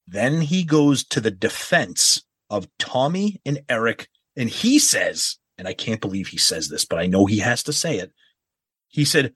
Then 0.07 0.41
he 0.41 0.63
goes 0.63 1.03
to 1.05 1.21
the 1.21 1.31
defense 1.31 2.23
of 2.49 2.67
Tommy 2.77 3.41
and 3.45 3.61
Eric, 3.69 4.09
and 4.35 4.49
he 4.49 4.77
says, 4.79 5.37
and 5.57 5.67
I 5.67 5.73
can't 5.73 6.01
believe 6.01 6.27
he 6.27 6.37
says 6.37 6.69
this, 6.69 6.85
but 6.85 6.99
I 6.99 7.05
know 7.05 7.25
he 7.25 7.39
has 7.39 7.63
to 7.63 7.73
say 7.73 7.97
it. 7.97 8.11
He 8.89 9.05
said, 9.05 9.33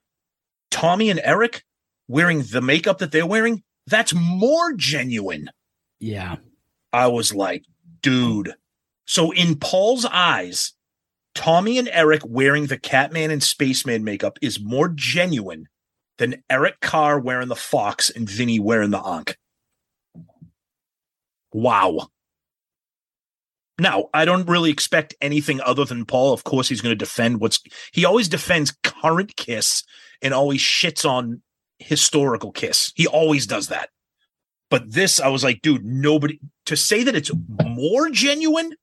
Tommy 0.70 1.10
and 1.10 1.22
Eric 1.24 1.64
wearing 2.08 2.44
the 2.44 2.62
makeup 2.62 3.00
that 3.00 3.12
they're 3.12 3.26
wearing, 3.26 3.64
that's 3.88 4.14
more 4.14 4.74
genuine. 4.74 5.50
Yeah. 6.00 6.36
I 6.94 7.08
was 7.08 7.34
like, 7.34 7.64
dude. 8.08 8.54
So 9.06 9.32
in 9.32 9.58
Paul's 9.58 10.06
eyes, 10.06 10.74
Tommy 11.36 11.78
and 11.78 11.90
Eric 11.92 12.22
wearing 12.26 12.68
the 12.68 12.78
Catman 12.78 13.32
and 13.32 13.44
Spaceman 13.44 14.06
makeup 14.06 14.40
is 14.42 14.62
more 14.62 14.88
genuine 14.88 15.68
than 16.18 16.42
Eric 16.50 16.80
Carr 16.80 17.20
wearing 17.20 17.50
the 17.50 17.56
Fox 17.56 18.10
and 18.10 18.30
Vinnie 18.30 18.62
wearing 18.62 18.92
the 18.92 19.06
Ankh. 19.06 19.38
Wow. 21.52 22.08
Now, 23.78 24.06
I 24.14 24.24
don't 24.24 24.48
really 24.48 24.72
expect 24.72 25.14
anything 25.22 25.60
other 25.62 25.84
than 25.84 26.06
Paul. 26.06 26.34
Of 26.34 26.46
course, 26.46 26.70
he's 26.70 26.82
going 26.82 26.94
to 26.94 26.96
defend 26.96 27.42
what's 27.42 27.60
he 27.92 28.06
always 28.06 28.30
defends 28.30 28.76
current 28.84 29.36
Kiss 29.36 29.84
and 30.22 30.34
always 30.34 30.62
shits 30.62 31.08
on 31.08 31.42
historical 31.78 32.54
Kiss. 32.54 32.94
He 32.96 33.06
always 33.06 33.46
does 33.46 33.68
that. 33.68 33.90
But 34.70 34.92
this, 34.92 35.20
I 35.20 35.28
was 35.28 35.44
like, 35.44 35.62
dude, 35.62 35.86
nobody 35.86 36.40
to 36.68 36.78
say 36.78 37.04
that 37.04 37.16
it's 37.16 37.32
more 37.66 38.10
genuine. 38.10 38.76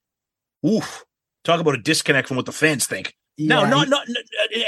Oof. 0.67 1.05
Talk 1.45 1.61
about 1.61 1.75
a 1.75 1.83
disconnect 1.83 2.29
from 2.29 2.37
what 2.37 2.47
the 2.47 2.53
fans 2.53 2.87
think. 2.87 3.15
no, 3.39 3.63
Yeah, 3.63 3.69
not, 3.69 3.89
not, 3.89 4.07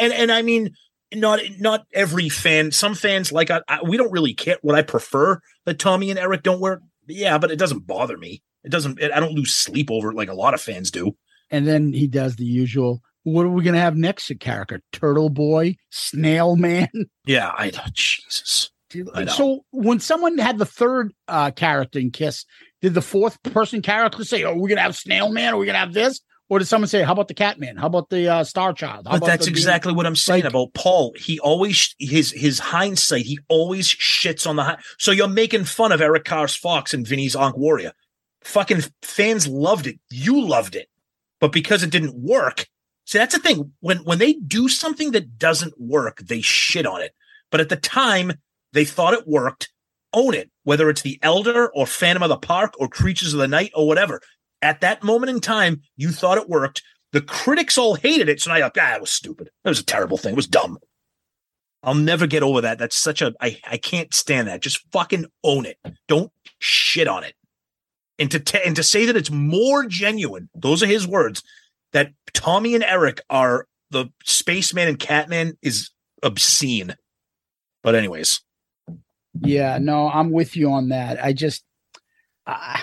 and, 0.01 0.13
and 0.13 0.33
I 0.33 0.43
mean, 0.43 0.75
not, 1.15 1.41
not 1.59 1.87
every 1.93 2.29
fan. 2.29 2.71
Some 2.73 2.95
fans 2.95 3.33
like, 3.33 3.51
I, 3.51 3.63
I, 3.69 3.81
we 3.83 3.97
don't 3.97 4.13
really 4.13 4.35
care 4.35 4.59
what 4.63 4.77
I 4.77 4.83
prefer 4.83 5.41
that 5.65 5.79
Tommy 5.79 6.11
and 6.11 6.19
Eric 6.19 6.43
don't 6.43 6.61
wear. 6.61 6.83
Yeah, 7.09 7.39
but 7.39 7.51
it 7.51 7.59
doesn't 7.59 7.87
bother 7.87 8.17
me. 8.17 8.43
It 8.65 8.71
doesn't, 8.71 9.03
I 9.03 9.21
don't 9.21 9.35
lose 9.35 9.55
sleep 9.55 9.91
over 9.91 10.11
it 10.11 10.17
like 10.17 10.29
a 10.29 10.35
lot 10.35 10.55
of 10.55 10.61
fans 10.61 10.91
do. 10.91 11.17
And 11.51 11.67
then 11.67 11.93
he 11.93 12.09
does 12.09 12.37
the 12.37 12.45
usual. 12.45 13.01
What 13.23 13.47
are 13.47 13.51
we 13.51 13.65
gonna 13.65 13.81
have 13.81 13.97
next? 13.97 14.31
A 14.31 14.35
character, 14.35 14.81
Turtle 14.93 15.31
Boy, 15.31 15.77
Snail 15.91 16.57
Man. 16.57 16.89
Yeah, 17.27 17.51
I. 17.57 17.73
Jesus. 17.93 18.71
I. 19.15 19.27
So 19.27 19.65
when 19.73 19.99
someone 19.99 20.39
had 20.39 20.59
the 20.59 20.67
third 20.67 21.13
uh, 21.27 21.51
character 21.51 21.99
in 21.99 22.13
Kiss, 22.13 22.45
did 22.87 22.95
the 22.95 23.03
fourth 23.03 23.43
person 23.43 23.83
character 23.83 24.25
say, 24.25 24.45
"Oh, 24.45 24.55
we're 24.55 24.69
gonna 24.69 24.81
have 24.81 24.95
Snail 24.97 25.33
Man, 25.33 25.53
or 25.53 25.59
we're 25.59 25.67
gonna 25.67 25.79
have 25.79 25.93
this," 25.93 26.21
or 26.49 26.61
did 26.61 26.67
someone 26.67 26.87
say, 26.87 27.03
"How 27.03 27.13
about 27.13 27.27
the 27.27 27.35
Catman? 27.35 27.77
How 27.77 27.89
about 27.89 28.11
the 28.11 28.29
uh, 28.29 28.45
Star 28.45 28.73
Child?" 28.73 29.07
How 29.07 29.13
but 29.13 29.17
about 29.17 29.27
that's 29.27 29.49
exactly 29.49 29.93
what 29.93 30.07
I'm 30.07 30.15
saying 30.15 30.45
like- 30.45 30.53
about 30.53 30.73
Paul. 30.73 31.13
He 31.19 31.41
always 31.41 31.97
his 31.99 32.31
his 32.31 32.61
hindsight. 32.61 33.27
He 33.27 33.41
always 33.49 33.89
shits 33.89 34.47
on 34.47 34.55
the 34.55 34.63
high. 34.63 34.79
So 34.99 35.11
you're 35.11 35.27
making 35.27 35.65
fun 35.65 35.91
of 35.91 36.01
Eric 36.01 36.25
Carr's 36.25 36.55
Fox 36.55 36.95
and 36.95 37.05
Vinnie's 37.05 37.35
Ankh 37.35 37.57
Warrior. 37.57 37.93
Fucking 38.45 38.83
fans 39.03 39.49
loved 39.49 39.89
it. 39.89 39.99
You 40.09 40.47
loved 40.47 40.77
it, 40.77 40.89
but 41.41 41.51
because 41.51 41.83
it 41.83 41.91
didn't 41.91 42.15
work. 42.15 42.69
See, 43.05 43.19
that's 43.19 43.35
the 43.35 43.41
thing. 43.41 43.73
When 43.81 43.99
when 43.99 44.19
they 44.19 44.35
do 44.35 44.69
something 44.69 45.11
that 45.11 45.39
doesn't 45.39 45.81
work, 45.81 46.19
they 46.19 46.41
shit 46.41 46.87
on 46.87 47.03
it. 47.03 47.13
But 47.51 47.61
at 47.61 47.69
the 47.69 47.77
time, 47.77 48.35
they 48.73 48.85
thought 48.85 49.15
it 49.15 49.27
worked. 49.27 49.73
Own 50.17 50.35
it, 50.35 50.51
whether 50.65 50.91
it's 50.91 51.03
the 51.03 51.21
Elder 51.23 51.69
or 51.69 51.87
Phantom 51.87 52.25
of 52.25 52.31
the 52.31 52.39
Park 52.39 52.75
or 52.81 52.89
Creatures 52.89 53.35
of 53.35 53.39
the 53.39 53.47
Night 53.47 53.71
or 53.75 53.87
whatever. 53.87 54.21
At 54.63 54.81
that 54.81 55.05
moment 55.05 55.31
in 55.31 55.41
time, 55.41 55.83
you 55.97 56.11
thought 56.11 56.39
it 56.39 56.49
worked. 56.49 56.83
The 57.13 57.21
critics 57.21 57.79
all 57.79 57.95
hated 57.95 58.29
it. 58.29 58.41
So 58.41 58.51
now 58.51 58.57
you're 58.57 58.67
like, 58.67 58.79
ah, 58.81 58.95
it 58.95 59.01
was 59.03 59.11
stupid. 59.11 59.51
That 59.63 59.71
was 59.71 59.79
a 59.79 59.85
terrible 59.85 60.17
thing. 60.17 60.33
It 60.33 60.37
was 60.37 60.49
dumb. 60.49 60.79
I'll 61.83 61.95
never 61.95 62.27
get 62.27 62.43
over 62.43 62.63
that. 62.63 62.79
That's 62.79 62.97
such 62.97 63.23
a 63.23 63.33
I 63.41 63.61
I 63.65 63.77
can't 63.77 64.13
stand 64.13 64.49
that. 64.49 64.61
Just 64.61 64.85
fucking 64.91 65.27
own 65.45 65.67
it. 65.67 65.79
Don't 66.09 66.33
shit 66.59 67.07
on 67.07 67.23
it. 67.23 67.35
And 68.19 68.31
to 68.31 68.41
t- 68.41 68.61
and 68.65 68.75
to 68.77 68.83
say 68.83 69.05
that 69.07 69.17
it's 69.17 69.31
more 69.31 69.85
genuine, 69.85 70.49
those 70.55 70.83
are 70.83 70.87
his 70.87 71.07
words, 71.07 71.43
that 71.93 72.13
Tommy 72.33 72.75
and 72.75 72.83
Eric 72.83 73.21
are 73.31 73.69
the 73.91 74.07
spaceman 74.25 74.89
and 74.89 74.99
Catman 74.99 75.59
is 75.63 75.91
obscene. 76.23 76.97
But 77.83 77.95
anyways, 77.95 78.41
Yeah, 79.43 79.79
no, 79.79 80.09
I'm 80.09 80.31
with 80.31 80.57
you 80.57 80.71
on 80.73 80.89
that. 80.91 81.23
I 81.23 81.33
just, 81.33 81.65
uh, 82.47 82.79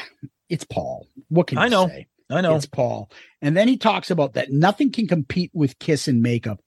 it's 0.50 0.64
Paul. 0.66 1.08
What 1.30 1.48
can 1.48 1.58
I 1.58 1.66
you 1.66 1.70
know. 1.72 1.88
say? 1.88 2.08
I 2.30 2.42
know. 2.42 2.56
It's 2.56 2.66
Paul. 2.66 3.12
And 3.42 3.56
then 3.56 3.68
he 3.68 3.78
talks 3.78 4.10
about 4.10 4.34
that 4.34 4.52
nothing 4.52 4.92
can 4.92 5.08
compete 5.08 5.52
with 5.54 5.78
Kiss 5.80 6.08
and 6.08 6.22
makeup, 6.22 6.62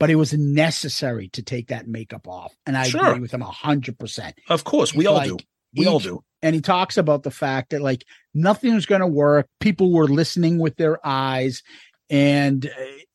but 0.00 0.10
it 0.10 0.16
was 0.16 0.32
necessary 0.32 1.28
to 1.28 1.42
take 1.42 1.68
that 1.68 1.86
makeup 1.86 2.26
off. 2.26 2.54
And 2.66 2.76
I 2.76 2.84
Sure. 2.84 3.06
agree 3.06 3.20
with 3.20 3.32
him 3.32 3.42
a 3.42 3.46
hundred 3.46 3.98
percent. 3.98 4.36
Of 4.48 4.64
course, 4.64 4.94
we 4.94 5.04
It's 5.04 5.08
all 5.08 5.16
like 5.16 5.28
do. 5.28 5.36
We 5.76 5.86
all 5.86 5.98
do. 6.00 6.24
And 6.42 6.54
he 6.54 6.60
talks 6.60 6.96
about 6.98 7.22
the 7.22 7.30
fact 7.30 7.70
that 7.70 7.82
like 7.82 8.04
nothing 8.34 8.74
was 8.74 8.86
going 8.86 9.00
to 9.00 9.06
work. 9.06 9.46
People 9.60 9.92
were 9.92 10.08
listening 10.08 10.58
with 10.58 10.76
their 10.76 10.98
eyes, 11.06 11.62
and 12.10 12.66
uh, 12.66 12.70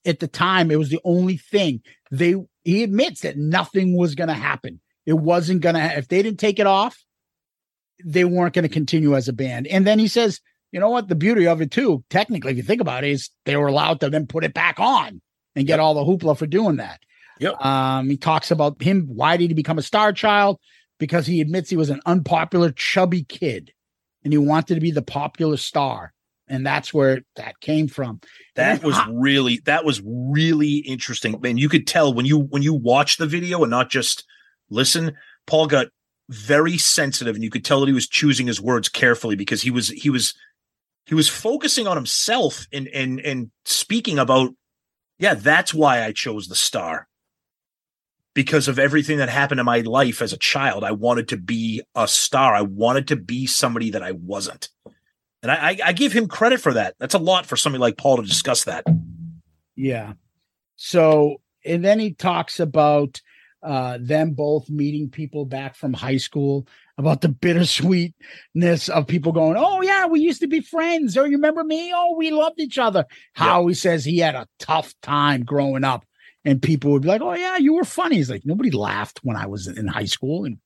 at 0.05 0.19
the 0.19 0.27
time, 0.27 0.71
it 0.71 0.79
was 0.79 0.89
the 0.89 1.01
only 1.03 1.37
thing 1.37 1.81
they. 2.11 2.35
He 2.63 2.83
admits 2.83 3.21
that 3.21 3.37
nothing 3.37 3.95
was 3.97 4.15
going 4.15 4.27
to 4.29 4.33
happen. 4.33 4.79
It 5.07 5.13
wasn't 5.13 5.61
going 5.61 5.75
to. 5.75 5.97
If 5.97 6.09
they 6.09 6.21
didn't 6.21 6.39
take 6.39 6.59
it 6.59 6.67
off, 6.67 7.03
they 8.05 8.25
weren't 8.25 8.53
going 8.53 8.63
to 8.63 8.69
continue 8.69 9.15
as 9.15 9.27
a 9.27 9.33
band. 9.33 9.65
And 9.65 9.87
then 9.87 9.97
he 9.97 10.07
says, 10.07 10.41
you 10.71 10.79
know 10.79 10.89
what? 10.89 11.07
The 11.07 11.15
beauty 11.15 11.47
of 11.47 11.61
it 11.61 11.71
too, 11.71 12.03
technically, 12.09 12.51
if 12.51 12.57
you 12.57 12.63
think 12.63 12.81
about 12.81 13.03
it, 13.03 13.11
is 13.11 13.29
they 13.45 13.55
were 13.55 13.67
allowed 13.67 14.01
to 14.01 14.09
then 14.09 14.27
put 14.27 14.43
it 14.43 14.53
back 14.53 14.79
on 14.79 15.21
and 15.55 15.65
get 15.65 15.79
all 15.79 15.93
the 15.93 16.03
hoopla 16.03 16.37
for 16.37 16.45
doing 16.45 16.75
that. 16.75 16.99
Yep. 17.39 17.65
Um, 17.65 18.09
he 18.09 18.17
talks 18.17 18.51
about 18.51 18.81
him. 18.81 19.07
Why 19.07 19.37
did 19.37 19.49
he 19.49 19.53
become 19.53 19.77
a 19.77 19.83
star 19.83 20.11
child? 20.11 20.59
Because 20.99 21.25
he 21.25 21.39
admits 21.39 21.69
he 21.69 21.77
was 21.77 21.89
an 21.89 22.01
unpopular, 22.05 22.71
chubby 22.71 23.23
kid, 23.23 23.71
and 24.23 24.33
he 24.33 24.37
wanted 24.37 24.75
to 24.75 24.81
be 24.81 24.91
the 24.91 25.01
popular 25.01 25.55
star, 25.55 26.11
and 26.47 26.65
that's 26.65 26.93
where 26.93 27.21
that 27.35 27.59
came 27.61 27.87
from. 27.87 28.19
That 28.55 28.83
was 28.83 28.97
really 29.09 29.61
that 29.65 29.85
was 29.85 30.01
really 30.03 30.77
interesting. 30.77 31.39
Man, 31.39 31.57
you 31.57 31.69
could 31.69 31.85
tell 31.85 32.13
when 32.13 32.25
you 32.25 32.39
when 32.39 32.63
you 32.63 32.73
watch 32.73 33.17
the 33.17 33.27
video 33.27 33.61
and 33.61 33.69
not 33.69 33.89
just 33.91 34.25
listen, 34.69 35.15
Paul 35.45 35.67
got 35.67 35.87
very 36.29 36.77
sensitive 36.77 37.35
and 37.35 37.43
you 37.43 37.49
could 37.49 37.63
tell 37.63 37.79
that 37.79 37.87
he 37.87 37.93
was 37.93 38.07
choosing 38.07 38.47
his 38.47 38.61
words 38.61 38.89
carefully 38.89 39.35
because 39.35 39.61
he 39.61 39.71
was 39.71 39.89
he 39.89 40.09
was 40.09 40.33
he 41.05 41.15
was 41.15 41.29
focusing 41.29 41.87
on 41.87 41.95
himself 41.95 42.67
and 42.73 42.87
and 42.89 43.19
and 43.21 43.49
speaking 43.65 44.19
about 44.19 44.51
yeah, 45.19 45.33
that's 45.33 45.73
why 45.73 46.03
I 46.03 46.11
chose 46.11 46.47
the 46.47 46.55
star. 46.55 47.07
Because 48.35 48.67
of 48.67 48.77
everything 48.77 49.17
that 49.17 49.29
happened 49.29 49.59
in 49.59 49.65
my 49.65 49.79
life 49.79 50.21
as 50.21 50.31
a 50.31 50.37
child, 50.37 50.83
I 50.83 50.91
wanted 50.91 51.29
to 51.29 51.37
be 51.37 51.81
a 51.95 52.07
star. 52.07 52.53
I 52.53 52.61
wanted 52.61 53.07
to 53.07 53.15
be 53.15 53.47
somebody 53.47 53.89
that 53.91 54.03
I 54.03 54.11
wasn't. 54.11 54.69
And 55.41 55.51
I, 55.51 55.55
I, 55.55 55.77
I 55.85 55.93
give 55.93 56.13
him 56.13 56.27
credit 56.27 56.61
for 56.61 56.73
that. 56.73 56.95
That's 56.99 57.15
a 57.15 57.19
lot 57.19 57.47
for 57.47 57.55
somebody 57.55 57.79
like 57.79 57.97
Paul 57.97 58.17
to 58.17 58.23
discuss 58.23 58.65
that. 58.65 58.85
Yeah. 59.75 60.13
So, 60.75 61.41
and 61.65 61.83
then 61.83 61.99
he 61.99 62.13
talks 62.13 62.59
about 62.59 63.21
uh, 63.63 63.97
them 63.99 64.31
both 64.31 64.69
meeting 64.69 65.09
people 65.09 65.45
back 65.45 65.75
from 65.75 65.93
high 65.93 66.17
school, 66.17 66.67
about 66.97 67.21
the 67.21 67.29
bittersweetness 67.29 68.89
of 68.89 69.07
people 69.07 69.31
going, 69.31 69.55
Oh, 69.57 69.81
yeah, 69.81 70.07
we 70.07 70.19
used 70.19 70.41
to 70.41 70.47
be 70.47 70.61
friends. 70.61 71.17
Oh, 71.17 71.23
you 71.23 71.37
remember 71.37 71.63
me? 71.63 71.91
Oh, 71.93 72.15
we 72.15 72.31
loved 72.31 72.59
each 72.59 72.77
other. 72.77 73.05
How 73.33 73.67
he 73.67 73.73
says 73.73 74.03
he 74.03 74.19
had 74.19 74.35
a 74.35 74.47
tough 74.59 74.93
time 75.01 75.43
growing 75.43 75.83
up. 75.83 76.05
And 76.45 76.61
people 76.61 76.91
would 76.91 77.01
be 77.01 77.07
like, 77.07 77.21
Oh, 77.21 77.33
yeah, 77.33 77.57
you 77.57 77.73
were 77.73 77.83
funny. 77.83 78.15
He's 78.17 78.29
like, 78.29 78.45
Nobody 78.45 78.71
laughed 78.71 79.19
when 79.23 79.37
I 79.37 79.47
was 79.47 79.67
in 79.67 79.87
high 79.87 80.05
school. 80.05 80.45
And 80.45 80.57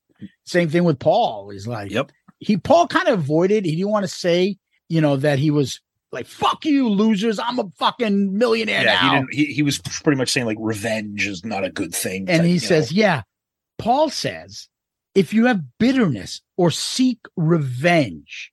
same 0.45 0.69
thing 0.69 0.83
with 0.83 0.99
Paul. 0.99 1.49
He's 1.49 1.67
like, 1.67 1.91
Yep. 1.91 2.11
He, 2.39 2.57
Paul 2.57 2.87
kind 2.87 3.07
of 3.07 3.19
avoided, 3.19 3.65
he 3.65 3.75
didn't 3.75 3.91
want 3.91 4.03
to 4.03 4.07
say, 4.07 4.57
you 4.89 4.99
know, 4.99 5.15
that 5.15 5.37
he 5.37 5.51
was 5.51 5.79
like, 6.11 6.27
Fuck 6.27 6.65
you, 6.65 6.89
losers. 6.89 7.39
I'm 7.39 7.59
a 7.59 7.69
fucking 7.77 8.37
millionaire 8.37 8.83
yeah, 8.83 9.01
now. 9.01 9.25
he. 9.31 9.45
He, 9.45 9.53
he 9.53 9.63
was 9.63 9.79
pretty 9.79 10.17
much 10.17 10.29
saying 10.29 10.45
like 10.45 10.57
revenge 10.59 11.27
is 11.27 11.45
not 11.45 11.63
a 11.63 11.69
good 11.69 11.93
thing. 11.93 12.29
and 12.29 12.45
he 12.45 12.59
says, 12.59 12.91
know? 12.91 12.99
"Yeah." 12.99 13.21
Paul 13.77 14.09
says 14.09 14.69
if 15.15 15.33
you 15.33 15.45
have 15.47 15.61
bitterness 15.77 16.41
or 16.57 16.71
seek 16.71 17.19
revenge, 17.35 18.51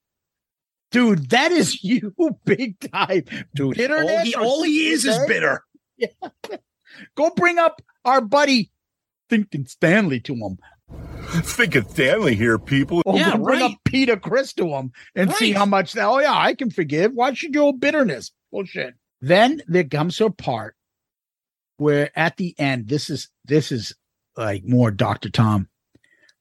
dude, 0.90 1.30
that 1.30 1.52
is 1.52 1.82
you 1.84 2.14
big 2.44 2.78
time. 2.92 3.24
Dude, 3.54 3.76
bitterness. 3.76 4.10
all 4.10 4.24
he, 4.24 4.34
all 4.34 4.62
he 4.62 4.88
is 4.88 5.04
is 5.04 5.18
bitter. 5.26 5.64
Go 7.16 7.30
bring 7.30 7.58
up 7.58 7.82
our 8.04 8.20
buddy 8.20 8.70
Thinking 9.28 9.66
Stanley 9.66 10.20
to 10.20 10.34
him. 10.34 10.58
Thinking 11.28 11.88
Stanley 11.88 12.34
here, 12.34 12.58
people. 12.58 13.02
Or 13.04 13.16
Yeah, 13.16 13.36
bring 13.36 13.60
right. 13.60 13.72
up 13.72 13.78
Peter 13.84 14.16
Criss 14.16 14.52
to 14.54 14.68
him 14.68 14.92
and 15.14 15.32
see 15.32 15.52
how 15.52 15.66
much 15.66 15.92
that, 15.92 16.06
oh 16.06 16.18
yeah, 16.18 16.34
I 16.36 16.54
can 16.54 16.70
forgive. 16.70 17.12
Why 17.12 17.34
should 17.34 17.54
you 17.54 17.60
hold 17.60 17.80
bitterness? 17.80 18.32
Bullshit. 18.50 18.94
Then 19.20 19.62
there 19.66 19.84
comes 19.84 20.16
to 20.16 20.26
a 20.26 20.30
part 20.30 20.74
where 21.76 22.10
at 22.16 22.36
the 22.36 22.54
end, 22.58 22.88
this 22.88 23.10
is 23.10 23.28
this 23.44 23.72
is 23.72 23.94
like 24.36 24.64
more 24.64 24.90
Dr. 24.90 25.30
Tom. 25.30 25.68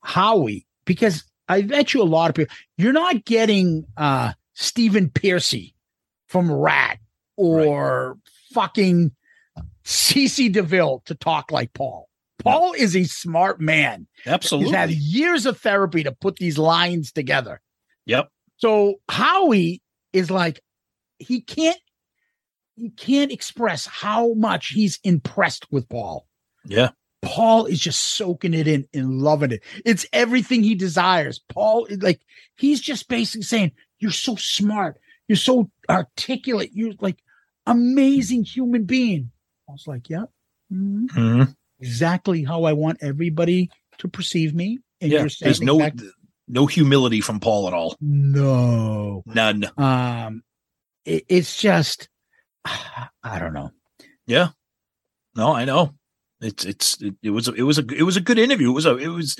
Howie, 0.01 0.65
because 0.85 1.23
I 1.49 1.64
bet 1.64 1.93
you 1.93 2.01
a 2.01 2.03
lot 2.03 2.30
of 2.30 2.35
people, 2.35 2.55
you're 2.77 2.93
not 2.93 3.26
getting 3.26 3.85
uh 3.97 4.34
Stephen 4.53 5.09
Pearcy 5.09 5.73
from 6.27 6.51
Ratt 6.51 6.99
or 7.35 8.18
fucking 8.53 9.11
C.C. 9.84 10.49
DeVille 10.49 11.03
to 11.05 11.15
talk 11.15 11.51
like 11.51 11.73
Paul. 11.73 12.06
Paul 12.51 12.73
is 12.73 12.95
a 12.95 13.03
smart 13.03 13.59
man. 13.61 14.07
Absolutely. 14.25 14.67
He's 14.69 14.75
had 14.75 14.89
years 14.91 15.45
of 15.45 15.59
therapy 15.59 16.03
to 16.03 16.11
put 16.11 16.37
these 16.37 16.57
lines 16.57 17.11
together. 17.11 17.61
Yep. 18.05 18.29
So 18.57 18.95
Howie 19.09 19.81
is 20.13 20.31
like, 20.31 20.61
he 21.19 21.41
can't, 21.41 21.79
he 22.75 22.89
can't 22.91 23.31
express 23.31 23.85
how 23.85 24.33
much 24.33 24.67
he's 24.69 24.99
impressed 25.03 25.65
with 25.71 25.87
Paul. 25.89 26.27
Yeah. 26.65 26.89
Paul 27.23 27.65
is 27.65 27.79
just 27.79 28.15
soaking 28.15 28.53
it 28.53 28.67
in 28.67 28.87
and 28.93 29.21
loving 29.21 29.51
it. 29.51 29.63
It's 29.83 30.05
everything 30.13 30.63
he 30.63 30.75
desires. 30.75 31.39
Paul 31.49 31.85
is 31.85 32.01
like, 32.01 32.21
he's 32.55 32.79
just 32.79 33.07
basically 33.09 33.41
saying, 33.43 33.71
You're 33.99 34.11
so 34.11 34.35
smart. 34.35 34.99
You're 35.27 35.35
so 35.35 35.69
articulate. 35.89 36.69
You're 36.73 36.93
like 37.01 37.17
amazing 37.65 38.43
human 38.43 38.85
being. 38.85 39.31
I 39.67 39.71
was 39.71 39.87
like, 39.87 40.09
Yep. 40.09 40.29
Mhm. 40.71 41.07
Mhm. 41.09 41.55
Exactly 41.79 42.43
how 42.43 42.63
I 42.63 42.73
want 42.73 42.99
everybody 43.01 43.69
to 43.99 44.07
perceive 44.07 44.53
me. 44.53 44.79
And 45.01 45.11
Yeah. 45.11 45.27
There's 45.39 45.61
no 45.61 45.89
no 46.47 46.65
humility 46.65 47.21
from 47.21 47.39
Paul 47.39 47.67
at 47.67 47.73
all. 47.73 47.97
no. 48.01 49.23
None. 49.25 49.69
Um 49.77 50.43
it, 51.05 51.25
it's 51.27 51.59
just 51.59 52.09
I 52.65 53.39
don't 53.39 53.53
know. 53.53 53.71
Yeah. 54.25 54.49
No, 55.35 55.53
I 55.55 55.65
know. 55.65 55.93
It's 56.41 56.65
it's 56.65 57.01
it, 57.01 57.15
it 57.23 57.29
was 57.31 57.47
a, 57.47 57.53
it 57.53 57.63
was 57.63 57.79
a 57.79 57.85
it 57.93 58.03
was 58.03 58.17
a 58.17 58.21
good 58.21 58.39
interview. 58.39 58.69
It 58.69 58.73
was 58.73 58.85
a 58.85 58.97
it 58.97 59.07
was 59.07 59.37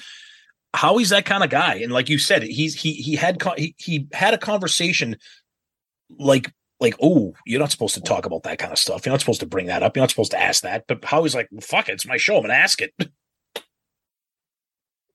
Howie's 0.74 1.10
that 1.10 1.26
kind 1.26 1.44
of 1.44 1.50
guy, 1.50 1.76
and 1.76 1.92
like 1.92 2.10
you 2.10 2.20
said, 2.20 2.44
he's 2.44 2.80
he 2.80 2.94
he 2.94 3.16
had 3.16 3.42
he, 3.58 3.74
he 3.78 4.08
had 4.14 4.34
a 4.34 4.38
conversation 4.38 5.16
like 6.10 6.54
like 6.80 6.96
oh 7.02 7.34
you're 7.46 7.60
not 7.60 7.72
supposed 7.72 7.96
to 7.96 8.02
talk 8.02 8.26
about 8.26 8.44
that 8.44 8.60
kind 8.60 8.72
of 8.72 8.80
stuff. 8.80 9.06
You're 9.06 9.14
not 9.14 9.20
supposed 9.22 9.40
to 9.40 9.46
bring 9.46 9.68
that 9.68 9.84
up. 9.84 9.96
You're 9.96 10.04
not 10.04 10.10
supposed 10.10 10.32
to 10.32 10.42
ask 10.42 10.64
that. 10.64 10.86
But 10.88 11.04
Howie's 11.04 11.36
like 11.36 11.50
fuck 11.62 11.90
it, 11.90 11.94
it's 11.94 12.08
my 12.08 12.18
show. 12.18 12.38
I'm 12.38 12.44
gonna 12.44 12.54
ask 12.54 12.82
it. 12.82 12.94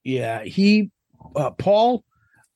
Yeah, 0.04 0.42
he 0.42 0.90
uh, 1.36 1.50
Paul 1.50 2.04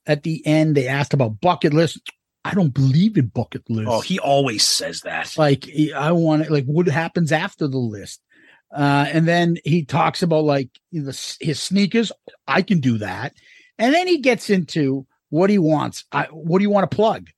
at 0.06 0.22
the 0.22 0.44
end 0.46 0.76
they 0.76 0.88
asked 0.88 1.14
about 1.14 1.40
bucket 1.40 1.72
list. 1.72 2.00
I 2.44 2.54
don't 2.54 2.74
believe 2.74 3.16
in 3.16 3.26
bucket 3.26 3.62
list. 3.68 3.88
Oh, 3.88 4.00
he 4.00 4.18
always 4.18 4.64
says 4.66 5.00
that. 5.02 5.36
like 5.36 5.64
I 5.94 6.12
want 6.12 6.42
it 6.42 6.50
like 6.50 6.64
what 6.64 6.86
happens 6.88 7.32
after 7.32 7.66
the 7.68 7.78
list. 7.78 8.20
Uh 8.74 9.06
and 9.12 9.28
then 9.28 9.58
he 9.64 9.84
talks 9.84 10.22
about 10.22 10.44
like 10.44 10.70
the, 10.92 11.36
his 11.40 11.60
sneakers, 11.60 12.10
I 12.48 12.62
can 12.62 12.80
do 12.80 12.98
that. 12.98 13.32
And 13.78 13.94
then 13.94 14.08
he 14.08 14.18
gets 14.18 14.50
into 14.50 15.06
what 15.30 15.50
he 15.50 15.58
wants. 15.58 16.04
I 16.12 16.24
what 16.32 16.58
do 16.58 16.62
you 16.62 16.70
want 16.70 16.90
to 16.90 16.94
plug? 16.94 17.28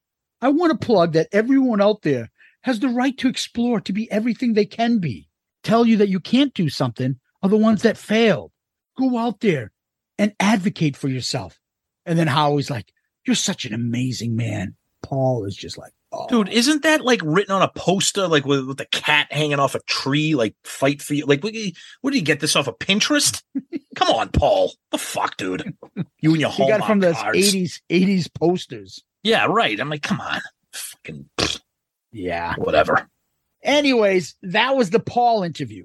I 0.40 0.48
want 0.48 0.78
to 0.78 0.86
plug 0.86 1.12
that 1.14 1.28
everyone 1.32 1.80
out 1.80 2.02
there 2.02 2.30
has 2.62 2.80
the 2.80 2.88
right 2.88 3.16
to 3.18 3.28
explore 3.28 3.80
to 3.80 3.92
be 3.92 4.10
everything 4.10 4.54
they 4.54 4.66
can 4.66 4.98
be. 4.98 5.28
Tell 5.64 5.86
you 5.86 5.96
that 5.96 6.08
you 6.08 6.20
can't 6.20 6.54
do 6.54 6.68
something 6.68 7.18
are 7.42 7.48
the 7.48 7.56
ones 7.56 7.82
that 7.82 7.96
failed. 7.96 8.52
Go 8.96 9.18
out 9.18 9.40
there 9.40 9.72
and 10.18 10.34
advocate 10.40 10.96
for 10.96 11.08
yourself. 11.08 11.58
And 12.06 12.18
then 12.18 12.26
Howie's 12.26 12.70
like, 12.70 12.92
You're 13.26 13.36
such 13.36 13.64
an 13.64 13.74
amazing 13.74 14.36
man. 14.36 14.74
Paul 15.02 15.44
is 15.44 15.56
just 15.56 15.78
like, 15.78 15.92
oh. 16.12 16.26
Dude, 16.28 16.48
isn't 16.48 16.82
that 16.82 17.04
like 17.04 17.20
written 17.24 17.54
on 17.54 17.62
a 17.62 17.68
poster, 17.68 18.26
like 18.26 18.44
with, 18.44 18.66
with 18.66 18.78
the 18.78 18.86
cat 18.86 19.28
hanging 19.30 19.60
off 19.60 19.74
a 19.74 19.80
tree, 19.80 20.34
like 20.34 20.54
fight 20.64 21.02
for 21.02 21.14
you? 21.14 21.26
Like, 21.26 21.42
what, 21.44 21.54
what 22.00 22.12
did 22.12 22.18
you 22.18 22.24
get 22.24 22.40
this 22.40 22.56
off 22.56 22.66
of 22.66 22.78
Pinterest? 22.78 23.42
Come 23.96 24.08
on, 24.08 24.30
Paul. 24.30 24.72
The 24.90 24.98
fuck, 24.98 25.36
dude. 25.36 25.74
You 26.20 26.32
and 26.32 26.40
your 26.40 26.50
He 26.50 26.62
home 26.62 26.68
got 26.68 26.80
it 26.80 26.86
from 26.86 26.98
those 26.98 27.14
80s 27.14 27.80
80s 27.90 28.32
posters. 28.32 29.04
Yeah, 29.28 29.46
right. 29.46 29.78
I'm 29.78 29.90
like, 29.90 30.02
come 30.02 30.20
on, 30.22 30.40
fucking 30.72 31.28
Yeah. 32.12 32.54
whatever. 32.56 33.08
Anyways, 33.62 34.34
that 34.42 34.74
was 34.74 34.88
the 34.88 35.00
Paul 35.00 35.42
interview. 35.42 35.84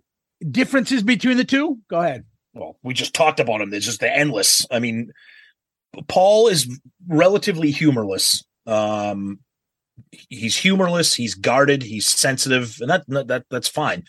Differences 0.49 1.03
between 1.03 1.35
the 1.35 1.43
two? 1.43 1.79
Go 1.89 1.99
ahead. 1.99 2.23
Well, 2.53 2.77
we 2.83 2.93
just 2.93 3.13
talked 3.13 3.41
about 3.41 3.59
him. 3.61 3.69
There's 3.69 3.85
just 3.85 3.99
the 3.99 4.09
endless. 4.15 4.65
I 4.71 4.79
mean, 4.79 5.11
Paul 6.07 6.47
is 6.47 6.79
relatively 7.07 7.71
humorless. 7.71 8.45
Um, 8.65 9.39
he's 10.29 10.55
humorless. 10.55 11.13
He's 11.13 11.35
guarded. 11.35 11.83
He's 11.83 12.07
sensitive, 12.07 12.77
and 12.79 12.89
that 12.89 13.03
that 13.27 13.45
that's 13.49 13.67
fine. 13.67 14.03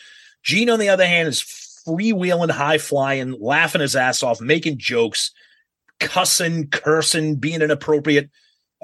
Gene, 0.44 0.70
on 0.70 0.78
the 0.78 0.90
other 0.90 1.06
hand, 1.06 1.26
is 1.28 1.42
freewheeling, 1.42 2.50
high 2.50 2.78
flying, 2.78 3.32
laughing 3.40 3.80
his 3.80 3.96
ass 3.96 4.22
off, 4.22 4.40
making 4.40 4.78
jokes, 4.78 5.32
cussing, 6.00 6.68
cursing, 6.68 7.36
being 7.36 7.62
inappropriate, 7.62 8.30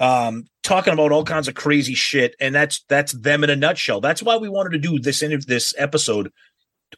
um, 0.00 0.46
talking 0.62 0.94
about 0.94 1.12
all 1.12 1.24
kinds 1.24 1.46
of 1.46 1.54
crazy 1.54 1.94
shit, 1.94 2.34
and 2.40 2.54
that's 2.54 2.82
that's 2.88 3.12
them 3.12 3.44
in 3.44 3.50
a 3.50 3.56
nutshell. 3.56 4.00
That's 4.00 4.22
why 4.22 4.38
we 4.38 4.48
wanted 4.48 4.70
to 4.70 4.78
do 4.78 4.98
this 4.98 5.22
inter- 5.22 5.38
this 5.46 5.74
episode 5.78 6.32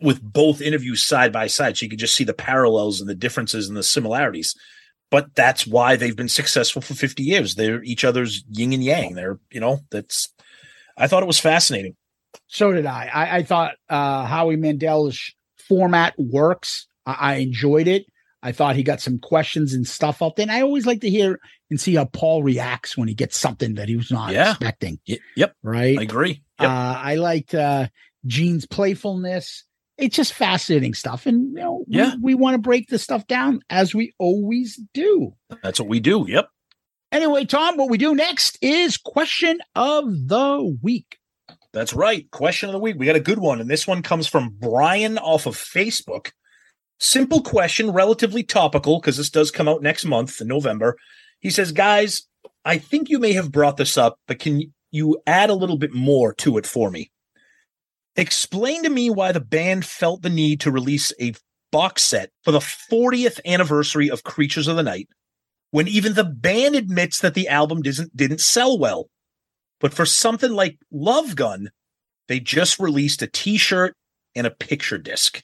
with 0.00 0.22
both 0.22 0.62
interviews 0.62 1.02
side 1.02 1.32
by 1.32 1.48
side, 1.48 1.76
so 1.76 1.84
you 1.84 1.90
could 1.90 1.98
just 1.98 2.14
see 2.14 2.24
the 2.24 2.32
parallels 2.32 3.00
and 3.00 3.10
the 3.10 3.14
differences 3.14 3.68
and 3.68 3.76
the 3.76 3.82
similarities. 3.82 4.54
But 5.10 5.34
that's 5.34 5.66
why 5.66 5.96
they've 5.96 6.16
been 6.16 6.28
successful 6.28 6.80
for 6.80 6.94
50 6.94 7.22
years. 7.22 7.56
They're 7.56 7.82
each 7.82 8.02
other's 8.02 8.44
yin 8.48 8.72
and 8.72 8.82
yang. 8.82 9.14
They're, 9.14 9.38
you 9.50 9.60
know, 9.60 9.80
that's 9.90 10.32
I 10.96 11.08
thought 11.08 11.22
it 11.22 11.26
was 11.26 11.40
fascinating. 11.40 11.96
So 12.46 12.72
did 12.72 12.86
I. 12.86 13.10
I, 13.12 13.36
I 13.38 13.42
thought 13.42 13.74
uh, 13.90 14.24
Howie 14.24 14.56
Mandel's 14.56 15.34
format 15.68 16.14
works. 16.18 16.86
I, 17.04 17.16
I 17.18 17.34
enjoyed 17.34 17.88
it. 17.88 18.06
I 18.43 18.52
thought 18.52 18.74
he 18.77 18.82
got 18.82 19.01
some 19.01 19.19
questions 19.19 19.73
and 19.74 19.86
stuff 19.86 20.20
out 20.23 20.36
there. 20.36 20.44
And 20.44 20.51
I 20.52 20.62
always 20.62 20.85
like 20.86 21.01
to 21.02 21.10
hear 21.10 21.39
and 21.70 21.81
see 21.81 21.94
how 21.94 22.06
Paul 22.06 22.43
reacts 22.43 22.97
when 22.97 23.06
he 23.09 23.14
gets 23.14 23.36
something 23.36 23.74
that 23.74 23.89
he 23.89 23.97
was 23.97 24.10
not 24.10 24.32
Yeah. 24.32 24.51
expecting. 24.51 24.98
Y- 25.09 25.19
yep, 25.36 25.55
Right. 25.62 25.98
I 25.98 26.02
agree. 26.02 26.43
Yep. 26.60 26.69
Uh, 26.69 26.94
I 26.98 27.14
liked 27.16 27.55
uh, 27.55 27.86
Gene's 28.27 28.66
playfulness. 28.66 29.64
It's 29.98 30.16
just 30.16 30.32
fascinating 30.32 30.94
stuff. 30.94 31.27
And, 31.27 31.51
you 31.56 31.62
know, 31.62 31.85
we- 31.86 32.16
we, 32.20 32.35
want 32.35 32.55
to 32.55 32.59
break 32.59 32.89
this 32.89 33.02
stuff 33.02 33.27
down 33.27 33.60
as 33.70 33.94
we 33.94 34.12
always 34.19 34.81
do. 34.93 35.35
That's 35.62 35.78
what 35.78 35.89
we 35.89 36.01
do. 36.01 36.27
Yep. 36.28 36.48
Anyway, 37.12 37.44
Tom, 37.44 37.77
what 37.77 37.90
we 37.90 37.98
do 37.98 38.14
next 38.14 38.59
is 38.62 38.97
question 38.97 39.59
of 39.77 40.05
the 40.28 40.77
week. 40.82 41.19
That's 41.73 41.93
right. 41.94 42.31
Question 42.31 42.69
of 42.70 42.73
the 42.73 42.78
week. 42.78 42.97
We 42.98 43.06
got 43.06 43.16
a 43.16 43.20
good 43.20 43.39
one. 43.39 43.60
And 43.60 43.70
this 43.70 43.86
one 43.86 44.02
comes 44.02 44.27
from 44.27 44.56
Brian 44.59 45.19
off 45.19 45.47
of 45.47 45.56
Facebook. 45.56 46.32
Simple 47.02 47.42
question, 47.42 47.90
relatively 47.90 48.44
topical, 48.44 49.00
because 49.00 49.16
this 49.16 49.28
does 49.28 49.50
come 49.50 49.68
out 49.68 49.82
next 49.82 50.04
month 50.04 50.40
in 50.40 50.46
November. 50.46 50.96
He 51.40 51.50
says, 51.50 51.72
Guys, 51.72 52.28
I 52.64 52.78
think 52.78 53.10
you 53.10 53.18
may 53.18 53.32
have 53.32 53.50
brought 53.50 53.76
this 53.76 53.98
up, 53.98 54.20
but 54.28 54.38
can 54.38 54.72
you 54.92 55.20
add 55.26 55.50
a 55.50 55.54
little 55.54 55.76
bit 55.76 55.92
more 55.92 56.32
to 56.34 56.58
it 56.58 56.64
for 56.64 56.92
me? 56.92 57.10
Explain 58.14 58.84
to 58.84 58.88
me 58.88 59.10
why 59.10 59.32
the 59.32 59.40
band 59.40 59.84
felt 59.84 60.22
the 60.22 60.30
need 60.30 60.60
to 60.60 60.70
release 60.70 61.12
a 61.20 61.34
box 61.72 62.04
set 62.04 62.30
for 62.44 62.52
the 62.52 62.60
40th 62.60 63.40
anniversary 63.44 64.08
of 64.08 64.22
Creatures 64.22 64.68
of 64.68 64.76
the 64.76 64.84
Night 64.84 65.08
when 65.72 65.88
even 65.88 66.14
the 66.14 66.22
band 66.22 66.76
admits 66.76 67.18
that 67.18 67.34
the 67.34 67.48
album 67.48 67.82
didn't 67.82 68.16
didn't 68.16 68.40
sell 68.40 68.78
well. 68.78 69.08
But 69.80 69.92
for 69.92 70.06
something 70.06 70.52
like 70.52 70.78
Love 70.92 71.34
Gun, 71.34 71.72
they 72.28 72.38
just 72.38 72.78
released 72.78 73.22
a 73.22 73.26
t-shirt 73.26 73.96
and 74.36 74.46
a 74.46 74.52
picture 74.52 74.98
disc. 74.98 75.42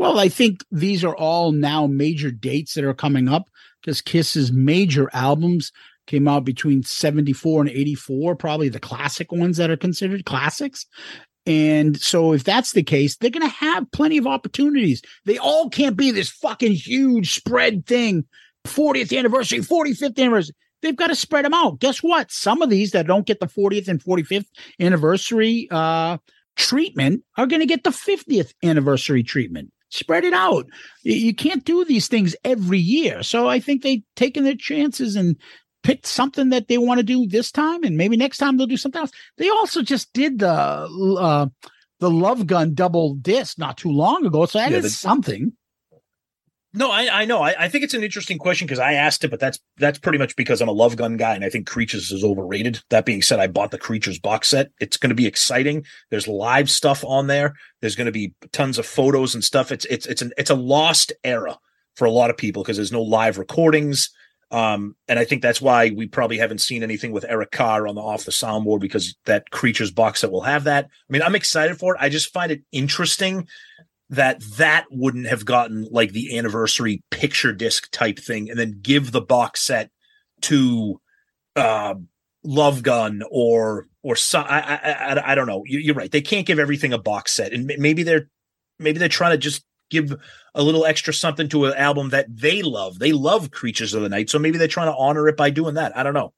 Well, 0.00 0.18
I 0.18 0.30
think 0.30 0.64
these 0.72 1.04
are 1.04 1.14
all 1.14 1.52
now 1.52 1.86
major 1.86 2.30
dates 2.30 2.72
that 2.72 2.84
are 2.84 2.94
coming 2.94 3.28
up 3.28 3.50
because 3.82 4.00
Kiss's 4.00 4.50
major 4.50 5.10
albums 5.12 5.72
came 6.06 6.26
out 6.26 6.46
between 6.46 6.82
74 6.82 7.60
and 7.60 7.70
84, 7.70 8.34
probably 8.36 8.70
the 8.70 8.80
classic 8.80 9.30
ones 9.30 9.58
that 9.58 9.68
are 9.68 9.76
considered 9.76 10.24
classics. 10.24 10.86
And 11.44 12.00
so, 12.00 12.32
if 12.32 12.44
that's 12.44 12.72
the 12.72 12.82
case, 12.82 13.18
they're 13.18 13.28
going 13.28 13.46
to 13.46 13.54
have 13.54 13.92
plenty 13.92 14.16
of 14.16 14.26
opportunities. 14.26 15.02
They 15.26 15.36
all 15.36 15.68
can't 15.68 15.98
be 15.98 16.12
this 16.12 16.30
fucking 16.30 16.72
huge 16.72 17.34
spread 17.34 17.84
thing 17.84 18.24
40th 18.66 19.14
anniversary, 19.14 19.58
45th 19.58 20.18
anniversary. 20.18 20.54
They've 20.80 20.96
got 20.96 21.08
to 21.08 21.14
spread 21.14 21.44
them 21.44 21.52
out. 21.52 21.78
Guess 21.78 22.02
what? 22.02 22.32
Some 22.32 22.62
of 22.62 22.70
these 22.70 22.92
that 22.92 23.06
don't 23.06 23.26
get 23.26 23.40
the 23.40 23.46
40th 23.46 23.86
and 23.86 24.02
45th 24.02 24.48
anniversary 24.80 25.68
uh, 25.70 26.16
treatment 26.56 27.22
are 27.36 27.46
going 27.46 27.60
to 27.60 27.66
get 27.66 27.84
the 27.84 27.90
50th 27.90 28.54
anniversary 28.64 29.22
treatment. 29.22 29.70
Spread 29.90 30.24
it 30.24 30.32
out. 30.32 30.66
You, 31.02 31.34
can't 31.34 31.64
do 31.64 31.84
these 31.84 32.08
things 32.08 32.34
every 32.44 32.78
year. 32.78 33.22
So 33.22 33.48
I 33.48 33.60
think 33.60 33.82
they've 33.82 34.02
taken 34.16 34.44
their 34.44 34.56
chances 34.56 35.16
and 35.16 35.36
picked 35.82 36.06
something 36.06 36.48
that 36.50 36.68
they 36.68 36.78
want 36.78 36.98
to 36.98 37.04
do 37.04 37.26
this 37.26 37.50
time, 37.52 37.84
and 37.84 37.96
maybe 37.96 38.16
next 38.16 38.38
time 38.38 38.56
they'll 38.56 38.66
do 38.66 38.76
something 38.76 39.00
else. 39.00 39.10
They 39.38 39.48
also 39.48 39.82
just 39.82 40.12
did 40.12 40.38
the 40.38 40.48
uh, 40.50 41.46
the 42.00 42.10
Love 42.10 42.46
Gun 42.46 42.74
double 42.74 43.14
disc 43.14 43.58
not 43.58 43.76
too 43.76 43.90
long 43.90 44.24
ago, 44.26 44.46
so 44.46 44.58
that 44.58 44.70
Yeah, 44.70 44.78
is 44.78 44.84
the- 44.84 44.90
something. 44.90 45.52
No, 46.72 46.90
I, 46.90 47.22
I 47.22 47.24
know. 47.24 47.42
I, 47.42 47.54
I 47.58 47.68
think 47.68 47.82
it's 47.82 47.94
an 47.94 48.04
interesting 48.04 48.38
question 48.38 48.66
because 48.66 48.78
I 48.78 48.92
asked 48.92 49.24
it, 49.24 49.30
but 49.30 49.40
that's 49.40 49.58
that's 49.78 49.98
pretty 49.98 50.18
much 50.18 50.36
because 50.36 50.60
I'm 50.60 50.68
a 50.68 50.72
Love 50.72 50.94
Gun 50.94 51.16
guy 51.16 51.34
and 51.34 51.44
I 51.44 51.50
think 51.50 51.66
Creatures 51.66 52.12
is 52.12 52.22
overrated. 52.22 52.80
That 52.90 53.04
being 53.04 53.22
said, 53.22 53.40
I 53.40 53.48
bought 53.48 53.72
the 53.72 53.78
Creatures 53.78 54.20
box 54.20 54.48
set. 54.48 54.70
It's 54.80 54.96
going 54.96 55.08
to 55.08 55.16
be 55.16 55.26
exciting. 55.26 55.84
There's 56.10 56.28
live 56.28 56.70
stuff 56.70 57.04
on 57.04 57.26
there. 57.26 57.54
There's 57.80 57.96
going 57.96 58.06
to 58.06 58.12
be 58.12 58.34
tons 58.52 58.78
of 58.78 58.86
photos 58.86 59.34
and 59.34 59.42
stuff. 59.42 59.72
It's 59.72 59.84
it's 59.86 60.06
it's 60.06 60.22
an 60.22 60.32
it's 60.38 60.50
a 60.50 60.54
lost 60.54 61.12
era 61.24 61.58
for 61.96 62.04
a 62.04 62.10
lot 62.12 62.30
of 62.30 62.36
people 62.36 62.62
because 62.62 62.76
there's 62.76 62.92
no 62.92 63.02
live 63.02 63.38
recordings. 63.38 64.10
Um, 64.52 64.96
and 65.08 65.18
I 65.18 65.24
think 65.24 65.42
that's 65.42 65.60
why 65.60 65.90
we 65.90 66.06
probably 66.06 66.38
haven't 66.38 66.60
seen 66.60 66.82
anything 66.82 67.12
with 67.12 67.24
Eric 67.28 67.52
Carr 67.52 67.86
on 67.86 67.94
the 67.94 68.00
off 68.00 68.24
the 68.24 68.32
soundboard 68.32 68.80
because 68.80 69.16
that 69.24 69.50
Creatures 69.50 69.90
box 69.90 70.20
set 70.20 70.30
will 70.30 70.40
have 70.42 70.64
that. 70.64 70.86
I 70.86 71.12
mean, 71.12 71.22
I'm 71.22 71.36
excited 71.36 71.78
for 71.78 71.94
it. 71.94 72.00
I 72.00 72.08
just 72.08 72.32
find 72.32 72.50
it 72.52 72.62
interesting 72.72 73.48
that 74.10 74.42
that 74.56 74.86
wouldn't 74.90 75.28
have 75.28 75.44
gotten 75.44 75.86
like 75.90 76.12
the 76.12 76.36
anniversary 76.36 77.02
picture 77.10 77.52
disc 77.52 77.90
type 77.92 78.18
thing 78.18 78.50
and 78.50 78.58
then 78.58 78.78
give 78.82 79.12
the 79.12 79.20
box 79.20 79.62
set 79.62 79.90
to 80.42 81.00
uh 81.56 81.94
love 82.42 82.82
gun 82.82 83.22
or 83.30 83.86
or 84.02 84.16
some 84.16 84.44
I, 84.48 84.60
I 84.60 84.92
i 84.92 85.32
i 85.32 85.34
don't 85.34 85.46
know. 85.46 85.62
You, 85.64 85.78
you're 85.78 85.94
right. 85.94 86.10
They 86.10 86.20
can't 86.22 86.46
give 86.46 86.58
everything 86.58 86.92
a 86.92 86.98
box 86.98 87.32
set 87.32 87.52
and 87.52 87.72
maybe 87.78 88.02
they're 88.02 88.28
maybe 88.78 88.98
they're 88.98 89.08
trying 89.08 89.32
to 89.32 89.38
just 89.38 89.64
give 89.90 90.14
a 90.54 90.62
little 90.62 90.86
extra 90.86 91.14
something 91.14 91.48
to 91.48 91.66
an 91.66 91.74
album 91.74 92.10
that 92.10 92.26
they 92.28 92.62
love. 92.62 92.98
They 92.98 93.12
love 93.12 93.50
creatures 93.50 93.94
of 93.94 94.02
the 94.02 94.08
night 94.08 94.28
so 94.28 94.40
maybe 94.40 94.58
they're 94.58 94.68
trying 94.68 94.92
to 94.92 94.98
honor 94.98 95.28
it 95.28 95.36
by 95.36 95.50
doing 95.50 95.74
that. 95.74 95.96
I 95.96 96.02
don't 96.02 96.14
know. 96.14 96.32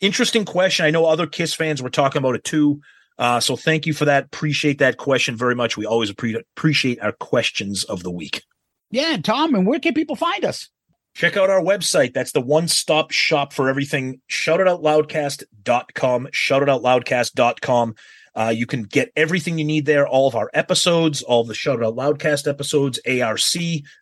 Interesting 0.00 0.44
question. 0.44 0.86
I 0.86 0.90
know 0.90 1.06
other 1.06 1.26
kiss 1.26 1.54
fans 1.54 1.82
were 1.82 1.90
talking 1.90 2.18
about 2.18 2.36
it 2.36 2.44
too 2.44 2.80
uh, 3.18 3.40
so 3.40 3.56
thank 3.56 3.86
you 3.86 3.94
for 3.94 4.04
that. 4.04 4.24
Appreciate 4.24 4.78
that 4.78 4.96
question 4.96 5.36
very 5.36 5.54
much. 5.54 5.76
We 5.76 5.86
always 5.86 6.12
appre- 6.12 6.42
appreciate 6.56 7.00
our 7.00 7.12
questions 7.12 7.84
of 7.84 8.02
the 8.02 8.10
week. 8.10 8.42
Yeah, 8.90 9.16
Tom, 9.22 9.54
and 9.54 9.66
where 9.66 9.80
can 9.80 9.94
people 9.94 10.16
find 10.16 10.44
us? 10.44 10.68
Check 11.14 11.36
out 11.36 11.48
our 11.48 11.62
website. 11.62 12.12
That's 12.12 12.32
the 12.32 12.42
one-stop 12.42 13.10
shop 13.10 13.54
for 13.54 13.70
everything. 13.70 14.20
Shoutitoutloudcast.com. 14.30 16.28
Shoutitoutloudcast.com. 16.32 17.94
Uh, 18.36 18.52
you 18.54 18.66
can 18.66 18.82
get 18.82 19.10
everything 19.16 19.58
you 19.58 19.64
need 19.64 19.86
there. 19.86 20.06
All 20.06 20.28
of 20.28 20.34
our 20.34 20.50
episodes, 20.52 21.22
all 21.22 21.40
of 21.40 21.48
the 21.48 21.54
Shout 21.54 21.82
Out 21.82 21.96
Loudcast 21.96 22.46
episodes, 22.46 23.00
ARC, 23.08 23.40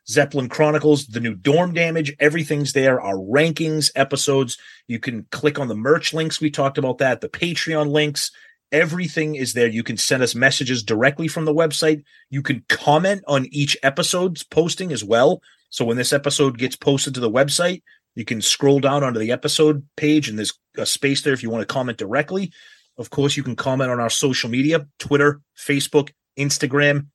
Zeppelin 0.08 0.48
Chronicles, 0.48 1.06
the 1.06 1.20
new 1.20 1.36
Dorm 1.36 1.72
Damage, 1.72 2.12
everything's 2.18 2.72
there. 2.72 3.00
Our 3.00 3.14
rankings 3.14 3.92
episodes. 3.94 4.58
You 4.88 4.98
can 4.98 5.28
click 5.30 5.60
on 5.60 5.68
the 5.68 5.76
merch 5.76 6.12
links. 6.12 6.40
We 6.40 6.50
talked 6.50 6.78
about 6.78 6.98
that. 6.98 7.20
The 7.20 7.28
Patreon 7.28 7.92
links. 7.92 8.32
Everything 8.72 9.34
is 9.34 9.52
there. 9.52 9.68
You 9.68 9.82
can 9.82 9.96
send 9.96 10.22
us 10.22 10.34
messages 10.34 10.82
directly 10.82 11.28
from 11.28 11.44
the 11.44 11.54
website. 11.54 12.02
You 12.30 12.42
can 12.42 12.64
comment 12.68 13.22
on 13.26 13.46
each 13.50 13.76
episode's 13.82 14.42
posting 14.42 14.92
as 14.92 15.04
well. 15.04 15.40
So 15.70 15.84
when 15.84 15.96
this 15.96 16.12
episode 16.12 16.58
gets 16.58 16.76
posted 16.76 17.14
to 17.14 17.20
the 17.20 17.30
website, 17.30 17.82
you 18.14 18.24
can 18.24 18.40
scroll 18.40 18.80
down 18.80 19.02
onto 19.02 19.18
the 19.18 19.32
episode 19.32 19.86
page 19.96 20.28
and 20.28 20.38
there's 20.38 20.58
a 20.76 20.86
space 20.86 21.22
there 21.22 21.32
if 21.32 21.42
you 21.42 21.50
want 21.50 21.62
to 21.62 21.72
comment 21.72 21.98
directly. 21.98 22.52
Of 22.96 23.10
course, 23.10 23.36
you 23.36 23.42
can 23.42 23.56
comment 23.56 23.90
on 23.90 24.00
our 24.00 24.10
social 24.10 24.48
media 24.48 24.86
Twitter, 24.98 25.40
Facebook, 25.58 26.10
Instagram, 26.38 27.08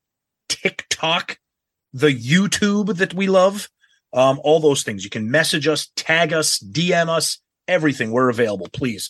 TikTok, 0.49 1.39
the 1.93 2.13
YouTube 2.13 2.97
that 2.97 3.13
we 3.13 3.27
love, 3.27 3.69
um, 4.13 4.39
all 4.43 4.59
those 4.59 4.83
things. 4.83 5.03
You 5.03 5.09
can 5.09 5.31
message 5.31 5.67
us, 5.67 5.89
tag 5.95 6.33
us, 6.33 6.59
DM 6.59 7.07
us, 7.07 7.39
everything. 7.67 8.11
We're 8.11 8.29
available, 8.29 8.67
please. 8.71 9.09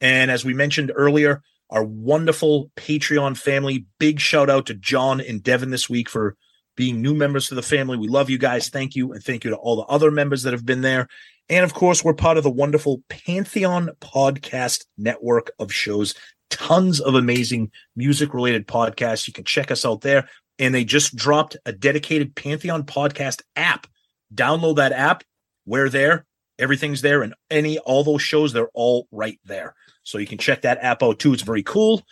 And 0.00 0.30
as 0.30 0.44
we 0.44 0.54
mentioned 0.54 0.92
earlier, 0.94 1.42
our 1.70 1.84
wonderful 1.84 2.70
Patreon 2.76 3.36
family. 3.36 3.86
Big 3.98 4.20
shout 4.20 4.48
out 4.50 4.66
to 4.66 4.74
John 4.74 5.20
and 5.20 5.42
Devin 5.42 5.70
this 5.70 5.88
week 5.88 6.08
for 6.08 6.36
being 6.76 7.02
new 7.02 7.14
members 7.14 7.48
to 7.48 7.54
the 7.54 7.62
family. 7.62 7.96
We 7.96 8.08
love 8.08 8.30
you 8.30 8.38
guys. 8.38 8.68
Thank 8.68 8.94
you. 8.94 9.12
And 9.12 9.22
thank 9.22 9.44
you 9.44 9.50
to 9.50 9.56
all 9.56 9.76
the 9.76 9.82
other 9.82 10.10
members 10.10 10.44
that 10.44 10.52
have 10.52 10.64
been 10.64 10.80
there. 10.80 11.08
And 11.48 11.64
of 11.64 11.74
course, 11.74 12.04
we're 12.04 12.14
part 12.14 12.36
of 12.36 12.44
the 12.44 12.50
wonderful 12.50 13.02
Pantheon 13.08 13.90
podcast 14.00 14.84
network 14.96 15.50
of 15.58 15.72
shows. 15.72 16.14
Tons 16.50 17.00
of 17.00 17.14
amazing 17.14 17.70
music 17.96 18.32
related 18.32 18.66
podcasts. 18.66 19.26
You 19.26 19.32
can 19.32 19.44
check 19.44 19.70
us 19.70 19.84
out 19.84 20.02
there. 20.02 20.28
And 20.58 20.74
they 20.74 20.84
just 20.84 21.16
dropped 21.16 21.56
a 21.66 21.72
dedicated 21.72 22.34
Pantheon 22.34 22.84
podcast 22.84 23.42
app. 23.56 23.86
Download 24.34 24.76
that 24.76 24.92
app. 24.92 25.24
We're 25.66 25.88
there. 25.88 26.26
Everything's 26.58 27.02
there. 27.02 27.22
And 27.22 27.34
any, 27.50 27.78
all 27.78 28.04
those 28.04 28.22
shows, 28.22 28.52
they're 28.52 28.70
all 28.74 29.06
right 29.10 29.38
there. 29.44 29.74
So 30.08 30.16
you 30.16 30.26
can 30.26 30.38
check 30.38 30.62
that 30.62 30.78
app 30.80 31.02
out 31.02 31.18
too. 31.18 31.34
It's 31.34 31.42
very 31.42 31.62
cool. 31.62 32.02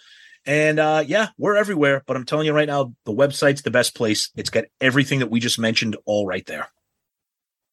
And 0.44 0.78
uh, 0.78 1.02
yeah, 1.06 1.28
we're 1.38 1.56
everywhere. 1.56 2.02
But 2.06 2.16
I'm 2.16 2.26
telling 2.26 2.44
you 2.44 2.52
right 2.52 2.68
now, 2.68 2.94
the 3.04 3.12
website's 3.12 3.62
the 3.62 3.70
best 3.70 3.94
place. 3.94 4.30
It's 4.36 4.50
got 4.50 4.64
everything 4.80 5.20
that 5.20 5.30
we 5.30 5.40
just 5.40 5.58
mentioned 5.58 5.96
all 6.04 6.26
right 6.26 6.44
there. 6.44 6.68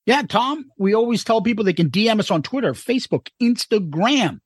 Yeah, 0.05 0.21
Tom, 0.21 0.71
we 0.77 0.93
always 0.93 1.23
tell 1.23 1.41
people 1.41 1.63
they 1.63 1.73
can 1.73 1.89
DM 1.89 2.19
us 2.19 2.31
on 2.31 2.41
Twitter, 2.41 2.73
Facebook, 2.73 3.29
Instagram. 3.41 4.39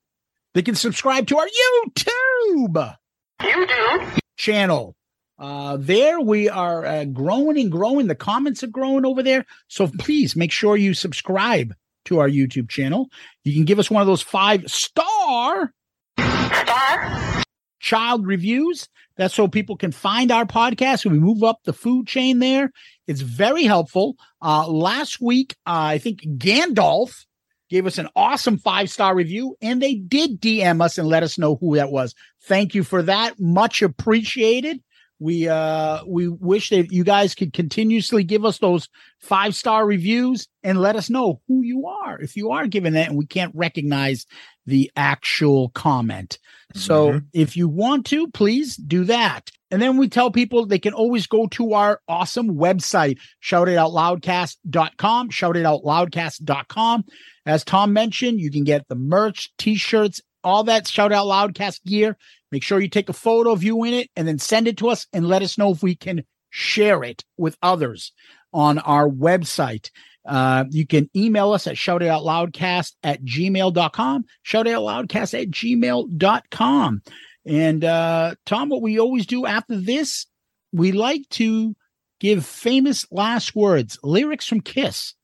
They 0.54 0.62
can 0.62 0.74
subscribe 0.74 1.28
to 1.28 1.38
our 1.38 1.46
YouTube, 1.46 2.96
YouTube 3.40 4.18
channel. 4.36 4.96
Uh, 5.38 5.76
there 5.78 6.20
we 6.20 6.48
are 6.48 6.84
uh, 6.84 7.04
growing 7.04 7.58
and 7.58 7.70
growing. 7.70 8.08
The 8.08 8.16
comments 8.16 8.64
are 8.64 8.68
growing 8.68 9.04
over 9.04 9.22
there. 9.22 9.46
So 9.68 9.86
please 9.98 10.34
make 10.34 10.50
sure 10.50 10.76
you 10.76 10.94
subscribe 10.94 11.74
to 12.08 12.18
our 12.18 12.28
YouTube 12.28 12.68
channel. 12.68 13.08
You 13.44 13.54
can 13.54 13.64
give 13.64 13.78
us 13.78 13.90
one 13.90 14.02
of 14.02 14.06
those 14.06 14.22
five 14.22 14.64
star 14.70 15.72
star 16.18 17.42
child 17.80 18.26
reviews. 18.26 18.88
That's 19.16 19.34
so 19.34 19.48
people 19.48 19.76
can 19.76 19.92
find 19.92 20.30
our 20.30 20.44
podcast 20.44 21.04
we 21.04 21.18
move 21.18 21.42
up 21.42 21.60
the 21.64 21.72
food 21.72 22.06
chain 22.06 22.38
there. 22.38 22.70
It's 23.06 23.20
very 23.20 23.64
helpful. 23.64 24.16
Uh, 24.40 24.68
last 24.68 25.20
week, 25.20 25.56
uh, 25.66 25.94
I 25.94 25.98
think 25.98 26.20
Gandalf 26.22 27.24
gave 27.68 27.86
us 27.86 27.98
an 27.98 28.08
awesome 28.14 28.58
five 28.58 28.90
star 28.90 29.14
review 29.14 29.56
and 29.60 29.82
they 29.82 29.94
did 29.94 30.40
DM 30.40 30.82
us 30.82 30.98
and 30.98 31.08
let 31.08 31.22
us 31.22 31.38
know 31.38 31.56
who 31.56 31.76
that 31.76 31.90
was. 31.90 32.14
Thank 32.42 32.74
you 32.74 32.84
for 32.84 33.02
that. 33.02 33.40
Much 33.40 33.82
appreciated. 33.82 34.80
We 35.18 35.48
uh 35.48 36.04
we 36.06 36.28
wish 36.28 36.70
that 36.70 36.92
you 36.92 37.04
guys 37.04 37.34
could 37.34 37.52
continuously 37.52 38.22
give 38.24 38.44
us 38.44 38.58
those 38.58 38.88
five 39.18 39.54
star 39.54 39.84
reviews 39.84 40.46
and 40.62 40.80
let 40.80 40.96
us 40.96 41.10
know 41.10 41.40
who 41.48 41.62
you 41.62 41.86
are 41.86 42.20
if 42.20 42.36
you 42.36 42.52
are 42.52 42.66
giving 42.66 42.92
that 42.92 43.08
and 43.08 43.18
we 43.18 43.26
can't 43.26 43.54
recognize 43.54 44.26
the 44.66 44.90
actual 44.96 45.70
comment. 45.70 46.38
So 46.74 47.20
if 47.32 47.56
you 47.56 47.68
want 47.68 48.06
to, 48.06 48.28
please 48.30 48.76
do 48.76 49.04
that. 49.04 49.50
And 49.70 49.80
then 49.82 49.96
we 49.96 50.08
tell 50.08 50.30
people 50.30 50.66
they 50.66 50.78
can 50.78 50.94
always 50.94 51.26
go 51.26 51.46
to 51.48 51.74
our 51.74 52.00
awesome 52.08 52.56
website, 52.56 53.18
shoutitoutloudcast.com, 53.42 55.30
shoutitoutloudcast.com. 55.30 57.04
As 57.46 57.64
Tom 57.64 57.92
mentioned, 57.92 58.40
you 58.40 58.50
can 58.50 58.64
get 58.64 58.86
the 58.88 58.94
merch, 58.94 59.50
t-shirts, 59.58 60.20
all 60.44 60.64
that 60.64 60.86
Shout 60.86 61.12
Out 61.12 61.26
Loudcast 61.26 61.84
gear. 61.84 62.16
Make 62.50 62.62
sure 62.62 62.80
you 62.80 62.88
take 62.88 63.08
a 63.08 63.14
photo 63.14 63.52
of 63.52 63.62
you 63.62 63.84
in 63.84 63.94
it 63.94 64.10
and 64.16 64.26
then 64.26 64.38
send 64.38 64.68
it 64.68 64.78
to 64.78 64.88
us 64.88 65.06
and 65.12 65.26
let 65.26 65.42
us 65.42 65.58
know 65.58 65.70
if 65.70 65.82
we 65.82 65.94
can 65.94 66.24
share 66.50 67.04
it 67.04 67.24
with 67.36 67.56
others 67.62 68.12
on 68.52 68.78
our 68.78 69.08
website. 69.08 69.90
Uh, 70.26 70.64
you 70.70 70.86
can 70.86 71.08
email 71.16 71.52
us 71.52 71.66
at 71.66 71.76
shoutitoutloudcast 71.76 72.92
at 73.02 73.22
gmail.com, 73.24 74.24
shoutitoutloudcast 74.46 75.40
at 75.42 75.50
gmail.com. 75.50 77.02
And 77.46 77.84
uh, 77.84 78.34
Tom, 78.44 78.68
what 78.68 78.82
we 78.82 78.98
always 78.98 79.26
do 79.26 79.46
after 79.46 79.76
this, 79.76 80.26
we 80.72 80.92
like 80.92 81.28
to 81.30 81.74
give 82.20 82.44
famous 82.44 83.06
last 83.10 83.54
words, 83.54 83.98
lyrics 84.02 84.46
from 84.46 84.60
Kiss. 84.60 85.14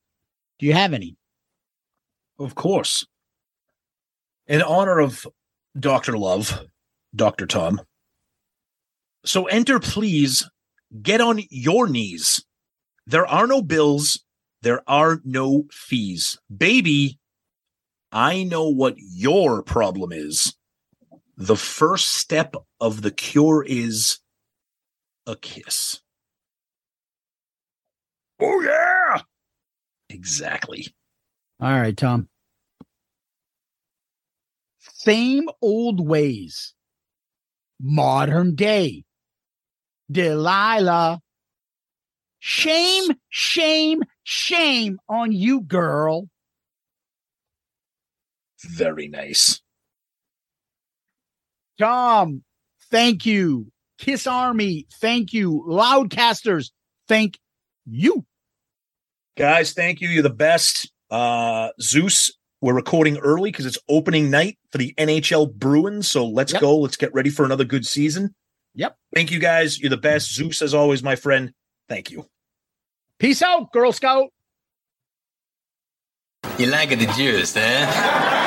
Do 0.59 0.67
you 0.67 0.73
have 0.73 0.95
any? 0.95 1.17
Of 2.39 2.55
course. 2.55 3.07
In 4.47 4.63
honor 4.63 5.01
of 5.01 5.27
Dr. 5.79 6.17
Love, 6.17 6.67
Dr. 7.15 7.47
Tom. 7.47 7.81
So 9.25 9.47
enter, 9.47 9.79
please. 9.81 10.49
Get 11.03 11.21
on 11.21 11.41
your 11.51 11.89
knees. 11.89 12.45
There 13.07 13.27
are 13.27 13.47
no 13.47 13.63
bills. 13.63 14.25
There 14.63 14.83
are 14.89 15.21
no 15.25 15.65
fees. 15.71 16.39
Baby, 16.55 17.19
I 18.13 18.45
know 18.45 18.69
what 18.69 18.95
your 18.99 19.63
problem 19.63 20.13
is. 20.13 20.55
The 21.37 21.57
first 21.57 22.15
step 22.15 22.55
of 22.81 23.03
the 23.03 23.11
cure 23.11 23.65
is 23.67 24.21
a 25.27 25.35
kiss. 25.35 26.01
Oh, 28.41 28.61
yeah. 28.61 29.23
Exactly. 30.09 30.95
All 31.61 31.71
right, 31.71 31.97
Tom. 31.97 32.29
Same 34.79 35.49
old 35.61 36.07
ways. 36.07 36.75
Modern 37.81 38.55
day. 38.55 39.05
Delilah. 40.11 41.21
Shame, 42.39 43.11
shame, 43.31 44.03
shame 44.23 44.99
on 45.09 45.33
you, 45.33 45.63
girl. 45.63 46.29
Very 48.63 49.09
nice. 49.09 49.63
Tom, 51.79 52.45
thank 52.91 53.25
you. 53.27 53.73
Kiss 53.99 54.27
Army, 54.27 54.87
thank 55.01 55.33
you. 55.33 55.65
Loudcasters, 55.67 56.71
thank 57.09 57.39
you. 57.87 58.25
Guys, 59.37 59.73
thank 59.73 60.01
you. 60.01 60.09
You're 60.09 60.23
the 60.23 60.31
best. 60.31 60.93
Uh 61.11 61.71
Zeus, 61.81 62.33
we're 62.65 62.73
recording 62.73 63.19
early 63.19 63.51
because 63.51 63.67
it's 63.67 63.77
opening 63.91 64.31
night 64.31 64.57
for 64.73 64.79
the 64.79 64.95
NHL 64.97 65.53
Bruins. 65.53 66.11
So 66.11 66.27
let's 66.27 66.53
Yep. 66.55 66.63
go. 66.63 66.79
Let's 66.79 66.97
get 66.97 67.13
ready 67.13 67.29
for 67.29 67.45
another 67.45 67.65
good 67.65 67.85
season. 67.85 68.35
Yep. 68.75 68.97
Thank 69.15 69.31
you 69.31 69.39
guys. 69.39 69.79
You're 69.79 69.91
the 69.91 69.99
best. 69.99 70.33
Zeus, 70.35 70.63
as 70.63 70.73
always, 70.73 71.03
my 71.03 71.15
friend. 71.15 71.53
Thank 71.91 72.11
you. 72.11 72.27
Peace 73.19 73.43
out, 73.43 73.71
Girl 73.71 73.93
Scout. 73.93 74.31
You 76.59 76.67
like 76.67 76.89
the 76.89 77.07
juice, 77.15 77.55
eh? 77.55 78.41